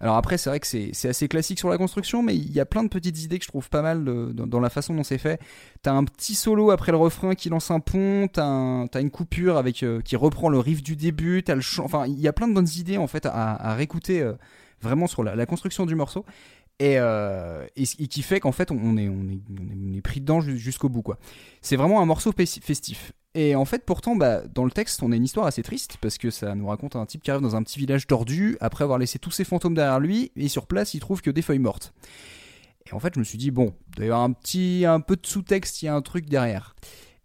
Alors 0.00 0.16
après 0.16 0.36
c'est 0.36 0.50
vrai 0.50 0.60
que 0.60 0.66
c'est 0.66 1.08
assez 1.08 1.26
classique 1.26 1.58
sur 1.58 1.70
la 1.70 1.78
construction 1.78 2.22
mais 2.22 2.36
il 2.36 2.52
y 2.52 2.60
a 2.60 2.66
plein 2.66 2.82
de 2.82 2.88
petites 2.88 3.22
idées 3.22 3.38
que 3.38 3.44
je 3.44 3.48
trouve 3.48 3.70
pas 3.70 3.80
mal 3.80 4.04
dans, 4.04 4.60
la 4.60 4.70
façon 4.70 4.94
dont 4.94 5.04
c'est 5.04 5.18
fait. 5.18 5.40
T'as 5.82 5.92
un 5.92 6.04
petit 6.04 6.34
solo 6.34 6.70
après 6.70 6.92
le 6.92 6.98
refrain 6.98 7.34
qui 7.34 7.48
lance 7.48 7.70
un 7.70 7.80
pont, 7.80 8.28
t'as 8.30 8.44
un- 8.44 8.86
une 8.94 9.10
coupure 9.10 9.56
avec 9.56 9.84
qui 10.04 10.16
reprend 10.16 10.48
le 10.50 10.58
riff 10.58 10.82
du 10.82 10.96
début, 10.96 11.42
t'as 11.42 11.54
le 11.54 11.60
chant, 11.62 11.84
enfin 11.84 12.06
il 12.06 12.20
y 12.20 12.28
a 12.28 12.32
plein 12.32 12.48
de 12.48 12.54
bonnes 12.54 12.68
idées 12.76 12.98
en 12.98 13.06
fait 13.06 13.26
à, 13.26 13.74
réécouter 13.74 14.22
vraiment 14.82 15.06
sur 15.06 15.22
la, 15.22 15.46
construction 15.46 15.86
du 15.86 15.94
morceau 15.94 16.24
et, 16.78 16.98
euh, 16.98 17.66
qui 17.74 18.22
fait 18.22 18.40
qu'en 18.40 18.52
fait 18.52 18.70
on 18.70 18.96
est, 18.96 20.00
pris 20.02 20.20
dedans 20.20 20.40
jus- 20.40 20.58
jusqu'au 20.58 20.88
bout 20.88 21.02
quoi. 21.02 21.18
C'est 21.62 21.76
vraiment 21.76 22.00
un 22.00 22.06
morceau 22.06 22.32
festif. 22.32 23.12
Et 23.34 23.54
en 23.54 23.64
fait 23.64 23.84
pourtant 23.84 24.16
bah, 24.16 24.42
dans 24.46 24.64
le 24.64 24.70
texte 24.70 25.02
on 25.02 25.12
a 25.12 25.16
une 25.16 25.24
histoire 25.24 25.46
assez 25.46 25.62
triste 25.62 25.98
parce 26.00 26.18
que 26.18 26.30
ça 26.30 26.54
nous 26.54 26.66
raconte 26.66 26.96
un 26.96 27.06
type 27.06 27.22
qui 27.22 27.30
arrive 27.30 27.42
dans 27.42 27.56
un 27.56 27.62
petit 27.62 27.78
village 27.78 28.06
tordu 28.06 28.56
après 28.60 28.84
avoir 28.84 28.98
laissé 28.98 29.18
tous 29.18 29.30
ses 29.30 29.44
fantômes 29.44 29.74
derrière 29.74 30.00
lui 30.00 30.32
et 30.36 30.48
sur 30.48 30.66
place 30.66 30.94
il 30.94 31.00
trouve 31.00 31.22
que 31.22 31.30
des 31.30 31.42
feuilles 31.42 31.58
mortes. 31.58 31.92
Et 32.88 32.94
en 32.94 33.00
fait, 33.00 33.14
je 33.14 33.18
me 33.18 33.24
suis 33.24 33.38
dit, 33.38 33.50
bon, 33.50 33.74
il 33.98 34.10
un 34.12 34.32
petit, 34.32 34.84
un 34.86 35.00
peu 35.00 35.16
de 35.16 35.26
sous-texte, 35.26 35.82
il 35.82 35.86
y 35.86 35.88
a 35.88 35.94
un 35.94 36.02
truc 36.02 36.26
derrière. 36.26 36.76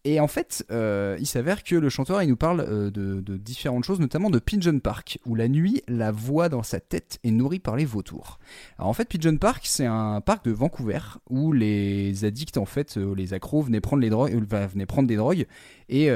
Et 0.04 0.20
en 0.20 0.28
fait, 0.28 0.66
euh, 0.72 1.16
il 1.20 1.28
s'avère 1.28 1.64
que 1.64 1.76
le 1.76 1.90
chanteur, 1.90 2.24
il 2.24 2.30
nous 2.30 2.36
parle 2.36 2.62
euh, 2.62 2.90
de, 2.90 3.38
différentes 3.38 3.84
choses, 3.84 4.00
notamment 4.00 4.32
de 4.32 4.40
Pigeon 4.40 4.80
Park, 4.80 5.20
où 5.26 5.36
la 5.36 5.48
nuit, 5.48 5.84
la 5.88 6.12
voix 6.12 6.50
dans 6.50 6.64
sa 6.64 6.80
tête 6.80 7.20
est 7.24 7.30
nourrie 7.30 7.60
par 7.60 7.76
les 7.76 7.86
vautours. 7.86 8.40
Alors 8.80 8.90
en 8.90 8.94
fait, 8.94 9.08
Pigeon 9.08 9.38
Park, 9.38 9.64
c'est 9.66 9.86
un 9.86 10.20
parc 10.22 10.44
de 10.46 10.52
Vancouver, 10.52 11.00
où 11.30 11.54
les 11.54 12.26
addicts, 12.26 12.58
en 12.58 12.66
fait, 12.66 12.98
euh, 12.98 13.14
les 13.16 13.34
accros 13.34 13.62
venaient 13.62 13.80
prendre, 13.80 14.02
des 14.02 15.16
drogues, 15.16 15.46
et 15.90 16.10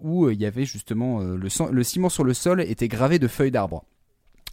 où 0.00 0.28
il 0.28 0.40
y 0.40 0.46
avait 0.46 0.64
justement 0.64 1.20
le 1.20 1.82
ciment 1.82 2.08
sur 2.08 2.24
le 2.24 2.34
sol 2.34 2.60
était 2.60 2.88
gravé 2.88 3.18
de 3.18 3.28
feuilles 3.28 3.52
d'arbres. 3.52 3.84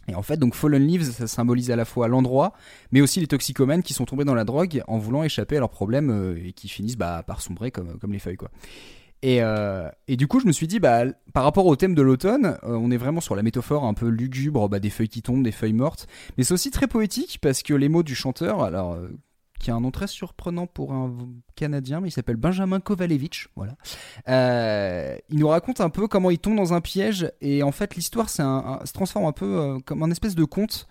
Et 0.08 0.14
en 0.14 0.22
fait, 0.22 0.38
donc 0.38 0.54
Fallen 0.54 0.86
Leaves, 0.86 1.04
ça 1.04 1.26
symbolise 1.26 1.70
à 1.70 1.76
la 1.76 1.84
fois 1.84 2.08
l'endroit, 2.08 2.54
mais 2.92 3.00
aussi 3.00 3.20
les 3.20 3.26
toxicomanes 3.26 3.82
qui 3.82 3.92
sont 3.92 4.06
tombés 4.06 4.24
dans 4.24 4.34
la 4.34 4.44
drogue 4.44 4.82
en 4.88 4.98
voulant 4.98 5.22
échapper 5.22 5.56
à 5.56 5.60
leurs 5.60 5.70
problèmes 5.70 6.10
euh, 6.10 6.40
et 6.42 6.52
qui 6.52 6.68
finissent 6.68 6.96
bah, 6.96 7.22
par 7.26 7.42
sombrer 7.42 7.70
comme, 7.70 7.98
les 8.10 8.18
feuilles, 8.18 8.36
quoi. 8.36 8.50
Et, 9.20 9.42
euh, 9.42 9.88
et 10.06 10.16
du 10.16 10.28
coup, 10.28 10.38
je 10.38 10.46
me 10.46 10.52
suis 10.52 10.68
dit, 10.68 10.78
bah, 10.78 11.02
par 11.32 11.42
rapport 11.42 11.66
au 11.66 11.74
thème 11.74 11.94
de 11.94 12.02
l'automne, 12.02 12.56
euh, 12.62 12.76
on 12.76 12.90
est 12.92 12.96
vraiment 12.96 13.20
sur 13.20 13.34
la 13.34 13.42
métaphore 13.42 13.84
un 13.84 13.94
peu 13.94 14.06
lugubre, 14.06 14.68
bah, 14.68 14.78
des 14.78 14.90
feuilles 14.90 15.08
qui 15.08 15.22
tombent, 15.22 15.42
des 15.42 15.52
feuilles 15.52 15.72
mortes. 15.72 16.06
Mais 16.36 16.44
c'est 16.44 16.54
aussi 16.54 16.70
très 16.70 16.86
poétique 16.86 17.38
parce 17.42 17.64
que 17.64 17.74
les 17.74 17.88
mots 17.88 18.04
du 18.04 18.14
chanteur, 18.14 18.70
qui 19.58 19.70
a 19.70 19.74
un 19.74 19.80
nom 19.80 19.90
très 19.90 20.06
surprenant 20.06 20.66
pour 20.66 20.92
un 20.92 21.12
Canadien, 21.56 22.00
mais 22.00 22.08
il 22.08 22.12
s'appelle 22.12 22.36
Benjamin 22.36 22.80
Kovalevich, 22.80 23.48
voilà. 23.56 23.74
Euh, 24.28 25.16
il 25.30 25.38
nous 25.38 25.48
raconte 25.48 25.80
un 25.80 25.90
peu 25.90 26.06
comment 26.08 26.30
il 26.30 26.38
tombe 26.38 26.56
dans 26.56 26.74
un 26.74 26.80
piège 26.80 27.30
et 27.40 27.62
en 27.62 27.72
fait 27.72 27.94
l'histoire 27.96 28.28
un- 28.38 28.78
un- 28.82 28.86
se 28.86 28.92
transforme 28.92 29.24
un 29.26 29.32
peu 29.32 29.58
euh, 29.58 29.78
comme 29.84 30.02
un 30.02 30.10
espèce 30.10 30.34
de 30.34 30.44
conte, 30.44 30.86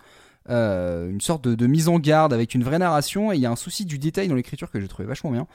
euh, 0.50 1.10
une 1.10 1.20
sorte 1.20 1.44
de, 1.44 1.54
de 1.54 1.66
mise 1.66 1.88
en 1.88 1.98
garde 1.98 2.32
avec 2.32 2.54
une 2.54 2.64
vraie 2.64 2.78
narration 2.78 3.32
et 3.32 3.36
il 3.36 3.40
y 3.40 3.46
a 3.46 3.50
un 3.50 3.56
souci 3.56 3.84
du 3.84 3.98
détail 3.98 4.28
dans 4.28 4.34
l'écriture 4.34 4.70
que 4.70 4.80
j'ai 4.80 4.88
trouvé 4.88 5.06
vachement 5.08 5.30
bien. 5.30 5.46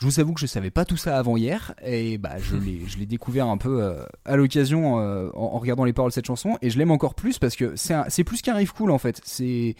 Je 0.00 0.06
vous 0.06 0.20
avoue 0.20 0.32
que 0.32 0.40
je 0.40 0.46
savais 0.46 0.70
pas 0.70 0.84
tout 0.84 0.96
ça 0.96 1.18
avant 1.18 1.36
hier 1.36 1.74
et 1.84 2.18
bah 2.18 2.36
je 2.38 2.54
l'ai 2.98 3.06
découvert 3.06 3.48
un 3.48 3.58
peu 3.58 3.96
à 4.24 4.36
l'occasion 4.36 4.94
en, 4.94 5.30
en 5.34 5.58
regardant 5.58 5.84
les 5.84 5.92
paroles 5.92 6.10
de 6.10 6.14
cette 6.14 6.26
chanson 6.26 6.56
et 6.62 6.70
je 6.70 6.78
l'aime 6.78 6.92
encore 6.92 7.14
plus 7.14 7.38
parce 7.38 7.56
que 7.56 7.74
c'est 7.76 8.24
plus 8.24 8.40
qu'un 8.42 8.54
riff 8.54 8.72
cool 8.72 8.90
en 8.92 8.98
fait. 8.98 9.20
C'est 9.24 9.74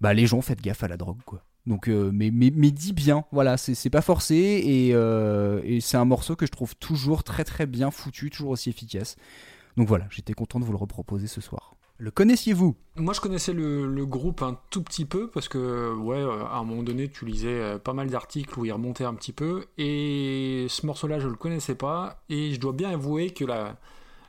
bah 0.00 0.12
les 0.14 0.26
gens 0.26 0.40
faites 0.40 0.60
gaffe 0.60 0.82
à 0.82 0.88
la 0.88 0.96
drogue 0.96 1.20
quoi. 1.24 1.44
Donc 1.68 1.88
euh, 1.88 2.10
mais, 2.12 2.30
mais 2.32 2.50
bien, 2.50 3.24
voilà, 3.30 3.56
c'est 3.58 3.90
pas 3.90 4.00
forcé 4.00 4.34
et, 4.64 4.90
euh, 4.94 5.60
et 5.64 5.80
c'est 5.80 5.98
un 5.98 6.06
morceau 6.06 6.34
que 6.34 6.46
je 6.46 6.50
trouve 6.50 6.74
toujours 6.76 7.22
très 7.22 7.44
très 7.44 7.66
bien 7.66 7.90
foutu, 7.90 8.30
toujours 8.30 8.50
aussi 8.50 8.70
efficace. 8.70 9.16
Donc 9.76 9.86
voilà, 9.86 10.06
j'étais 10.10 10.32
content 10.32 10.58
de 10.58 10.64
vous 10.64 10.72
le 10.72 10.78
reproposer 10.78 11.26
ce 11.26 11.40
soir. 11.42 11.74
Le 11.98 12.10
connaissiez-vous? 12.10 12.76
Moi, 12.96 13.12
je 13.12 13.20
connaissais 13.20 13.52
le, 13.52 13.86
le 13.92 14.06
groupe 14.06 14.40
un 14.42 14.56
tout 14.70 14.82
petit 14.82 15.04
peu 15.04 15.28
parce 15.28 15.48
que, 15.48 15.92
ouais, 15.96 16.16
euh, 16.16 16.44
à 16.46 16.58
un 16.58 16.64
moment 16.64 16.84
donné, 16.84 17.08
tu 17.08 17.24
lisais 17.26 17.76
pas 17.82 17.92
mal 17.92 18.08
d'articles 18.08 18.56
où 18.58 18.64
il 18.64 18.72
remontait 18.72 19.04
un 19.04 19.14
petit 19.14 19.32
peu. 19.32 19.64
Et 19.78 20.66
ce 20.68 20.86
morceau-là, 20.86 21.18
je 21.18 21.26
le 21.26 21.34
connaissais 21.34 21.74
pas. 21.74 22.22
Et 22.28 22.54
je 22.54 22.60
dois 22.60 22.72
bien 22.72 22.90
avouer 22.90 23.30
que 23.30 23.44
la, 23.44 23.76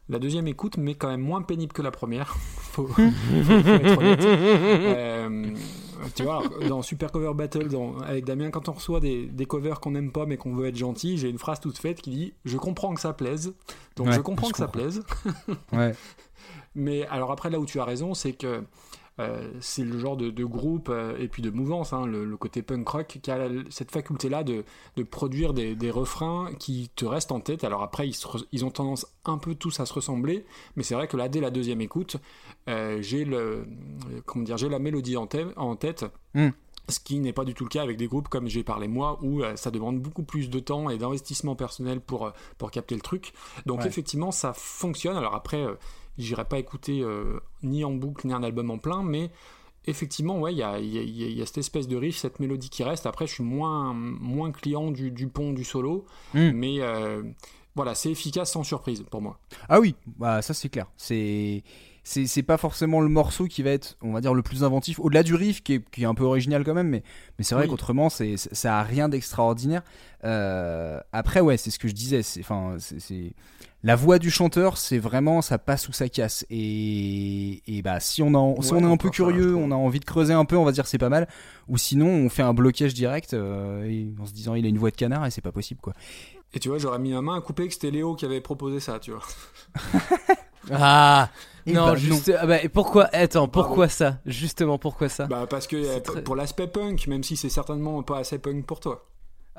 la 0.10 0.18
deuxième 0.18 0.48
écoute 0.48 0.78
m'est 0.78 0.96
quand 0.96 1.10
même 1.10 1.22
moins 1.22 1.44
pénible 1.44 1.72
que 1.72 1.84
la 1.84 1.92
première. 1.92 2.36
faut, 2.58 2.88
faut- 2.88 2.94
faut 2.96 3.72
être 3.72 3.98
honnête. 4.00 4.26
Euh, 4.26 5.54
tu 6.16 6.24
vois, 6.24 6.44
dans 6.68 6.82
Super 6.82 7.12
Cover 7.12 7.34
Battle, 7.34 7.68
dans- 7.68 7.98
avec 8.00 8.26
Damien, 8.26 8.50
quand 8.52 8.70
on 8.70 8.74
reçoit 8.74 9.00
des, 9.00 9.26
des 9.28 9.46
covers 9.46 9.80
qu'on 9.80 9.92
n'aime 9.92 10.12
pas 10.12 10.26
mais 10.26 10.38
qu'on 10.38 10.54
veut 10.56 10.68
être 10.68 10.76
gentil, 10.78 11.18
j'ai 11.18 11.30
une 11.30 11.38
phrase 11.40 11.60
toute 11.60 11.78
faite 11.78 12.02
qui 12.02 12.10
dit 12.12 12.34
Je 12.46 12.58
comprends 12.58 12.94
que 12.94 13.02
ça 13.02 13.14
plaise. 13.14 13.54
Donc 13.96 14.08
Ouais, 14.08 14.14
je 14.14 14.22
comprends 14.22 14.48
je 14.48 14.52
que 14.54 14.58
ça 14.58 14.68
plaise. 14.68 15.04
Ouais. 15.74 15.94
Mais 16.76 17.06
alors 17.08 17.32
après, 17.32 17.50
là 17.50 17.60
où 17.60 17.66
tu 17.66 17.80
as 17.80 17.84
raison, 17.86 18.14
c'est 18.14 18.34
que 18.34 18.64
c'est 19.60 19.84
le 19.84 20.00
genre 20.00 20.16
de, 20.18 20.30
de 20.30 20.46
groupe 20.46 20.90
euh, 20.90 21.18
et 21.18 21.28
puis 21.28 21.42
de 21.42 21.50
mouvance, 21.50 21.92
hein, 21.94 22.06
le, 22.06 22.24
le 22.26 22.38
côté 22.38 22.62
punk 22.62 22.88
rock, 22.88 23.20
qui 23.22 23.30
a 23.32 23.50
cette 23.70 23.92
faculté-là 23.92 24.44
de, 24.44 24.64
de 24.96 25.04
produire 25.04 25.54
des, 25.54 25.76
des 25.76 25.92
refrains 25.92 26.52
qui 26.58 26.90
te 26.96 27.06
restent 27.06 27.32
en 27.32 27.40
tête. 27.42 27.64
Alors 27.64 27.84
après, 27.84 28.08
ils, 28.08 28.14
se 28.14 28.28
ils 28.52 28.64
ont 28.66 28.72
tendance 28.72 29.06
un 29.26 29.38
peu 29.38 29.56
tous 29.56 29.80
à 29.80 29.86
se 29.86 29.94
ressembler, 29.94 30.46
mais 30.76 30.84
c'est 30.84 30.96
vrai 30.96 31.08
que 31.08 31.18
là, 31.18 31.28
dès 31.28 31.42
la 31.42 31.52
deuxième 31.52 31.82
écoute, 31.82 32.16
euh, 32.70 33.02
j'ai 33.02 33.26
le, 33.26 33.38
euh, 33.38 33.64
comment 34.26 34.44
dire, 34.46 34.58
j'ai 34.58 34.70
la 34.70 34.80
mélodie 34.80 35.18
en, 35.18 35.28
tête- 35.28 35.54
en 35.58 35.76
tête. 35.76 36.06
Mm. 36.34 36.50
Ce 36.88 37.00
qui 37.00 37.20
n'est 37.20 37.34
pas 37.34 37.46
du 37.46 37.54
tout 37.54 37.66
le 37.66 37.70
cas 37.70 37.84
avec 37.84 37.98
des 37.98 38.08
groupes 38.08 38.30
comme 38.30 38.48
j'ai 38.48 38.64
parlé 38.64 38.88
moi, 38.88 39.20
où 39.22 39.44
euh, 39.44 39.56
ça 39.56 39.70
demande 39.70 40.00
beaucoup 40.00 40.24
plus 40.24 40.50
de 40.50 40.60
temps 40.60 40.90
et 40.90 40.98
d'investissement 40.98 41.56
personnel 41.56 42.02
pour, 42.02 42.26
euh, 42.26 42.32
pour 42.58 42.72
capter 42.72 42.96
le 42.96 43.02
truc. 43.02 43.34
Donc 43.68 43.82
Ouais. 43.82 43.88
effectivement, 43.88 44.32
ça 44.32 44.54
fonctionne. 44.54 45.16
Alors 45.16 45.36
après, 45.36 45.62
euh, 45.64 45.76
j'irai 46.20 46.46
pas 46.46 46.60
écouter 46.60 47.02
euh, 47.02 47.40
ni 47.64 47.84
en 47.84 47.92
boucle 47.92 48.28
ni 48.28 48.34
un 48.34 48.44
album 48.44 48.70
en 48.72 48.78
plein, 48.78 49.02
mais 49.04 49.32
effectivement, 49.86 50.40
ouais, 50.40 50.54
il 50.54 50.58
y 50.58 50.64
a, 50.64 50.80
y 50.80 51.40
y 51.40 51.46
cette 51.48 51.58
espèce 51.60 51.88
de 51.88 51.96
riff, 51.98 52.18
cette 52.18 52.40
mélodie 52.40 52.70
qui 52.70 52.84
reste. 52.84 53.06
Après, 53.08 53.26
je 53.26 53.34
suis 53.34 53.44
moins, 53.44 53.94
moins 53.94 54.52
client 54.52 54.92
du, 54.92 55.10
du 55.12 55.28
pont, 55.28 55.54
du 55.54 55.64
solo, 55.64 56.06
Mm. 56.34 56.52
mais 56.52 56.76
euh, 56.82 57.24
voilà, 57.76 57.96
c'est 57.96 58.12
efficace 58.12 58.52
sans 58.52 58.64
surprise 58.64 59.04
pour 59.10 59.22
moi. 59.22 59.40
Ah 59.70 59.80
oui, 59.80 59.96
bah 60.06 60.42
ça 60.42 60.54
c'est 60.54 60.70
clair. 60.70 60.88
C'est 60.98 61.64
c'est 62.04 62.42
pas 62.44 62.58
forcément 62.58 63.02
le 63.02 63.08
morceau 63.10 63.46
qui 63.46 63.62
va 63.62 63.70
être, 63.70 63.96
on 64.02 64.14
va 64.14 64.22
dire, 64.22 64.34
le 64.34 64.42
plus 64.42 64.64
inventif. 64.64 65.00
Au-delà 65.00 65.22
du 65.22 65.36
riff 65.36 65.62
qui 65.62 65.74
est, 65.76 65.90
qui 65.92 66.02
est 66.02 66.06
un 66.06 66.16
peu 66.16 66.24
original 66.24 66.64
quand 66.64 66.74
même, 66.74 66.88
mais 66.90 67.04
mais 67.38 67.44
c'est 67.44 67.54
vrai 67.54 67.66
Oui. 67.66 67.70
qu'autrement 67.70 68.10
ça 68.10 68.80
a 68.80 68.84
rien 68.84 69.10
d'extraordinaire. 69.10 69.84
Euh, 70.24 71.00
après 71.12 71.40
ouais, 71.40 71.58
c'est 71.58 71.70
ce 71.72 71.78
que 71.78 71.88
je 71.88 71.94
disais. 71.94 72.24
C'est- 72.24 72.42
la 73.84 73.96
voix 73.96 74.20
du 74.20 74.30
chanteur, 74.30 74.78
c'est 74.78 74.98
vraiment 74.98 75.42
ça 75.42 75.58
passe 75.58 75.88
ou 75.88 75.94
ça 75.94 76.10
casse. 76.10 76.46
Et 76.50 77.62
et 77.68 77.82
bah 77.82 78.00
si 78.00 78.22
on 78.22 78.30
a 78.36 78.62
si 78.62 78.74
Ouais, 78.74 78.80
on 78.82 78.88
est 78.90 78.92
un 78.92 78.98
peu 78.98 79.10
curieux, 79.10 79.56
on 79.56 79.72
a 79.72 79.76
envie 79.76 80.00
de 80.00 80.06
creuser 80.06 80.34
un 80.34 80.46
peu, 80.46 80.58
on 80.58 80.66
va 80.66 80.72
dire 80.72 80.86
c'est 80.88 80.98
pas 80.98 81.10
mal. 81.10 81.28
Ou 81.68 81.78
sinon 81.78 82.08
on 82.08 82.30
fait 82.30 82.42
un 82.44 82.54
blocage 82.54 82.94
direct 82.94 83.34
euh, 83.34 83.84
et 83.86 84.10
en 84.20 84.26
se 84.26 84.34
disant 84.34 84.56
il 84.56 84.66
a 84.66 84.70
une 84.70 84.78
voix 84.78 84.92
de 84.92 84.96
canard 84.96 85.26
et 85.26 85.32
c'est 85.32 85.42
pas 85.42 85.52
possible 85.52 85.80
quoi. 85.82 85.94
Et 86.54 86.60
tu 86.60 86.70
vois, 86.70 86.80
j'aurais 86.80 86.98
mis 87.00 87.14
ma 87.14 87.22
main 87.22 87.38
à 87.38 87.42
couper 87.42 87.68
que 87.68 87.74
c'était 87.76 87.92
Léo 87.92 88.16
qui 88.16 88.26
avait 88.26 88.42
proposé 88.42 88.80
ça, 88.80 89.00
tu 89.00 89.12
vois. 89.12 89.22
Ah 90.72 91.30
non, 91.66 91.86
bah, 91.88 91.96
juste. 91.96 92.32
ah 92.38 92.46
bah, 92.46 92.62
et 92.64 92.70
pourquoi 92.70 93.06
Attends, 93.14 93.48
pourquoi 93.48 93.88
ça? 93.88 94.20
Justement, 94.26 94.78
pourquoi 94.78 95.08
ça? 95.10 95.26
Bah 95.28 95.46
parce 95.50 95.68
que 95.68 95.76
euh, 95.76 96.00
très- 96.00 96.24
pour 96.24 96.36
l'aspect 96.36 96.68
punk, 96.68 97.08
même 97.08 97.24
si 97.24 97.38
c'est 97.38 97.50
certainement 97.50 98.02
pas 98.04 98.20
assez 98.20 98.40
punk 98.40 98.66
pour 98.66 98.80
toi. 98.80 99.06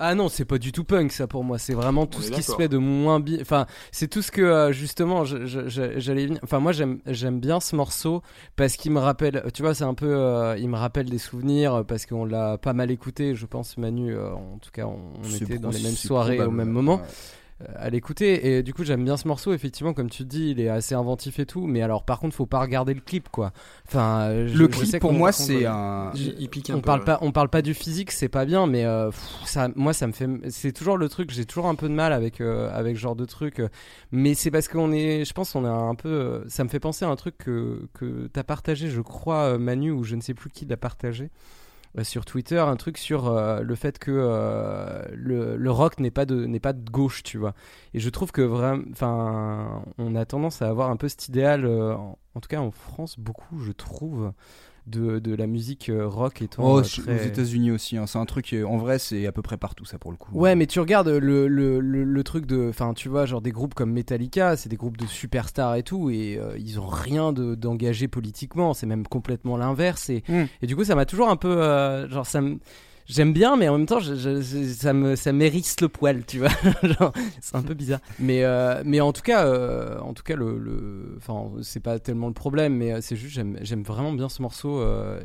Ah 0.03 0.15
non, 0.15 0.31
c'est 0.31 0.47
pas 0.47 0.57
du 0.57 0.73
tout 0.73 0.83
punk 0.83 1.13
ça 1.13 1.27
pour 1.27 1.45
moi. 1.45 1.59
C'est 1.59 1.75
vraiment 1.75 2.07
tout 2.07 2.21
On 2.21 2.23
ce 2.23 2.31
qui 2.31 2.43
se 2.43 2.55
fait 2.55 2.69
de 2.69 2.79
moins 2.79 3.21
bien. 3.21 3.37
Enfin, 3.43 3.67
c'est 3.93 4.09
tout 4.09 4.23
ce 4.23 4.33
que 4.33 4.41
euh, 4.41 4.73
justement 4.73 5.25
j'allais 5.27 6.27
venir. 6.27 6.41
Enfin, 6.43 6.59
moi 6.59 6.73
j'aime 6.73 7.41
bien 7.41 7.61
ce 7.61 7.77
morceau 7.77 8.23
parce 8.57 8.77
qu'il 8.77 8.93
me 8.93 8.99
rappelle. 8.99 9.45
Tu 9.53 9.61
vois, 9.61 9.75
c'est 9.75 9.85
un 9.85 9.93
peu. 9.93 10.07
euh, 10.09 10.57
il 10.57 10.71
me 10.71 10.79
rappelle 10.79 11.11
des 11.11 11.19
souvenirs 11.19 11.85
parce 11.87 12.07
qu'on 12.07 12.25
l'a 12.25 12.57
pas 12.57 12.73
mal 12.73 12.91
écouté. 12.91 13.35
Je 13.35 13.45
pense 13.45 13.77
Manu. 13.77 14.15
euh, 14.15 14.33
en 14.33 14.59
tout 14.59 14.71
cas, 14.73 14.87
on, 14.87 15.23
était 15.35 15.59
dans 15.59 15.69
les 15.71 15.83
mêmes 15.83 15.93
soirées 15.93 16.41
au 16.41 16.51
même 16.51 16.71
moment. 16.71 16.97
ouais. 16.97 17.03
Euh, 17.63 17.67
à 17.77 17.91
l'écouter 17.91 18.57
et 18.59 18.63
du 18.63 18.73
coup 18.75 18.85
j'aime 18.85 19.05
bien 19.05 19.17
ce 19.17 19.29
morceau 19.29 19.53
effectivement 19.53 19.93
comme 19.93 20.09
tu 20.11 20.25
dis 20.25 20.51
il 20.51 20.61
est 20.61 20.69
assez 20.69 20.95
inventif 20.95 21.39
et 21.39 21.47
tout 21.47 21.67
mais 21.67 21.83
alors 21.83 22.05
par 22.05 22.19
contre 22.21 22.35
faut 22.35 22.47
pas 22.47 22.61
regarder 22.61 22.95
le 22.95 23.01
clip 23.01 23.29
quoi 23.31 23.53
enfin 23.87 24.23
euh, 24.31 24.49
je- 24.49 24.57
Le 24.57 24.65
je 24.65 24.71
clip 24.79 24.87
sais 24.87 24.99
pour 25.01 25.13
moi 25.13 25.33
c'est 25.33 25.67
un 25.67 26.11
Il, 26.15 26.35
il 26.39 26.49
pique 26.49 26.71
un 26.71 26.75
on 26.75 26.81
peu. 26.81 26.83
parle 26.87 27.01
ouais. 27.01 27.05
pas 27.07 27.19
on 27.23 27.33
parle 27.33 27.49
pas 27.49 27.63
du 27.63 27.75
physique 27.75 28.11
c'est 28.13 28.29
pas 28.29 28.45
bien 28.45 28.67
mais 28.67 28.85
euh, 28.85 29.11
pff, 29.11 29.21
ça 29.45 29.69
moi 29.77 29.93
ça 29.93 30.07
me 30.07 30.13
fait 30.13 30.29
c'est 30.49 30.73
toujours 30.73 30.97
le 30.97 31.09
truc 31.09 31.31
j'ai 31.31 31.45
toujours 31.45 31.67
un 31.67 31.75
peu 31.75 31.89
de 31.89 31.95
mal 31.95 32.13
avec 32.13 32.41
euh, 32.41 32.71
avec 32.73 32.97
ce 32.97 33.01
genre 33.03 33.17
de 33.17 33.25
truc 33.25 33.61
euh, 33.61 33.69
mais 34.13 34.35
c'est 34.35 34.51
parce 34.51 34.69
qu'on 34.69 34.93
est 34.93 35.25
je 35.25 35.33
pense 35.33 35.55
on 35.55 35.65
est 35.65 35.69
un 35.69 35.95
peu 35.95 36.09
euh, 36.09 36.45
ça 36.49 36.65
me 36.65 36.69
fait 36.69 36.81
penser 36.81 37.05
à 37.05 37.09
un 37.09 37.17
truc 37.17 37.37
que 37.39 37.89
que 37.95 38.29
t'as 38.33 38.43
partagé 38.45 38.89
je 38.89 39.01
crois 39.01 39.55
euh, 39.55 39.59
Manu 39.59 39.91
ou 39.91 40.05
je 40.05 40.17
ne 40.17 40.21
sais 40.21 40.35
plus 40.35 40.51
qui 40.51 40.67
l'a 40.67 40.77
partagé 40.77 41.25
euh, 41.25 41.29
sur 42.03 42.24
Twitter 42.24 42.59
un 42.59 42.76
truc 42.76 42.99
sur 42.99 43.26
euh, 43.26 43.61
le 43.61 43.74
fait 43.74 43.99
que 43.99 44.12
euh, 44.12 45.05
le, 45.12 45.70
rock 45.70 45.99
n'est 45.99 46.11
pas 46.11 46.24
de 46.24 46.47
n'est 46.47 46.61
pas 46.61 46.72
de 46.72 46.88
gauche 46.88 47.22
tu 47.22 47.38
vois. 47.38 47.55
Et 47.95 48.01
je 48.01 48.09
trouve 48.11 48.32
que 48.32 48.43
vraiment 48.43 48.84
enfin 48.93 49.82
on 49.99 50.14
a 50.14 50.24
tendance 50.24 50.62
à 50.62 50.68
avoir 50.68 50.91
un 50.91 50.97
peu 50.97 51.09
cet 51.09 51.28
idéal 51.28 51.64
euh, 51.64 51.95
en 51.95 52.41
tout 52.41 52.49
cas 52.49 52.61
en 52.61 52.70
France 52.70 53.18
beaucoup 53.18 53.59
je 53.61 53.72
trouve 53.72 54.32
de, 54.87 55.18
de 55.18 55.35
la 55.35 55.47
musique 55.47 55.89
euh, 55.89 56.07
rock 56.07 56.43
étant 56.43 56.62
Oh, 56.64 56.78
euh, 56.78 56.83
très- 56.83 57.14
aux 57.14 57.26
États-Unis 57.26 57.70
aussi, 57.70 57.97
hein. 57.97 58.07
c'est 58.07 58.18
un 58.18 58.24
truc. 58.26 58.55
En 58.66 58.76
vrai, 58.78 58.99
c'est 58.99 59.26
à 59.26 59.33
peu 59.33 59.43
près 59.43 59.57
partout 59.57 59.85
ça 59.85 59.99
pour 59.99 60.11
le 60.11 60.16
coup. 60.16 60.31
Ouais, 60.39 60.55
mais 60.57 60.66
tu 60.66 60.81
regardes 60.81 61.09
le, 61.09 61.47
le, 61.49 61.81
le, 61.81 62.05
le 62.05 62.24
truc 62.24 62.47
de. 62.47 62.68
Enfin, 62.70 62.95
tu 62.95 63.09
vois, 63.09 63.26
genre 63.26 63.41
des 63.43 63.53
groupes 63.53 63.74
comme 63.74 63.93
Metallica, 63.93 64.57
c'est 64.57 64.68
des 64.68 64.76
groupes 64.76 64.97
de 64.97 65.07
superstars 65.07 65.76
et 65.76 65.83
tout, 65.83 66.11
et 66.11 66.39
euh, 66.39 66.57
ils 66.59 66.81
ont 66.81 66.87
rien 66.87 67.33
de- 67.33 67.55
d'engagé 67.55 68.09
politiquement, 68.09 68.74
c'est 68.74 68.87
même 68.87 69.07
complètement 69.07 69.57
l'inverse. 69.57 70.11
Et, 70.11 70.24
Mm. 70.28 70.45
et 70.62 70.66
du 70.66 70.76
coup, 70.76 70.85
ça 70.85 70.95
m'a 70.95 71.07
toujours 71.07 71.28
un 71.28 71.37
peu. 71.37 71.62
euh, 71.62 72.09
genre, 72.09 72.26
ça 72.26 72.41
me. 72.41 72.59
J'aime 73.11 73.33
bien, 73.33 73.57
mais 73.57 73.69
en 73.69 73.77
même 73.77 73.87
temps, 73.87 73.99
ça 74.01 74.93
me 74.93 75.33
m'hérisse 75.33 75.81
le 75.81 75.89
poil, 75.89 76.25
tu 76.25 76.39
vois. 76.39 76.51
C'est 77.41 77.57
un 77.57 77.63
peu 77.63 77.75
bizarre. 77.75 77.99
Mais 78.21 78.45
euh, 78.45 78.83
mais 78.85 79.01
en 79.01 79.13
tout 79.13 79.23
cas, 79.23 79.47
euh, 79.47 79.99
en 79.99 80.15
tout 80.15 80.23
cas, 80.23 80.37
c'est 81.63 81.81
pas 81.81 81.99
tellement 81.99 82.29
le 82.29 82.35
problème, 82.35 82.77
mais 82.77 82.93
euh, 82.93 83.01
c'est 83.01 83.17
juste 83.17 83.35
j'aime 83.35 83.83
vraiment 83.83 84.13
bien 84.13 84.29
ce 84.29 84.43
morceau 84.43 84.81
euh, 84.81 85.21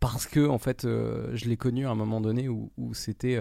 parce 0.00 0.26
que 0.26 0.48
en 0.48 0.58
fait, 0.58 0.82
je 0.82 1.44
l'ai 1.48 1.56
connu 1.56 1.86
à 1.86 1.90
un 1.90 1.94
moment 1.94 2.20
donné 2.20 2.48
où, 2.48 2.70
c'était 2.94 3.38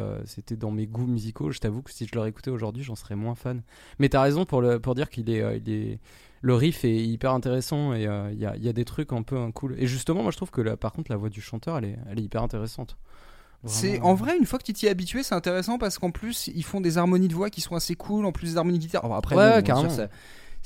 dans 0.52 0.72
mes 0.72 0.86
goûts 0.86 1.08
musicaux. 1.08 1.50
Je 1.52 1.60
t'avoue 1.60 1.82
que 1.82 1.92
si 1.92 2.06
je 2.06 2.16
l'aurais 2.16 2.30
écouté 2.30 2.52
aujourd'hui, 2.52 2.84
j'en 2.84 2.96
serais 2.96 3.16
moins 3.16 3.36
fan. 3.36 3.64
Mais 3.98 4.10
t'as 4.10 4.22
raison 4.22 4.46
pour 4.46 4.62
dire 4.96 5.10
qu'il 5.10 5.32
est 5.32 6.00
le 6.42 6.54
riff 6.54 6.86
est 6.86 6.96
hyper 6.96 7.34
intéressant 7.34 7.94
et 7.94 8.04
il 8.04 8.40
y, 8.40 8.46
a, 8.46 8.74
des 8.74 8.86
trucs 8.86 9.14
un 9.14 9.24
peu 9.24 9.52
cool. 9.52 9.76
Et 9.80 9.88
justement, 9.88 10.22
moi 10.22 10.32
je 10.32 10.38
trouve 10.38 10.52
que 10.52 10.76
par 10.76 10.94
contre 10.94 11.12
la 11.12 11.18
voix 11.18 11.30
du 11.30 11.42
chanteur 11.42 11.78
elle 11.78 12.20
est 12.20 12.22
hyper 12.22 12.44
intéressante. 12.44 12.98
C'est 13.66 14.00
en 14.02 14.14
vrai 14.14 14.38
une 14.38 14.46
fois 14.46 14.58
que 14.60 14.64
tu 14.64 14.74
t'y 14.74 14.86
es 14.86 14.90
habitué, 14.90 15.22
c'est 15.24 15.36
intéressant 15.36 15.78
parce 15.78 15.98
qu'en 16.00 16.12
plus 16.12 16.48
ils 16.48 16.64
font 16.64 16.80
des 16.82 16.98
harmonies 16.98 17.28
de 17.28 17.36
voix 17.36 17.50
qui 17.50 17.62
sont 17.62 17.76
assez 17.76 17.96
cool, 17.96 18.26
en 18.26 18.32
plus 18.32 18.52
des 18.52 18.58
harmonies 18.58 18.80
de 18.80 18.84
guitare. 18.84 19.12
Après, 19.14 19.36
Ouais, 19.36 19.62
bon, 19.62 19.82
sûr, 19.82 19.92
ça- 19.92 20.08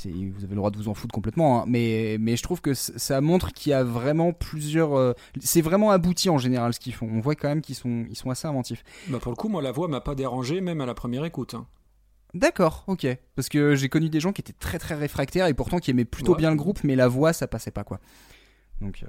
vous 0.05 0.09
avez 0.43 0.49
le 0.49 0.55
droit 0.55 0.71
de 0.71 0.77
vous 0.77 0.87
en 0.89 0.93
foutre 0.93 1.13
complètement, 1.13 1.61
hein, 1.61 1.65
mais 1.67 2.17
mais 2.19 2.35
je 2.35 2.43
trouve 2.43 2.61
que 2.61 2.73
ça 2.73 3.21
montre 3.21 3.51
qu'il 3.53 3.69
y 3.71 3.73
a 3.73 3.83
vraiment 3.83 4.33
plusieurs. 4.33 4.93
euh, 4.97 5.13
c'est 5.39 5.61
vraiment 5.61 5.91
abouti 5.91 6.29
en 6.29 6.37
général 6.37 6.73
ce 6.73 6.79
qu'ils 6.79 6.93
font. 6.93 7.07
On 7.11 7.19
voit 7.19 7.35
quand 7.35 7.47
même 7.47 7.61
qu'ils 7.61 7.75
sont 7.75 8.05
ils 8.09 8.15
sont 8.15 8.29
assez 8.29 8.47
inventifs. 8.47 8.83
Bah 9.09 9.19
pour 9.19 9.31
le 9.31 9.35
coup, 9.37 9.49
moi 9.49 9.61
la 9.61 9.71
voix 9.71 9.87
m'a 9.87 10.01
pas 10.01 10.15
dérangé 10.15 10.61
même 10.61 10.81
à 10.81 10.85
la 10.85 10.93
première 10.93 11.25
écoute. 11.25 11.53
hein. 11.55 11.65
D'accord, 12.35 12.83
ok. 12.87 13.05
Parce 13.35 13.49
que 13.49 13.75
j'ai 13.75 13.89
connu 13.89 14.09
des 14.09 14.19
gens 14.19 14.33
qui 14.33 14.41
étaient 14.41 14.53
très 14.53 14.79
très 14.79 14.95
réfractaires 14.95 15.45
et 15.45 15.53
pourtant 15.53 15.77
qui 15.77 15.91
aimaient 15.91 16.05
plutôt 16.05 16.31
Ouais. 16.31 16.37
bien 16.39 16.49
le 16.49 16.55
groupe, 16.57 16.83
mais 16.83 16.95
la 16.95 17.07
voix 17.07 17.31
ça 17.33 17.47
passait 17.47 17.69
pas 17.71 17.83
quoi. 17.83 17.99
Donc. 18.81 19.03
euh, 19.03 19.07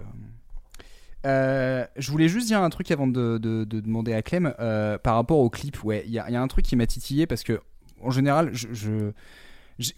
euh, 1.24 1.86
je 1.96 2.10
voulais 2.10 2.28
juste 2.28 2.46
dire 2.46 2.62
un 2.62 2.70
truc 2.70 2.90
avant 2.90 3.06
de, 3.06 3.38
de- 3.38 3.64
de 3.64 3.80
demander 3.80 4.12
à 4.12 4.22
Clem 4.22 4.54
euh, 4.60 4.98
par 4.98 5.14
rapport 5.14 5.38
au 5.38 5.50
clip. 5.50 5.82
Ouais, 5.84 6.04
il 6.06 6.12
y 6.12 6.18
a, 6.18 6.40
un 6.40 6.48
truc 6.48 6.64
qui 6.64 6.76
m'a 6.76 6.86
titillé 6.86 7.26
parce 7.26 7.42
que 7.42 7.60
en 8.02 8.10
général, 8.10 8.52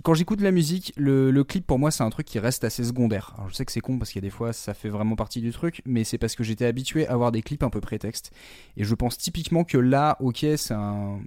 quand 0.03 0.15
j'écoute 0.15 0.39
de 0.39 0.45
la 0.45 0.53
musique, 0.53 0.93
le, 0.97 1.43
clip 1.43 1.67
pour 1.67 1.79
moi 1.79 1.91
c'est 1.91 2.03
un 2.03 2.11
truc 2.11 2.27
qui 2.27 2.39
reste 2.39 2.65
assez 2.65 2.85
secondaire. 2.85 3.35
Je 3.49 3.55
sais 3.55 3.65
que 3.65 3.73
c'est 3.73 3.81
con 3.81 3.99
parce 3.99 4.11
qu'il 4.11 4.23
y 4.23 4.25
a 4.25 4.29
des 4.29 4.31
fois 4.31 4.53
ça 4.53 4.73
fait 4.73 4.89
vraiment 4.89 5.17
partie 5.17 5.41
du 5.41 5.51
truc, 5.51 5.83
mais 5.85 6.05
c'est 6.05 6.19
parce 6.19 6.35
que 6.35 6.45
j'étais 6.45 6.67
habitué 6.67 7.07
à 7.09 7.17
voir 7.17 7.33
des 7.33 7.43
clips 7.43 7.63
un 7.63 7.71
peu 7.71 7.81
prétexte. 7.81 8.31
Et 8.77 8.85
je 8.85 8.95
pense 8.95 9.19
typiquement 9.19 9.65
que 9.65 9.79
là, 9.79 10.17
ok, 10.21 10.47
c'est 10.57 10.75
un 10.75 11.21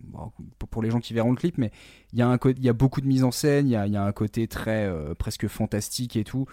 pour- 0.58 0.82
les 0.82 0.92
gens 0.92 1.00
qui 1.00 1.14
verront 1.14 1.32
le 1.32 1.38
clip, 1.38 1.58
mais 1.58 1.72
il 2.14 2.20
y 2.20 2.22
a 2.70 2.74
beaucoup 2.74 3.02
de 3.02 3.08
mise 3.08 3.24
en 3.24 3.32
scène, 3.32 3.68
il 3.68 3.72
y 3.72 3.76
a, 3.76 3.86
il 3.86 3.94
y 3.94 3.98
a 3.98 4.04
un 4.04 4.12
côté 4.14 4.48
très 4.48 4.86
euh, 4.86 5.14
presque 5.14 5.48
fantastique 5.48 6.16
et 6.16 6.24
tout 6.24 6.46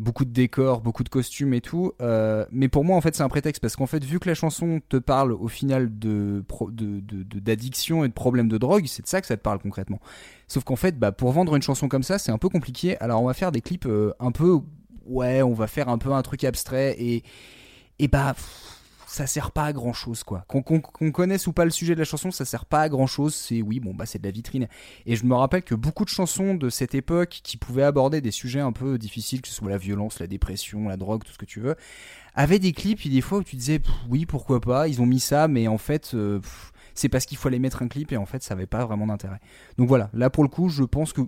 beaucoup 0.00 0.24
de 0.24 0.32
décors, 0.32 0.80
beaucoup 0.80 1.04
de 1.04 1.10
costumes 1.10 1.54
et 1.54 1.60
tout. 1.60 1.92
euh, 2.00 2.46
mais 2.50 2.68
pour 2.68 2.84
moi, 2.84 2.96
en 2.96 3.00
fait, 3.00 3.14
c'est 3.14 3.22
un 3.22 3.28
prétexte 3.28 3.60
parce 3.60 3.76
qu'en 3.76 3.86
fait, 3.86 4.02
vu 4.02 4.18
que 4.18 4.28
la 4.28 4.34
chanson 4.34 4.80
te 4.88 4.96
parle 4.96 5.32
au 5.32 5.46
final 5.48 5.98
de 5.98 6.42
d'addiction 7.38 8.04
et 8.04 8.08
de 8.08 8.12
problèmes 8.14 8.48
de 8.48 8.58
drogue, 8.58 8.86
c'est 8.86 9.02
de 9.02 9.06
ça 9.08 9.20
que 9.20 9.26
ça 9.26 9.36
te 9.36 9.42
parle 9.42 9.58
concrètement. 9.60 10.00
Sauf 10.48 10.64
qu'en 10.64 10.76
fait, 10.76 10.98
bah, 10.98 11.12
pour 11.12 11.30
vendre 11.32 11.54
une 11.54 11.62
chanson 11.62 11.86
comme 11.88 12.02
ça, 12.02 12.18
c'est 12.18 12.32
un 12.32 12.38
peu 12.38 12.48
compliqué. 12.48 12.96
Alors, 13.00 13.22
on 13.22 13.26
va 13.26 13.34
faire 13.34 13.52
des 13.52 13.60
clips 13.60 13.86
euh, 13.86 14.12
un 14.20 14.32
peu, 14.32 14.58
ouais, 15.06 15.42
on 15.42 15.52
va 15.52 15.66
faire 15.66 15.88
un 15.88 15.98
peu 15.98 16.12
un 16.12 16.22
truc 16.22 16.44
abstrait 16.44 16.96
et 16.98 17.22
et 17.98 18.08
bah. 18.08 18.34
Ça 19.10 19.26
sert 19.26 19.50
pas 19.50 19.64
à 19.64 19.72
grand 19.72 19.92
chose 19.92 20.22
quoi. 20.22 20.44
Qu'on 20.46 20.62
connaisse 21.10 21.48
ou 21.48 21.52
pas 21.52 21.64
le 21.64 21.72
sujet 21.72 21.94
de 21.94 21.98
la 21.98 22.04
chanson, 22.04 22.30
ça 22.30 22.44
sert 22.44 22.64
pas 22.64 22.82
à 22.82 22.88
grand 22.88 23.08
chose. 23.08 23.34
C'est 23.34 23.60
oui, 23.60 23.80
bon 23.80 23.92
bah 23.92 24.06
c'est 24.06 24.20
de 24.20 24.24
la 24.24 24.30
vitrine. 24.30 24.68
Et 25.04 25.16
je 25.16 25.24
me 25.24 25.34
rappelle 25.34 25.64
que 25.64 25.74
beaucoup 25.74 26.04
de 26.04 26.10
chansons 26.10 26.54
de 26.54 26.70
cette 26.70 26.94
époque 26.94 27.40
qui 27.42 27.56
pouvaient 27.56 27.82
aborder 27.82 28.20
des 28.20 28.30
sujets 28.30 28.60
un 28.60 28.70
peu 28.70 28.98
difficiles, 28.98 29.42
que 29.42 29.48
ce 29.48 29.54
soit 29.54 29.68
la 29.68 29.78
violence, 29.78 30.20
la 30.20 30.28
dépression, 30.28 30.88
la 30.88 30.96
drogue, 30.96 31.24
tout 31.24 31.32
ce 31.32 31.38
que 31.38 31.44
tu 31.44 31.58
veux, 31.58 31.74
avaient 32.36 32.60
des 32.60 32.72
clips, 32.72 33.00
puis 33.00 33.10
des 33.10 33.20
fois 33.20 33.38
où 33.38 33.42
tu 33.42 33.56
disais 33.56 33.80
pff, 33.80 33.92
oui, 34.08 34.26
pourquoi 34.26 34.60
pas, 34.60 34.86
ils 34.86 35.02
ont 35.02 35.06
mis 35.06 35.20
ça, 35.20 35.48
mais 35.48 35.66
en 35.66 35.78
fait, 35.78 36.12
euh, 36.14 36.40
c'est 36.94 37.08
parce 37.08 37.26
qu'il 37.26 37.36
fallait 37.36 37.58
mettre 37.58 37.82
un 37.82 37.88
clip 37.88 38.12
et 38.12 38.16
en 38.16 38.26
fait, 38.26 38.44
ça 38.44 38.54
avait 38.54 38.66
pas 38.66 38.84
vraiment 38.84 39.08
d'intérêt. 39.08 39.40
Donc 39.76 39.88
voilà, 39.88 40.08
là 40.14 40.30
pour 40.30 40.44
le 40.44 40.48
coup, 40.48 40.68
je 40.68 40.84
pense 40.84 41.12
que 41.12 41.22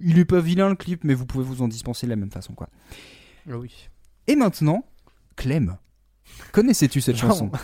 il 0.00 0.20
est 0.20 0.24
pas 0.24 0.40
vilain 0.40 0.68
le 0.68 0.76
clip, 0.76 1.02
mais 1.02 1.14
vous 1.14 1.26
pouvez 1.26 1.44
vous 1.44 1.60
en 1.60 1.66
dispenser 1.66 2.06
de 2.06 2.10
la 2.10 2.16
même 2.16 2.30
façon 2.30 2.52
quoi. 2.52 2.68
Oui. 3.48 3.88
Et 4.28 4.36
maintenant, 4.36 4.84
Clem, 5.34 5.76
connaissais-tu 6.52 7.00
cette 7.00 7.16
chanson? 7.16 7.50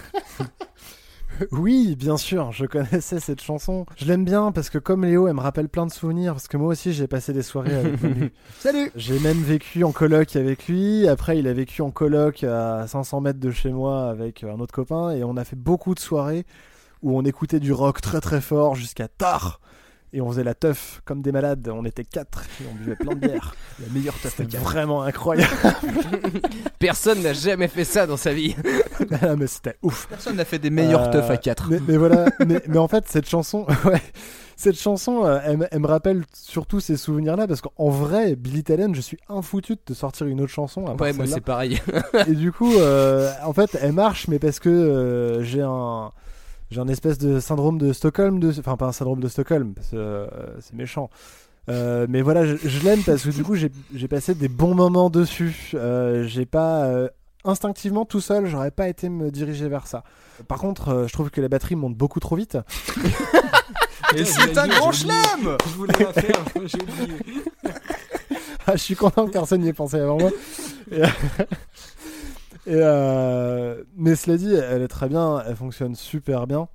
Oui, 1.50 1.96
bien 1.96 2.16
sûr, 2.16 2.52
je 2.52 2.66
connaissais 2.66 3.18
cette 3.18 3.40
chanson. 3.40 3.86
Je 3.96 4.04
l'aime 4.04 4.24
bien 4.24 4.52
parce 4.52 4.70
que 4.70 4.78
comme 4.78 5.04
Léo, 5.04 5.28
elle 5.28 5.34
me 5.34 5.40
rappelle 5.40 5.68
plein 5.68 5.86
de 5.86 5.92
souvenirs. 5.92 6.34
Parce 6.34 6.48
que 6.48 6.56
moi 6.56 6.68
aussi, 6.68 6.92
j'ai 6.92 7.06
passé 7.06 7.32
des 7.32 7.42
soirées 7.42 7.74
avec 7.74 8.02
Manu. 8.02 8.32
Salut 8.58 8.90
J'ai 8.94 9.18
même 9.18 9.40
vécu 9.42 9.82
en 9.84 9.92
coloc 9.92 10.36
avec 10.36 10.68
lui. 10.68 11.08
Après, 11.08 11.38
il 11.38 11.48
a 11.48 11.52
vécu 11.52 11.82
en 11.82 11.90
coloc 11.90 12.44
à 12.44 12.86
500 12.86 13.20
mètres 13.22 13.40
de 13.40 13.50
chez 13.50 13.70
moi 13.70 14.08
avec 14.08 14.44
un 14.44 14.60
autre 14.60 14.74
copain. 14.74 15.10
Et 15.12 15.24
on 15.24 15.36
a 15.36 15.44
fait 15.44 15.56
beaucoup 15.56 15.94
de 15.94 16.00
soirées 16.00 16.44
où 17.02 17.16
on 17.16 17.22
écoutait 17.22 17.60
du 17.60 17.72
rock 17.72 18.00
très 18.00 18.20
très 18.20 18.40
fort 18.40 18.74
jusqu'à 18.74 19.08
tard. 19.08 19.60
Et 20.14 20.20
on 20.20 20.28
faisait 20.28 20.44
la 20.44 20.54
teuf 20.54 21.00
comme 21.06 21.22
des 21.22 21.32
malades. 21.32 21.70
On 21.72 21.84
était 21.86 22.04
quatre 22.04 22.42
et 22.60 22.64
on 22.70 22.74
buvait 22.74 22.96
plein 22.96 23.14
de 23.14 23.20
bière. 23.26 23.54
La 23.80 23.90
meilleure 23.94 24.12
teuf 24.14 24.26
à 24.26 24.30
C'était 24.42 24.44
quatre. 24.58 24.62
vraiment 24.64 25.02
incroyable. 25.02 25.50
Personne 26.78 27.22
n'a 27.22 27.32
jamais 27.32 27.68
fait 27.68 27.84
ça 27.84 28.06
dans 28.06 28.16
sa 28.16 28.32
vie. 28.32 28.54
Ah, 29.20 29.34
mais 29.36 29.46
c'était 29.48 29.76
ouf. 29.82 30.06
Personne 30.08 30.36
n'a 30.36 30.44
fait 30.44 30.58
des 30.58 30.70
meilleures 30.70 31.08
Euh, 31.08 31.12
teufs 31.12 31.30
à 31.30 31.36
4. 31.36 31.68
Mais, 31.70 31.80
mais 31.86 31.96
voilà, 31.96 32.26
mais, 32.46 32.62
mais 32.68 32.78
en 32.78 32.86
fait, 32.88 33.04
cette 33.08 33.28
chanson, 33.28 33.66
ouais, 33.84 34.00
cette 34.56 34.78
chanson, 34.78 35.24
euh, 35.24 35.40
elle, 35.44 35.58
me- 35.58 35.68
elle 35.70 35.80
me 35.80 35.86
rappelle 35.88 36.22
surtout 36.32 36.78
ces 36.80 36.96
souvenirs-là 36.96 37.46
parce 37.48 37.60
qu'en 37.60 37.88
vrai, 37.90 38.36
Billy 38.36 38.62
Talent, 38.62 38.94
je 38.94 39.00
suis 39.00 39.18
infoutu 39.28 39.74
de 39.74 39.80
te 39.84 39.92
sortir 39.92 40.28
une 40.28 40.40
autre 40.40 40.52
chanson. 40.52 40.86
à 40.86 40.94
Ouais, 40.94 41.12
moi 41.12 41.26
c'est 41.26 41.40
pareil. 41.40 41.80
Et 42.28 42.34
du 42.34 42.52
coup, 42.52 42.72
euh, 42.76 43.30
en 43.44 43.52
fait, 43.52 43.76
elle 43.82 43.92
marche, 43.92 44.28
mais 44.28 44.38
parce 44.38 44.60
que 44.60 44.68
euh, 44.70 45.42
j'ai 45.42 45.62
un. 45.62 46.10
J'ai 46.72 46.80
un 46.80 46.88
espèce 46.88 47.18
de 47.18 47.38
syndrome 47.38 47.76
de 47.76 47.92
Stockholm, 47.92 48.40
de... 48.40 48.48
enfin 48.58 48.78
pas 48.78 48.86
un 48.86 48.92
syndrome 48.92 49.20
de 49.20 49.28
Stockholm, 49.28 49.74
parce 49.74 49.88
que 49.88 49.96
euh, 49.96 50.26
c'est 50.60 50.74
méchant. 50.74 51.10
Euh, 51.68 52.06
mais 52.08 52.22
voilà, 52.22 52.46
je, 52.46 52.56
je 52.56 52.82
l'aime 52.82 53.02
parce 53.04 53.22
que 53.22 53.30
du 53.30 53.44
coup 53.44 53.54
j'ai 53.54 54.08
passé 54.08 54.34
des 54.34 54.48
bons 54.48 54.74
moments 54.74 55.10
dessus. 55.10 55.72
Euh, 55.74 56.24
j'ai 56.26 56.46
pas 56.46 56.84
euh, 56.86 57.08
instinctivement 57.44 58.06
tout 58.06 58.22
seul, 58.22 58.46
j'aurais 58.46 58.70
pas 58.70 58.88
été 58.88 59.10
me 59.10 59.30
diriger 59.30 59.68
vers 59.68 59.86
ça. 59.86 60.02
Par 60.48 60.58
contre, 60.58 60.88
euh, 60.88 61.06
je 61.06 61.12
trouve 61.12 61.30
que 61.30 61.42
la 61.42 61.48
batterie 61.48 61.76
monte 61.76 61.94
beaucoup 61.94 62.20
trop 62.20 62.36
vite. 62.36 62.56
Et 64.16 64.24
c'est 64.24 64.56
un 64.58 64.68
grand 64.68 64.92
chelem 64.92 65.56
Je 65.66 65.74
voulais 65.74 65.94
la 65.98 66.12
faire, 66.12 66.44
j'ai 66.66 66.78
oublié. 66.82 67.44
Ah, 68.66 68.72
je 68.76 68.82
suis 68.82 68.96
content 68.96 69.26
que 69.26 69.32
personne 69.32 69.60
n'y 69.60 69.68
ait 69.68 69.72
pensé 69.72 69.98
avant 69.98 70.18
moi. 70.18 70.30
Et, 72.66 72.74
euh, 72.74 73.82
mais 73.96 74.14
cela 74.14 74.36
dit, 74.36 74.54
elle 74.54 74.82
est 74.82 74.88
très 74.88 75.08
bien, 75.08 75.42
elle 75.46 75.56
fonctionne 75.56 75.94
super 75.94 76.46
bien. 76.46 76.68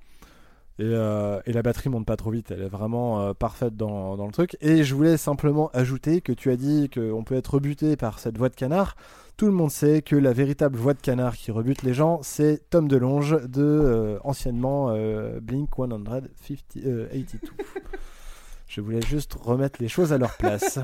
Et, 0.80 0.84
euh, 0.84 1.40
et 1.44 1.52
la 1.52 1.62
batterie 1.62 1.88
monte 1.88 2.06
pas 2.06 2.16
trop 2.16 2.30
vite, 2.30 2.52
elle 2.52 2.62
est 2.62 2.68
vraiment 2.68 3.20
euh, 3.20 3.34
parfaite 3.34 3.76
dans, 3.76 4.16
dans 4.16 4.26
le 4.26 4.32
truc. 4.32 4.56
Et 4.60 4.84
je 4.84 4.94
voulais 4.94 5.16
simplement 5.16 5.70
ajouter 5.72 6.20
que 6.20 6.32
tu 6.32 6.50
as 6.52 6.56
dit 6.56 6.88
qu'on 6.88 7.24
peut 7.24 7.34
être 7.34 7.54
rebuté 7.54 7.96
par 7.96 8.20
cette 8.20 8.38
voix 8.38 8.48
de 8.48 8.54
canard. 8.54 8.94
Tout 9.36 9.46
le 9.46 9.52
monde 9.52 9.70
sait 9.70 10.02
que 10.02 10.14
la 10.14 10.32
véritable 10.32 10.76
voix 10.76 10.94
de 10.94 11.00
canard 11.00 11.36
qui 11.36 11.50
rebute 11.50 11.82
les 11.82 11.94
gens, 11.94 12.20
c'est 12.22 12.68
Tom 12.70 12.86
DeLonge 12.86 13.40
de 13.48 14.18
anciennement 14.24 14.92
Blink 15.40 15.70
182. 15.76 16.30
euh, 16.86 17.08
82. 17.08 17.38
je 18.68 18.80
voulais 18.80 19.02
juste 19.02 19.34
remettre 19.34 19.80
les 19.80 19.88
choses 19.88 20.12
à 20.12 20.18
leur 20.18 20.36
place. 20.36 20.78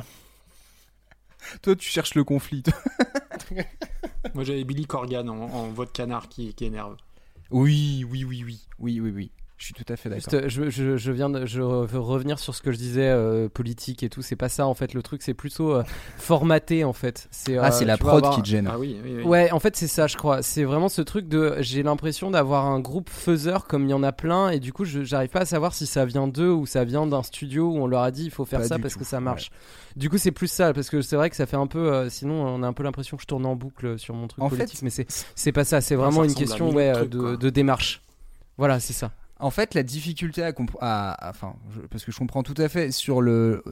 Toi, 1.63 1.77
tu 1.77 1.89
cherches 1.89 2.15
le 2.15 2.25
conflit. 2.25 2.63
Moi 4.33 4.45
j'avais 4.45 4.65
Billy 4.65 4.87
Corgan 4.87 5.29
en, 5.29 5.43
en 5.43 5.87
canard 5.87 6.29
qui, 6.29 6.55
qui 6.55 6.65
énerve. 6.65 6.97
Oui, 7.51 8.05
oui, 8.11 8.25
oui, 8.25 8.43
oui. 8.45 8.61
Oui, 8.79 9.01
oui, 9.01 9.11
oui. 9.11 9.31
Je 9.65 9.73
suis 9.73 9.83
tout 9.83 9.91
à 9.91 9.97
fait 9.97 10.11
d'accord. 10.11 10.47
Je, 10.47 10.69
je, 10.69 10.99
je 10.99 11.11
viens 11.11 11.31
de, 11.31 11.47
je 11.47 11.63
veux 11.63 11.99
revenir 11.99 12.39
sur 12.39 12.55
ce 12.55 12.61
que 12.61 12.71
je 12.71 12.77
disais 12.77 13.09
euh, 13.09 13.49
politique 13.49 14.03
et 14.03 14.11
tout. 14.11 14.21
C'est 14.21 14.37
pas 14.37 14.51
ça 14.51 14.67
en 14.67 14.75
fait. 14.75 14.93
Le 14.93 15.03
truc, 15.03 15.23
c'est 15.23 15.33
plutôt 15.33 15.73
euh, 15.73 15.83
formaté 16.19 16.85
en 16.85 16.93
fait. 16.93 17.29
C'est 17.31 17.57
Ah, 17.57 17.69
euh, 17.69 17.71
c'est 17.71 17.87
la 17.87 17.97
tu 17.97 18.05
vas 18.05 18.11
prod 18.11 18.25
avoir- 18.25 18.37
qui 18.37 18.43
te 18.43 18.47
gêne. 18.47 18.69
Ah 18.71 18.79
oui, 18.79 18.99
oui, 19.03 19.15
oui. 19.17 19.23
Ouais, 19.23 19.51
en 19.53 19.61
fait, 19.61 19.75
c'est 19.75 19.87
ça, 19.87 20.07
je 20.07 20.19
crois. 20.19 20.43
C'est 20.43 20.65
vraiment 20.65 20.91
ce 20.91 21.01
truc 21.01 21.29
de. 21.29 21.57
J'ai 21.61 21.83
l'impression 21.83 22.31
d'avoir 22.31 22.67
un 22.67 22.79
groupe 22.79 23.09
faiseur 23.09 23.67
comme 23.67 23.85
il 23.85 23.91
y 23.91 23.95
en 23.95 24.03
a 24.03 24.13
plein, 24.13 24.51
et 24.51 24.61
du 24.61 24.75
coup, 24.75 24.85
je- 24.85 25.03
j'arrive 25.03 25.31
pas 25.31 25.41
à 25.41 25.45
savoir 25.47 25.73
si 25.73 25.87
ça 25.87 26.05
vient 26.05 26.29
d'eux 26.29 26.53
ou 26.53 26.67
ça 26.67 26.85
vient 26.85 27.07
d'un 27.07 27.23
studio 27.23 27.71
où 27.71 27.79
on 27.79 27.87
leur 27.87 28.03
a 28.03 28.11
dit 28.11 28.25
il 28.27 28.31
faut 28.31 28.45
faire 28.45 28.61
Pas 28.61 28.69
ça 28.69 28.79
parce 28.79 28.93
tout, 28.93 28.99
que 28.99 29.07
ça 29.07 29.21
marche. 29.21 29.51
Du 29.97 30.11
coup, 30.11 30.19
c'est 30.19 30.31
plus 30.33 30.49
ça, 30.49 30.75
parce 30.75 30.91
que 30.91 31.01
c'est 31.01 31.17
vrai 31.17 31.31
que 31.31 31.37
ça 31.37 31.47
fait 31.47 31.57
un 31.57 31.69
peu. 31.69 31.91
euh, 31.91 32.11
sinon, 32.11 32.35
on 32.35 32.63
a 32.63 32.67
un 32.67 32.75
peu 32.75 32.83
l'impression 32.83 33.17
que 33.17 33.23
je 33.23 33.27
tourne 33.27 33.47
en 33.47 33.57
boucle 33.57 33.99
sur 33.99 34.15
mon 34.15 34.29
truc 34.29 34.45
En 34.45 34.51
politique, 34.51 34.77
fait, 34.81 34.83
mais 34.85 34.91
c'est 34.91 35.07
c'est 35.35 35.53
pas 35.53 35.65
ça. 35.65 35.81
C'est 35.81 35.95
vraiment 35.95 36.21
ça 36.21 36.27
une 36.29 36.35
question 36.35 36.71
ouais, 36.71 37.07
de 37.09 37.49
démarche. 37.49 38.03
Voilà, 38.59 38.79
c'est 38.79 38.93
ça. 38.93 39.11
En 39.41 39.51
fait, 39.51 39.75
la 39.75 39.83
difficulté 39.83 40.43
à 40.43 40.53
comprendre, 40.53 40.85
enfin, 41.21 41.55
parce 41.91 42.05
que 42.05 42.13
je 42.13 42.19
comprends 42.19 42.43
tout 42.45 42.55
à 42.57 42.69
fait 42.69 42.93
sur 42.93 43.21
le 43.21 43.63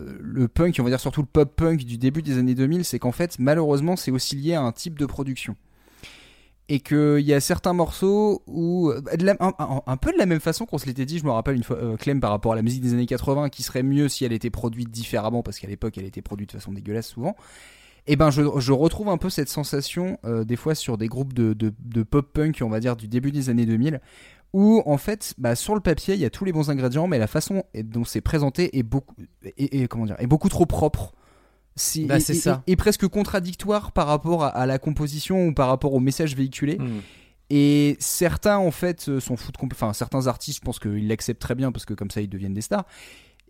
punk, 0.52 0.76
on 0.80 0.82
va 0.82 0.90
dire 0.90 1.00
surtout 1.00 1.20
le 1.20 1.26
pop 1.26 1.54
punk 1.54 1.84
du 1.84 1.98
début 1.98 2.22
des 2.22 2.36
années 2.36 2.54
2000, 2.54 2.84
c'est 2.84 2.98
qu'en 2.98 3.12
fait, 3.12 3.38
malheureusement, 3.38 3.96
c'est 3.96 4.10
aussi 4.10 4.36
lié 4.36 4.54
à 4.54 4.62
un 4.62 4.72
type 4.72 4.98
de 4.98 5.06
production. 5.06 5.56
Et 6.68 6.80
qu'il 6.80 7.20
y 7.20 7.34
a 7.34 7.40
certains 7.40 7.74
morceaux 7.74 8.42
où, 8.46 8.90
euh, 8.90 9.00
de 9.16 9.26
la- 9.26 9.36
un, 9.86 9.96
peu 9.96 10.12
de 10.12 10.16
la 10.16 10.26
même 10.26 10.40
façon 10.40 10.64
qu'on 10.64 10.78
se 10.78 10.86
l'était 10.86 11.04
dit, 11.04 11.18
je 11.18 11.24
me 11.24 11.30
rappelle 11.30 11.56
une 11.56 11.64
fois, 11.64 11.76
euh, 11.76 11.96
Clem, 11.96 12.20
par 12.20 12.30
rapport 12.30 12.52
à 12.52 12.56
la 12.56 12.62
musique 12.62 12.80
des 12.82 12.94
années 12.94 13.06
80, 13.06 13.48
qui 13.50 13.62
serait 13.62 13.82
mieux 13.82 14.08
si 14.08 14.24
elle 14.24 14.32
était 14.32 14.48
produite 14.48 14.90
différemment, 14.90 15.42
parce 15.42 15.58
qu'à 15.58 15.68
l'époque, 15.68 15.98
elle 15.98 16.06
était 16.06 16.22
produite 16.22 16.50
de 16.50 16.58
façon 16.58 16.72
dégueulasse 16.72 17.08
souvent. 17.08 17.36
Et 18.06 18.16
ben, 18.16 18.30
je, 18.30 18.72
retrouve 18.72 19.10
un 19.10 19.18
peu 19.18 19.28
cette 19.30 19.48
sensation, 19.48 20.18
euh, 20.24 20.44
des 20.44 20.56
fois, 20.56 20.74
sur 20.74 20.98
des 20.98 21.08
groupes 21.08 21.34
de, 21.34 21.52
de, 21.52 21.72
de 21.78 22.02
pop-punk, 22.02 22.60
on 22.62 22.68
va 22.68 22.80
dire, 22.80 22.96
du 22.96 23.06
début 23.06 23.30
des 23.32 23.48
années 23.48 23.66
2000, 23.66 24.00
où 24.52 24.82
en 24.86 24.96
fait, 24.98 25.34
bah, 25.38 25.54
sur 25.54 25.74
le 25.74 25.80
papier, 25.80 26.14
il 26.14 26.20
y 26.20 26.24
a 26.24 26.30
tous 26.30 26.44
les 26.44 26.52
bons 26.52 26.70
ingrédients, 26.70 27.06
mais 27.06 27.18
la 27.18 27.26
façon 27.26 27.64
dont 27.84 28.04
c'est 28.04 28.20
présenté 28.20 28.76
est 28.78 28.82
beaucoup, 28.82 29.14
est, 29.44 29.74
est- 29.74 29.88
comment 29.88 30.04
dire, 30.06 30.16
est 30.18 30.26
beaucoup 30.26 30.48
trop 30.48 30.66
propre. 30.66 31.12
Bah, 32.04 32.20
c'est 32.20 32.34
ça. 32.34 32.62
Et, 32.66 32.76
presque 32.76 33.06
contradictoire 33.08 33.92
par 33.92 34.06
rapport 34.06 34.44
à, 34.44 34.48
à 34.48 34.66
la 34.66 34.78
composition 34.78 35.46
ou 35.46 35.54
par 35.54 35.68
rapport 35.68 35.94
au 35.94 36.00
message 36.00 36.36
véhiculé. 36.36 36.76
Hmm. 36.78 37.00
Et 37.48 37.96
certains, 37.98 38.58
en 38.58 38.70
fait, 38.70 39.08
euh, 39.08 39.20
s'en 39.20 39.36
foutent. 39.36 39.56
Enfin, 39.72 39.92
certains 39.94 40.26
artistes, 40.26 40.58
je 40.58 40.64
pense 40.64 40.78
qu'ils 40.78 41.08
l'acceptent 41.08 41.40
très 41.40 41.54
bien 41.54 41.72
parce 41.72 41.84
que 41.86 41.94
comme 41.94 42.10
ça, 42.10 42.20
ils 42.20 42.28
deviennent 42.28 42.54
des 42.54 42.60
stars. 42.62 42.84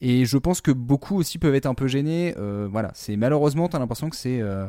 Et 0.01 0.25
je 0.25 0.39
pense 0.39 0.61
que 0.61 0.71
beaucoup 0.73 1.17
aussi 1.17 1.39
peuvent 1.39 1.55
être 1.55 1.67
un 1.67 1.75
peu 1.75 1.87
gênés. 1.89 2.35
Euh, 2.37 2.69
voilà, 2.71 2.91
c'est 2.95 3.17
malheureusement, 3.17 3.69
t'as 3.69 3.79
l'impression 3.81 4.09
que 4.11 4.17
c'est. 4.17 4.41
euh, 4.41 4.67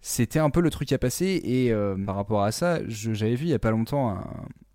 C'était 0.00 0.38
un 0.38 0.50
peu 0.50 0.60
le 0.60 0.70
truc 0.70 0.92
à 0.92 0.98
passer. 0.98 1.40
Et 1.44 1.72
euh, 1.72 1.96
par 2.04 2.14
rapport 2.16 2.42
à 2.42 2.52
ça, 2.52 2.80
j'avais 2.88 3.34
vu 3.34 3.46
il 3.46 3.50
y 3.50 3.54
a 3.54 3.58
pas 3.58 3.70
longtemps, 3.70 4.10
un- 4.10 4.26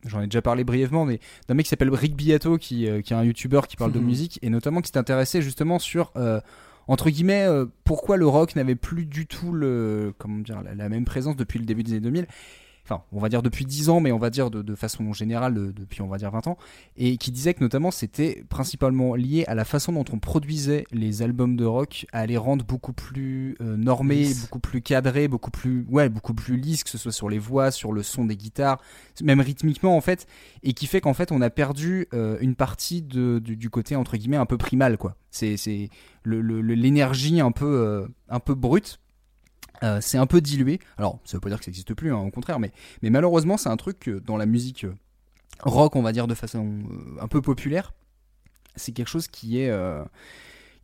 j'en 0.06 0.22
ai 0.22 0.26
déjà 0.26 0.42
parlé 0.42 0.64
brièvement, 0.64 1.06
mais 1.06 1.20
d'un 1.48 1.54
mec 1.54 1.66
qui 1.66 1.70
s'appelle 1.70 1.90
Rick 1.94 2.16
Biato, 2.16 2.58
qui, 2.58 2.88
euh, 2.90 3.02
qui 3.02 3.14
est 3.14 3.16
un 3.16 3.24
youtubeur 3.24 3.68
qui 3.68 3.76
parle 3.78 3.92
de 3.92 4.00
Mhm. 4.00 4.06
musique, 4.06 4.40
et 4.42 4.50
notamment 4.50 4.82
qui 4.82 4.90
s'est 4.92 4.98
intéressé 4.98 5.42
justement 5.42 5.80
sur. 5.80 6.12
euh, 6.16 6.40
entre 6.88 7.10
guillemets, 7.12 7.46
euh, 7.48 7.66
pourquoi 7.84 8.18
le 8.18 8.28
rock 8.28 8.56
n'avait 8.56 8.76
plus 8.76 9.06
du 9.06 9.26
tout 9.28 9.52
le, 9.54 10.14
comment 10.18 10.40
dire, 10.40 10.62
la, 10.64 10.74
la 10.76 10.90
même 10.90 11.06
présence 11.06 11.36
depuis 11.36 11.60
le 11.60 11.66
début 11.66 11.84
des 11.84 11.92
années 11.92 12.02
2000 12.02 12.26
enfin 12.92 13.04
on 13.12 13.20
va 13.20 13.30
dire 13.30 13.42
depuis 13.42 13.66
10 13.66 13.90
ans 13.90 14.00
mais 14.00 14.12
on 14.12 14.18
va 14.18 14.30
dire 14.30 14.52
de, 14.52 14.62
de 14.62 14.76
façon 14.76 15.14
générale 15.14 15.54
de- 15.54 15.72
depuis 15.72 16.02
on 16.02 16.08
va 16.08 16.18
dire 16.18 16.32
20 16.32 16.48
ans 16.48 16.58
et 16.98 17.18
qui 17.18 17.32
disait 17.32 17.54
que 17.54 17.62
notamment 17.64 17.92
c'était 17.92 18.44
principalement 18.50 19.16
lié 19.16 19.46
à 19.48 19.56
la 19.56 19.66
façon 19.66 19.92
dont 19.94 20.06
on 20.12 20.20
produisait 20.20 20.86
les 20.92 21.22
albums 21.22 21.56
de 21.56 21.66
rock 21.66 22.06
à 22.12 22.26
les 22.26 22.38
rendre 22.38 22.66
beaucoup 22.66 22.94
plus 22.94 23.56
euh, 23.62 23.78
normés 23.78 24.26
beaucoup 24.42 24.60
plus 24.60 24.82
cadrés 24.82 25.28
beaucoup 25.28 25.52
plus 25.52 25.86
ouais 25.90 26.10
beaucoup 26.10 26.34
plus 26.34 26.58
lisses 26.58 26.84
que 26.84 26.90
ce 26.90 26.98
soit 26.98 27.12
sur 27.12 27.30
les 27.30 27.40
voix 27.40 27.72
sur 27.72 27.94
le 27.94 28.04
son 28.04 28.26
des 28.26 28.36
guitares 28.38 28.80
même 29.24 29.40
rythmiquement 29.42 29.96
en 29.96 30.02
fait 30.02 30.28
et 30.64 30.74
qui 30.74 30.88
fait 30.88 31.02
qu'en 31.02 31.14
fait 31.14 31.32
on 31.32 31.42
a 31.42 31.50
perdu 31.50 32.08
euh, 32.14 32.38
une 32.42 32.56
partie 32.56 33.02
de, 33.02 33.40
du, 33.40 33.56
du 33.56 33.70
côté 33.70 33.96
entre 33.96 34.18
guillemets 34.18 34.38
un 34.38 34.46
peu 34.46 34.58
primal 34.58 34.98
quoi. 34.98 35.16
C'est 35.30 35.56
le- 36.24 36.42
le- 36.42 36.62
l'énergie 36.62 37.40
un 37.40 37.52
peu 37.52 37.66
euh, 37.66 38.08
un 38.30 38.40
peu 38.40 38.54
brute 38.56 39.00
euh, 39.84 40.00
c'est 40.02 40.18
un 40.18 40.26
peu 40.28 40.42
dilué. 40.42 40.80
Alors, 40.98 41.20
ça 41.26 41.38
veut 41.38 41.42
pas 41.42 41.50
dire 41.50 41.58
que 41.60 41.66
ça 41.66 41.72
n'existe 41.72 41.94
plus, 41.94 42.14
hein, 42.14 42.18
au 42.20 42.32
contraire, 42.32 42.60
mais, 42.60 42.72
mais 43.02 43.10
malheureusement, 43.10 43.58
c'est 43.58 43.70
un 43.70 43.78
truc 43.78 44.00
que 44.00 44.20
dans 44.20 44.38
la 44.38 44.46
musique 44.46 44.84
euh, 44.86 44.94
rock, 45.64 45.96
on 45.96 46.02
va 46.02 46.12
dire 46.12 46.28
de 46.28 46.36
façon 46.36 46.66
euh, 46.92 47.22
un 47.22 47.28
peu 47.28 47.42
populaire, 47.42 47.94
c'est 48.76 48.92
quelque 48.92 49.10
chose 49.10 49.28
qui 49.28 49.60
est. 49.60 49.70
euh, 49.70 50.04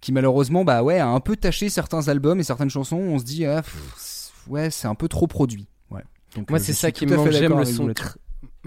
qui 0.01 0.11
malheureusement, 0.11 0.63
bah 0.63 0.83
ouais, 0.83 0.99
a 0.99 1.07
un 1.07 1.19
peu 1.19 1.35
taché 1.35 1.69
certains 1.69 2.07
albums 2.07 2.39
et 2.39 2.43
certaines 2.43 2.69
chansons. 2.69 2.97
On 2.97 3.17
se 3.19 3.23
dit, 3.23 3.45
ah, 3.45 3.61
pff, 3.63 4.31
ouais, 4.47 4.69
c'est 4.69 4.87
un 4.87 4.93
peu 4.95 5.07
trop 5.07 5.25
produit. 5.27 5.67
Ouais. 5.89 6.03
Donc, 6.35 6.49
Moi, 6.49 6.59
euh, 6.59 6.61
c'est 6.63 6.73
ça 6.73 6.91
qui 6.91 7.05
me. 7.07 7.31
J'aime 7.31 7.57
le 7.57 7.65
son. 7.65 7.87
cr- 7.89 8.15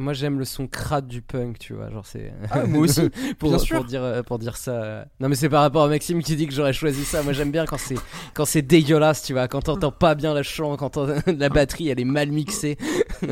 Moi, 0.01 0.13
j'aime 0.15 0.39
le 0.39 0.45
son 0.45 0.67
crade 0.67 1.07
du 1.07 1.23
punk, 1.23 1.59
tu 1.59 1.75
vois. 1.75 1.91
Genre, 1.91 2.07
c'est. 2.07 2.33
Ah, 2.51 2.65
moi 2.67 2.81
aussi, 2.85 3.11
pour, 3.39 3.51
bien 3.51 3.59
sûr. 3.59 3.77
pour 3.77 3.85
dire 3.85 4.03
euh, 4.03 4.23
pour 4.23 4.39
dire 4.39 4.57
ça. 4.57 4.71
euh. 4.73 5.05
Non, 5.21 5.29
mais 5.29 5.35
c'est 5.35 5.49
par 5.49 5.61
rapport 5.63 5.85
à 5.85 5.89
Maxime 5.89 6.23
qui 6.23 6.37
dit 6.37 6.47
que 6.47 6.55
j'aurais 6.55 6.73
choisi 6.73 7.05
ça. 7.05 7.23
Moi, 7.23 7.33
j'aime 7.35 7.51
bien 7.53 7.67
quand 7.67 7.79
c'est 7.79 7.97
quand 8.35 8.45
c'est 8.47 8.63
dégueulasse, 8.63 9.23
tu 9.23 9.33
vois. 9.35 9.47
Quand 9.47 9.61
t'entends 9.63 9.93
pas 9.93 10.15
bien 10.15 10.35
le 10.35 10.43
chant, 10.43 10.77
quand 10.77 10.97
la 11.27 11.49
batterie 11.51 11.89
elle 11.91 12.01
est 12.01 12.05
mal 12.05 12.31
mixée. 12.31 12.77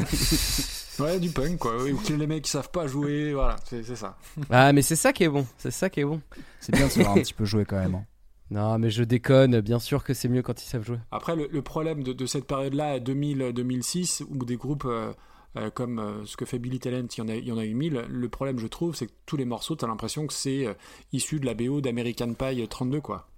Ouais, 0.98 1.20
du 1.20 1.30
punk 1.30 1.58
quoi. 1.58 1.76
Ou 1.84 1.96
que 1.96 2.12
les 2.12 2.26
mecs 2.26 2.42
qui 2.42 2.50
savent 2.50 2.70
pas 2.72 2.88
jouer, 2.88 3.32
voilà, 3.32 3.54
c'est 3.64 3.84
c'est 3.84 3.94
ça. 3.94 4.16
Ah, 4.50 4.72
mais 4.72 4.82
c'est 4.82 4.96
ça 4.96 5.12
qui 5.12 5.22
est 5.22 5.28
bon. 5.28 5.46
C'est 5.56 5.70
ça 5.70 5.88
qui 5.88 6.00
est 6.00 6.04
bon. 6.04 6.20
C'est 6.58 6.74
bien 6.74 6.86
de 6.88 6.90
savoir 6.90 7.12
un 7.16 7.20
petit 7.20 7.34
peu 7.34 7.44
jouer 7.44 7.64
quand 7.64 7.76
même. 7.78 7.94
hein. 7.94 8.04
Non, 8.50 8.78
mais 8.80 8.90
je 8.90 9.04
déconne. 9.04 9.60
Bien 9.60 9.78
sûr 9.78 10.02
que 10.02 10.12
c'est 10.12 10.28
mieux 10.28 10.42
quand 10.42 10.60
ils 10.60 10.66
savent 10.66 10.82
jouer. 10.84 10.98
Après, 11.12 11.36
le, 11.36 11.48
le 11.52 11.62
problème 11.62 12.02
de, 12.02 12.12
de 12.12 12.26
cette 12.26 12.48
période-là, 12.48 12.98
2000-2006, 12.98 14.24
où 14.28 14.44
des 14.44 14.56
groupes 14.56 14.86
euh, 14.86 15.12
euh, 15.56 15.70
comme 15.70 15.98
euh, 15.98 16.24
ce 16.26 16.36
que 16.36 16.44
fait 16.44 16.58
Billy 16.58 16.78
Talent, 16.78 17.06
il 17.16 17.18
y, 17.18 17.22
en 17.22 17.28
a, 17.28 17.34
il 17.34 17.46
y 17.46 17.52
en 17.52 17.58
a 17.58 17.64
eu 17.64 17.74
mille, 17.74 18.04
le 18.08 18.28
problème, 18.28 18.58
je 18.58 18.66
trouve, 18.66 18.94
c'est 18.94 19.06
que 19.06 19.12
tous 19.26 19.36
les 19.36 19.44
morceaux, 19.46 19.76
t'as 19.76 19.86
l'impression 19.86 20.26
que 20.26 20.34
c'est 20.34 20.66
euh, 20.66 20.74
issu 21.12 21.40
de 21.40 21.46
la 21.46 21.54
BO 21.54 21.80
d'American 21.80 22.34
Pie 22.34 22.66
32, 22.68 23.00
quoi. 23.00 23.28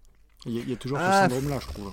Il 0.47 0.53
y, 0.57 0.59
a- 0.61 0.65
y 0.75 0.77
toujours 0.77 0.99
Ah, 1.01 1.29
ce 1.29 1.35
syndrome-là, 1.35 1.59
je 1.61 1.67
trouve. 1.69 1.93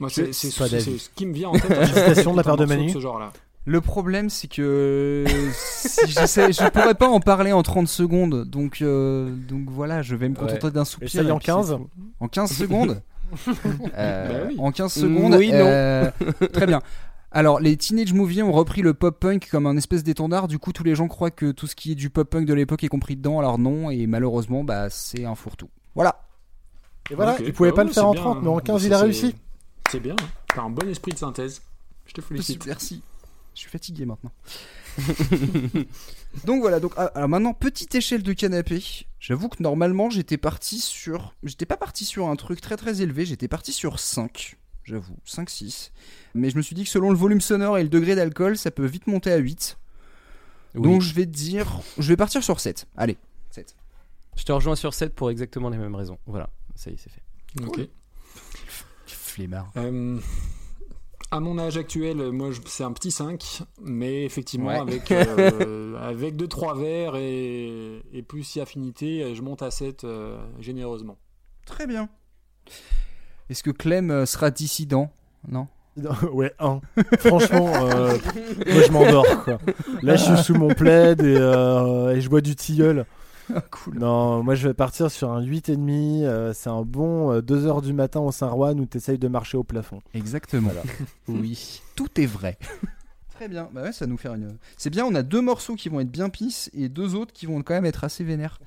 Moi, 0.00 0.10
c'est 0.10 0.32
ce 0.32 1.08
qui 1.14 1.26
me 1.26 1.32
vient 1.34 1.48
en 1.48 1.52
tête. 1.58 1.68
de 2.24 2.36
la 2.36 2.42
part 2.44 2.56
de 2.56 2.64
Manu. 2.66 2.90
ce 2.90 3.00
genre-là. 3.00 3.32
Le 3.64 3.80
problème, 3.80 4.30
c'est 4.30 4.46
que 4.48 5.24
si 5.52 6.10
je 6.12 6.70
pourrais 6.70 6.94
pas 6.94 7.08
en 7.08 7.20
parler 7.20 7.52
en 7.52 7.62
30 7.62 7.88
secondes. 7.88 8.44
Donc, 8.44 8.80
euh, 8.80 9.28
donc 9.30 9.68
voilà, 9.68 10.00
je 10.02 10.14
vais 10.14 10.28
me 10.28 10.34
contenter 10.36 10.66
Ouais. 10.66 10.70
d'un 10.70 10.84
soupir. 10.84 11.08
Et 11.26 11.30
en 11.30 11.36
puis 11.38 11.46
c'est 11.46 11.52
15. 11.52 11.70
tout. 11.76 11.90
En 12.20 12.28
15 12.28 12.52
secondes? 12.52 13.02
Euh, 13.96 14.28
Bah 14.42 14.46
oui. 14.48 14.56
En 14.58 14.70
15 14.72 14.92
secondes 14.92 15.34
Oui, 15.34 15.48
non. 15.50 15.58
euh, 15.58 16.10
très 16.52 16.66
bien. 16.66 16.80
Alors, 17.30 17.60
les 17.60 17.76
Teenage 17.76 18.12
Movies 18.14 18.42
ont 18.42 18.52
repris 18.52 18.80
le 18.80 18.94
pop-punk 18.94 19.48
comme 19.50 19.66
un 19.66 19.76
espèce 19.76 20.02
d'étendard. 20.02 20.48
Du 20.48 20.58
coup, 20.58 20.72
tous 20.72 20.82
les 20.84 20.94
gens 20.94 21.08
croient 21.08 21.30
que 21.30 21.50
tout 21.52 21.66
ce 21.66 21.76
qui 21.76 21.92
est 21.92 21.94
du 21.94 22.08
pop-punk 22.10 22.46
de 22.46 22.54
l'époque 22.54 22.84
est 22.84 22.88
compris 22.88 23.16
dedans. 23.16 23.38
Alors 23.38 23.58
non, 23.58 23.90
et 23.90 24.06
malheureusement, 24.06 24.64
bah, 24.64 24.88
c'est 24.90 25.24
un 25.26 25.34
fourre-tout. 25.34 25.68
Voilà. 25.94 26.22
Et 27.10 27.14
voilà, 27.14 27.34
Ok. 27.34 27.42
il 27.46 27.52
pouvait 27.52 27.70
Bah 27.70 27.76
pas 27.76 27.82
ouais, 27.82 27.88
le 27.88 27.94
faire 27.94 28.06
en 28.06 28.12
bien, 28.12 28.20
30, 28.22 28.42
mais 28.42 28.48
en 28.48 28.58
hein. 28.58 28.62
15, 28.64 28.80
Ça, 28.80 28.86
il 28.86 28.94
a 28.94 28.98
réussi. 28.98 29.34
C'est 29.90 30.00
bien. 30.00 30.14
hein. 30.14 30.26
T'as 30.54 30.62
un 30.62 30.70
bon 30.70 30.88
esprit 30.88 31.12
de 31.12 31.18
synthèse. 31.18 31.60
Je 32.06 32.12
te 32.14 32.20
félicite. 32.22 32.64
Merci. 32.66 33.02
Je 33.54 33.60
suis 33.60 33.70
fatigué 33.70 34.06
maintenant. 34.06 34.30
donc 36.44 36.60
voilà, 36.60 36.80
donc 36.80 36.92
ah, 36.96 37.10
alors 37.14 37.28
maintenant 37.28 37.52
petite 37.54 37.94
échelle 37.94 38.22
de 38.22 38.32
canapé. 38.32 38.82
J'avoue 39.20 39.48
que 39.48 39.62
normalement 39.62 40.10
j'étais 40.10 40.36
parti 40.36 40.78
sur 40.78 41.34
j'étais 41.42 41.66
pas 41.66 41.76
parti 41.76 42.04
sur 42.04 42.28
un 42.28 42.36
truc 42.36 42.60
très 42.60 42.76
très 42.76 43.02
élevé, 43.02 43.26
j'étais 43.26 43.48
parti 43.48 43.72
sur 43.72 43.98
5. 43.98 44.56
J'avoue, 44.84 45.16
5 45.24 45.50
6. 45.50 45.92
Mais 46.34 46.50
je 46.50 46.56
me 46.56 46.62
suis 46.62 46.74
dit 46.74 46.84
que 46.84 46.90
selon 46.90 47.10
le 47.10 47.16
volume 47.16 47.40
sonore 47.40 47.78
et 47.78 47.82
le 47.82 47.88
degré 47.88 48.14
d'alcool, 48.14 48.56
ça 48.56 48.70
peut 48.70 48.86
vite 48.86 49.06
monter 49.06 49.32
à 49.32 49.36
8. 49.36 49.76
Donc 50.74 51.02
je 51.02 51.12
vais 51.14 51.26
te 51.26 51.30
dire 51.30 51.80
je 51.98 52.08
vais 52.08 52.16
partir 52.16 52.42
sur 52.42 52.60
7. 52.60 52.86
Allez, 52.96 53.18
7. 53.50 53.74
Je 54.36 54.44
te 54.44 54.52
rejoins 54.52 54.76
sur 54.76 54.94
7 54.94 55.14
pour 55.14 55.30
exactement 55.30 55.68
les 55.68 55.78
mêmes 55.78 55.94
raisons. 55.94 56.18
Voilà, 56.26 56.48
ça 56.74 56.90
y 56.90 56.94
est, 56.94 56.96
c'est 56.96 57.10
fait. 57.10 57.22
Ok. 57.64 57.80
Flemmard. 59.06 59.72
Euh, 59.76 60.20
à 61.30 61.40
mon 61.40 61.58
âge 61.58 61.76
actuel, 61.76 62.30
moi, 62.32 62.50
c'est 62.66 62.84
un 62.84 62.92
petit 62.92 63.10
5, 63.10 63.62
mais 63.82 64.24
effectivement, 64.24 64.68
Ouais. 64.68 64.78
avec, 64.78 65.10
euh, 65.12 65.96
avec 66.00 66.36
2-3 66.36 66.78
verres 66.80 67.16
et, 67.16 68.02
et 68.12 68.22
plus 68.22 68.44
si 68.44 68.60
affinité, 68.60 69.34
je 69.34 69.42
monte 69.42 69.62
à 69.62 69.70
7 69.70 70.04
euh, 70.04 70.38
généreusement. 70.60 71.18
Très 71.66 71.86
bien. 71.86 72.08
Est-ce 73.50 73.62
que 73.62 73.70
Clem 73.70 74.10
euh, 74.10 74.26
sera 74.26 74.50
dissident? 74.50 75.10
Non? 75.48 75.68
Ouais, 76.32 76.54
1. 76.60 76.80
Franchement, 77.18 77.72
euh, 77.74 78.16
moi 78.66 78.82
je 78.86 78.92
m'endors 78.92 79.44
quoi. 79.44 79.58
Là 80.02 80.14
je 80.14 80.24
suis 80.24 80.36
sous 80.44 80.54
mon 80.54 80.68
plaid 80.68 81.20
et, 81.22 81.36
euh, 81.36 82.14
et 82.14 82.20
je 82.20 82.28
bois 82.28 82.40
du 82.40 82.54
tilleul. 82.54 83.04
cool. 83.70 83.98
Non, 83.98 84.42
moi 84.42 84.54
je 84.54 84.68
vais 84.68 84.74
partir 84.74 85.10
sur 85.10 85.30
un 85.30 85.42
8,5. 85.42 86.24
euh, 86.24 86.52
c'est 86.54 86.70
un 86.70 86.82
bon 86.82 87.38
2h 87.40 87.82
du 87.82 87.92
matin 87.92 88.20
au 88.20 88.32
Saint-Rouen 88.32 88.78
où 88.78 88.86
t'essayes 88.86 89.18
de 89.18 89.28
marcher 89.28 89.56
au 89.56 89.64
plafond. 89.64 90.00
Exactement. 90.14 90.70
oui, 91.28 91.80
tout 91.94 92.20
est 92.20 92.26
vrai. 92.26 92.58
Très 93.34 93.48
bien. 93.48 93.68
Bah 93.72 93.82
ouais, 93.82 93.92
ça 93.92 94.06
nous 94.06 94.16
faire 94.16 94.34
une. 94.34 94.56
C'est 94.76 94.90
bien, 94.90 95.04
on 95.04 95.14
a 95.14 95.22
deux 95.22 95.40
morceaux 95.40 95.76
qui 95.76 95.88
vont 95.88 96.00
être 96.00 96.10
bien 96.10 96.28
pisse 96.28 96.70
et 96.74 96.88
deux 96.88 97.14
autres 97.14 97.32
qui 97.32 97.46
vont 97.46 97.62
quand 97.62 97.74
même 97.74 97.86
être 97.86 98.02
assez 98.02 98.24
vénères. 98.24 98.58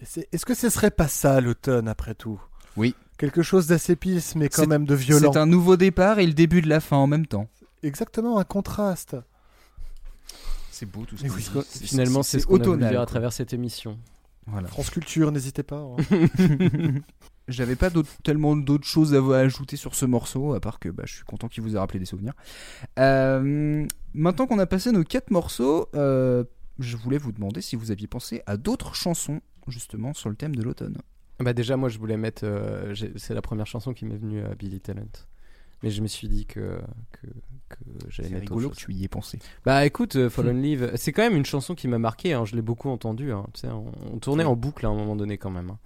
Est-ce 0.00 0.44
que 0.44 0.54
ce 0.54 0.70
serait 0.70 0.90
pas 0.90 1.08
ça 1.08 1.40
l'automne 1.40 1.88
après 1.88 2.14
tout? 2.14 2.40
Oui. 2.76 2.94
Quelque 3.16 3.42
chose 3.42 3.66
d'assez 3.66 3.96
pisse 3.96 4.34
mais 4.36 4.48
quand 4.48 4.66
même 4.66 4.86
de 4.86 4.94
violent. 4.94 5.32
C'est 5.32 5.38
un 5.38 5.46
nouveau 5.46 5.76
départ 5.76 6.18
et 6.18 6.26
le 6.26 6.34
début 6.34 6.62
de 6.62 6.68
la 6.68 6.80
fin 6.80 6.96
en 6.96 7.06
même 7.06 7.26
temps. 7.26 7.48
Exactement, 7.82 8.38
un 8.38 8.44
contraste. 8.44 9.16
C'est 10.70 10.86
beau 10.86 11.04
tout 11.04 11.16
ça. 11.16 11.26
Oui, 11.28 11.64
Finalement, 11.82 12.22
c'est 12.22 12.38
ce 12.38 12.46
qu'on 12.46 12.60
a 12.60 12.64
voulu 12.64 12.86
dire 12.86 13.00
à 13.00 13.06
travers 13.06 13.32
cette 13.32 13.52
émission. 13.52 13.98
Voilà. 14.50 14.68
France 14.68 14.90
Culture, 14.90 15.30
n'hésitez 15.32 15.62
pas. 15.62 15.76
hein. 15.78 15.96
J'avais 17.48 17.76
pas 17.76 17.88
d'autres- 17.90 18.10
tellement 18.22 18.56
d'autres 18.56 18.86
choses 18.86 19.14
à 19.14 19.20
vous 19.20 19.32
ajouter 19.32 19.76
sur 19.76 19.94
ce 19.94 20.04
morceau, 20.04 20.52
à 20.54 20.60
part 20.60 20.78
que 20.78 20.88
bah, 20.90 21.04
je 21.06 21.14
suis 21.14 21.24
content 21.24 21.48
qu'il 21.48 21.62
vous 21.62 21.76
ait 21.76 21.78
rappelé 21.78 21.98
des 21.98 22.04
souvenirs. 22.04 22.34
Euh, 22.98 23.86
maintenant 24.14 24.46
qu'on 24.46 24.58
a 24.58 24.66
passé 24.66 24.92
nos 24.92 25.02
quatre 25.04 25.30
morceaux, 25.30 25.88
euh, 25.94 26.44
je 26.78 26.96
voulais 26.96 27.18
vous 27.18 27.32
demander 27.32 27.60
si 27.62 27.74
vous 27.76 27.90
aviez 27.90 28.06
pensé 28.06 28.42
à 28.46 28.56
d'autres 28.58 28.94
chansons, 28.94 29.40
justement, 29.66 30.12
sur 30.12 30.28
le 30.28 30.36
thème 30.36 30.54
de 30.54 30.62
l'automne. 30.62 30.98
Bah 31.40 31.52
déjà, 31.52 31.76
moi, 31.76 31.88
je 31.88 31.98
voulais 31.98 32.16
mettre. 32.16 32.42
euh, 32.44 32.92
j'ai- 32.94 33.12
c'est 33.16 33.32
la 33.34 33.42
première 33.42 33.66
chanson 33.66 33.94
qui 33.94 34.04
m'est 34.04 34.16
venue 34.16 34.42
à 34.44 34.54
Billy 34.54 34.80
Talent. 34.80 35.06
Mais 35.82 35.90
je 35.90 36.02
me 36.02 36.08
suis 36.08 36.28
dit 36.28 36.44
que 36.46 36.78
que, 37.12 37.26
que 37.68 37.76
j'allais 38.08 38.28
C'est 38.28 38.34
mettre 38.34 38.50
rigolo 38.50 38.66
autre 38.68 38.76
que 38.76 38.80
tu 38.80 38.92
y 38.92 39.04
aies 39.04 39.08
pensé. 39.08 39.38
Bah 39.64 39.84
écoute, 39.86 40.16
euh, 40.16 40.28
Fallen 40.30 40.60
Leave, 40.60 40.90
c'est 40.96 41.12
quand 41.12 41.22
même 41.22 41.36
une 41.36 41.44
chanson 41.46 41.74
qui 41.74 41.86
m'a 41.88 41.98
marqué. 41.98 42.32
hein, 42.32 42.44
Je 42.44 42.56
l'ai 42.56 42.62
beaucoup 42.62 42.88
entendue. 42.88 43.30
hein, 43.32 43.44
on, 43.64 43.84
on 44.14 44.18
tournait 44.18 44.44
en 44.44 44.56
boucle 44.56 44.84
à 44.86 44.88
un 44.88 44.94
moment 44.94 45.14
donné 45.16 45.38
quand 45.38 45.50
même. 45.50 45.70
hein. 45.70 45.78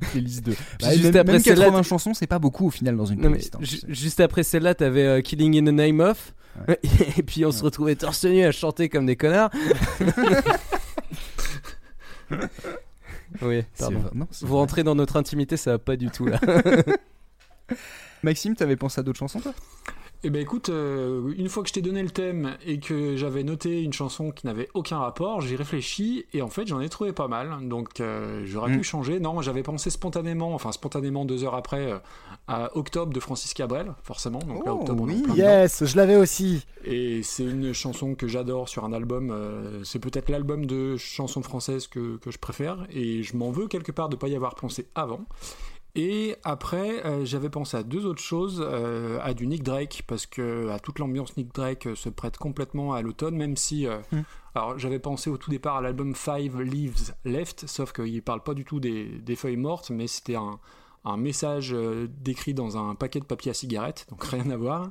Playlist 0.10 0.44
2. 0.44 0.52
Puis 0.52 0.64
Bah, 0.80 0.90
juste 0.92 1.04
même, 1.04 1.16
après 1.16 1.32
même 1.34 1.42
celle-là, 1.42 1.66
80 1.66 1.82
t- 1.82 1.88
chansons, 1.88 2.14
c'est 2.14 2.26
pas 2.26 2.38
beaucoup 2.40 2.66
au 2.66 2.70
final 2.70 2.96
dans 2.96 3.06
une 3.06 3.20
Non 3.20 3.30
mais 3.30 3.36
playlist. 3.38 3.54
hein. 3.56 3.58
ju- 3.62 3.80
juste 3.88 4.18
après 4.20 4.42
celle-là, 4.42 4.74
t'avais 4.74 5.04
euh, 5.06 5.20
Killing 5.20 5.56
in 5.58 5.64
the 5.70 5.74
Name 5.74 6.00
of, 6.00 6.34
et 7.16 7.22
puis 7.22 7.44
on 7.44 7.52
se 7.52 7.62
retrouvait 7.64 7.94
torse 7.96 8.24
nu 8.24 8.42
à 8.44 8.50
chanter 8.52 8.88
comme 8.88 9.06
des 9.06 9.16
connards. 9.16 9.50
oui, 13.42 13.62
C'est 13.74 13.84
pardon. 13.84 14.02
non, 14.14 14.26
c'est 14.30 14.46
Vous 14.46 14.56
rentrez 14.56 14.82
dans 14.84 14.94
notre 14.94 15.16
intimité, 15.16 15.56
ça 15.56 15.72
va 15.72 15.78
pas 15.78 15.96
du 15.96 16.10
tout 16.10 16.26
là. 16.26 16.40
Maxime, 18.22 18.54
t'avais 18.56 18.76
pensé 18.76 19.00
à 19.00 19.02
d'autres 19.02 19.18
chansons 19.18 19.40
toi? 19.40 19.52
Eh 20.26 20.30
ben 20.30 20.40
écoute, 20.40 20.70
euh, 20.70 21.34
une 21.36 21.50
fois 21.50 21.62
que 21.62 21.68
je 21.68 21.74
t'ai 21.74 21.82
donné 21.82 22.02
le 22.02 22.08
thème 22.08 22.56
et 22.64 22.80
que 22.80 23.14
j'avais 23.14 23.42
noté 23.44 23.82
une 23.82 23.92
chanson 23.92 24.30
qui 24.30 24.46
n'avait 24.46 24.70
aucun 24.72 24.96
rapport, 24.96 25.42
j'ai 25.42 25.54
réfléchi 25.54 26.24
et 26.32 26.40
en 26.40 26.48
fait 26.48 26.66
j'en 26.66 26.80
ai 26.80 26.88
trouvé 26.88 27.12
pas 27.12 27.28
mal. 27.28 27.68
Donc 27.68 28.00
euh, 28.00 28.40
j'aurais 28.46 28.70
Mm. 28.72 28.78
pu 28.78 28.84
changer. 28.84 29.20
Non, 29.20 29.42
j'avais 29.42 29.62
pensé 29.62 29.90
spontanément, 29.90 30.54
enfin 30.54 30.72
spontanément 30.72 31.26
deux 31.26 31.44
heures 31.44 31.54
après, 31.54 31.92
euh, 31.92 31.98
à 32.48 32.74
Octobre 32.74 33.12
de 33.12 33.20
Francis 33.20 33.52
Cabrel, 33.52 33.92
forcément. 34.02 34.38
Donc 34.38 34.64
là, 34.64 34.72
Oh, 34.74 34.78
Octobre, 34.80 35.02
on 35.02 35.08
est 35.10 35.12
en 35.12 35.32
oui. 35.34 35.36
Yes, 35.36 35.84
je 35.84 35.94
l'avais 35.98 36.16
aussi. 36.16 36.64
Et 36.86 37.22
c'est 37.22 37.44
une 37.44 37.74
chanson 37.74 38.14
que 38.14 38.26
j'adore 38.26 38.70
sur 38.70 38.86
un 38.86 38.94
album. 38.94 39.30
euh, 39.30 39.84
c'est 39.84 39.98
peut-être 39.98 40.30
l'album 40.30 40.64
de 40.64 40.96
chansons 40.96 41.42
françaises 41.42 41.86
que, 41.86 42.16
que 42.16 42.30
je 42.30 42.38
préfère. 42.38 42.86
Et 42.88 43.22
je 43.24 43.36
m'en 43.36 43.50
veux 43.50 43.68
quelque 43.68 43.92
part 43.92 44.08
de 44.08 44.14
ne 44.16 44.18
pas 44.20 44.28
y 44.28 44.36
avoir 44.36 44.54
pensé 44.54 44.86
avant. 44.94 45.26
Et 45.96 46.34
après, 46.42 47.06
euh, 47.06 47.24
j'avais 47.24 47.50
pensé 47.50 47.76
à 47.76 47.84
deux 47.84 48.04
autres 48.04 48.20
choses, 48.22 48.60
euh, 48.66 49.20
à 49.22 49.32
du 49.32 49.46
Nick 49.46 49.62
Drake, 49.62 50.02
parce 50.08 50.26
que 50.26 50.68
à 50.70 50.80
toute 50.80 50.98
l'ambiance 50.98 51.36
Nick 51.36 51.54
Drake 51.54 51.86
euh, 51.86 51.94
se 51.94 52.08
prête 52.08 52.36
complètement 52.36 52.94
à 52.94 53.02
l'automne, 53.02 53.36
même 53.36 53.56
si... 53.56 53.86
euh, 53.86 53.98
Mm. 54.10 54.20
Alors 54.56 54.78
j'avais 54.78 55.00
pensé 55.00 55.30
au 55.30 55.36
tout 55.36 55.50
départ 55.50 55.76
à 55.76 55.80
l'album 55.80 56.14
Five 56.14 56.60
Leaves 56.60 57.12
Left, 57.24 57.66
sauf 57.66 57.92
qu'il 57.92 58.22
parle 58.22 58.40
pas 58.40 58.54
du 58.54 58.64
tout 58.64 58.78
des, 58.78 59.06
des 59.06 59.34
feuilles 59.34 59.56
mortes, 59.56 59.90
mais 59.90 60.06
c'était 60.06 60.36
un, 60.36 60.60
un 61.04 61.16
message 61.16 61.72
euh, 61.74 62.08
décrit 62.20 62.54
dans 62.54 62.76
un 62.78 62.94
paquet 62.94 63.20
de 63.20 63.24
papier 63.24 63.50
à 63.50 63.54
cigarette, 63.54 64.06
donc 64.10 64.24
rien 64.30 64.48
à 64.50 64.56
voir. 64.56 64.90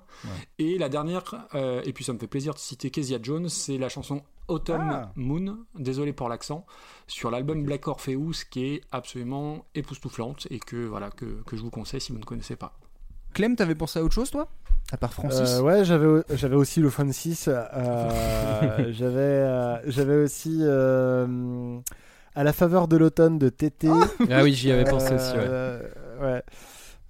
Et 0.60 0.78
la 0.78 0.90
dernière, 0.90 1.48
euh, 1.56 1.82
et 1.86 1.94
puis 1.94 2.04
ça 2.04 2.14
me 2.14 2.20
fait 2.20 2.28
plaisir 2.28 2.54
de 2.54 2.60
citer 2.60 2.90
Kezia 2.92 3.18
Jones, 3.22 3.50
c'est 3.50 3.78
la 3.78 3.90
chanson 3.90 4.22
Autumn 4.48 4.90
Ah. 4.92 5.12
Moon, 5.16 5.58
désolé 5.80 6.12
pour 6.14 6.28
l'accent, 6.30 6.66
sur 7.08 7.32
l'album 7.32 7.64
Black 7.64 7.88
Orpheus, 7.88 8.44
qui 8.50 8.66
est 8.66 8.82
absolument 8.92 9.66
époustouflante 9.74 10.48
et 10.52 10.60
que, 10.60 10.76
voilà, 10.86 11.10
que, 11.12 11.42
que 11.46 11.56
je 11.56 11.62
vous 11.62 11.70
conseille 11.70 12.02
si 12.02 12.12
vous 12.12 12.20
ne 12.20 12.26
connaissez 12.26 12.56
pas. 12.58 12.78
Clem, 13.34 13.56
t'avais 13.56 13.74
pensé 13.74 14.00
à 14.00 14.04
autre 14.04 14.14
chose 14.14 14.30
toi? 14.30 14.48
À 14.92 14.98
part 14.98 15.14
Francis? 15.14 15.50
Euh, 15.58 15.62
ouais, 15.62 15.86
j'avais 15.86 16.22
j'avais 16.36 16.56
aussi 16.58 16.82
le 16.82 16.90
Francis. 16.90 17.48
euh, 17.48 18.92
j'avais 18.92 19.18
euh, 19.18 19.78
j'avais 19.90 20.18
aussi 20.18 20.60
euh, 20.62 21.80
à 22.36 22.44
la 22.44 22.54
faveur 22.54 22.88
de 22.88 22.98
l'automne 22.98 23.40
de 23.40 23.50
Tété. 23.50 23.88
Ah 24.30 24.44
oui, 24.44 24.54
j'y 24.54 24.72
avais 24.72 24.84
pensé 24.84 25.16
aussi, 25.16 25.36
ouais. 25.38 25.80
Ouais. 26.22 26.44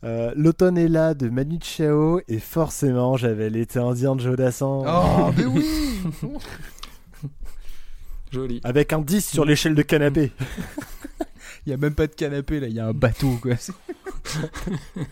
Euh, 0.03 0.33
L'automne 0.35 0.77
est 0.77 0.89
là 0.89 1.13
de 1.13 1.29
Manu 1.29 1.59
Chao 1.61 2.19
et 2.27 2.39
forcément 2.39 3.15
j'avais 3.15 3.49
l'été 3.49 3.79
indien 3.79 4.15
de 4.15 4.21
Joe 4.21 4.35
Dassin. 4.35 4.83
Oh, 4.85 5.31
mais 5.37 5.45
oui 5.45 5.65
Joli. 8.31 8.59
Avec 8.63 8.91
un 8.91 8.99
10 8.99 9.25
sur 9.25 9.45
l'échelle 9.45 9.75
de 9.75 9.81
canapé. 9.81 10.31
Il 11.65 11.69
y 11.69 11.73
a 11.73 11.77
même 11.77 11.95
pas 11.95 12.07
de 12.07 12.13
canapé 12.13 12.59
là, 12.59 12.67
il 12.67 12.73
y 12.73 12.79
a 12.81 12.87
un 12.87 12.93
bateau 12.93 13.37
quoi. 13.41 13.53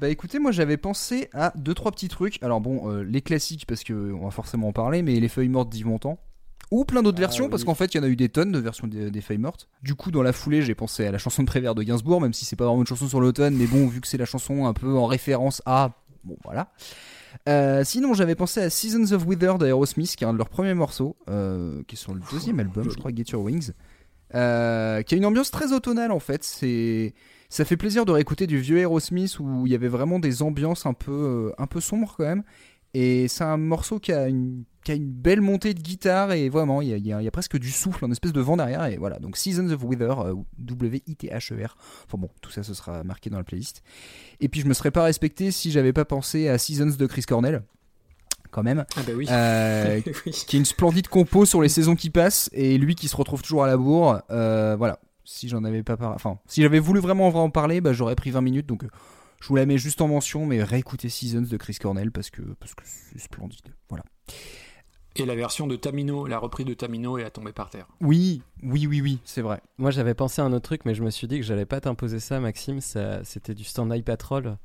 bah 0.00 0.08
écoutez, 0.08 0.38
moi 0.38 0.52
j'avais 0.52 0.76
pensé 0.76 1.28
à 1.32 1.52
deux 1.56 1.74
trois 1.74 1.90
petits 1.90 2.08
trucs. 2.08 2.40
Alors 2.42 2.60
bon, 2.60 2.88
euh, 2.90 3.02
les 3.02 3.22
classiques 3.22 3.66
parce 3.66 3.82
que 3.82 4.12
on 4.12 4.26
va 4.26 4.30
forcément 4.30 4.68
en 4.68 4.72
parler, 4.72 5.02
mais 5.02 5.18
les 5.18 5.28
feuilles 5.28 5.48
mortes 5.48 5.70
d'Yves 5.70 5.86
Montand. 5.86 6.20
Ou 6.74 6.84
plein 6.84 7.04
d'autres 7.04 7.18
Ah, 7.18 7.20
versions, 7.20 7.48
parce 7.48 7.62
qu'en 7.62 7.76
fait 7.76 7.94
il 7.94 7.98
y 7.98 8.00
en 8.00 8.02
a 8.02 8.08
eu 8.08 8.16
des 8.16 8.28
tonnes 8.28 8.50
de 8.50 8.58
versions 8.58 8.88
des, 8.88 9.08
des 9.08 9.20
feuilles 9.20 9.38
mortes. 9.38 9.68
Du 9.84 9.94
coup, 9.94 10.10
dans 10.10 10.24
la 10.24 10.32
foulée, 10.32 10.60
j'ai 10.60 10.74
pensé 10.74 11.06
à 11.06 11.12
la 11.12 11.18
chanson 11.18 11.42
de 11.42 11.46
Prévert 11.46 11.76
de 11.76 11.84
Gainsbourg, 11.84 12.20
même 12.20 12.32
si 12.32 12.44
c'est 12.44 12.56
pas 12.56 12.64
vraiment 12.64 12.80
une 12.80 12.86
chanson 12.88 13.06
sur 13.06 13.20
l'automne, 13.20 13.54
mais 13.54 13.68
bon, 13.68 13.86
vu 13.86 14.00
que 14.00 14.08
c'est 14.08 14.18
la 14.18 14.24
chanson 14.24 14.66
un 14.66 14.72
peu 14.72 14.92
en 14.96 15.06
référence 15.06 15.62
à. 15.66 15.92
Bon, 16.24 16.36
voilà. 16.42 16.72
Euh, 17.48 17.84
sinon, 17.84 18.12
j'avais 18.14 18.34
pensé 18.34 18.60
à 18.60 18.70
Seasons 18.70 19.12
of 19.12 19.24
Wither 19.24 19.54
d'Aerosmith, 19.58 20.16
qui 20.16 20.24
est 20.24 20.26
un 20.26 20.32
de 20.32 20.38
leurs 20.38 20.48
premiers 20.48 20.74
morceaux, 20.74 21.16
euh, 21.28 21.82
qui 21.86 21.94
est 21.94 21.98
sur 21.98 22.12
le 22.12 22.20
deuxième 22.32 22.58
album, 22.58 22.90
je 22.90 22.96
crois, 22.96 23.12
Get 23.14 23.30
Your 23.30 23.42
Wings, 23.42 23.70
euh, 24.34 25.02
qui 25.02 25.14
a 25.14 25.18
une 25.18 25.26
ambiance 25.26 25.52
très 25.52 25.72
automnale 25.72 26.10
en 26.10 26.18
fait. 26.18 26.42
C'est, 26.42 27.14
ça 27.50 27.64
fait 27.64 27.76
plaisir 27.76 28.04
de 28.04 28.10
réécouter 28.10 28.48
du 28.48 28.58
vieux 28.58 28.78
Aerosmith 28.78 29.38
où 29.38 29.64
il 29.66 29.70
y 29.70 29.76
avait 29.76 29.86
vraiment 29.86 30.18
des 30.18 30.42
ambiances 30.42 30.86
un 30.86 30.94
peu, 30.94 31.52
un 31.56 31.66
peu 31.68 31.80
sombres 31.80 32.14
quand 32.16 32.24
même. 32.24 32.42
Et 32.94 33.26
c'est 33.28 33.44
un 33.44 33.56
morceau 33.56 33.98
qui 33.98 34.12
a 34.12 34.28
une, 34.28 34.62
qui 34.84 34.92
a 34.92 34.94
une 34.94 35.10
belle 35.10 35.40
montée 35.40 35.74
de 35.74 35.80
guitare 35.80 36.32
et 36.32 36.48
vraiment 36.48 36.80
il 36.80 36.88
y 36.88 36.92
a, 36.92 36.96
il 36.96 37.04
y 37.06 37.12
a- 37.12 37.20
il 37.20 37.24
y 37.24 37.28
a 37.28 37.30
presque 37.32 37.58
du 37.58 37.70
souffle, 37.72 38.04
un 38.04 38.10
espèce 38.12 38.32
de 38.32 38.40
vent 38.40 38.56
derrière 38.56 38.84
et 38.86 38.96
voilà. 38.96 39.18
Donc 39.18 39.36
Seasons 39.36 39.68
of 39.70 39.82
Wither, 39.82 40.14
euh, 40.20 40.34
W-I-T-H-E-R. 40.58 41.76
Enfin 42.06 42.18
bon, 42.18 42.28
tout 42.40 42.50
ça 42.50 42.62
ce 42.62 42.74
sera 42.74 43.02
marqué 43.04 43.30
dans 43.30 43.38
la 43.38 43.44
playlist. 43.44 43.82
Et 44.40 44.48
puis 44.48 44.60
je 44.60 44.66
me 44.66 44.74
serais 44.74 44.90
pas 44.90 45.02
respecté 45.02 45.50
si 45.50 45.70
j'avais 45.70 45.92
pas 45.92 46.04
pensé 46.04 46.48
à 46.48 46.58
Seasons 46.58 46.94
de 46.96 47.06
Chris 47.06 47.22
Cornell 47.22 47.62
quand 48.50 48.62
même. 48.62 48.84
Ah 48.96 49.00
bah 49.06 49.12
oui. 49.16 49.26
Euh, 49.30 50.00
Oui. 50.26 50.32
qui 50.46 50.56
est 50.56 50.58
une 50.60 50.64
splendide 50.64 51.08
compo 51.08 51.44
sur 51.44 51.60
les 51.62 51.68
saisons 51.68 51.96
qui 51.96 52.10
passent 52.10 52.48
et 52.52 52.78
lui 52.78 52.94
qui 52.94 53.08
se 53.08 53.16
retrouve 53.16 53.42
toujours 53.42 53.64
à 53.64 53.66
la 53.66 53.76
bourre. 53.76 54.20
Euh, 54.30 54.76
voilà. 54.78 55.00
Si 55.24 55.48
j'en 55.48 55.64
avais 55.64 55.82
pas 55.82 55.96
par... 55.96 56.12
enfin, 56.12 56.38
si 56.46 56.60
j'avais 56.62 56.78
voulu 56.78 57.00
vraiment 57.00 57.26
en 57.28 57.48
parler, 57.50 57.80
bah, 57.80 57.92
j'aurais 57.94 58.14
pris 58.14 58.30
20 58.30 58.42
minutes. 58.42 58.66
Donc, 58.66 58.84
euh, 58.84 58.88
je 59.44 59.48
vous 59.48 59.56
la 59.56 59.66
mets 59.66 59.76
juste 59.76 60.00
en 60.00 60.08
mention, 60.08 60.46
mais 60.46 60.62
réécoutez 60.62 61.10
Seasons 61.10 61.42
de 61.42 61.56
Chris 61.58 61.76
Cornell 61.78 62.10
parce 62.10 62.30
que 62.30 62.40
parce 62.58 62.74
que 62.74 62.82
c'est 62.86 63.18
splendide. 63.18 63.74
Voilà. 63.90 64.02
Et 65.16 65.26
la 65.26 65.34
version 65.36 65.66
de 65.66 65.76
Tamino, 65.76 66.26
la 66.26 66.38
reprise 66.38 66.64
de 66.64 66.72
Tamino 66.72 67.18
est 67.18 67.24
à 67.24 67.30
tomber 67.30 67.52
par 67.52 67.68
terre. 67.68 67.86
Oui, 68.00 68.40
oui, 68.62 68.86
oui, 68.86 69.02
oui, 69.02 69.18
c'est 69.26 69.42
vrai. 69.42 69.60
Moi, 69.76 69.90
j'avais 69.90 70.14
pensé 70.14 70.40
à 70.40 70.46
un 70.46 70.52
autre 70.54 70.64
truc, 70.64 70.86
mais 70.86 70.94
je 70.94 71.04
me 71.04 71.10
suis 71.10 71.28
dit 71.28 71.36
que 71.38 71.44
j'allais 71.44 71.66
pas 71.66 71.78
t'imposer 71.80 72.20
ça, 72.20 72.40
Maxime. 72.40 72.80
Ça, 72.80 73.22
c'était 73.22 73.52
du 73.54 73.64
Stand 73.64 73.92
Eye 73.92 74.02
Patrol. 74.02 74.56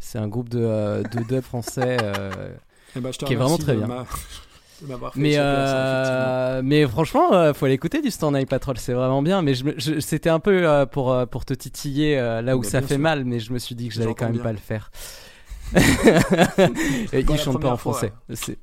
C'est 0.00 0.18
un 0.18 0.26
groupe 0.26 0.48
de, 0.48 0.58
euh, 0.60 1.02
de 1.04 1.22
dub 1.22 1.40
français 1.44 1.96
euh, 2.02 2.54
Eh 2.96 3.00
ben, 3.00 3.10
qui 3.12 3.32
est 3.32 3.36
vraiment 3.36 3.56
très 3.56 3.76
bien. 3.76 3.86
m'a- 3.86 4.06
fait 5.10 5.20
Mais, 5.20 5.34
ça, 5.34 5.42
euh, 5.42 6.62
mais 6.64 6.86
franchement, 6.86 7.32
euh, 7.34 7.52
faut 7.54 7.66
l'écouter 7.66 8.00
du 8.02 8.10
Stand 8.10 8.36
Eye 8.36 8.46
Patrol, 8.46 8.76
c'est 8.78 8.92
vraiment 8.92 9.22
bien. 9.22 9.42
Mais 9.42 9.54
je, 9.54 9.64
je- 9.76 10.00
c'était 10.00 10.30
un 10.30 10.40
peu 10.40 10.66
euh, 10.68 10.86
pour, 10.86 11.12
euh, 11.12 11.26
pour 11.26 11.44
te 11.44 11.54
titiller 11.54 12.18
euh, 12.18 12.42
là 12.42 12.56
où 12.56 12.60
Mais 12.60 12.66
ça 12.68 12.80
fait 12.82 12.94
sûr. 12.94 12.98
mal, 12.98 13.24
mais 13.24 13.38
je 13.40 13.52
me 13.52 13.58
suis 13.58 13.74
dit 13.74 13.88
que 13.88 13.94
j'allais 13.94 14.14
quand 14.14 14.26
même 14.26 14.34
bien. 14.34 14.42
pas 14.42 14.52
le 14.52 14.58
faire. 14.58 14.90
Pour 15.72 15.80
Et 17.12 17.22
la 17.22 17.32
il 17.34 17.38
chante 17.38 17.60
pas 17.60 17.70
en 17.72 17.76
fois, 17.76 17.94
français. 17.94 18.12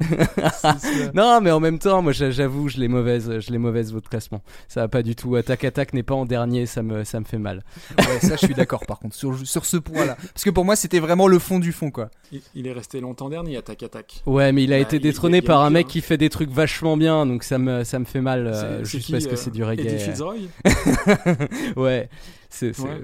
Non, 1.14 1.40
mais 1.40 1.50
en 1.50 1.60
même 1.60 1.78
temps, 1.78 2.02
moi 2.02 2.12
j'a- 2.12 2.30
j'avoue, 2.30 2.68
je 2.68 2.78
l'ai 2.78 2.88
mauvaise, 2.88 3.38
je 3.40 3.50
l'ai 3.50 3.58
mauvaise 3.58 3.92
votre 3.92 4.08
classement. 4.08 4.42
Ça 4.68 4.80
va 4.82 4.88
pas 4.88 5.02
du 5.02 5.14
tout. 5.16 5.36
Attaque 5.36 5.64
Attaque 5.64 5.92
n'est 5.92 6.02
pas 6.02 6.14
en 6.14 6.24
dernier, 6.26 6.66
ça 6.66 6.82
me, 6.82 7.04
ça 7.04 7.20
me 7.20 7.24
fait 7.24 7.38
mal. 7.38 7.62
Ouais, 7.98 8.20
ça, 8.20 8.36
je 8.36 8.46
suis 8.46 8.54
d'accord 8.54 8.84
par 8.86 8.98
contre 8.98 9.14
sur, 9.14 9.36
sur 9.46 9.64
ce 9.64 9.76
point-là. 9.76 10.16
Parce 10.32 10.44
que 10.44 10.50
pour 10.50 10.64
moi, 10.64 10.76
c'était 10.76 11.00
vraiment 11.00 11.28
le 11.28 11.38
fond 11.38 11.58
du 11.58 11.72
fond, 11.72 11.90
quoi. 11.90 12.10
Il, 12.32 12.40
il 12.54 12.66
est 12.66 12.72
resté 12.72 13.00
longtemps 13.00 13.28
dernier, 13.28 13.56
Attaque 13.56 13.82
Attaque. 13.82 14.22
Ouais, 14.26 14.52
mais 14.52 14.64
il 14.64 14.72
a 14.72 14.76
Bah, 14.76 14.82
été 14.82 14.96
il- 14.96 15.02
il 15.02 15.06
y 15.06 15.08
détrôné 15.10 15.42
par 15.42 15.60
un 15.62 15.70
mec 15.70 15.86
qui 15.88 16.00
fait 16.00 16.16
des 16.18 16.30
trucs 16.30 16.50
vachement 16.50 16.96
bien, 16.96 17.26
donc 17.26 17.42
ça 17.44 17.58
me, 17.58 17.84
ça 17.84 17.98
me 17.98 18.04
fait 18.04 18.20
mal 18.20 18.46
euh, 18.46 18.84
juste 18.84 19.06
qui, 19.06 19.12
parce 19.12 19.26
que 19.26 19.32
euh, 19.32 19.36
c'est 19.36 19.50
du 19.50 19.62
Eddie 19.62 19.82
reggae. 19.88 19.98
Fitzroy? 19.98 20.36
Ouais, 21.76 22.08
c'est, 22.50 22.78
Ouais. 22.80 23.00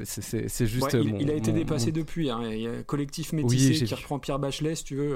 juste. 0.67 0.83
Ouais, 0.93 1.01
il, 1.03 1.13
mon- 1.15 1.19
il 1.19 1.31
a 1.31 1.35
été 1.35 1.53
mon- 1.53 1.59
dépassé 1.59 1.87
mon- 1.87 1.93
depuis. 1.93 2.31
hein. 2.31 2.41
Il 2.51 2.61
y 2.61 2.67
a 2.67 2.71
un 2.73 2.83
collectif 2.83 3.33
Oui, 3.33 3.43
métissé 3.43 3.75
j'ai 3.75 3.87
qui 3.87 3.95
vu. 3.95 4.01
reprend 4.01 4.19
Pierre 4.19 4.39
Bachelet, 4.39 4.75
si 4.75 4.85
tu 4.85 4.97
veux. 4.97 5.13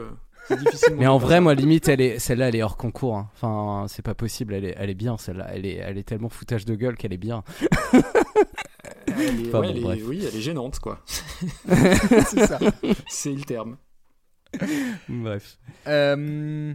euh. 0.51 0.57
Mais 0.97 1.07
en 1.07 1.19
vrai, 1.19 1.41
moi, 1.41 1.55
limite, 1.55 1.89
elle 1.89 2.01
est, 2.01 2.19
celle-là, 2.19 2.49
elle 2.49 2.57
est 2.57 2.63
hors 2.63 2.77
concours. 2.79 3.17
hein. 3.17 3.29
Enfin, 3.35 3.87
c'est 3.89 4.03
pas 4.03 4.15
possible. 4.15 4.55
Elle 4.55 4.65
est, 4.65 4.75
elle 4.79 4.89
est 4.91 4.95
bien, 4.95 5.19
celle-là. 5.19 5.49
Elle 5.53 5.67
est, 5.67 5.75
elle 5.77 5.99
est 5.99 6.03
tellement 6.03 6.29
foutage 6.31 6.65
de 6.65 6.75
gueule 6.75 6.97
qu'elle 6.97 7.13
est 7.13 7.19
bien. 7.19 7.45
Elle 7.93 8.01
est- 9.45 9.49
Enfin, 9.49 9.61
ouais, 9.61 9.67
bon, 9.67 9.71
elle 9.71 9.77
est- 9.79 9.81
bref. 9.83 10.03
oui, 10.07 10.25
elle 10.27 10.35
est 10.37 10.41
gênante, 10.41 10.79
quoi. 10.79 11.03
c'est 11.69 12.47
ça. 12.47 12.59
C'est 13.09 13.33
le 13.33 13.43
terme. 13.43 13.77
Bref. 15.09 15.59
Euh, 15.87 16.75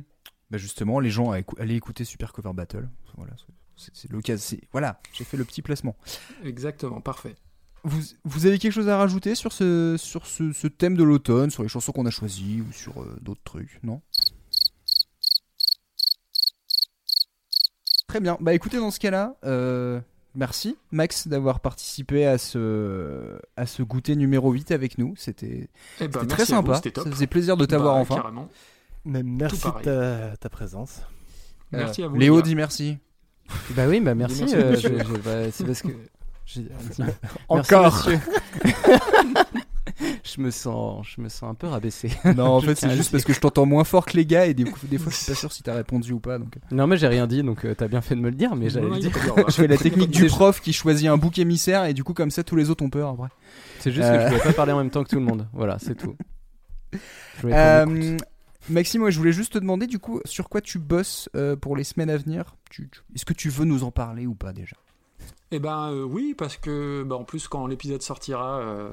bah 0.52 0.58
justement, 0.58 1.00
les 1.00 1.10
gens 1.10 1.32
allaient 1.32 1.76
écouter 1.76 2.04
Super 2.06 2.34
Cover 2.34 2.52
Battle. 2.54 2.88
Voilà, 3.18 3.34
c'est- 3.76 4.12
l'occasion. 4.12 4.58
Voilà, 4.72 5.02
j'ai 5.14 5.24
fait 5.24 5.38
le 5.38 5.44
petit 5.46 5.62
placement. 5.62 5.96
Exactement, 6.44 7.02
parfait. 7.02 7.36
Vous, 7.88 8.02
vous 8.24 8.46
avez 8.48 8.58
quelque 8.60 8.72
chose 8.72 8.90
à 8.90 8.98
rajouter 8.98 9.36
sur 9.36 9.52
ce, 9.54 9.96
sur 9.98 10.26
ce, 10.26 10.52
ce 10.52 10.68
thème 10.68 10.98
de 10.98 11.04
l'automne, 11.04 11.52
sur 11.52 11.62
les 11.64 11.70
chansons 11.70 11.92
qu'on 11.92 12.06
a 12.08 12.10
choisies 12.10 12.62
ou 12.68 12.74
sur 12.74 13.02
euh, 13.02 13.16
d'autres 13.22 13.44
trucs, 13.44 13.80
non? 13.84 14.02
Très 18.08 18.20
bien. 18.20 18.38
Bah 18.40 18.54
écoutez, 18.54 18.78
dans 18.78 18.92
ce 18.92 19.00
cas-là, 19.00 19.36
euh, 19.46 20.00
merci 20.36 20.78
Max 20.92 21.28
d'avoir 21.28 21.60
participé 21.60 22.26
à 22.26 22.38
ce, 22.38 23.38
à 23.58 23.66
ce 23.66 23.84
goûter 23.84 24.16
numéro 24.16 24.52
8 24.52 24.72
avec 24.72 24.98
nous. 24.98 25.14
C'était 25.18 25.70
Eh 26.00 26.08
ben, 26.08 26.26
très 26.26 26.44
vous, 26.44 26.50
sympa. 26.50 26.76
c'était 26.76 26.92
top. 26.92 27.04
Ça 27.06 27.12
faisait 27.12 27.28
plaisir 27.28 27.58
de 27.58 27.66
t'avoir 27.66 27.96
Bah, 27.96 28.02
enfin. 28.02 28.16
Carrément. 28.16 28.50
Merci 29.06 29.62
de 29.68 29.82
ta, 29.84 30.38
ta 30.38 30.50
présence. 30.50 31.02
Merci 31.72 32.02
Euh, 32.02 32.06
à 32.06 32.08
vous. 32.08 32.16
Léo 32.18 32.42
dit 32.42 32.56
merci. 32.56 32.98
Bah 33.72 33.88
oui, 33.88 34.00
bah 34.00 34.16
merci. 34.16 34.40
Merci, 34.42 34.56
euh, 34.56 34.72
monsieur. 34.72 34.98
je- 34.98 35.04
je- 35.04 35.20
bah, 35.22 35.52
c'est 35.52 35.66
parce 35.66 35.82
que. 35.82 35.90
Encore. 37.50 38.10
je 40.24 40.42
me 40.42 40.52
sens, 40.52 41.06
je 41.16 41.22
me 41.22 41.30
sens 41.30 41.44
un 41.50 41.54
peu 41.54 41.68
rabaissé. 41.68 42.12
Non, 42.36 42.48
en 42.48 42.62
fait, 42.62 42.76
c'est 42.76 42.90
juste 42.96 43.12
parce 43.12 43.24
que 43.24 43.34
je 43.34 43.40
t'entends 43.40 43.66
moins 43.66 43.84
fort 43.84 44.06
que 44.06 44.18
les 44.18 44.26
gars 44.26 44.46
et 44.46 44.54
des, 44.54 44.64
des 44.84 44.98
fois, 44.98 45.12
je 45.12 45.16
suis 45.18 45.26
pas 45.32 45.36
sûr 45.40 45.52
si 45.52 45.64
t'as 45.64 45.74
répondu 45.76 46.12
ou 46.14 46.20
pas. 46.20 46.38
Donc... 46.38 46.56
Non, 46.72 46.88
mais 46.88 46.98
j'ai 46.98 47.08
rien 47.08 47.28
dit, 47.28 47.44
donc 47.44 47.66
euh, 47.66 47.74
t'as 47.76 47.88
bien 47.88 48.02
fait 48.02 48.16
de 48.16 48.20
me 48.22 48.30
le 48.30 48.36
dire, 48.36 48.56
mais 48.56 48.70
j'allais 48.70 48.90
le 48.90 49.00
dire. 49.00 49.12
Je 49.48 49.54
fais 49.54 49.68
la 49.68 49.78
technique 49.78 50.12
du 50.12 50.26
prof 50.28 50.60
qui 50.62 50.74
choisit 50.74 51.08
un 51.08 51.18
bouc 51.18 51.38
émissaire 51.40 51.86
et 51.86 51.94
du 51.94 52.04
coup, 52.04 52.14
comme 52.14 52.32
ça, 52.32 52.44
tous 52.44 52.56
les 52.56 52.70
autres 52.70 52.84
ont 52.84 52.90
peur 52.90 53.10
après. 53.10 53.30
C'est 53.80 53.92
juste 53.92 54.08
que 54.08 54.14
Euh. 54.14 54.24
je 54.24 54.28
voulais 54.30 54.44
pas 54.44 54.54
parler 54.54 54.72
en 54.74 54.78
même 54.80 54.90
temps 54.90 55.04
que 55.04 55.10
tout 55.10 55.20
le 55.20 55.22
monde. 55.26 55.48
Voilà, 55.54 55.78
c'est 55.80 55.96
tout. 55.96 56.16
Euh, 57.44 58.18
Maxime, 58.70 59.04
ouais, 59.04 59.12
je 59.12 59.18
voulais 59.20 59.32
juste 59.34 59.54
te 59.54 59.60
demander 59.60 59.86
du 59.86 60.00
coup 60.00 60.22
sur 60.26 60.50
quoi 60.50 60.60
tu 60.62 60.80
bosses 60.80 61.30
euh, 61.36 61.56
pour 61.56 61.76
les 61.76 61.84
semaines 61.84 62.10
à 62.10 62.18
venir? 62.18 62.56
Tu- 62.72 62.90
tu- 62.90 63.02
Est-ce 63.14 63.26
que 63.26 63.34
tu 63.34 63.50
veux 63.50 63.66
nous 63.66 63.84
en 63.84 63.92
parler 63.92 64.26
ou 64.26 64.34
pas 64.34 64.54
déjà? 64.54 64.76
Eh 65.52 65.60
ben 65.60 65.92
euh, 65.92 66.04
oui, 66.04 66.34
parce 66.36 66.58
que 66.58 67.04
bah, 67.04 67.16
en 67.16 67.24
plus 67.24 67.48
quand 67.48 67.68
l'épisode 67.68 68.02
sortira, 68.02 68.58
euh, 68.58 68.90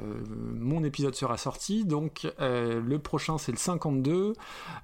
mon 0.55 0.85
épisode 0.85 1.15
sera 1.15 1.39
sorti. 1.39 1.87
Donc 1.87 2.31
euh, 2.41 2.79
le 2.81 2.99
prochain 2.99 3.39
c'est 3.39 3.53
le 3.53 3.59
52, 3.59 4.35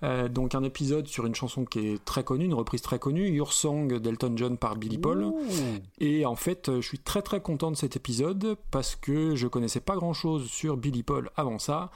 euh, 0.03 0.29
donc 0.29 0.55
un 0.55 0.63
épisode 0.63 1.07
sur 1.07 1.27
une 1.27 1.35
chanson 1.35 1.67
qui 1.67 1.81
est 1.81 2.05
très 2.05 2.25
connue, 2.25 2.47
une 2.47 2.55
reprise 2.55 2.81
très 2.81 2.99
connue, 2.99 3.29
Your 3.29 3.53
Song 3.53 3.99
d'Elton 3.99 4.33
John 4.37 4.57
par 4.57 4.77
Billy 4.77 4.97
Paul. 4.97 5.33
Et 5.99 6.25
en 6.25 6.37
fait, 6.37 6.71
je 6.75 6.87
suis 6.87 6.99
très 6.99 7.21
très 7.21 7.43
content 7.43 7.71
de 7.71 7.77
cet 7.77 7.97
épisode 7.97 8.57
parce 8.71 8.97
que 8.97 9.37
je 9.37 9.47
connaissais 9.47 9.81
pas 9.81 9.97
grand 9.97 10.15
chose 10.15 10.47
sur 10.47 10.79
Billy 10.79 11.03
Paul 11.03 11.31
avant 11.37 11.59
ça. 11.59 11.91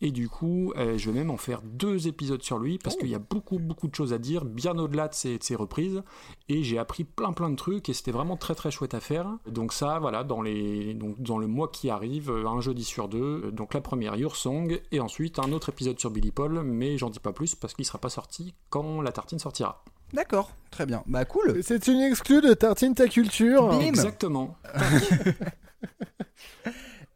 Et 0.00 0.10
du 0.10 0.28
coup, 0.28 0.72
je 0.76 1.10
vais 1.10 1.18
même 1.18 1.30
en 1.30 1.36
faire 1.36 1.60
deux 1.62 2.06
épisodes 2.08 2.42
sur 2.42 2.58
lui 2.58 2.78
parce 2.78 2.96
qu'il 2.96 3.08
y 3.08 3.14
a 3.14 3.18
beaucoup 3.18 3.58
beaucoup 3.58 3.88
de 3.88 3.94
choses 3.94 4.12
à 4.12 4.18
dire, 4.18 4.44
bien 4.44 4.78
au-delà 4.78 5.08
de 5.08 5.14
ses, 5.14 5.38
de 5.38 5.42
ses 5.42 5.54
reprises. 5.56 6.02
Et 6.48 6.62
j'ai 6.62 6.78
appris 6.78 7.04
plein 7.04 7.32
plein 7.32 7.50
de 7.50 7.56
trucs 7.56 7.88
et 7.88 7.92
c'était 7.92 8.12
vraiment 8.12 8.36
très 8.36 8.54
très 8.54 8.70
chouette 8.70 8.94
à 8.94 9.00
faire. 9.00 9.17
Donc 9.46 9.72
ça, 9.72 9.98
voilà, 9.98 10.24
dans, 10.24 10.42
les, 10.42 10.94
donc, 10.94 11.20
dans 11.20 11.38
le 11.38 11.46
mois 11.46 11.68
qui 11.68 11.90
arrive, 11.90 12.30
euh, 12.30 12.46
un 12.48 12.60
jeudi 12.60 12.84
sur 12.84 13.08
deux. 13.08 13.42
euh, 13.46 13.50
Donc 13.50 13.74
la 13.74 13.80
première, 13.80 14.16
Your 14.16 14.36
Song, 14.36 14.80
et 14.92 15.00
ensuite 15.00 15.38
un 15.38 15.52
autre 15.52 15.68
épisode 15.70 15.98
sur 15.98 16.10
Billy 16.10 16.30
Paul, 16.30 16.62
mais 16.62 16.98
j'en 16.98 17.10
dis 17.10 17.20
pas 17.20 17.32
plus 17.32 17.54
parce 17.54 17.74
qu'il 17.74 17.84
sera 17.84 17.98
pas 17.98 18.08
sorti 18.10 18.54
quand 18.70 19.00
la 19.02 19.12
tartine 19.12 19.38
sortira. 19.38 19.84
D'accord, 20.14 20.52
très 20.70 20.86
bien. 20.86 21.02
Bah 21.06 21.24
cool. 21.26 21.62
C'est 21.62 21.86
une 21.86 22.00
exclue 22.00 22.40
de 22.40 22.54
Tartine 22.54 22.94
ta 22.94 23.08
culture. 23.08 23.68
Bim. 23.68 23.80
Exactement. 23.80 24.56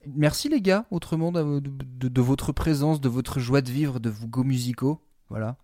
Merci 0.07 0.49
les 0.49 0.61
gars, 0.61 0.85
autrement 0.91 1.31
de, 1.33 1.61
de- 1.61 1.71
de- 1.71 2.09
de 2.09 2.21
votre 2.21 2.53
présence, 2.53 3.01
de 3.01 3.09
votre 3.09 3.39
joie 3.39 3.61
de 3.61 3.71
vivre, 3.71 4.01
de 4.01 4.11
vos 4.11 4.27
goûts 4.27 4.43
musicaux. 4.45 5.01
Voilà. 5.31 5.57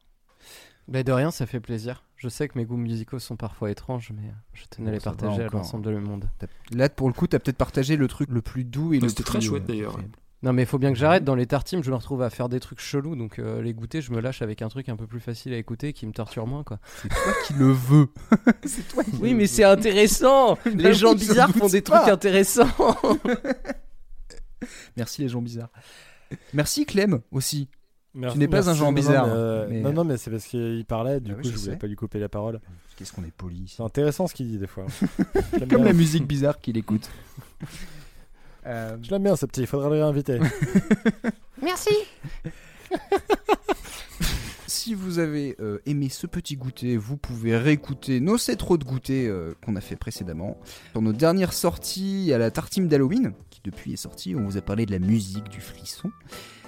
Bah, 0.86 1.02
de 1.02 1.10
rien, 1.12 1.30
ça 1.30 1.44
fait 1.44 1.60
plaisir. 1.60 2.04
Je 2.18 2.28
sais 2.28 2.48
que 2.48 2.58
mes 2.58 2.64
goûts 2.64 2.76
musicaux 2.76 3.20
sont 3.20 3.36
parfois 3.36 3.70
étranges, 3.70 4.10
mais 4.12 4.32
je 4.52 4.64
tenais 4.68 4.90
à 4.90 4.92
les 4.92 4.98
partager 4.98 5.44
à 5.44 5.48
l'ensemble 5.48 5.84
de 5.84 5.90
le 5.90 6.00
monde. 6.00 6.28
Là, 6.72 6.88
pour 6.88 7.06
le 7.06 7.14
coup, 7.14 7.28
t'as 7.28 7.38
peut-être 7.38 7.56
partagé 7.56 7.96
le 7.96 8.08
truc 8.08 8.28
le 8.30 8.42
plus 8.42 8.64
doux 8.64 8.92
et 8.92 8.98
le 8.98 9.08
c'était 9.08 9.22
plus, 9.22 9.30
très 9.30 9.40
chouette, 9.40 9.64
d'ailleurs. 9.64 9.96
Non, 10.42 10.52
mais 10.52 10.62
il 10.62 10.66
faut 10.66 10.78
bien 10.78 10.92
que 10.92 10.98
j'arrête. 10.98 11.22
Dans 11.22 11.36
les 11.36 11.46
tartimes, 11.46 11.84
je 11.84 11.90
me 11.90 11.96
retrouve 11.96 12.22
à 12.22 12.30
faire 12.30 12.48
des 12.48 12.58
trucs 12.58 12.80
chelous, 12.80 13.14
donc 13.14 13.38
euh, 13.38 13.62
les 13.62 13.72
goûter, 13.72 14.00
je 14.00 14.10
me 14.10 14.20
lâche 14.20 14.42
avec 14.42 14.62
un 14.62 14.68
truc 14.68 14.88
un 14.88 14.96
peu 14.96 15.06
plus 15.06 15.20
facile 15.20 15.52
à 15.52 15.58
écouter 15.58 15.92
qui 15.92 16.08
me 16.08 16.12
torture 16.12 16.48
moins, 16.48 16.64
quoi. 16.64 16.80
C'est 17.02 17.08
toi 17.08 17.32
qui 17.46 17.52
le 17.54 17.70
veux. 17.70 18.08
c'est 18.64 18.88
toi 18.88 19.04
qui 19.04 19.12
Oui, 19.20 19.30
le 19.30 19.36
mais 19.36 19.46
c'est 19.46 19.64
intéressant 19.64 20.58
Les 20.74 20.94
gens 20.94 21.14
bizarres 21.14 21.50
font 21.50 21.68
des 21.68 21.82
pas. 21.82 22.00
trucs 22.00 22.12
intéressants 22.12 22.66
Merci 24.96 25.22
les 25.22 25.28
gens 25.28 25.40
bizarres. 25.40 25.70
Merci 26.52 26.84
Clem 26.84 27.20
aussi. 27.30 27.68
Merci- 28.18 28.38
n'es 28.38 28.48
pas 28.48 28.68
un 28.68 28.74
genre 28.74 28.86
Non, 28.88 28.92
non, 28.92 28.94
bizarre, 28.94 29.26
mais, 29.26 29.32
euh, 29.34 29.66
mais- 29.70 29.80
Non, 29.80 29.92
non, 29.92 30.04
mais 30.04 30.16
c'est 30.16 30.30
parce 30.30 30.44
qu'il 30.46 30.84
parlait, 30.84 31.20
du 31.20 31.30
Ah 31.32 31.34
oui, 31.36 31.42
coup, 31.42 31.48
je 31.48 31.54
je 31.56 31.58
voulais 31.64 31.76
pas 31.76 31.86
lui 31.86 31.94
couper 31.96 32.18
la 32.18 32.28
parole. 32.28 32.60
Qu'est-ce 32.96 33.12
qu'on 33.12 33.22
est 33.24 33.30
poli. 33.30 33.72
C'est 33.74 33.82
intéressant 33.82 34.26
ce 34.26 34.34
qu'il 34.34 34.48
dit 34.48 34.58
des 34.58 34.66
fois. 34.66 34.86
Comme 35.58 35.68
bien. 35.68 35.78
la 35.84 35.92
musique 35.92 36.26
bizarre 36.26 36.58
qu'il 36.60 36.76
écoute. 36.76 37.08
Euh, 38.66 38.98
Je 39.02 39.10
l'aime 39.10 39.22
bien 39.22 39.34
ce 39.34 39.46
petit, 39.46 39.62
il 39.62 39.66
faudra 39.66 39.88
le 39.88 39.94
réinviter. 39.94 40.38
Merci. 41.62 41.94
Si 44.66 44.92
vous 44.94 45.18
avez 45.18 45.56
euh, 45.60 45.78
aimé 45.86 46.08
ce 46.10 46.26
petit 46.26 46.56
goûter, 46.56 46.98
vous 46.98 47.16
pouvez 47.16 47.56
réécouter 47.56 48.20
nos 48.20 48.36
7 48.36 48.58
trop 48.58 48.76
de 48.76 48.84
goûter 48.84 49.26
euh, 49.26 49.54
qu'on 49.64 49.74
a 49.76 49.80
fait 49.80 49.96
précédemment. 49.96 50.60
Dans 50.92 51.00
nos 51.00 51.12
dernières 51.14 51.54
sorties, 51.54 52.20
il 52.20 52.26
y 52.26 52.32
a 52.34 52.38
la 52.38 52.50
tartine 52.50 52.88
d'Halloween, 52.88 53.32
qui 53.48 53.60
depuis 53.64 53.94
est 53.94 53.96
sortie, 53.96 54.34
on 54.36 54.44
vous 54.44 54.58
a 54.58 54.60
parlé 54.60 54.84
de 54.84 54.92
la 54.92 54.98
musique, 54.98 55.48
du 55.48 55.60
frisson. 55.62 56.10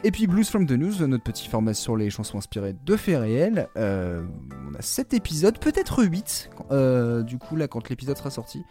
Et 0.03 0.11
puis 0.11 0.27
Blues 0.27 0.49
from 0.49 0.67
the 0.67 0.73
News, 0.73 1.07
notre 1.07 1.25
petit 1.25 1.47
format 1.47 1.75
sur 1.75 1.95
les 1.95 2.09
chansons 2.09 2.39
inspirées 2.39 2.75
de 2.87 2.97
faits 2.97 3.21
réels. 3.21 3.69
Euh, 3.77 4.23
on 4.71 4.75
a 4.75 4.81
7 4.81 5.13
épisodes, 5.13 5.59
peut-être 5.59 6.03
8, 6.03 6.49
euh, 6.71 7.23
du 7.23 7.37
coup 7.37 7.55
là 7.55 7.69
quand 7.69 7.87
l'épisode 7.89 8.17
sera 8.17 8.31
sorti. 8.31 8.63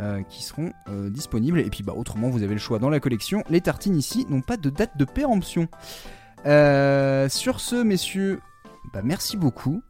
euh, 0.00 0.22
qui 0.24 0.42
seront 0.42 0.72
disponibles 0.88 1.60
et 1.60 1.70
puis 1.70 1.84
bah 1.84 1.94
autrement 1.96 2.28
vous 2.28 2.42
avez 2.42 2.54
le 2.54 2.58
choix 2.58 2.80
dans 2.80 2.90
la 2.90 2.98
collection 2.98 3.44
les 3.48 3.60
tartines 3.60 3.94
ici 3.94 4.26
n'ont 4.28 4.40
pas 4.40 4.56
de 4.56 4.68
date 4.68 4.96
de 4.98 5.04
péremption 5.04 5.68
sur 6.44 7.60
ce 7.60 7.80
messieurs 7.80 8.40
bah, 8.92 9.02
merci 9.04 9.36
beaucoup. 9.36 9.82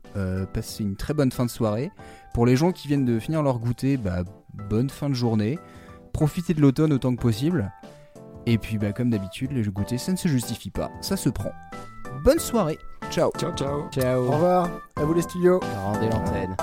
Passez 0.53 0.85
une 0.85 0.97
très 0.97 1.15
bonne 1.15 1.33
fin 1.33 1.45
de 1.45 1.51
soirée. 1.51 1.91
Pour 2.35 2.47
les 2.47 2.55
gens 2.55 2.71
qui 2.71 2.87
viennent 2.87 3.05
de 3.05 3.19
finir 3.19 3.43
leur 3.43 3.59
goûter, 3.59 3.97
bah, 3.97 4.23
bonne 4.69 4.91
fin 4.91 5.09
de 5.09 5.15
journée. 5.15 5.59
Profitez 6.13 6.55
de 6.55 6.61
l'automne 6.61 6.93
autant 6.93 7.15
que 7.17 7.21
possible. 7.21 7.73
Et 8.47 8.59
puis, 8.59 8.79
bah, 8.79 8.93
comme 8.93 9.11
d'habitude, 9.11 9.53
les 9.53 9.63
goûter, 9.65 9.97
ça 9.99 10.13
ne 10.13 10.17
se 10.17 10.29
justifie 10.29 10.71
pas. 10.71 10.91
Ça 11.01 11.17
se 11.17 11.29
prend. 11.31 11.53
Bonne 12.25 12.39
soirée. 12.39 12.79
Ciao. 13.11 13.31
Ciao, 13.39 13.53
ciao. 13.53 13.89
Ciao. 13.91 14.27
Au 14.27 14.33
revoir. 14.33 14.71
À 14.97 15.05
vous 15.05 15.15
les 15.15 15.23
studios. 15.23 15.61
Rendez 15.85 16.09
l'antenne. 16.11 16.57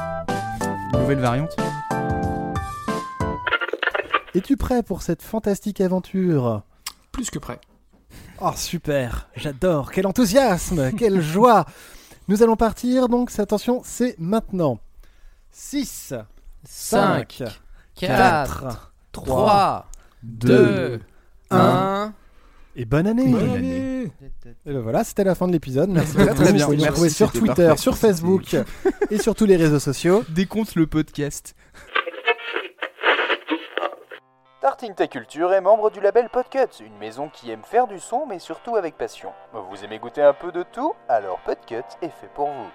Nouvelle 0.94 1.20
variante. 1.20 1.56
Es-tu 4.36 4.58
prêt 4.58 4.84
pour 4.84 5.02
cette 5.02 5.24
fantastique 5.24 5.82
aventure? 5.82 6.62
Plus 7.12 7.30
que 7.30 7.40
prêt. 7.40 7.60
Oh 8.40 8.52
super, 8.56 9.30
j'adore, 9.36 9.92
quel 9.92 10.08
enthousiasme, 10.08 10.92
quelle 10.94 11.22
joie 11.22 11.66
Nous 12.28 12.42
allons 12.42 12.56
partir, 12.56 13.08
donc 13.08 13.32
attention, 13.40 13.82
c'est 13.84 14.16
maintenant. 14.18 14.80
6, 15.52 16.14
5, 16.64 17.44
4, 17.96 18.94
3, 19.12 19.86
2, 20.24 21.02
1. 21.52 22.14
Et 22.76 22.86
bonne 22.86 23.08
année 23.08 23.28
Bonne 23.28 23.50
année. 23.50 24.12
Et 24.66 24.74
ben 24.74 24.80
voilà, 24.80 25.04
c'était 25.04 25.24
la 25.24 25.36
fin 25.36 25.48
de 25.48 25.52
l'épisode. 25.52 25.90
Merci 25.90 26.14
Très 26.16 26.26
beaucoup. 26.28 26.44
Vous 26.44 26.76
nous 26.76 26.84
retrouver 26.86 27.10
sur 27.10 27.32
Twitter, 27.32 27.68
parfait. 27.68 27.82
sur 27.82 27.98
Facebook 27.98 28.56
et 29.10 29.18
sur 29.18 29.36
tous 29.36 29.46
les 29.46 29.58
réseaux 29.58 29.80
sociaux. 29.80 30.24
Décompte 30.30 30.76
le 30.76 30.88
podcast. 30.88 31.56
Tartine 34.62 34.94
Ta 34.94 35.08
Culture 35.08 35.54
est 35.54 35.62
membre 35.62 35.90
du 35.90 36.00
label 36.00 36.30
Podcut, 36.30 36.84
une 36.86 36.98
maison 37.00 37.30
qui 37.30 37.50
aime 37.50 37.64
faire 37.64 37.88
du 37.88 38.00
son 38.00 38.26
mais 38.28 38.38
surtout 38.40 38.76
avec 38.76 38.96
passion. 38.96 39.32
Vous 39.54 39.84
aimez 39.84 39.98
goûter 40.00 40.22
un 40.22 40.34
peu 40.34 40.52
de 40.52 40.64
tout? 40.72 40.94
Alors 41.10 41.40
Podcut 41.46 41.84
est 42.02 42.10
fait 42.10 42.30
pour 42.36 42.48
vous. 42.48 42.70